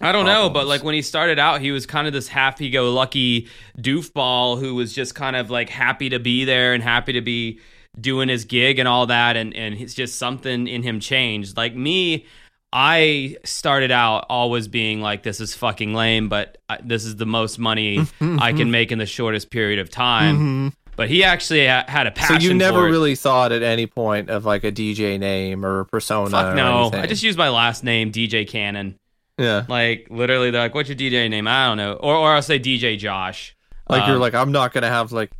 I 0.01 0.11
don't 0.11 0.25
know, 0.25 0.49
but 0.49 0.65
like 0.65 0.83
when 0.83 0.95
he 0.95 1.03
started 1.03 1.37
out, 1.37 1.61
he 1.61 1.71
was 1.71 1.85
kind 1.85 2.07
of 2.07 2.13
this 2.13 2.27
happy-go-lucky 2.27 3.47
doofball 3.77 4.59
who 4.59 4.73
was 4.73 4.93
just 4.93 5.13
kind 5.13 5.35
of 5.35 5.51
like 5.51 5.69
happy 5.69 6.09
to 6.09 6.17
be 6.17 6.43
there 6.43 6.73
and 6.73 6.81
happy 6.81 7.13
to 7.13 7.21
be 7.21 7.59
doing 7.99 8.29
his 8.29 8.45
gig 8.45 8.79
and 8.79 8.87
all 8.87 9.07
that, 9.07 9.35
and 9.37 9.53
and 9.55 9.75
it's 9.75 9.93
just 9.93 10.17
something 10.17 10.67
in 10.67 10.83
him 10.83 10.99
changed. 10.99 11.57
Like 11.57 11.75
me, 11.75 12.25
I 12.73 13.35
started 13.43 13.91
out 13.91 14.25
always 14.29 14.67
being 14.67 15.01
like, 15.01 15.23
"This 15.23 15.39
is 15.41 15.53
fucking 15.55 15.93
lame," 15.93 16.29
but 16.29 16.57
I, 16.69 16.79
this 16.83 17.03
is 17.05 17.17
the 17.17 17.25
most 17.25 17.59
money 17.59 18.05
I 18.21 18.53
can 18.53 18.71
make 18.77 18.91
in 18.91 18.97
the 18.99 19.05
shortest 19.05 19.49
period 19.51 19.79
of 19.79 19.89
time. 19.89 20.69
Mhm. 20.69 20.73
But 20.97 21.09
he 21.09 21.23
actually 21.23 21.67
ha- 21.67 21.85
had 21.87 22.05
a 22.05 22.11
passion. 22.11 22.41
So 22.41 22.47
you 22.47 22.53
never 22.53 22.83
really 22.83 23.15
thought 23.15 23.51
at 23.51 23.63
any 23.63 23.87
point 23.87 24.29
of 24.29 24.45
like 24.45 24.63
a 24.63 24.71
DJ 24.71 25.17
name 25.19 25.65
or 25.65 25.85
persona. 25.85 26.29
Fuck 26.29 26.55
no! 26.55 26.91
I 26.93 27.07
just 27.07 27.23
used 27.23 27.37
my 27.37 27.49
last 27.49 27.83
name, 27.83 28.11
DJ 28.11 28.47
Cannon. 28.47 28.95
yeah. 29.37 29.65
Like 29.67 30.07
literally, 30.09 30.51
they're 30.51 30.61
like, 30.61 30.75
"What's 30.75 30.89
your 30.89 30.97
DJ 30.97 31.29
name?" 31.29 31.47
I 31.47 31.67
don't 31.67 31.77
know, 31.77 31.93
or 31.93 32.15
or 32.15 32.35
I'll 32.35 32.41
say 32.41 32.59
DJ 32.59 32.97
Josh. 32.97 33.55
Like 33.89 34.05
you're 34.07 34.15
Um, 34.15 34.21
like 34.21 34.33
I'm 34.35 34.51
not 34.51 34.73
gonna 34.73 34.89
have 34.89 35.11
like 35.11 35.31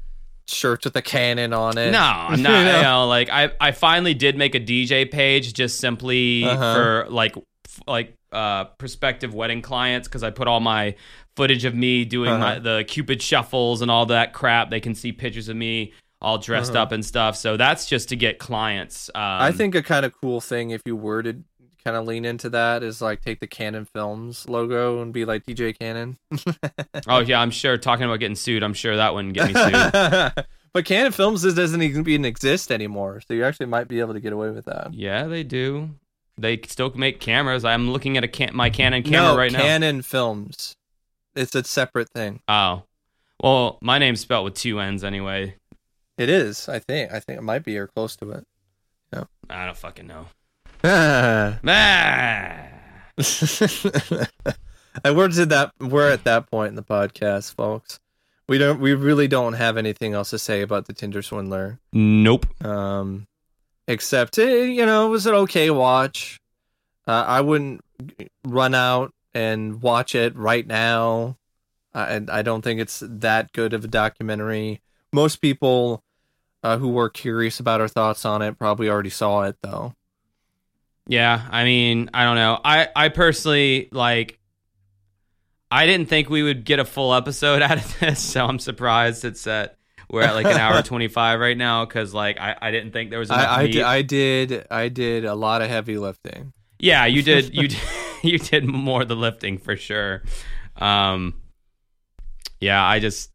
shirts 0.48 0.86
with 0.86 0.96
a 0.96 1.02
cannon 1.02 1.54
on 1.54 1.78
it. 1.78 1.92
No, 1.92 2.00
I'm 2.02 2.38
You 2.38 2.44
know? 2.44 2.76
you 2.78 2.82
know, 2.84 3.08
like 3.08 3.30
I, 3.30 3.52
I 3.60 3.72
finally 3.72 4.14
did 4.14 4.38
make 4.38 4.56
a 4.56 4.60
DJ 4.60 5.10
page 5.10 5.54
just 5.54 5.80
simply 5.80 6.44
Uh-huh. 6.44 6.74
for 6.76 7.08
like, 7.10 7.36
f- 7.66 7.80
like 7.88 8.16
uh, 8.32 8.66
prospective 8.66 9.34
wedding 9.34 9.62
clients 9.62 10.08
because 10.08 10.24
I 10.24 10.30
put 10.32 10.48
all 10.48 10.60
my 10.60 10.96
footage 11.36 11.66
of 11.66 11.76
me 11.76 12.06
doing 12.06 12.32
Uh-huh. 12.32 12.60
the 12.60 12.84
Cupid 12.88 13.22
shuffles 13.22 13.82
and 13.82 13.90
all 13.92 14.06
that 14.08 14.34
crap. 14.34 14.70
They 14.70 14.80
can 14.80 14.96
see 14.96 15.12
pictures 15.12 15.48
of 15.50 15.56
me 15.56 15.94
all 16.22 16.38
dressed 16.38 16.72
Uh-huh. 16.74 16.84
up 16.84 16.92
and 16.92 17.04
stuff. 17.06 17.36
So 17.36 17.58
that's 17.58 17.88
just 17.88 18.10
to 18.10 18.16
get 18.16 18.38
clients. 18.38 19.10
Um, 19.16 19.22
I 19.24 19.52
think 19.52 19.74
a 19.76 19.82
kind 19.82 20.06
of 20.06 20.14
cool 20.22 20.40
thing 20.40 20.70
if 20.70 20.82
you 20.86 20.96
were 20.96 21.24
to 21.24 21.38
kind 21.84 21.98
of 21.98 22.06
lean 22.06 22.26
into 22.26 22.50
that 22.50 22.84
is 22.84 23.02
like 23.02 23.22
take 23.22 23.40
the 23.40 23.48
Cannon 23.48 23.86
Films 23.86 24.48
logo 24.48 25.02
and 25.02 25.14
be 25.14 25.26
like 25.26 25.46
DJ 25.46 25.78
Cannon. 25.78 26.18
Oh 27.08 27.20
yeah, 27.20 27.42
I'm 27.42 27.52
sure. 27.52 27.78
Talking 27.78 28.06
about 28.06 28.20
getting 28.20 28.36
sued, 28.36 28.64
I'm 28.64 28.74
sure 28.74 28.96
that 28.96 29.14
wouldn't 29.14 29.34
get 29.34 29.48
me 29.48 29.54
sued. 29.54 30.46
but 30.74 30.86
Cannon 30.86 31.12
Films 31.12 31.42
doesn't 31.42 31.82
even 31.82 32.26
exist 32.26 32.72
anymore, 32.72 33.22
so 33.28 33.34
you 33.34 33.44
actually 33.44 33.66
might 33.66 33.88
be 33.88 34.00
able 34.00 34.14
to 34.14 34.20
get 34.20 34.34
away 34.34 34.52
with 34.52 34.66
that. 34.66 34.94
yeah, 34.94 35.26
they 35.26 35.44
do. 35.44 35.90
They 36.38 36.60
still 36.68 36.92
make 36.96 37.20
cameras. 37.20 37.66
I'm 37.66 37.92
looking 37.92 38.18
at 38.18 38.24
a 38.24 38.28
can- 38.28 38.56
my 38.56 38.70
Canon 38.70 39.04
camera 39.04 39.32
no, 39.34 39.38
right 39.38 39.52
now. 39.52 39.60
Cannon 39.60 40.02
Films. 40.02 40.76
It's 41.36 41.56
a 41.56 41.64
separate 41.64 42.10
thing. 42.10 42.42
Oh, 42.48 42.84
well, 43.42 43.78
my 43.82 43.98
name's 43.98 44.20
spelled 44.22 44.46
with 44.46 44.56
two 44.56 44.80
N's 44.80 45.04
anyway. 45.04 45.56
It 46.18 46.30
is, 46.30 46.70
I 46.70 46.80
think. 46.80 47.12
I 47.12 47.20
think 47.20 47.40
it 47.40 47.44
might 47.44 47.64
be 47.64 47.78
or 47.78 47.88
close 47.88 48.16
to 48.18 48.30
it. 48.32 48.46
No, 49.14 49.28
I 49.50 49.66
don't 49.66 49.78
fucking 49.78 50.08
know. 50.08 50.28
Ah. 50.84 51.60
Ah. 51.68 52.58
and 55.04 55.16
we're 55.16 55.28
to 55.28 55.46
that 55.46 55.74
we're 55.80 56.10
at 56.10 56.24
that 56.24 56.50
point 56.50 56.70
in 56.70 56.76
the 56.76 56.82
podcast, 56.82 57.54
folks. 57.54 58.00
We 58.48 58.58
don't 58.58 58.80
we 58.80 58.96
really 58.96 59.28
don't 59.28 59.54
have 59.54 59.78
anything 59.78 60.14
else 60.14 60.32
to 60.32 60.40
say 60.40 60.62
about 60.62 60.88
the 60.88 60.94
Tinder 60.94 61.22
swindler. 61.22 61.80
Nope. 61.94 62.48
Um 62.66 63.28
except 63.88 64.40
eh, 64.40 64.64
you 64.64 64.86
know, 64.86 65.06
it 65.06 65.10
was 65.10 65.28
an 65.28 65.36
okay 65.36 65.70
watch. 65.70 66.40
Uh, 67.08 67.26
I 67.28 67.42
wouldn't 67.42 67.82
run 68.44 68.74
out 68.74 69.14
and 69.36 69.84
watch 69.84 70.16
it 70.16 70.36
right 70.36 70.66
now. 70.66 71.38
I 71.94 72.22
I 72.28 72.42
don't 72.42 72.64
think 72.64 72.80
it's 72.80 73.04
that 73.06 73.52
good 73.54 73.74
of 73.74 73.86
a 73.86 73.88
documentary. 73.88 74.82
Most 75.14 75.38
people 75.38 76.04
uh, 76.64 76.78
who 76.78 76.90
were 76.90 77.10
curious 77.10 77.60
about 77.60 77.82
our 77.82 77.88
thoughts 77.88 78.26
on 78.26 78.42
it 78.42 78.58
probably 78.58 78.90
already 78.90 79.10
saw 79.10 79.44
it 79.44 79.58
though. 79.62 79.94
Yeah, 81.08 81.48
I 81.50 81.64
mean, 81.64 82.10
I 82.14 82.24
don't 82.24 82.36
know. 82.36 82.60
I 82.64 82.88
I 82.96 83.10
personally 83.10 83.90
like. 83.92 84.40
I 85.74 85.86
didn't 85.86 86.10
think 86.10 86.30
we 86.30 86.44
would 86.44 86.66
get 86.66 86.80
a 86.80 86.86
full 86.86 87.14
episode 87.14 87.62
out 87.62 87.78
of 87.78 88.00
this, 88.00 88.20
so 88.20 88.46
I'm 88.46 88.60
surprised 88.60 89.24
it's 89.26 89.48
at 89.48 89.78
we're 90.10 90.24
at 90.24 90.36
like 90.36 90.46
an 90.46 90.58
hour 90.58 90.82
25 90.84 91.40
right 91.40 91.58
now 91.58 91.86
because 91.86 92.14
like 92.14 92.40
I, 92.40 92.56
I 92.62 92.72
didn't 92.72 92.92
think 92.92 93.10
there 93.10 93.20
was 93.20 93.30
enough 93.30 93.48
I, 93.48 93.62
I, 93.62 93.68
did, 93.68 93.82
I 93.82 94.02
did 94.02 94.68
I 94.70 94.90
did 94.90 95.26
a 95.26 95.36
lot 95.36 95.62
of 95.62 95.70
heavy 95.70 95.98
lifting. 95.98 96.54
yeah, 96.80 97.06
you 97.06 97.24
did 97.24 97.56
you 97.56 97.70
did, 97.70 97.80
you 98.22 98.38
did 98.38 98.66
more 98.66 99.04
of 99.04 99.08
the 99.08 99.16
lifting 99.16 99.58
for 99.58 99.76
sure. 99.78 100.24
Um, 100.76 101.42
yeah, 102.60 102.84
I 102.86 103.00
just 103.00 103.31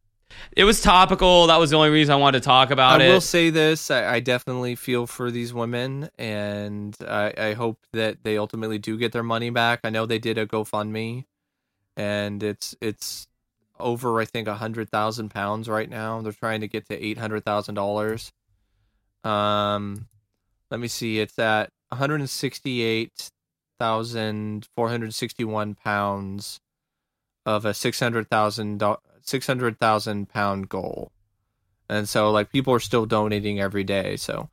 it 0.53 0.65
was 0.65 0.81
topical. 0.81 1.47
That 1.49 1.59
was 1.59 1.71
the 1.71 1.77
only 1.77 1.91
reason 1.91 2.13
I 2.13 2.17
wanted 2.17 2.43
to 2.43 2.45
talk 2.45 2.71
about 2.71 3.01
I 3.01 3.05
it. 3.05 3.09
I 3.09 3.13
will 3.13 3.21
say 3.21 3.51
this: 3.51 3.91
I, 3.91 4.15
I 4.15 4.21
definitely 4.21 4.75
feel 4.75 5.07
for 5.07 5.31
these 5.31 5.53
women, 5.53 6.11
and 6.19 6.97
I, 7.07 7.33
I 7.37 7.53
hope 7.55 7.79
that 7.93 8.23
they 8.23 8.39
ultimately 8.39 8.79
do 8.79 8.97
get 8.97 9.13
their 9.13 9.23
money 9.23 9.51
back. 9.51 9.81
I 9.85 9.91
know 9.91 10.07
they 10.07 10.19
did 10.19 10.39
a 10.39 10.47
GoFundMe, 10.47 11.25
and 11.97 12.43
it's 12.43 12.75
it's 12.81 13.29
over 13.79 14.21
I 14.21 14.25
think 14.25 14.49
a 14.49 14.55
hundred 14.55 14.91
thousand 14.91 15.31
pounds 15.31 15.69
right 15.69 15.89
now. 15.89 16.21
They're 16.23 16.33
trying 16.33 16.63
to 16.63 16.69
get 16.69 16.89
to 16.89 17.05
eight 17.05 17.19
hundred 17.19 17.45
thousand 17.45 17.75
dollars. 17.75 18.33
Um, 19.25 20.09
let 20.71 20.81
me 20.81 20.89
see. 20.89 21.21
It's 21.21 21.39
at 21.39 21.71
one 21.89 21.99
hundred 21.99 22.29
sixty-eight 22.29 23.31
thousand 23.79 24.69
four 24.75 24.89
hundred 24.89 25.13
sixty-one 25.15 25.75
pounds 25.75 26.61
of 27.45 27.65
a 27.65 27.75
six 27.75 28.01
hundred 28.01 28.29
thousand 28.29 28.79
six 29.27 29.47
hundred 29.47 29.79
thousand 29.79 30.29
pound 30.29 30.69
goal, 30.69 31.11
and 31.89 32.09
so 32.09 32.31
like 32.31 32.51
people 32.51 32.73
are 32.75 32.81
still 32.81 33.07
donating 33.07 33.61
every 33.61 33.85
day. 33.85 34.17
So 34.17 34.49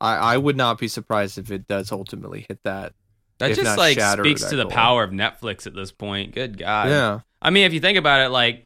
I 0.00 0.16
I 0.16 0.36
would 0.38 0.56
not 0.56 0.78
be 0.78 0.88
surprised 0.88 1.38
if 1.38 1.50
it 1.50 1.66
does 1.68 1.92
ultimately 1.92 2.44
hit 2.48 2.58
that. 2.64 2.92
that 3.38 3.54
just 3.54 3.78
like 3.78 4.00
speaks 4.00 4.44
to 4.44 4.56
the 4.56 4.64
goal. 4.64 4.70
power 4.72 5.04
of 5.04 5.10
Netflix 5.10 5.66
at 5.66 5.74
this 5.74 5.92
point. 5.92 6.34
Good 6.34 6.58
God. 6.58 6.88
yeah. 6.88 7.20
I 7.42 7.50
mean, 7.50 7.64
if 7.64 7.72
you 7.72 7.80
think 7.80 7.98
about 7.98 8.24
it, 8.26 8.30
like 8.30 8.64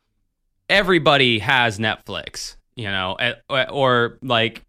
everybody 0.69 1.41
has 1.41 1.79
Netflix, 1.79 2.57
you 2.77 2.85
know, 2.89 3.17
or 3.51 4.19
like 4.23 4.63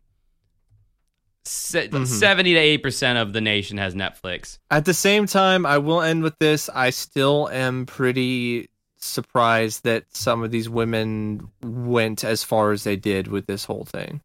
se- 1.45 1.89
Mhm. 1.89 2.07
70 2.07 2.53
to 2.53 2.59
80% 2.59 3.21
of 3.21 3.33
the 3.33 3.41
nation 3.41 3.77
has 3.77 3.93
Netflix. 3.93 4.57
At 4.71 4.85
the 4.85 4.93
same 4.95 5.27
time, 5.27 5.65
I 5.65 5.77
will 5.77 6.01
end 6.01 6.23
with 6.23 6.37
this. 6.39 6.69
I 6.73 6.89
still 6.89 7.47
am 7.49 7.85
pretty 7.85 8.69
surprised 9.03 9.83
that 9.83 10.05
some 10.15 10.43
of 10.43 10.51
these 10.51 10.69
women 10.69 11.49
went 11.63 12.23
as 12.23 12.43
far 12.43 12.71
as 12.71 12.83
they 12.83 12.95
did 12.95 13.27
with 13.27 13.47
this 13.47 13.65
whole 13.65 13.85
thing. 13.85 14.21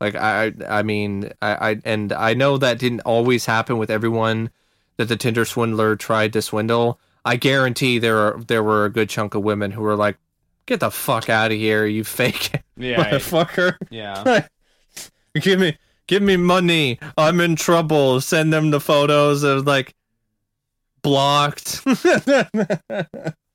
Like 0.00 0.14
I, 0.14 0.52
I 0.68 0.82
mean, 0.82 1.32
I, 1.42 1.70
I 1.70 1.80
and 1.84 2.12
I 2.12 2.34
know 2.34 2.56
that 2.58 2.78
didn't 2.78 3.00
always 3.00 3.46
happen 3.46 3.78
with 3.78 3.90
everyone 3.90 4.50
that 4.96 5.06
the 5.06 5.16
Tinder 5.16 5.44
swindler 5.44 5.96
tried 5.96 6.32
to 6.34 6.42
swindle. 6.42 7.00
I 7.24 7.36
guarantee 7.36 7.98
there 7.98 8.18
are 8.18 8.40
there 8.46 8.62
were 8.62 8.84
a 8.84 8.90
good 8.90 9.08
chunk 9.08 9.34
of 9.34 9.42
women 9.42 9.72
who 9.72 9.82
were 9.82 9.96
like, 9.96 10.16
"Get 10.66 10.80
the 10.80 10.90
fuck 10.90 11.28
out 11.28 11.50
of 11.50 11.58
here, 11.58 11.84
you 11.84 12.04
fake 12.04 12.52
motherfucker! 12.78 13.76
yeah. 13.90 14.46
give 15.40 15.58
me, 15.58 15.76
give 16.06 16.22
me 16.22 16.36
money. 16.36 17.00
I'm 17.16 17.40
in 17.40 17.56
trouble. 17.56 18.20
Send 18.20 18.52
them 18.52 18.70
the 18.70 18.80
photos 18.80 19.42
of 19.42 19.66
like 19.66 19.94
blocked. 21.02 21.82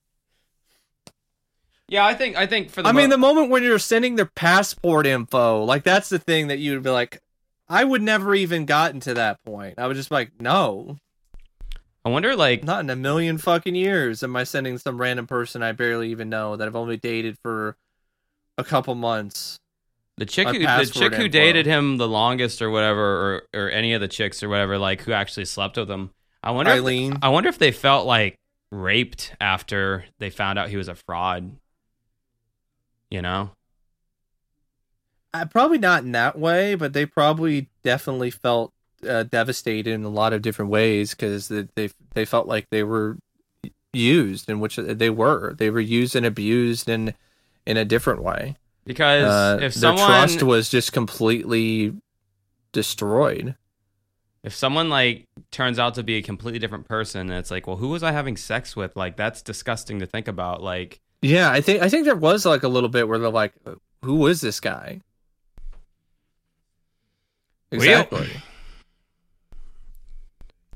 Yeah, 1.93 2.07
I 2.07 2.15
think 2.15 2.35
I 2.35 2.47
think 2.47 2.71
for 2.71 2.81
the 2.81 2.89
I 2.89 2.91
mean, 2.91 3.11
the 3.11 3.19
moment 3.19 3.51
when 3.51 3.61
you're 3.61 3.77
sending 3.77 4.15
their 4.15 4.25
passport 4.25 5.05
info, 5.05 5.63
like 5.63 5.83
that's 5.83 6.09
the 6.09 6.17
thing 6.17 6.47
that 6.47 6.57
you'd 6.57 6.81
be 6.81 6.89
like, 6.89 7.21
I 7.69 7.83
would 7.83 8.01
never 8.01 8.33
even 8.33 8.65
gotten 8.65 8.99
to 9.01 9.13
that 9.13 9.43
point. 9.43 9.75
I 9.77 9.85
was 9.85 9.95
just 9.95 10.09
like, 10.09 10.31
no, 10.41 10.97
I 12.03 12.09
wonder, 12.09 12.35
like, 12.35 12.63
not 12.63 12.79
in 12.79 12.89
a 12.89 12.95
million 12.95 13.37
fucking 13.37 13.75
years 13.75 14.23
am 14.23 14.35
I 14.35 14.43
sending 14.43 14.79
some 14.79 14.99
random 14.99 15.27
person 15.27 15.61
I 15.61 15.71
barely 15.71 16.09
even 16.09 16.29
know 16.29 16.55
that 16.55 16.67
I've 16.67 16.75
only 16.75 16.97
dated 16.97 17.37
for 17.43 17.77
a 18.57 18.63
couple 18.63 18.95
months. 18.95 19.59
the 20.17 20.25
chick 20.25 20.47
who 20.47 20.57
the 20.57 20.91
chick 20.91 21.13
who 21.13 21.25
info. 21.25 21.31
dated 21.31 21.67
him 21.67 21.97
the 21.97 22.07
longest 22.07 22.63
or 22.63 22.71
whatever, 22.71 23.43
or 23.53 23.61
or 23.65 23.69
any 23.69 23.93
of 23.93 24.01
the 24.01 24.07
chicks 24.07 24.41
or 24.41 24.49
whatever, 24.49 24.79
like 24.79 25.01
who 25.01 25.11
actually 25.11 25.45
slept 25.45 25.77
with 25.77 25.91
him. 25.91 26.09
I 26.41 26.49
wonder. 26.49 26.71
If, 26.71 26.83
Ayleen. 26.83 27.19
I 27.21 27.29
wonder 27.29 27.49
if 27.49 27.59
they 27.59 27.71
felt 27.71 28.07
like 28.07 28.35
raped 28.71 29.35
after 29.39 30.05
they 30.17 30.31
found 30.31 30.57
out 30.57 30.69
he 30.69 30.77
was 30.77 30.87
a 30.87 30.95
fraud. 30.95 31.51
You 33.13 33.21
know. 33.21 33.51
Uh, 35.35 35.45
probably 35.45 35.77
not 35.77 36.03
in 36.03 36.13
that 36.13 36.37
way, 36.37 36.73
but 36.73 36.93
they 36.93 37.05
probably 37.05 37.69
definitely 37.83 38.31
felt 38.31 38.73
uh, 39.07 39.21
devastated 39.21 39.91
in 39.91 40.03
a 40.03 40.09
lot 40.09 40.33
of 40.33 40.41
different 40.41 40.71
ways 40.71 41.11
because 41.11 41.47
they, 41.47 41.67
they 41.75 41.89
they 42.15 42.25
felt 42.25 42.47
like 42.47 42.67
they 42.71 42.81
were 42.83 43.17
used, 43.93 44.49
in 44.49 44.59
which 44.59 44.77
they 44.77 45.11
were. 45.11 45.53
They 45.53 45.69
were 45.69 45.79
used 45.79 46.15
and 46.15 46.25
abused 46.25 46.89
in 46.89 47.13
in 47.67 47.77
a 47.77 47.85
different 47.85 48.23
way. 48.23 48.55
Because 48.83 49.25
Uh, 49.25 49.55
if 49.61 49.75
their 49.75 49.95
someone 49.95 50.07
trust 50.07 50.41
was 50.41 50.69
just 50.69 50.91
completely 50.91 51.93
destroyed. 52.71 53.55
if 54.43 54.55
someone 54.55 54.89
like 54.89 55.27
turns 55.51 55.77
out 55.77 55.93
to 55.95 56.03
be 56.03 56.15
a 56.15 56.21
completely 56.23 56.59
different 56.59 56.87
person, 56.87 57.29
and 57.29 57.39
it's 57.39 57.51
like, 57.51 57.67
well, 57.67 57.77
who 57.77 57.89
was 57.89 58.01
I 58.01 58.11
having 58.11 58.37
sex 58.37 58.75
with? 58.75 58.95
Like 58.95 59.17
that's 59.17 59.41
disgusting 59.43 59.99
to 59.99 60.05
think 60.07 60.27
about. 60.27 60.61
Like, 60.63 60.99
Yeah, 61.23 61.49
I 61.49 61.61
think 61.61 61.81
I 61.81 61.87
think 61.87 62.03
there 62.03 62.17
was 62.17 62.45
like 62.45 62.63
a 62.63 62.67
little 62.67 62.89
bit 62.89 63.07
where 63.07 63.17
they're 63.17 63.29
like, 63.29 63.53
"Who 64.01 64.27
is 64.27 64.41
this 64.41 64.59
guy?" 64.59 64.99
Exactly. 67.71 68.29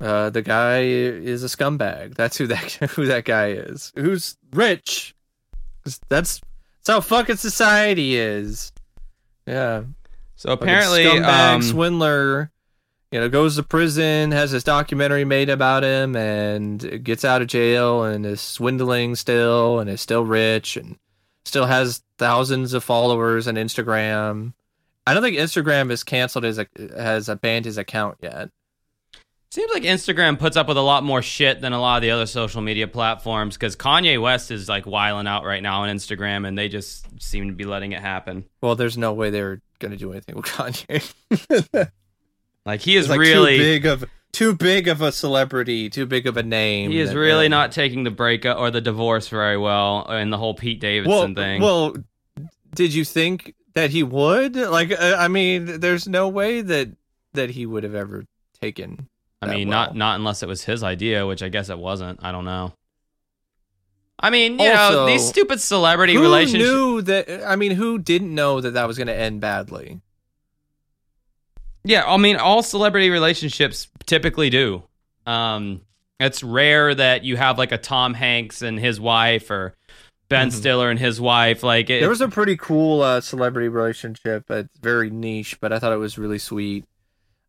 Uh, 0.00 0.30
the 0.30 0.40
guy 0.42 0.84
is 0.84 1.44
a 1.44 1.48
scumbag. 1.48 2.14
That's 2.14 2.38
who 2.38 2.46
that 2.46 2.72
who 2.94 3.06
that 3.06 3.26
guy 3.26 3.48
is. 3.48 3.92
Who's 3.94 4.38
rich? 4.52 5.14
That's 5.84 6.00
that's 6.08 6.40
how 6.86 7.02
fucking 7.02 7.36
society 7.36 8.16
is. 8.16 8.72
Yeah. 9.46 9.82
so 10.36 10.52
apparently, 10.52 11.04
scumbag 11.04 11.54
um, 11.56 11.62
swindler. 11.62 12.50
You 13.10 13.20
know, 13.20 13.28
goes 13.28 13.56
to 13.56 13.62
prison, 13.62 14.32
has 14.32 14.52
this 14.52 14.64
documentary 14.64 15.24
made 15.24 15.48
about 15.48 15.82
him, 15.82 16.14
and 16.14 17.02
gets 17.02 17.24
out 17.24 17.40
of 17.40 17.48
jail, 17.48 18.04
and 18.04 18.26
is 18.26 18.40
swindling 18.40 19.16
still, 19.16 19.78
and 19.78 19.88
is 19.88 20.02
still 20.02 20.24
rich, 20.24 20.76
and 20.76 20.98
still 21.46 21.66
has 21.66 22.02
thousands 22.18 22.74
of 22.74 22.84
followers 22.84 23.48
on 23.48 23.54
Instagram. 23.54 24.52
I 25.06 25.14
don't 25.14 25.22
think 25.22 25.38
Instagram 25.38 25.88
has 25.88 26.04
canceled 26.04 26.44
a 26.44 26.66
has 26.98 27.30
banned 27.40 27.64
his 27.64 27.78
account 27.78 28.18
yet. 28.20 28.50
Seems 29.50 29.72
like 29.72 29.84
Instagram 29.84 30.38
puts 30.38 30.58
up 30.58 30.68
with 30.68 30.76
a 30.76 30.82
lot 30.82 31.02
more 31.02 31.22
shit 31.22 31.62
than 31.62 31.72
a 31.72 31.80
lot 31.80 31.96
of 31.96 32.02
the 32.02 32.10
other 32.10 32.26
social 32.26 32.60
media 32.60 32.86
platforms 32.86 33.56
because 33.56 33.74
Kanye 33.74 34.20
West 34.20 34.50
is 34.50 34.68
like 34.68 34.84
wiling 34.84 35.26
out 35.26 35.44
right 35.44 35.62
now 35.62 35.84
on 35.84 35.88
Instagram 35.88 36.46
and 36.46 36.58
they 36.58 36.68
just 36.68 37.06
seem 37.22 37.48
to 37.48 37.54
be 37.54 37.64
letting 37.64 37.92
it 37.92 38.02
happen. 38.02 38.44
Well, 38.60 38.74
there's 38.74 38.98
no 38.98 39.14
way 39.14 39.30
they're 39.30 39.62
gonna 39.78 39.96
do 39.96 40.12
anything 40.12 40.36
with 40.36 40.44
Kanye. 40.44 41.90
Like 42.68 42.82
he 42.82 42.96
is 42.96 43.08
like 43.08 43.18
really 43.18 43.56
too 43.56 43.62
big 43.62 43.86
of 43.86 44.04
too 44.30 44.54
big 44.54 44.88
of 44.88 45.00
a 45.00 45.10
celebrity, 45.10 45.88
too 45.88 46.04
big 46.04 46.26
of 46.26 46.36
a 46.36 46.42
name. 46.42 46.90
he 46.90 47.00
is 47.00 47.10
that- 47.10 47.18
really 47.18 47.46
uh, 47.46 47.48
not 47.48 47.72
taking 47.72 48.04
the 48.04 48.10
breakup 48.10 48.58
or 48.58 48.70
the 48.70 48.82
divorce 48.82 49.28
very 49.28 49.56
well 49.56 50.06
and 50.06 50.30
the 50.30 50.36
whole 50.36 50.52
Pete 50.52 50.78
Davidson 50.78 51.10
well, 51.10 51.34
thing. 51.34 51.62
Well, 51.62 51.96
did 52.74 52.92
you 52.92 53.06
think 53.06 53.54
that 53.72 53.88
he 53.88 54.02
would? 54.02 54.54
Like, 54.54 54.92
uh, 54.92 55.16
I 55.18 55.28
mean, 55.28 55.80
there's 55.80 56.06
no 56.06 56.28
way 56.28 56.60
that 56.60 56.90
that 57.32 57.48
he 57.48 57.64
would 57.64 57.84
have 57.84 57.94
ever 57.94 58.26
taken. 58.60 59.08
I 59.40 59.46
mean, 59.46 59.68
well. 59.70 59.86
not 59.86 59.96
not 59.96 60.16
unless 60.16 60.42
it 60.42 60.48
was 60.48 60.64
his 60.64 60.82
idea, 60.82 61.26
which 61.26 61.42
I 61.42 61.48
guess 61.48 61.70
it 61.70 61.78
wasn't. 61.78 62.20
I 62.22 62.32
don't 62.32 62.44
know. 62.44 62.74
I 64.20 64.28
mean, 64.28 64.58
you 64.58 64.68
know, 64.68 65.06
these 65.06 65.26
stupid 65.26 65.62
celebrity 65.62 66.12
Who 66.12 66.20
relationships. 66.20 66.70
knew 66.70 67.00
that? 67.00 67.46
I 67.46 67.56
mean, 67.56 67.72
who 67.72 67.98
didn't 67.98 68.34
know 68.34 68.60
that 68.60 68.72
that 68.72 68.86
was 68.86 68.98
going 68.98 69.06
to 69.06 69.16
end 69.16 69.40
badly? 69.40 70.02
Yeah, 71.88 72.04
I 72.06 72.18
mean, 72.18 72.36
all 72.36 72.62
celebrity 72.62 73.08
relationships 73.08 73.88
typically 74.04 74.50
do. 74.50 74.82
Um, 75.24 75.80
it's 76.20 76.42
rare 76.42 76.94
that 76.94 77.24
you 77.24 77.38
have 77.38 77.56
like 77.56 77.72
a 77.72 77.78
Tom 77.78 78.12
Hanks 78.12 78.60
and 78.60 78.78
his 78.78 79.00
wife 79.00 79.50
or 79.50 79.74
Ben 80.28 80.48
Mhm. 80.48 80.52
Stiller 80.52 80.90
and 80.90 80.98
his 80.98 81.18
wife. 81.18 81.62
Like, 81.62 81.88
it, 81.88 82.00
There 82.00 82.10
was 82.10 82.20
a 82.20 82.28
pretty 82.28 82.58
cool 82.58 83.00
uh, 83.00 83.22
celebrity 83.22 83.68
relationship. 83.68 84.50
It's 84.50 84.78
very 84.80 85.08
niche, 85.08 85.58
but 85.62 85.72
I 85.72 85.78
thought 85.78 85.94
it 85.94 85.96
was 85.96 86.18
really 86.18 86.38
sweet. 86.38 86.84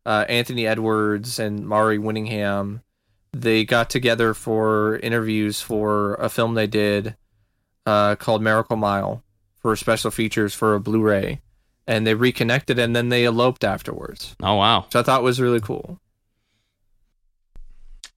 Uh, 0.06 0.24
Anthony 0.26 0.66
Edwards 0.66 1.38
and 1.38 1.68
Mare 1.68 1.98
Winningham, 2.00 2.80
they 3.34 3.66
got 3.66 3.90
together 3.90 4.32
for 4.32 4.96
interviews 5.00 5.60
for 5.60 6.14
a 6.14 6.30
film 6.30 6.54
they 6.54 6.66
did 6.66 7.14
uh, 7.84 8.14
called 8.16 8.40
Miracle 8.40 8.78
Mile 8.78 9.22
for 9.58 9.76
special 9.76 10.10
features 10.10 10.54
for 10.54 10.74
a 10.74 10.80
Blu-ray, 10.80 11.42
and 11.90 12.06
they 12.06 12.14
reconnected 12.14 12.78
and 12.78 12.94
then 12.94 13.08
they 13.10 13.24
eloped 13.24 13.64
afterwards, 13.64 14.36
oh 14.42 14.54
wow, 14.54 14.82
which 14.82 14.94
I 14.96 15.02
thought 15.02 15.22
was 15.24 15.40
really 15.40 15.60
cool. 15.60 15.98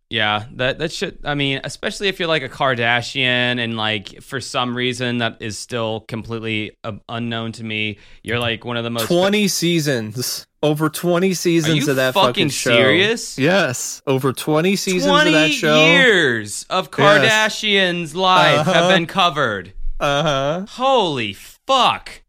yeah, 0.10 0.46
that 0.58 0.78
that 0.78 0.92
should. 0.92 1.18
I 1.24 1.34
mean, 1.34 1.60
especially 1.64 2.08
if 2.08 2.20
you're 2.20 2.28
like 2.28 2.44
a 2.44 2.50
Kardashian 2.50 3.58
and 3.60 3.76
like 3.76 4.22
for 4.22 4.40
some 4.40 4.78
reason 4.78 5.18
that 5.18 5.38
is 5.42 5.58
still 5.58 6.02
completely 6.02 6.78
uh, 6.84 6.94
unknown 7.10 7.52
to 7.54 7.64
me, 7.64 7.98
you're 8.22 8.38
like 8.40 8.64
one 8.64 8.78
of 8.78 8.84
the 8.84 8.92
most 8.92 9.08
Twenty 9.08 9.48
seasons, 9.48 10.46
over 10.62 10.90
twenty 10.90 11.34
seasons 11.34 11.88
of 11.88 11.96
that 11.96 12.14
fucking 12.14 12.50
show. 12.50 12.76
serious? 12.76 13.40
Yes, 13.40 14.04
over 14.06 14.34
twenty 14.34 14.76
seasons 14.76 15.06
20 15.10 15.30
of 15.30 15.34
that 15.34 15.52
show. 15.52 15.84
years 15.88 16.64
of 16.70 16.92
Kardashians' 16.92 18.14
life 18.14 18.66
have 18.68 18.76
Uh-huh. 18.76 18.90
been 18.90 19.08
covered. 19.08 19.74
Uh 20.00 20.24
huh. 20.24 20.66
Holy 20.70 21.34
fuck. 21.34 22.23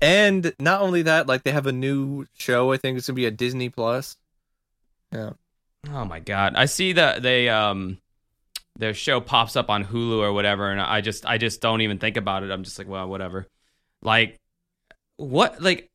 And 0.00 0.52
not 0.60 0.80
only 0.80 1.02
that, 1.02 1.26
like 1.26 1.42
they 1.42 1.50
have 1.52 1.66
a 1.66 1.72
new 1.72 2.26
show. 2.38 2.72
I 2.72 2.76
think 2.76 2.98
it's 2.98 3.08
gonna 3.08 3.16
be 3.16 3.26
a 3.26 3.30
Disney 3.30 3.68
Plus. 3.68 4.16
Yeah. 5.12 5.30
Oh 5.92 6.04
my 6.04 6.20
god. 6.20 6.54
I 6.56 6.66
see 6.66 6.92
that 6.92 7.22
they 7.22 7.48
um 7.48 7.98
their 8.76 8.94
show 8.94 9.20
pops 9.20 9.56
up 9.56 9.70
on 9.70 9.84
Hulu 9.84 10.18
or 10.20 10.32
whatever 10.32 10.70
and 10.70 10.80
I 10.80 11.00
just 11.00 11.26
I 11.26 11.38
just 11.38 11.60
don't 11.60 11.80
even 11.80 11.98
think 11.98 12.16
about 12.16 12.42
it. 12.44 12.50
I'm 12.50 12.62
just 12.62 12.78
like, 12.78 12.88
well, 12.88 13.08
whatever. 13.08 13.46
Like 14.02 14.36
what 15.16 15.60
like 15.60 15.90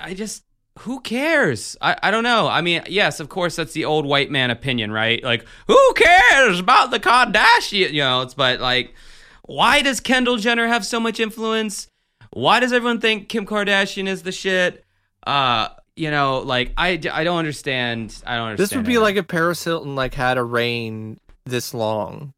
I- 0.00 0.14
just 0.14 0.44
who 0.80 1.00
cares? 1.00 1.76
I, 1.80 1.96
I 2.04 2.10
don't 2.12 2.22
know. 2.22 2.46
I 2.46 2.60
mean, 2.60 2.82
yes, 2.88 3.18
of 3.18 3.28
course 3.28 3.56
that's 3.56 3.72
the 3.72 3.84
old 3.84 4.06
white 4.06 4.30
man 4.30 4.52
opinion, 4.52 4.92
right? 4.92 5.20
Like, 5.24 5.44
who 5.66 5.92
cares 5.96 6.60
about 6.60 6.92
the 6.92 7.00
Kardashian? 7.00 7.92
You 7.92 8.02
know, 8.02 8.22
it's 8.22 8.34
but 8.34 8.60
like 8.60 8.94
why 9.42 9.82
does 9.82 9.98
Kendall 10.00 10.36
Jenner 10.36 10.66
have 10.68 10.84
so 10.86 11.00
much 11.00 11.18
influence? 11.20 11.88
Why 12.30 12.60
does 12.60 12.72
everyone 12.72 13.00
think 13.00 13.28
Kim 13.28 13.46
Kardashian 13.46 14.06
is 14.08 14.22
the 14.22 14.32
shit? 14.32 14.84
Uh, 15.26 15.68
you 15.96 16.10
know, 16.10 16.38
like 16.40 16.72
I, 16.76 16.90
I 17.12 17.24
don't 17.24 17.38
understand. 17.38 18.20
I 18.26 18.36
don't 18.36 18.48
understand. 18.50 18.70
This 18.70 18.76
would 18.76 18.86
be 18.86 18.98
like 18.98 19.16
if 19.16 19.26
Paris 19.28 19.62
Hilton 19.64 19.94
like 19.96 20.14
had 20.14 20.38
a 20.38 20.44
reign 20.44 21.18
this 21.44 21.74
long. 21.74 22.32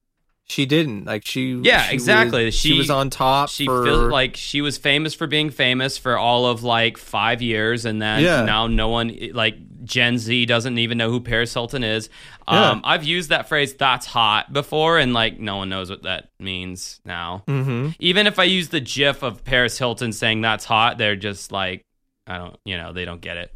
She 0.46 0.66
didn't. 0.66 1.04
Like 1.04 1.24
she. 1.24 1.52
Yeah, 1.62 1.82
she 1.84 1.94
exactly. 1.94 2.46
Was, 2.46 2.54
She- 2.54 2.70
she, 2.70 2.78
was 2.78 2.90
on 2.90 3.08
top 3.10 3.50
she 3.50 3.66
for 3.66 3.84
feel 3.84 4.08
like 4.08 4.34
she 4.36 4.60
was 4.62 4.78
famous 4.78 5.14
for 5.14 5.28
being 5.28 5.50
famous 5.50 5.96
for 5.96 6.18
all 6.18 6.46
of 6.46 6.64
like 6.64 6.96
five 6.98 7.40
years, 7.40 7.84
and 7.84 8.02
then 8.02 8.24
Yeah. 8.24 8.44
now 8.44 8.66
no 8.66 8.88
one 8.88 9.16
like 9.32 9.56
Gen 9.84 10.18
Z 10.18 10.46
doesn't 10.46 10.78
even 10.78 10.98
know 10.98 11.10
who 11.10 11.20
Paris 11.20 11.52
Hilton 11.54 11.82
is. 11.84 12.08
Yeah. 12.50 12.70
Um, 12.70 12.80
I've 12.84 13.04
used 13.04 13.30
that 13.30 13.48
phrase 13.48 13.74
"that's 13.74 14.06
hot" 14.06 14.52
before, 14.52 14.98
and 14.98 15.12
like 15.12 15.38
no 15.38 15.56
one 15.56 15.68
knows 15.68 15.88
what 15.90 16.02
that 16.02 16.30
means 16.38 17.00
now. 17.04 17.42
hmm 17.46 17.90
Even 17.98 18.26
if 18.26 18.38
I 18.38 18.44
use 18.44 18.68
the 18.68 18.80
GIF 18.80 19.22
of 19.22 19.44
Paris 19.44 19.78
Hilton 19.78 20.12
saying 20.12 20.40
"that's 20.40 20.64
hot," 20.64 20.98
they're 20.98 21.16
just 21.16 21.52
like, 21.52 21.84
I 22.26 22.38
don't, 22.38 22.56
you 22.64 22.76
know, 22.76 22.92
they 22.92 23.04
don't 23.04 23.20
get 23.20 23.36
it. 23.36 23.52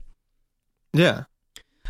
Yeah. 0.92 1.24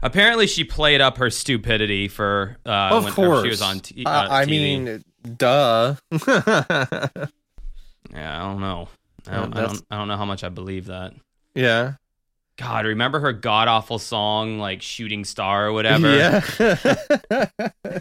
Apparently, 0.02 0.46
she 0.46 0.64
played 0.64 1.00
up 1.00 1.16
her 1.18 1.30
stupidity 1.30 2.08
for 2.08 2.58
uh, 2.66 2.90
of 2.92 3.04
when 3.04 3.12
course. 3.12 3.42
she 3.42 3.48
was 3.48 3.62
on 3.62 3.80
t- 3.80 4.04
uh, 4.04 4.10
I, 4.10 4.40
I 4.40 4.44
TV. 4.44 4.48
mean, 4.48 5.04
duh. 5.36 5.94
yeah, 6.10 7.28
I 8.12 8.38
don't 8.40 8.60
know. 8.60 8.88
I 9.26 9.36
don't, 9.36 9.56
I 9.56 9.60
don't, 9.62 9.82
I 9.90 9.96
don't 9.96 10.08
know 10.08 10.16
how 10.18 10.26
much 10.26 10.44
I 10.44 10.48
believe 10.50 10.86
that. 10.86 11.14
yeah. 11.54 11.94
God, 12.56 12.86
remember 12.86 13.18
her 13.20 13.32
god 13.32 13.66
awful 13.68 13.98
song 13.98 14.58
like 14.58 14.80
"Shooting 14.82 15.24
Star" 15.24 15.66
or 15.68 15.72
whatever? 15.72 16.08
Yeah. 17.30 18.00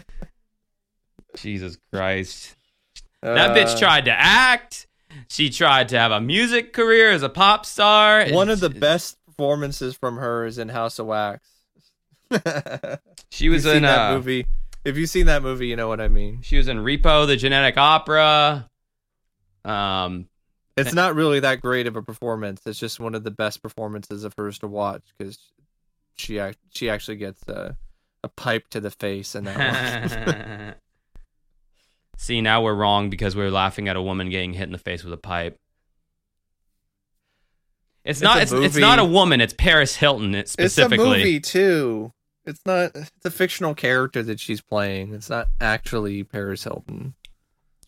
Jesus 1.36 1.76
Christ, 1.92 2.54
that 3.22 3.56
bitch 3.56 3.74
Uh, 3.74 3.78
tried 3.78 4.04
to 4.04 4.12
act. 4.12 4.86
She 5.28 5.50
tried 5.50 5.88
to 5.88 5.98
have 5.98 6.12
a 6.12 6.20
music 6.20 6.72
career 6.72 7.10
as 7.10 7.22
a 7.22 7.28
pop 7.28 7.66
star. 7.66 8.26
One 8.28 8.48
of 8.48 8.60
the 8.60 8.70
best 8.70 9.16
performances 9.26 9.96
from 9.96 10.16
her 10.18 10.46
is 10.46 10.58
in 10.58 10.68
House 10.68 10.98
of 10.98 11.06
Wax. 11.06 11.48
She 13.30 13.48
was 13.48 13.66
in 13.66 13.82
that 13.82 14.12
uh, 14.12 14.14
movie. 14.14 14.46
If 14.84 14.96
you've 14.96 15.10
seen 15.10 15.26
that 15.26 15.42
movie, 15.42 15.66
you 15.66 15.74
know 15.74 15.88
what 15.88 16.00
I 16.00 16.06
mean. 16.06 16.42
She 16.42 16.56
was 16.56 16.68
in 16.68 16.76
Repo, 16.78 17.26
the 17.26 17.36
Genetic 17.36 17.76
Opera. 17.76 18.70
Um, 19.64 20.28
It's 20.76 20.90
eh. 20.90 20.94
not 20.94 21.14
really 21.14 21.40
that 21.40 21.60
great 21.60 21.86
of 21.86 21.96
a 21.96 22.02
performance. 22.02 22.62
It's 22.66 22.78
just 22.78 22.98
one 23.00 23.14
of 23.14 23.24
the 23.24 23.30
best 23.30 23.62
performances 23.62 24.24
of 24.24 24.34
hers 24.36 24.58
to 24.60 24.66
watch 24.66 25.02
because 25.16 25.38
she 26.16 26.40
she 26.72 26.90
actually 26.90 27.16
gets 27.16 27.46
a, 27.48 27.76
a 28.22 28.28
pipe 28.28 28.68
to 28.70 28.80
the 28.80 28.90
face 28.90 29.34
in 29.34 29.44
that. 29.44 30.78
See, 32.16 32.40
now 32.40 32.62
we're 32.62 32.74
wrong 32.74 33.10
because 33.10 33.34
we're 33.34 33.50
laughing 33.50 33.88
at 33.88 33.96
a 33.96 34.02
woman 34.02 34.30
getting 34.30 34.52
hit 34.52 34.64
in 34.64 34.72
the 34.72 34.78
face 34.78 35.04
with 35.04 35.12
a 35.12 35.18
pipe. 35.18 35.58
It's, 38.04 38.18
It's 38.18 38.22
not. 38.22 38.38
a 38.38 38.42
It's, 38.42 38.52
it's 38.52 38.76
not 38.76 38.98
a 38.98 39.04
woman. 39.04 39.40
It's 39.40 39.54
Paris 39.54 39.96
Hilton. 39.96 40.34
It 40.34 40.40
it's 40.40 40.50
a 40.52 40.52
specifically. 40.52 41.18
movie 41.18 41.40
too. 41.40 42.12
It's 42.44 42.60
not. 42.66 42.92
It's 42.94 43.10
a 43.24 43.30
fictional 43.30 43.74
character 43.74 44.22
that 44.22 44.38
she's 44.38 44.60
playing. 44.60 45.14
It's 45.14 45.30
not 45.30 45.48
actually 45.60 46.22
Paris 46.22 46.64
Hilton. 46.64 47.14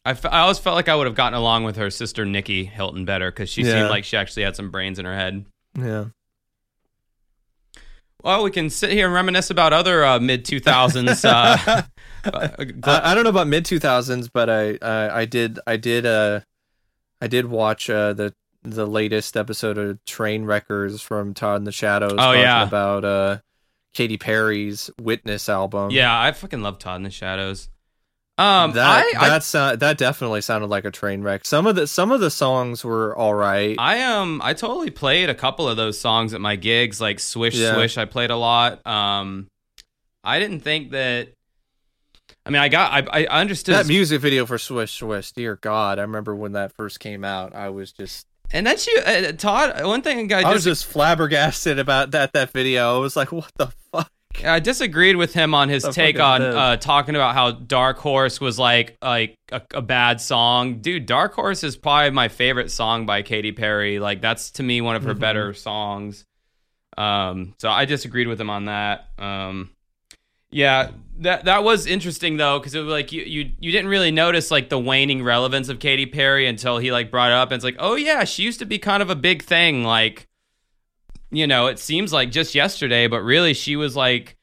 I, 0.06 0.16
I 0.28 0.38
always 0.40 0.58
felt 0.58 0.76
like 0.76 0.88
I 0.88 0.94
would 0.94 1.06
have 1.06 1.16
gotten 1.16 1.36
along 1.36 1.64
with 1.64 1.76
her 1.76 1.90
sister 1.90 2.24
Nicky 2.24 2.64
Hilton 2.64 3.04
better 3.04 3.30
because 3.30 3.50
she 3.50 3.62
Yeah. 3.62 3.72
seemed 3.80 3.90
like 3.90 4.04
she 4.04 4.16
actually 4.16 4.44
had 4.44 4.54
some 4.54 4.70
brains 4.70 4.98
in 4.98 5.04
her 5.04 5.14
head. 5.14 5.44
Yeah. 5.76 6.06
Well, 8.22 8.42
we 8.42 8.50
can 8.50 8.70
sit 8.70 8.90
here 8.90 9.06
and 9.06 9.14
reminisce 9.14 9.50
about 9.50 9.72
other 9.72 10.04
uh, 10.04 10.18
mid 10.18 10.44
two 10.44 10.58
thousands. 10.60 11.24
Uh, 11.24 11.56
uh, 12.24 12.48
I, 12.84 13.14
don't 13.14 13.24
know 13.24 13.30
about 13.30 13.46
mid 13.46 13.64
two 13.64 13.78
thousands, 13.78 14.28
but 14.28 14.48
I, 14.50 14.78
I 14.82 15.20
I 15.20 15.24
did 15.26 15.58
I 15.66 15.76
did 15.76 16.06
uh 16.06 16.40
I 17.20 17.26
did 17.28 17.46
watch 17.46 17.88
uh 17.90 18.12
the 18.14 18.34
the 18.62 18.86
latest 18.86 19.36
episode 19.36 19.78
of 19.78 19.98
Trainwreckords 20.06 21.00
from 21.02 21.34
Todd 21.34 21.58
in 21.60 21.64
the 21.64 21.72
Shadows. 21.72 22.12
Oh, 22.14 22.16
talking 22.16 22.40
yeah. 22.40 22.66
about 22.66 23.04
uh 23.04 23.38
Katy 23.94 24.16
Perry's 24.18 24.90
Witness 25.00 25.48
album. 25.48 25.90
yeah, 25.90 26.20
I 26.20 26.32
fucking 26.32 26.62
love 26.62 26.78
Todd 26.78 26.96
in 26.96 27.02
the 27.04 27.10
Shadows. 27.10 27.68
Um, 28.38 28.72
that 28.72 28.86
I, 28.86 29.24
I 29.24 29.28
that 29.30 29.42
sou- 29.44 29.76
that 29.76 29.96
definitely 29.96 30.42
sounded 30.42 30.68
like 30.68 30.84
a 30.84 30.90
train 30.90 31.22
wreck. 31.22 31.46
Some 31.46 31.66
of 31.66 31.74
the 31.74 31.86
some 31.86 32.12
of 32.12 32.20
the 32.20 32.30
songs 32.30 32.84
were 32.84 33.16
all 33.16 33.32
right. 33.32 33.74
I 33.78 34.02
um 34.02 34.42
I 34.44 34.52
totally 34.52 34.90
played 34.90 35.30
a 35.30 35.34
couple 35.34 35.66
of 35.66 35.78
those 35.78 35.98
songs 35.98 36.34
at 36.34 36.40
my 36.42 36.56
gigs, 36.56 37.00
like 37.00 37.18
Swish 37.18 37.54
Yeah. 37.54 37.74
Swish. 37.74 37.96
I 37.96 38.04
played 38.04 38.30
a 38.30 38.36
lot. 38.36 38.86
Um, 38.86 39.46
I 40.22 40.38
didn't 40.38 40.60
think 40.60 40.90
that. 40.90 41.28
I 42.44 42.50
mean, 42.50 42.60
I 42.60 42.68
got 42.68 43.08
I 43.10 43.24
I 43.24 43.40
understood, 43.40 43.74
that 43.74 43.86
music 43.86 44.20
video 44.20 44.44
for 44.44 44.58
Swish 44.58 44.92
Swish, 44.92 45.32
dear 45.32 45.56
God! 45.56 45.98
I 45.98 46.02
remember 46.02 46.34
when 46.36 46.52
that 46.52 46.72
first 46.72 47.00
came 47.00 47.24
out. 47.24 47.54
I 47.54 47.70
was 47.70 47.90
just 47.90 48.26
and 48.52 48.66
then 48.66 48.76
you, 48.86 49.00
uh, 49.00 49.32
Todd. 49.32 49.84
One 49.84 50.02
thing 50.02 50.32
I 50.32 50.42
I 50.42 50.52
was 50.52 50.62
just 50.64 50.82
just 50.82 50.92
flabbergasted 50.92 51.78
about 51.78 52.12
that 52.12 52.32
that 52.34 52.50
video. 52.50 52.96
I 52.96 52.98
was 52.98 53.16
like, 53.16 53.32
what 53.32 53.50
the? 53.56 53.72
I 54.44 54.60
disagreed 54.60 55.16
with 55.16 55.32
him 55.34 55.54
on 55.54 55.68
his 55.68 55.82
The 55.82 55.92
take 55.92 56.18
on 56.18 56.42
uh, 56.42 56.76
talking 56.76 57.14
about 57.14 57.34
how 57.34 57.52
Dark 57.52 57.98
Horse 57.98 58.40
was 58.40 58.58
like 58.58 58.96
like 59.02 59.36
a, 59.52 59.62
a 59.74 59.82
bad 59.82 60.20
song. 60.20 60.80
Dude, 60.80 61.06
Dark 61.06 61.34
Horse 61.34 61.64
is 61.64 61.76
probably 61.76 62.10
my 62.10 62.28
favorite 62.28 62.70
song 62.70 63.06
by 63.06 63.22
Katy 63.22 63.52
Perry. 63.52 63.98
Like 63.98 64.20
that's 64.20 64.50
to 64.52 64.62
me 64.62 64.80
one 64.80 64.96
of 64.96 65.04
her 65.04 65.14
Mhm. 65.14 65.20
better 65.20 65.54
songs. 65.54 66.24
Um, 66.98 67.54
so 67.58 67.68
I 67.68 67.84
disagreed 67.84 68.26
with 68.28 68.40
him 68.40 68.48
on 68.50 68.66
that. 68.66 69.08
Um, 69.18 69.70
yeah, 70.50 70.90
that 71.18 71.44
that 71.46 71.64
was 71.64 71.86
interesting 71.86 72.36
though 72.36 72.58
because 72.58 72.74
it 72.74 72.80
was 72.80 72.88
like 72.90 73.12
you, 73.12 73.22
you 73.22 73.52
you 73.58 73.72
didn't 73.72 73.88
really 73.88 74.10
notice 74.10 74.50
like 74.50 74.68
the 74.68 74.78
waning 74.78 75.22
relevance 75.22 75.68
of 75.68 75.78
Katy 75.80 76.06
Perry 76.06 76.46
until 76.46 76.78
he 76.78 76.92
like 76.92 77.10
brought 77.10 77.30
it 77.30 77.34
up 77.34 77.48
and 77.50 77.56
it's 77.56 77.64
like 77.64 77.76
oh 77.78 77.94
yeah 77.96 78.24
she 78.24 78.42
used 78.44 78.58
to 78.60 78.64
be 78.66 78.78
kind 78.78 79.02
of 79.02 79.10
a 79.10 79.16
big 79.16 79.42
thing 79.42 79.82
like 79.84 80.26
you 81.30 81.46
know 81.46 81.66
it 81.66 81.78
seems 81.78 82.12
like 82.12 82.30
just 82.30 82.54
yesterday 82.54 83.06
but 83.08 83.20
really 83.22 83.52
she 83.54 83.76
was 83.76 83.96
like 83.96 84.36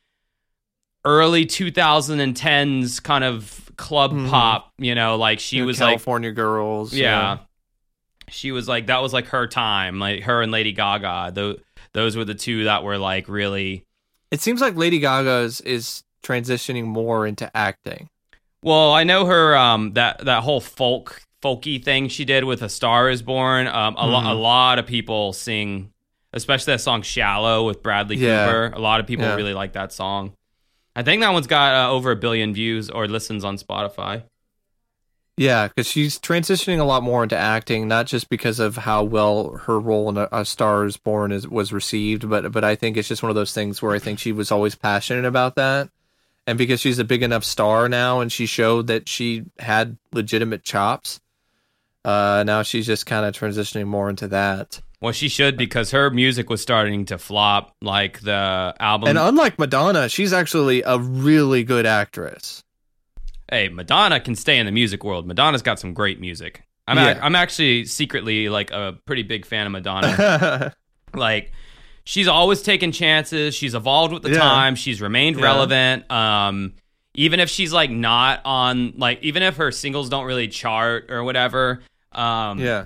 early 1.06 1.46
2010s 1.46 3.02
kind 3.02 3.24
of 3.24 3.72
club 3.76 4.12
Mhm. 4.14 4.30
pop 4.30 4.72
you 4.78 4.96
know 4.96 5.16
like 5.18 5.40
she 5.40 5.62
was 5.62 5.80
like 5.80 5.90
California 5.92 6.32
Girls. 6.32 6.94
yeah. 6.94 7.40
She 8.30 8.52
was 8.52 8.68
like 8.68 8.88
that 8.88 9.02
was 9.02 9.12
like 9.14 9.28
her 9.28 9.48
time, 9.48 10.00
like 10.00 10.24
her 10.24 10.42
and 10.42 10.52
Lady 10.52 10.72
Gaga. 10.72 11.32
Those 11.36 11.60
those 11.92 12.16
were 12.16 12.26
the 12.26 12.34
two 12.34 12.64
that 12.64 12.84
were 12.84 12.98
like 12.98 13.28
really 13.28 13.86
It 14.32 14.42
seems 14.42 14.62
like 14.62 14.76
Lady 14.76 15.00
Gaga 15.00 15.40
is, 15.42 15.62
is 15.62 16.04
transitioning 16.24 16.86
more 16.86 17.28
into 17.28 17.56
acting. 17.56 18.10
well. 18.64 18.92
I 18.94 19.04
know 19.04 19.26
her 19.26 19.56
um 19.58 19.94
that 19.94 20.24
that 20.26 20.44
whole 20.44 20.62
folk 20.62 21.22
folky 21.44 21.84
thing 21.84 22.08
she 22.08 22.24
did 22.26 22.46
with 22.46 22.62
A 22.64 22.70
Star 22.70 23.10
Is 23.10 23.22
Born. 23.22 23.68
Um, 23.68 23.96
a, 23.98 24.08
lo- 24.08 24.22
Mhm. 24.22 24.30
a 24.32 24.34
lot 24.34 24.80
of 24.80 24.86
people 24.88 25.34
sing, 25.34 25.92
especially 26.34 26.74
that 26.74 26.82
song 26.82 27.02
"Shallow" 27.02 27.66
with 27.66 27.82
Bradley 27.84 28.18
Yeah. 28.18 28.46
Cooper. 28.46 28.72
A 28.76 28.80
lot 28.80 29.00
of 29.00 29.08
people 29.08 29.26
Yeah. 29.26 29.36
really 29.36 29.54
like 29.54 29.74
that 29.74 29.92
song. 29.94 30.34
I 30.96 31.02
think 31.04 31.22
that 31.22 31.34
one's 31.34 31.48
got 31.48 31.74
uh, 31.74 31.92
over 31.92 32.12
a 32.12 32.16
billion 32.16 32.54
views 32.54 32.90
or 32.90 33.08
listens 33.08 33.44
on 33.44 33.58
Spotify. 33.58 34.24
Yeah, 35.36 35.68
because 35.68 35.88
she's 35.88 36.20
transitioning 36.20 36.80
a 36.80 36.84
lot 36.84 37.02
more 37.02 37.24
into 37.24 37.36
acting, 37.36 37.88
not 37.88 38.06
just 38.06 38.30
because 38.30 38.60
of 38.60 38.78
how 38.78 39.04
well 39.04 39.58
her 39.66 39.80
role 39.80 40.08
in 40.10 40.18
A, 40.18 40.28
a 40.32 40.46
Star 40.46 40.86
Is 40.86 40.96
Born 40.98 41.32
is 41.32 41.48
was 41.48 41.74
received, 41.74 42.30
but 42.30 42.52
but 42.52 42.64
I 42.64 42.76
think 42.76 42.98
it's 42.98 43.08
just 43.08 43.24
one 43.24 43.32
of 43.32 43.36
those 43.36 43.52
things 43.54 43.82
where 43.82 43.96
I 43.96 44.00
think 44.00 44.20
she 44.20 44.32
was 44.32 44.52
always 44.52 44.76
passionate 44.76 45.26
about 45.26 45.56
that, 45.56 45.90
and 46.46 46.56
because 46.56 46.80
she's 46.82 47.00
a 47.00 47.04
big 47.04 47.24
enough 47.24 47.44
star 47.44 47.90
now, 47.90 48.20
and 48.20 48.32
she 48.32 48.46
showed 48.46 48.86
that 48.88 49.10
she 49.10 49.46
had 49.58 49.98
legitimate 50.12 50.64
chops. 50.64 51.20
Uh, 52.06 52.44
now 52.46 52.62
she's 52.62 52.86
just 52.86 53.08
kind 53.08 53.26
of 53.26 53.34
transitioning 53.34 53.88
more 53.88 54.12
into 54.12 54.28
that. 54.28 54.82
Well, 55.04 55.12
she 55.12 55.28
should 55.28 55.58
because 55.58 55.92
her 55.92 56.10
music 56.10 56.50
was 56.50 56.62
starting 56.62 57.04
to 57.08 57.18
flop. 57.18 57.76
Like 57.82 58.22
the 58.22 58.74
album, 58.80 59.10
And 59.10 59.18
unlike 59.20 59.60
Madonna, 59.60 60.08
she's 60.08 60.32
actually 60.32 60.82
a 60.84 60.98
really 60.98 61.66
good 61.66 61.86
actress. 61.86 62.64
hey, 63.52 63.68
Madonna 63.68 64.20
can 64.22 64.36
stay 64.36 64.58
in 64.58 64.66
the 64.66 64.72
music 64.72 65.04
world. 65.04 65.28
Madonna's 65.28 65.62
got 65.62 65.78
some 65.78 65.94
great 65.94 66.20
music. 66.22 66.64
I'm 66.88 66.98
Yeah. 66.98 67.12
ac- 67.12 67.20
I'm 67.22 67.36
actually 67.36 67.86
secretly 67.86 68.48
like 68.48 68.72
a 68.72 68.98
pretty 69.06 69.24
big 69.24 69.46
fan 69.46 69.66
of 69.66 69.74
Madonna. 69.74 70.74
like 71.14 71.52
she's 72.06 72.30
always 72.30 72.62
taken 72.62 72.92
chances. 72.94 73.54
She's 73.56 73.76
evolved 73.76 74.14
with 74.14 74.24
the 74.24 74.32
Yeah. 74.32 74.40
time. 74.40 74.76
She's 74.76 75.02
remained 75.02 75.36
Yeah. 75.38 75.44
relevant. 75.44 76.10
Um, 76.10 76.74
even 77.14 77.40
if 77.42 77.50
she's 77.50 77.72
like 77.74 77.92
not 77.92 78.42
on 78.46 78.94
like 78.98 79.22
even 79.22 79.44
if 79.44 79.58
her 79.58 79.72
singles 79.72 80.08
don't 80.10 80.26
really 80.26 80.48
chart 80.48 81.12
or 81.12 81.24
whatever. 81.26 81.82
Um, 82.14 82.60
yeah. 82.60 82.86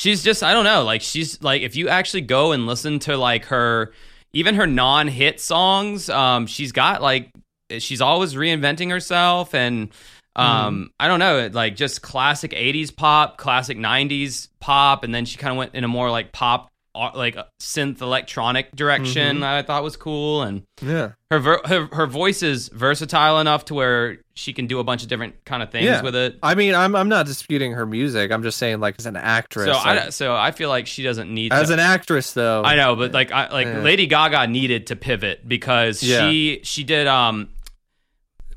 She's 0.00 0.22
just 0.22 0.42
I 0.42 0.54
don't 0.54 0.64
know 0.64 0.82
like 0.82 1.02
she's 1.02 1.42
like 1.42 1.60
if 1.60 1.76
you 1.76 1.90
actually 1.90 2.22
go 2.22 2.52
and 2.52 2.66
listen 2.66 3.00
to 3.00 3.18
like 3.18 3.44
her 3.46 3.92
even 4.32 4.54
her 4.54 4.66
non-hit 4.66 5.40
songs 5.40 6.08
um 6.08 6.46
she's 6.46 6.72
got 6.72 7.02
like 7.02 7.30
she's 7.78 8.00
always 8.00 8.34
reinventing 8.34 8.90
herself 8.90 9.54
and 9.54 9.90
um 10.36 10.90
I 10.98 11.06
don't 11.06 11.18
know 11.18 11.50
like 11.52 11.76
just 11.76 12.00
classic 12.00 12.52
80s 12.52 12.96
pop 12.96 13.36
classic 13.36 13.76
90s 13.76 14.48
pop 14.58 15.04
and 15.04 15.14
then 15.14 15.26
she 15.26 15.36
kind 15.36 15.52
of 15.52 15.58
went 15.58 15.74
in 15.74 15.84
a 15.84 15.88
more 15.88 16.10
like 16.10 16.32
pop 16.32 16.69
like 16.94 17.36
synth 17.60 18.00
electronic 18.00 18.74
direction 18.74 19.36
Mhm. 19.36 19.40
that 19.40 19.54
I 19.58 19.62
thought 19.62 19.82
was 19.84 19.96
cool 19.96 20.42
and 20.42 20.62
Yeah. 20.82 21.10
her, 21.30 21.38
ver- 21.38 21.60
her 21.66 21.88
her 21.92 22.06
voice 22.06 22.42
is 22.42 22.68
versatile 22.68 23.38
enough 23.38 23.64
to 23.66 23.74
where 23.74 24.18
she 24.34 24.52
can 24.52 24.66
do 24.66 24.80
a 24.80 24.84
bunch 24.84 25.02
of 25.02 25.08
different 25.08 25.34
kind 25.44 25.62
of 25.62 25.70
things 25.70 25.84
Yeah. 25.84 26.02
with 26.02 26.16
it 26.16 26.38
I 26.42 26.54
mean, 26.54 26.74
I'm 26.74 26.96
I'm 26.96 27.08
not 27.08 27.26
disputing 27.26 27.72
her 27.72 27.86
music. 27.86 28.32
I'm 28.32 28.42
just 28.42 28.58
saying, 28.58 28.80
like, 28.80 28.96
as 28.98 29.06
an 29.06 29.16
actress, 29.16 29.66
so 29.66 29.72
like, 29.72 29.86
I 30.06 30.10
so 30.10 30.34
I 30.34 30.50
feel 30.50 30.68
like 30.68 30.86
she 30.86 31.02
doesn't 31.02 31.32
need 31.32 31.52
as 31.52 31.68
to, 31.68 31.74
an 31.74 31.80
actress, 31.80 32.32
though, 32.32 32.62
I 32.64 32.74
know, 32.74 32.96
but 32.96 33.12
like, 33.12 33.30
I 33.32 33.52
like 33.52 33.66
Yeah. 33.66 33.80
Lady 33.80 34.06
Gaga 34.06 34.46
needed 34.48 34.86
to 34.88 34.96
pivot 34.96 35.48
because 35.48 36.02
Yeah. 36.02 36.28
she 36.28 36.60
she 36.64 36.82
did 36.84 37.06
um, 37.06 37.48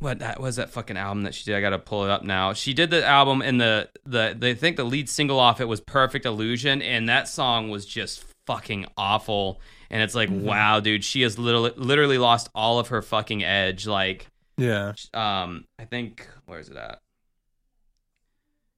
what 0.04 0.20
that 0.20 0.40
was 0.40 0.58
that 0.58 0.70
fucking 0.70 0.98
album 0.98 1.24
that 1.24 1.34
she 1.34 1.46
did. 1.46 1.56
I 1.56 1.62
gotta 1.62 1.80
pull 1.80 2.04
it 2.04 2.10
up 2.12 2.24
now. 2.24 2.54
She 2.54 2.74
did 2.74 2.92
the 2.92 3.04
album 3.06 3.42
and 3.42 3.60
the 3.60 3.90
the 4.06 4.36
they 4.38 4.54
think 4.54 4.78
the 4.78 4.84
lead 4.84 5.10
single 5.10 5.40
off 5.40 5.60
it 5.62 5.66
was 5.68 5.80
Perfect 5.82 6.26
Illusion, 6.26 6.82
and 6.82 7.10
that 7.10 7.28
song 7.28 7.70
was 7.70 7.86
just 7.86 8.24
fucking 8.46 8.86
awful. 8.98 9.60
And 9.90 10.02
it's 10.02 10.16
like, 10.16 10.30
Mm-hmm. 10.30 10.46
wow, 10.46 10.80
dude, 10.80 11.04
she 11.04 11.22
has 11.22 11.38
literally 11.40 11.72
literally 11.76 12.18
lost 12.18 12.50
all 12.54 12.80
of 12.80 12.90
her 12.90 13.02
fucking 13.02 13.44
edge. 13.44 13.86
Like, 13.88 14.28
yeah. 14.58 14.94
um, 15.14 15.66
I 15.80 15.86
think 15.86 16.28
where 16.46 16.60
is 16.60 16.70
it 16.70 16.78
at? 16.78 17.00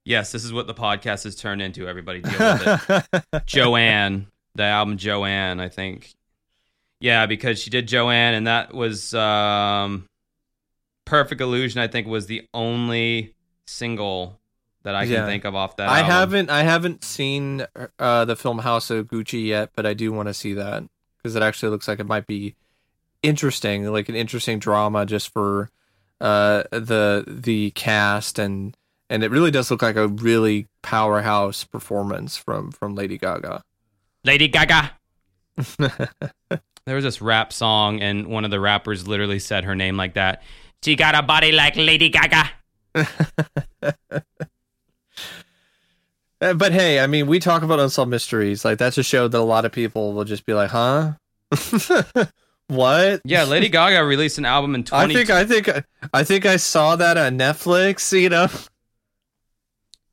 Yes, 0.04 0.32
this 0.32 0.44
is 0.46 0.54
what 0.54 0.68
the 0.68 0.74
podcast 0.74 1.24
has 1.24 1.36
turned 1.36 1.62
into. 1.62 1.88
Everybody 1.88 2.22
deal 2.22 2.32
with 2.38 3.06
it. 3.14 3.24
Joanne, 3.48 4.28
the 4.54 4.64
album 4.64 4.98
Joanne, 4.98 5.60
I 5.60 5.70
think. 5.70 6.14
Yeah, 7.00 7.26
because 7.26 7.60
she 7.60 7.70
did 7.72 7.88
Joanne, 7.88 8.36
and 8.36 8.46
that 8.48 8.74
was 8.74 9.14
um, 9.16 10.06
Perfect 11.06 11.42
Illusion. 11.42 11.80
I 11.82 11.88
think 11.88 12.08
was 12.08 12.28
the 12.28 12.48
only 12.54 13.34
single 13.66 14.40
that 14.84 14.94
I 14.96 15.04
can 15.06 15.14
Yeah. 15.14 15.26
think 15.26 15.46
of 15.46 15.56
off 15.56 15.78
that. 15.78 15.90
I 15.90 16.00
album. 16.00 16.12
haven't 16.12 16.50
I 16.50 16.64
haven't 16.64 17.04
seen 17.04 17.66
uh, 18.00 18.26
the 18.26 18.36
film 18.36 18.60
House 18.60 18.90
of 18.90 19.08
Gucci 19.08 19.46
yet, 19.48 19.72
but 19.76 19.86
I 19.86 19.94
do 19.94 20.12
want 20.12 20.28
to 20.28 20.34
see 20.34 20.54
that 20.54 20.84
because 21.18 21.36
it 21.36 21.42
actually 21.44 21.70
looks 21.70 21.88
like 21.88 22.00
it 22.00 22.06
might 22.08 22.28
be 22.28 22.56
interesting, 23.24 23.86
like 23.92 24.10
an 24.10 24.16
interesting 24.16 24.60
drama 24.60 25.06
just 25.06 25.32
for 25.34 25.70
uh, 26.22 26.64
the 26.72 27.24
the 27.28 27.72
cast 27.72 28.38
and 28.40 28.76
and 29.10 29.24
it 29.24 29.32
really 29.32 29.52
does 29.52 29.70
look 29.72 29.82
like 29.82 29.96
a 29.96 30.08
really 30.08 30.68
powerhouse 30.82 31.64
performance 31.64 32.38
from 32.38 32.72
from 32.72 32.94
Lady 32.96 33.18
Gaga. 33.18 33.64
Lady 34.24 34.48
Gaga. 34.48 34.92
There 36.86 36.94
was 36.96 37.04
this 37.04 37.20
rap 37.20 37.52
song, 37.52 38.00
and 38.04 38.28
one 38.28 38.46
of 38.46 38.52
the 38.52 38.60
rappers 38.60 39.08
literally 39.08 39.40
said 39.40 39.64
her 39.64 39.74
name 39.74 39.98
like 39.98 40.14
that. 40.14 40.44
She 40.86 40.96
got 40.96 41.16
a 41.16 41.24
body 41.24 41.52
like 41.52 41.76
Lady 41.78 42.10
Gaga. 42.10 42.52
But 46.38 46.74
hey, 46.74 47.00
I 47.00 47.08
mean, 47.08 47.26
we 47.26 47.40
talk 47.40 47.64
about 47.64 47.80
unsolved 47.80 48.12
mysteries. 48.12 48.64
Like 48.64 48.78
that's 48.78 49.00
a 49.00 49.04
show 49.04 49.28
that 49.28 49.36
a 49.36 49.42
lot 49.42 49.66
of 49.66 49.72
people 49.72 50.14
will 50.14 50.26
just 50.26 50.46
be 50.46 50.54
like, 50.54 50.70
"Huh? 50.70 51.14
What? 52.68 53.22
Yeah, 53.26 53.46
Lady 53.46 53.70
Gaga 53.70 54.04
released 54.06 54.38
an 54.38 54.46
album 54.46 54.76
in 54.76 54.84
20 54.84 55.16
I 55.16 55.18
think 55.18 55.30
I 55.32 55.46
think 55.46 55.86
I 56.14 56.24
think 56.24 56.46
I 56.46 56.58
saw 56.58 56.96
that 56.96 57.18
on 57.18 57.40
Netflix. 57.40 58.12
You 58.20 58.30
know. 58.30 58.48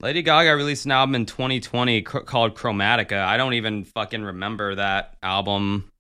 Lady 0.01 0.23
Gaga 0.23 0.57
released 0.57 0.87
an 0.87 0.93
album 0.93 1.15
in 1.17 1.27
2020 1.27 2.01
called 2.01 2.55
Chromatica. 2.55 3.23
I 3.23 3.37
don't 3.37 3.55
even 3.55 3.85
fucking 3.85 4.23
remember 4.23 4.75
that 4.77 5.17
album 5.23 5.93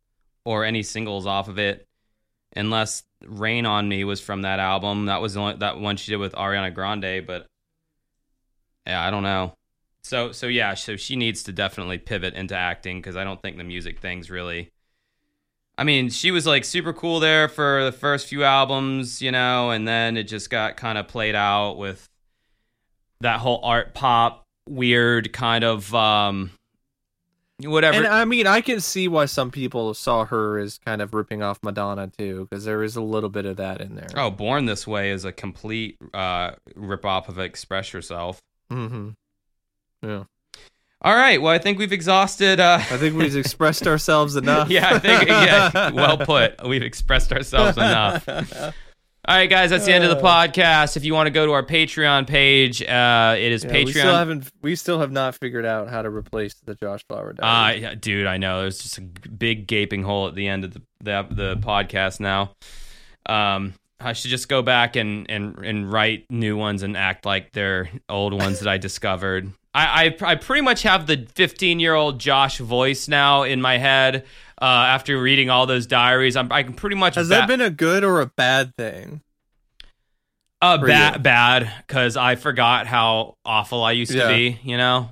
or 0.47 0.65
any 0.65 0.82
singles 0.82 1.27
off 1.27 1.49
of 1.49 1.59
it, 1.59 1.86
unless 2.57 3.03
"Rain 3.24 3.66
on 3.66 3.89
Me" 3.89 4.05
was 4.05 4.20
from 4.20 4.43
that 4.43 4.59
album. 4.59 5.07
That 5.07 5.20
was 5.20 5.35
the 5.35 5.41
only, 5.41 5.57
that 5.57 5.79
one 5.79 5.97
she 5.97 6.12
did 6.12 6.19
with 6.19 6.33
Ariana 6.35 6.73
Grande. 6.74 7.27
But 7.27 7.47
yeah, 8.87 9.05
I 9.05 9.11
don't 9.11 9.23
know. 9.23 9.55
So 10.03 10.33
so 10.33 10.47
yeah, 10.47 10.74
so 10.74 10.97
she 10.97 11.16
needs 11.16 11.43
to 11.45 11.53
definitely 11.53 11.99
pivot 11.99 12.35
into 12.35 12.57
acting 12.57 12.99
because 12.99 13.16
I 13.16 13.24
don't 13.24 13.41
think 13.41 13.57
the 13.57 13.65
music 13.65 14.01
thing's 14.01 14.31
really. 14.31 14.70
I 15.79 15.85
mean, 15.85 16.11
she 16.11 16.31
was 16.31 16.47
like 16.47 16.65
super 16.65 16.93
cool 16.93 17.19
there 17.19 17.49
for 17.49 17.85
the 17.85 17.93
first 17.93 18.27
few 18.27 18.45
albums, 18.45 19.23
you 19.23 19.33
know, 19.33 19.70
and 19.70 19.89
then 19.89 20.16
it 20.16 20.24
just 20.24 20.51
got 20.51 20.77
kind 20.77 20.99
of 20.99 21.09
played 21.09 21.35
out 21.35 21.79
with 21.79 22.09
that 23.20 23.41
whole 23.41 23.61
art 23.62 23.95
pop 23.95 24.43
weird 24.69 25.33
kind 25.33 25.65
of 25.65 25.93
um 25.95 26.51
whatever. 27.64 27.97
And 27.98 28.06
I 28.06 28.24
mean, 28.24 28.47
I 28.47 28.60
can 28.60 28.80
see 28.80 29.09
why 29.09 29.26
some 29.26 29.51
people 29.51 29.94
saw 29.94 30.24
her 30.24 30.59
as 30.59 30.78
kind 30.78 31.01
of 31.02 31.14
ripping 31.14 31.43
off 31.43 31.59
Madonna 31.62 32.10
too, 32.18 32.47
because 32.51 32.64
there 32.64 32.82
is 32.82 32.97
a 32.97 33.01
little 33.02 33.28
bit 33.30 33.47
of 33.47 33.56
that 33.56 33.80
in 33.80 33.94
there. 33.94 34.09
oh, 34.16 34.30
Born 34.30 34.66
This 34.66 34.86
Way 34.86 35.10
is 35.10 35.24
a 35.24 35.32
complete 35.32 35.97
uh 36.14 36.52
rip 36.74 37.05
off 37.05 37.28
of 37.28 37.39
Express 37.39 37.93
Yourself. 37.93 38.39
Mm-hmm. 38.70 39.10
Yeah. 40.02 40.24
All 41.05 41.14
right, 41.16 41.43
well, 41.43 41.52
I 41.52 41.59
think 41.59 41.78
we've 41.78 41.93
exhausted 41.93 42.60
uh 42.60 42.78
I 42.80 42.97
think 42.97 43.16
we've 43.16 43.34
expressed 43.36 43.86
ourselves 43.86 44.36
enough. 44.43 44.70
Yeah, 44.70 44.94
I 44.94 44.98
think 44.98 45.28
yeah, 45.28 45.90
well 45.94 46.16
put. 46.18 46.66
We've 46.66 46.82
expressed 46.82 47.32
ourselves 47.32 47.76
enough. 47.76 48.26
All 49.28 49.36
right, 49.36 49.49
guys, 49.49 49.70
that's 49.70 49.86
the 49.86 49.93
end 49.93 50.03
of 50.03 50.11
the 50.11 50.20
podcast. 50.20 50.97
If 50.97 51.05
you 51.05 51.15
want 51.15 51.28
to 51.28 51.31
go 51.31 51.47
to 51.47 51.53
our 51.53 51.62
Patreon 51.65 52.27
page, 52.27 52.82
uh, 52.82 53.36
it 53.39 53.53
is 53.53 53.62
Yeah, 53.62 53.73
We 53.73 53.93
still 53.93 54.05
Patreon. 54.07 54.19
haven't. 54.19 54.51
We 54.62 54.74
still 54.74 54.99
have 54.99 55.12
not 55.12 55.36
figured 55.36 55.65
out 55.65 55.89
how 55.89 56.03
to 56.03 56.11
replace 56.11 56.55
the 56.55 56.74
Josh 56.74 57.05
Flower 57.07 57.32
Uh, 57.39 57.73
yeah, 57.77 57.94
dude, 57.94 58.27
I 58.27 58.39
know. 58.39 58.62
There's 58.62 58.78
just 58.78 58.99
a 58.99 59.03
big 59.03 59.69
gaping 59.69 60.03
hole 60.03 60.27
at 60.27 60.35
the 60.35 60.49
end 60.49 60.65
of 60.65 60.73
the 60.74 60.82
the, 61.05 61.27
the 61.31 61.57
podcast 61.59 62.19
now. 62.19 62.57
Um, 63.27 63.74
I 64.01 64.12
should 64.12 64.31
just 64.32 64.49
go 64.49 64.61
back 64.61 64.97
and, 64.97 65.31
and 65.31 65.57
and 65.65 65.93
write 65.93 66.28
new 66.28 66.57
ones 66.57 66.82
and 66.82 66.97
act 66.97 67.24
like 67.24 67.53
they're 67.53 67.90
old 68.09 68.32
ones 68.35 68.59
that 68.59 68.69
I 68.69 68.78
discovered. 68.89 69.53
I, 69.73 70.16
I 70.20 70.32
I 70.32 70.35
pretty 70.35 70.62
much 70.62 70.82
have 70.82 71.07
the 71.07 71.28
15 71.36 71.78
year 71.78 71.94
old 71.94 72.19
Josh 72.19 72.59
voice 72.59 73.07
now 73.07 73.44
in 73.44 73.62
my 73.62 73.78
head. 73.78 74.24
Uh, 74.62 74.64
after 74.64 75.20
reading 75.20 75.51
all 75.51 75.66
those 75.66 75.86
diaries, 75.89 76.36
I'm 76.36 76.52
I 76.52 76.62
can 76.62 76.74
pretty 76.74 76.94
much 76.97 77.16
Has 77.16 77.28
ba- 77.28 77.34
that 77.34 77.48
been 77.48 77.60
a 77.60 77.68
good 77.70 78.05
or 78.05 78.20
a 78.20 78.26
bad 78.26 78.76
thing? 78.76 79.20
uh, 80.60 80.78
for 80.78 80.86
bad 80.86 81.22
bad 81.22 81.72
because 81.86 82.16
I 82.16 82.36
forgot 82.36 82.86
how 82.86 83.34
awful 83.44 83.82
I 83.82 83.90
used 83.93 84.12
Yeah. 84.12 84.28
to 84.28 84.34
be. 84.34 84.60
You 84.62 84.76
know, 84.76 85.10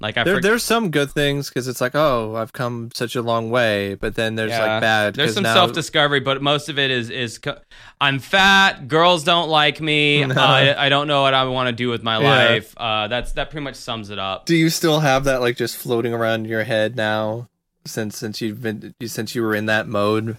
like 0.00 0.18
I 0.18 0.24
There, 0.24 0.34
forgot. 0.36 0.46
there's 0.48 0.62
some 0.64 0.90
good 0.90 1.10
things 1.10 1.48
because 1.48 1.66
it's 1.66 1.80
like, 1.80 1.94
oh, 1.94 2.36
I've 2.36 2.52
come 2.52 2.90
such 2.92 3.16
a 3.16 3.22
long 3.22 3.48
way. 3.48 3.94
But 3.94 4.14
then 4.16 4.34
there's 4.34 4.50
Yeah. 4.50 4.60
like 4.74 4.80
bad. 4.82 5.14
There's 5.14 5.32
some 5.32 5.44
now, 5.44 5.54
self 5.54 5.72
discovery, 5.72 6.20
but 6.20 6.42
most 6.42 6.68
of 6.68 6.78
it 6.78 6.90
is 6.90 7.08
is 7.08 7.38
co- 7.38 7.56
I'm 8.02 8.18
fat. 8.18 8.86
Girls 8.86 9.24
don't 9.24 9.48
like 9.48 9.80
me. 9.80 10.26
No. 10.26 10.34
uh, 10.36 10.44
I, 10.44 10.86
I 10.86 10.88
don't 10.90 11.08
know 11.08 11.22
what 11.22 11.32
I 11.32 11.44
want 11.44 11.68
to 11.68 11.72
do 11.72 11.88
with 11.88 12.02
my 12.02 12.20
Yeah. 12.20 12.28
life. 12.28 12.74
Uh, 12.76 13.08
that's 13.08 13.32
that 13.32 13.50
pretty 13.50 13.64
much 13.64 13.76
sums 13.76 14.10
it 14.10 14.18
up. 14.18 14.44
Do 14.44 14.54
you 14.54 14.68
still 14.68 15.00
have 15.00 15.24
that 15.24 15.40
like 15.40 15.56
just 15.56 15.78
floating 15.78 16.12
around 16.12 16.44
in 16.44 16.50
your 16.50 16.64
head 16.64 16.94
now? 16.94 17.48
Since 17.86 18.18
since 18.18 18.40
you've 18.40 18.60
been 18.62 18.94
since 19.06 19.34
you 19.34 19.42
were 19.42 19.54
in 19.54 19.66
that 19.66 19.88
mode 19.88 20.38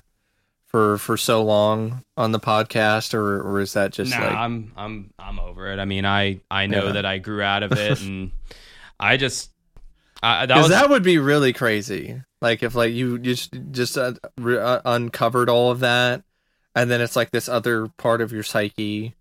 for 0.67 0.97
for 0.99 1.17
so 1.17 1.43
long 1.43 2.03
on 2.15 2.31
the 2.31 2.39
podcast, 2.39 3.13
or 3.13 3.41
or 3.41 3.59
is 3.59 3.73
that 3.73 3.91
just 3.91 4.11
nah, 4.11 4.19
like 4.23 4.35
I'm 4.35 4.71
I'm 4.77 5.13
I'm 5.17 5.39
over 5.39 5.71
it. 5.71 5.79
I 5.79 5.85
mean, 5.85 6.05
I 6.05 6.41
I 6.51 6.67
know 6.67 6.87
Yeah. 6.87 6.91
that 6.93 7.05
I 7.05 7.17
grew 7.17 7.41
out 7.41 7.63
of 7.63 7.71
it, 7.71 7.99
and 8.03 8.31
I 8.99 9.17
just 9.17 9.51
I, 10.21 10.45
that 10.45 10.57
was 10.57 10.69
that 10.69 10.89
would 10.89 11.01
be 11.01 11.17
really 11.17 11.53
crazy. 11.53 12.21
Like 12.41 12.61
if 12.61 12.75
like 12.75 12.93
you 12.93 13.17
just 13.17 13.57
just 13.71 13.97
uh, 13.97 14.13
re- 14.37 14.59
uh, 14.59 14.81
uncovered 14.85 15.49
all 15.49 15.71
of 15.71 15.79
that, 15.79 16.21
and 16.75 16.91
then 16.91 17.01
it's 17.01 17.15
like 17.15 17.31
this 17.31 17.49
other 17.49 17.87
part 17.97 18.21
of 18.21 18.31
your 18.31 18.43
psyche, 18.43 19.15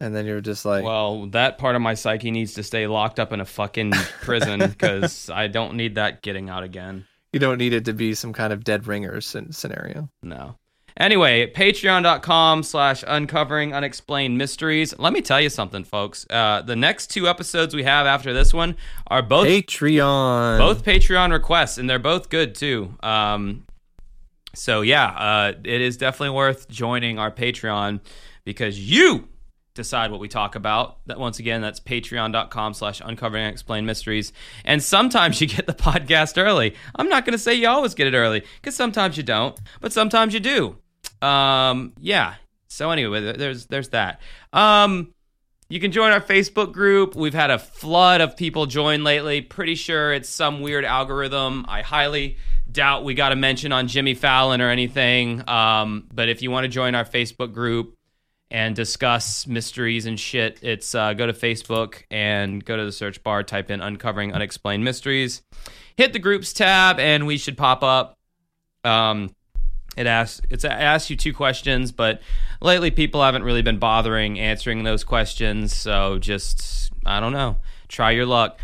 and 0.00 0.14
then 0.14 0.26
you're 0.26 0.40
just 0.40 0.64
like, 0.64 0.84
well, 0.84 1.26
that 1.30 1.58
part 1.58 1.74
of 1.74 1.82
my 1.82 1.94
psyche 1.94 2.30
needs 2.30 2.54
to 2.54 2.62
stay 2.62 2.86
locked 2.86 3.18
up 3.18 3.32
in 3.32 3.40
a 3.40 3.44
fucking 3.44 3.90
prison 4.22 4.60
because 4.68 5.28
I 5.28 5.48
don't 5.48 5.74
need 5.74 5.96
that 5.96 6.22
getting 6.22 6.48
out 6.48 6.62
again. 6.62 7.06
You 7.32 7.40
don't 7.40 7.58
need 7.58 7.72
it 7.72 7.84
to 7.86 7.92
be 7.92 8.14
some 8.14 8.32
kind 8.32 8.52
of 8.52 8.64
dead 8.64 8.86
ringer 8.86 9.20
scenario. 9.20 10.08
No. 10.22 10.56
Anyway, 10.98 11.46
patreon.com 11.52 12.64
slash 12.64 13.04
uncovering 13.06 13.72
unexplained 13.72 14.36
mysteries. 14.36 14.98
Let 14.98 15.12
me 15.12 15.20
tell 15.20 15.40
you 15.40 15.48
something, 15.48 15.84
folks. 15.84 16.26
Uh, 16.28 16.62
the 16.62 16.74
next 16.74 17.08
two 17.08 17.28
episodes 17.28 17.72
we 17.72 17.84
have 17.84 18.06
after 18.06 18.32
this 18.32 18.52
one 18.52 18.76
are 19.06 19.22
both 19.22 19.46
Patreon, 19.46 20.58
both 20.58 20.84
Patreon 20.84 21.30
requests, 21.32 21.78
and 21.78 21.88
they're 21.88 22.00
both 22.00 22.30
good 22.30 22.56
too. 22.56 22.96
Um, 23.00 23.64
so 24.56 24.80
yeah, 24.80 25.06
uh, 25.06 25.52
it 25.62 25.80
is 25.80 25.96
definitely 25.96 26.34
worth 26.34 26.68
joining 26.68 27.20
our 27.20 27.30
Patreon 27.30 28.00
because 28.44 28.80
you 28.80 29.28
decide 29.78 30.10
what 30.10 30.20
we 30.20 30.28
talk 30.28 30.54
about. 30.54 30.98
That 31.06 31.18
once 31.18 31.38
again, 31.38 31.62
that's 31.62 31.80
patreon.com 31.80 32.74
slash 32.74 33.00
uncovering 33.02 33.44
unexplained 33.44 33.86
mysteries. 33.86 34.32
And 34.64 34.82
sometimes 34.82 35.40
you 35.40 35.46
get 35.46 35.66
the 35.66 35.72
podcast 35.72 36.36
early. 36.36 36.74
I'm 36.94 37.08
not 37.08 37.24
gonna 37.24 37.38
say 37.38 37.54
you 37.54 37.68
always 37.68 37.94
get 37.94 38.06
it 38.06 38.14
early, 38.14 38.42
because 38.56 38.76
sometimes 38.76 39.16
you 39.16 39.22
don't, 39.22 39.58
but 39.80 39.92
sometimes 39.92 40.34
you 40.34 40.40
do. 40.40 40.76
Um, 41.26 41.94
yeah. 41.98 42.34
So 42.68 42.90
anyway, 42.90 43.32
there's 43.32 43.66
there's 43.66 43.88
that. 43.90 44.20
Um 44.52 45.14
you 45.70 45.80
can 45.80 45.92
join 45.92 46.12
our 46.12 46.20
Facebook 46.20 46.72
group. 46.72 47.14
We've 47.14 47.34
had 47.34 47.50
a 47.50 47.58
flood 47.58 48.22
of 48.22 48.38
people 48.38 48.64
join 48.64 49.04
lately. 49.04 49.42
Pretty 49.42 49.74
sure 49.74 50.14
it's 50.14 50.28
some 50.30 50.62
weird 50.62 50.84
algorithm. 50.84 51.66
I 51.68 51.82
highly 51.82 52.38
doubt 52.72 53.04
we 53.04 53.12
got 53.12 53.32
a 53.32 53.36
mention 53.36 53.70
on 53.70 53.86
Jimmy 53.86 54.14
Fallon 54.14 54.62
or 54.62 54.70
anything. 54.70 55.46
Um, 55.46 56.08
but 56.12 56.30
if 56.30 56.40
you 56.40 56.50
want 56.50 56.64
to 56.64 56.68
join 56.68 56.94
our 56.94 57.04
Facebook 57.04 57.52
group 57.52 57.97
and 58.50 58.74
discuss 58.74 59.46
mysteries 59.46 60.06
and 60.06 60.18
shit, 60.18 60.58
it's 60.62 60.94
uh, 60.94 61.12
go 61.14 61.26
to 61.26 61.32
Facebook 61.32 62.04
and 62.10 62.64
go 62.64 62.76
to 62.76 62.84
the 62.84 62.92
search 62.92 63.22
bar, 63.22 63.42
type 63.42 63.70
in 63.70 63.80
"Uncovering 63.80 64.32
Unexplained 64.32 64.84
Mysteries," 64.84 65.42
hit 65.96 66.12
the 66.12 66.18
groups 66.18 66.52
tab, 66.52 66.98
and 66.98 67.26
we 67.26 67.38
should 67.38 67.58
pop 67.58 67.82
up. 67.82 68.16
Um, 68.84 69.30
it 69.96 70.06
asks 70.06 70.40
it's 70.48 70.64
it 70.64 70.70
asks 70.70 71.10
you 71.10 71.16
two 71.16 71.34
questions, 71.34 71.92
but 71.92 72.22
lately 72.60 72.90
people 72.90 73.22
haven't 73.22 73.42
really 73.42 73.62
been 73.62 73.78
bothering 73.78 74.38
answering 74.38 74.84
those 74.84 75.04
questions. 75.04 75.74
So 75.74 76.18
just 76.18 76.90
I 77.04 77.20
don't 77.20 77.32
know, 77.32 77.56
try 77.88 78.12
your 78.12 78.26
luck. 78.26 78.58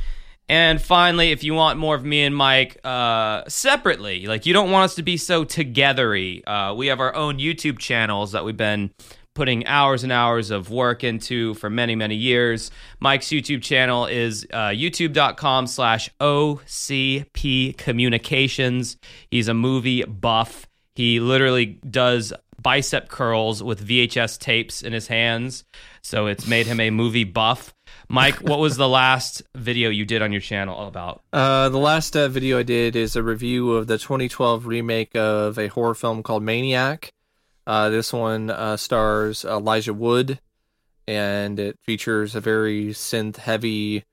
And 0.49 0.81
finally, 0.81 1.33
if 1.33 1.43
you 1.43 1.55
want 1.55 1.79
more 1.79 1.95
of 1.95 2.05
me 2.05 2.23
and 2.23 2.37
Mike 2.37 2.79
uh, 2.85 3.45
separately, 3.49 4.27
like 4.27 4.45
you 4.45 4.53
don't 4.53 4.71
want 4.71 4.85
us 4.85 4.95
to 4.97 5.03
be 5.03 5.17
so 5.17 5.45
togethery, 5.45 6.43
uh, 6.47 6.75
we 6.75 6.89
have 6.89 7.01
our 7.01 7.15
own 7.15 7.39
YouTube 7.39 7.79
channels 7.79 8.33
that 8.33 8.45
we've 8.45 8.57
been 8.57 8.91
putting 9.35 9.67
hours 9.67 10.03
and 10.03 10.13
hours 10.13 10.51
of 10.51 10.71
work 10.71 11.05
into 11.05 11.55
for 11.55 11.69
many, 11.69 11.95
many 11.97 12.15
years. 12.15 12.71
Mike's 13.01 13.27
YouTube 13.27 13.63
channel 13.63 14.07
is 14.07 14.47
uh, 14.53 14.69
youtube.com 14.69 15.67
slash 15.67 16.09
OCP 16.21 17.77
Communications. 17.77 18.97
He's 19.31 19.49
a 19.49 19.55
movie 19.55 20.05
buff. 20.05 20.67
He 20.95 21.19
literally 21.19 21.81
does 21.89 22.33
bicep 22.63 23.09
curls 23.09 23.63
with 23.63 23.87
VHS 23.87 24.39
tapes 24.39 24.83
in 24.83 24.93
his 24.93 25.09
hands. 25.09 25.65
So 26.03 26.27
it's 26.27 26.47
made 26.47 26.67
him 26.67 26.81
a 26.81 26.91
movie 26.91 27.25
buff. 27.25 27.75
Mike, 28.09 28.37
what 28.37 28.59
was 28.59 28.77
the 28.77 28.89
last 28.89 29.43
video 29.55 29.91
you 29.91 30.05
did 30.05 30.23
on 30.23 30.33
your 30.33 30.41
channel 30.41 30.87
about? 30.87 31.23
Uh, 31.33 31.69
the 31.69 31.79
last 31.79 32.17
uh, 32.17 32.29
video 32.29 32.59
I 32.59 32.63
did 32.63 32.97
is 32.97 33.17
a 33.17 33.23
review 33.23 33.73
of 33.73 33.87
the 33.87 33.99
2012 33.99 34.67
remake 34.67 35.17
of 35.17 35.59
a 35.59 35.69
horror 35.69 35.95
film 35.95 36.23
called 36.23 36.43
Maniac. 36.43 37.14
Uh, 37.67 37.89
this 37.89 38.13
one 38.13 38.51
uh, 38.51 38.77
stars 38.77 39.45
Elijah 39.45 39.95
Wood, 39.95 40.39
and 41.07 41.59
it 41.59 41.79
features 41.83 42.35
a 42.35 42.41
very 42.41 42.89
synth-heavy 42.89 44.05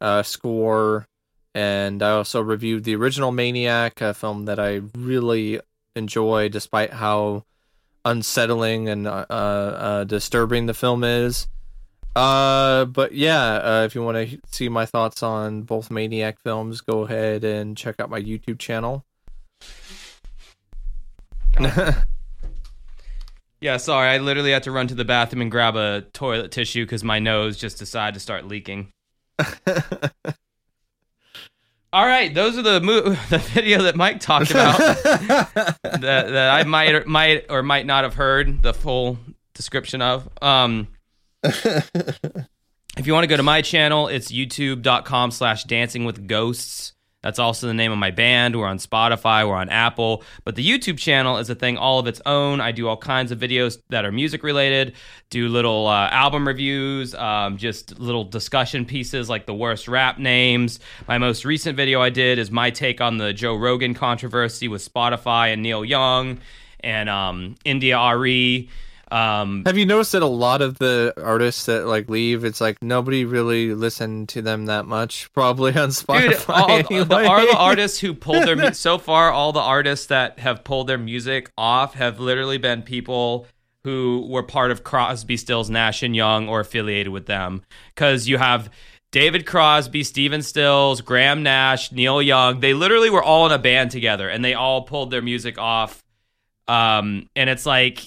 uh, 0.00 0.22
score. 0.22 1.06
And 1.54 2.02
I 2.02 2.10
also 2.10 2.40
reviewed 2.40 2.84
the 2.84 2.94
original 2.94 3.32
Maniac, 3.32 4.00
a 4.00 4.14
film 4.14 4.44
that 4.44 4.60
I 4.60 4.82
really 4.96 5.60
enjoy, 5.96 6.48
despite 6.48 6.92
how 6.92 7.44
unsettling 8.04 8.88
and 8.88 9.06
uh, 9.06 9.26
uh, 9.30 10.04
disturbing 10.04 10.66
the 10.66 10.74
film 10.74 11.04
is. 11.04 11.48
Uh, 12.16 12.84
but 12.86 13.12
yeah, 13.12 13.54
uh, 13.56 13.82
if 13.84 13.94
you 13.94 14.02
want 14.02 14.16
to 14.16 14.38
see 14.50 14.68
my 14.68 14.84
thoughts 14.86 15.22
on 15.22 15.62
both 15.62 15.90
Maniac 15.90 16.40
films, 16.40 16.80
go 16.80 17.02
ahead 17.02 17.44
and 17.44 17.76
check 17.76 18.00
out 18.00 18.10
my 18.10 18.20
YouTube 18.20 18.58
channel. 18.58 19.04
Yeah, 23.60 23.76
sorry, 23.78 24.08
I 24.08 24.18
literally 24.18 24.52
had 24.52 24.62
to 24.64 24.70
run 24.70 24.86
to 24.88 24.94
the 24.94 25.04
bathroom 25.04 25.42
and 25.42 25.50
grab 25.50 25.74
a 25.74 26.02
toilet 26.12 26.52
tissue 26.52 26.84
because 26.84 27.02
my 27.02 27.18
nose 27.18 27.56
just 27.56 27.78
decided 27.78 28.14
to 28.14 28.20
start 28.20 28.46
leaking. 28.46 28.92
All 31.90 32.06
right, 32.06 32.32
those 32.34 32.58
are 32.58 32.62
the 32.62 32.80
mo- 32.80 33.00
the 33.30 33.38
video 33.38 33.82
that 33.84 33.96
Mike 33.96 34.20
talked 34.20 34.50
about 34.50 34.78
that, 35.02 35.72
that 36.02 36.50
I 36.50 36.62
might 36.64 36.94
or 36.94 37.04
might 37.06 37.46
or 37.48 37.62
might 37.62 37.86
not 37.86 38.04
have 38.04 38.14
heard 38.14 38.62
the 38.62 38.74
full 38.74 39.18
description 39.54 40.02
of. 40.02 40.28
Um, 40.42 40.88
if 41.42 43.06
you 43.06 43.12
want 43.12 43.24
to 43.24 43.28
go 43.28 43.36
to 43.38 43.42
my 43.42 43.62
channel, 43.62 44.08
it's 44.08 44.30
youtube.com 44.30 45.30
slash 45.30 45.64
dancing 45.64 46.04
with 46.04 46.26
ghosts. 46.28 46.92
That's 47.22 47.40
also 47.40 47.66
the 47.66 47.74
name 47.74 47.90
of 47.90 47.98
my 47.98 48.12
band. 48.12 48.54
We're 48.54 48.66
on 48.66 48.78
Spotify, 48.78 49.46
we're 49.46 49.56
on 49.56 49.68
Apple. 49.70 50.22
But 50.44 50.54
the 50.54 50.64
YouTube 50.64 50.98
channel 50.98 51.38
is 51.38 51.50
a 51.50 51.54
thing 51.54 51.76
all 51.76 51.98
of 51.98 52.06
its 52.06 52.20
own. 52.24 52.60
I 52.60 52.70
do 52.70 52.86
all 52.86 52.96
kinds 52.96 53.32
of 53.32 53.40
videos 53.40 53.78
that 53.88 54.04
are 54.04 54.12
music 54.12 54.44
related, 54.44 54.94
do 55.28 55.48
little 55.48 55.88
uh, 55.88 56.08
album 56.10 56.46
reviews, 56.46 57.16
um, 57.16 57.56
just 57.56 57.98
little 57.98 58.22
discussion 58.22 58.84
pieces 58.84 59.28
like 59.28 59.46
the 59.46 59.54
worst 59.54 59.88
rap 59.88 60.18
names. 60.18 60.78
My 61.08 61.18
most 61.18 61.44
recent 61.44 61.76
video 61.76 62.00
I 62.00 62.10
did 62.10 62.38
is 62.38 62.52
my 62.52 62.70
take 62.70 63.00
on 63.00 63.18
the 63.18 63.32
Joe 63.32 63.56
Rogan 63.56 63.94
controversy 63.94 64.68
with 64.68 64.88
Spotify 64.88 65.52
and 65.52 65.60
Neil 65.60 65.84
Young 65.84 66.38
and 66.80 67.08
um, 67.08 67.56
India.Arie. 67.64 68.70
Um, 69.10 69.62
Have 69.64 69.78
you 69.78 69.86
noticed 69.86 70.12
that 70.12 70.22
a 70.22 70.26
lot 70.26 70.60
of 70.60 70.78
the 70.78 71.14
artists 71.16 71.66
that 71.66 71.86
like 71.86 72.08
leave, 72.08 72.44
it's 72.44 72.60
like 72.60 72.82
nobody 72.82 73.24
really 73.24 73.74
listened 73.74 74.28
to 74.30 74.42
them 74.42 74.66
that 74.66 74.86
much, 74.86 75.32
probably 75.34 75.76
on 75.76 75.90
Spotify. 75.90 76.28
Dude, 76.28 76.48
all, 76.48 76.70
anyway. 76.70 77.04
the, 77.04 77.28
all 77.28 77.40
the 77.40 77.56
artists 77.56 77.98
who 78.00 78.14
pulled 78.14 78.46
their 78.46 78.72
so 78.74 78.98
far, 78.98 79.30
all 79.30 79.52
the 79.52 79.60
artists 79.60 80.06
that 80.06 80.38
have 80.38 80.64
pulled 80.64 80.86
their 80.86 80.98
music 80.98 81.50
off 81.56 81.94
have 81.94 82.20
literally 82.20 82.58
been 82.58 82.82
people 82.82 83.46
who 83.84 84.26
were 84.28 84.42
part 84.42 84.70
of 84.70 84.84
Crosby, 84.84 85.36
Stills, 85.36 85.70
Nash 85.70 86.02
and 86.02 86.14
Young 86.14 86.48
or 86.48 86.60
affiliated 86.60 87.12
with 87.12 87.26
them. 87.26 87.62
Because 87.94 88.28
you 88.28 88.36
have 88.36 88.70
David 89.10 89.46
Crosby, 89.46 90.04
Stephen 90.04 90.42
Stills, 90.42 91.00
Graham 91.00 91.42
Nash, 91.42 91.92
Neil 91.92 92.20
Young. 92.20 92.60
They 92.60 92.74
literally 92.74 93.08
were 93.08 93.22
all 93.22 93.46
in 93.46 93.52
a 93.52 93.58
band 93.58 93.90
together, 93.90 94.28
and 94.28 94.44
they 94.44 94.54
all 94.54 94.82
pulled 94.82 95.10
their 95.10 95.22
music 95.22 95.58
off. 95.58 96.02
Um, 96.66 97.30
and 97.34 97.48
it's 97.48 97.64
like 97.64 98.02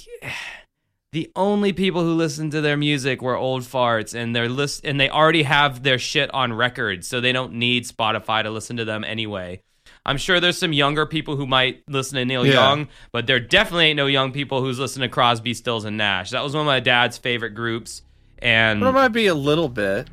the 1.12 1.30
only 1.36 1.74
people 1.74 2.04
who 2.04 2.14
listened 2.14 2.54
to 2.54 2.62
their 2.62 2.78
music 2.78 3.22
were 3.22 3.36
old 3.36 3.64
farts 3.64 4.14
and 4.14 4.34
they're 4.36 4.48
list 4.48 4.86
and 4.86 4.98
they 5.00 5.10
already 5.10 5.44
have 5.44 5.84
their 5.84 6.00
shit 6.00 6.34
on 6.34 6.54
record 6.54 7.04
so 7.04 7.20
they 7.20 7.32
don't 7.34 7.54
need 7.54 7.84
spotify 7.86 8.42
to 8.44 8.50
listen 8.50 8.78
to 8.78 8.86
them 8.86 9.04
anyway 9.04 9.62
i'm 10.06 10.18
sure 10.18 10.40
there's 10.40 10.58
some 10.58 10.72
younger 10.72 11.06
people 11.06 11.36
who 11.36 11.46
might 11.46 11.84
listen 11.90 12.16
to 12.16 12.24
neil 12.24 12.46
Yeah. 12.46 12.54
young 12.54 12.88
but 13.12 13.28
there 13.28 13.40
definitely 13.42 13.88
ain't 13.88 13.98
no 13.98 14.06
young 14.08 14.32
people 14.32 14.62
who's 14.62 14.80
listening 14.80 15.10
to 15.10 15.14
crosby 15.14 15.54
stills 15.54 15.84
and 15.84 15.98
nash 15.98 16.30
that 16.32 16.44
was 16.44 16.54
one 16.54 16.62
of 16.62 16.68
my 16.68 16.80
dad's 16.80 17.18
favorite 17.18 17.52
groups 17.56 18.04
and 18.40 18.82
There 18.82 18.92
might 18.92 19.10
be 19.10 19.28
a 19.28 19.36
little 19.36 19.70
bit, 19.70 20.10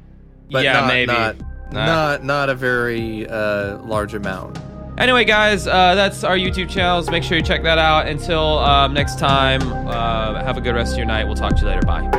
but 0.51 0.63
Yeah, 0.63 0.75
not, 0.81 0.89
maybe. 0.89 1.13
not, 1.13 1.37
Nah. 1.73 1.87
not 1.87 2.25
not 2.25 2.49
a 2.51 2.55
very 2.55 3.27
uh, 3.27 3.79
large 3.79 4.13
amount. 4.15 4.59
Anyway 4.99 5.25
guys 5.25 5.67
uh, 5.67 5.95
that's 5.95 6.25
our 6.25 6.37
youtube 6.37 6.69
channels. 6.69 7.11
Make 7.11 7.23
sure 7.23 7.37
you 7.37 7.43
check 7.43 7.63
that 7.63 7.79
out. 7.79 8.07
Until 8.07 8.59
um, 8.59 8.95
next 8.95 9.19
time 9.19 9.63
uh, 9.89 10.43
have 10.45 10.57
a 10.57 10.61
good 10.61 10.75
rest 10.75 10.93
of 10.93 10.99
your 10.99 11.07
night. 11.07 11.25
We'll 11.25 11.37
talk 11.37 11.55
to 11.57 11.63
you 11.63 11.69
later. 11.69 11.83
Bye. 11.83 12.11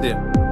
See 0.00 0.08
ya. 0.08 0.43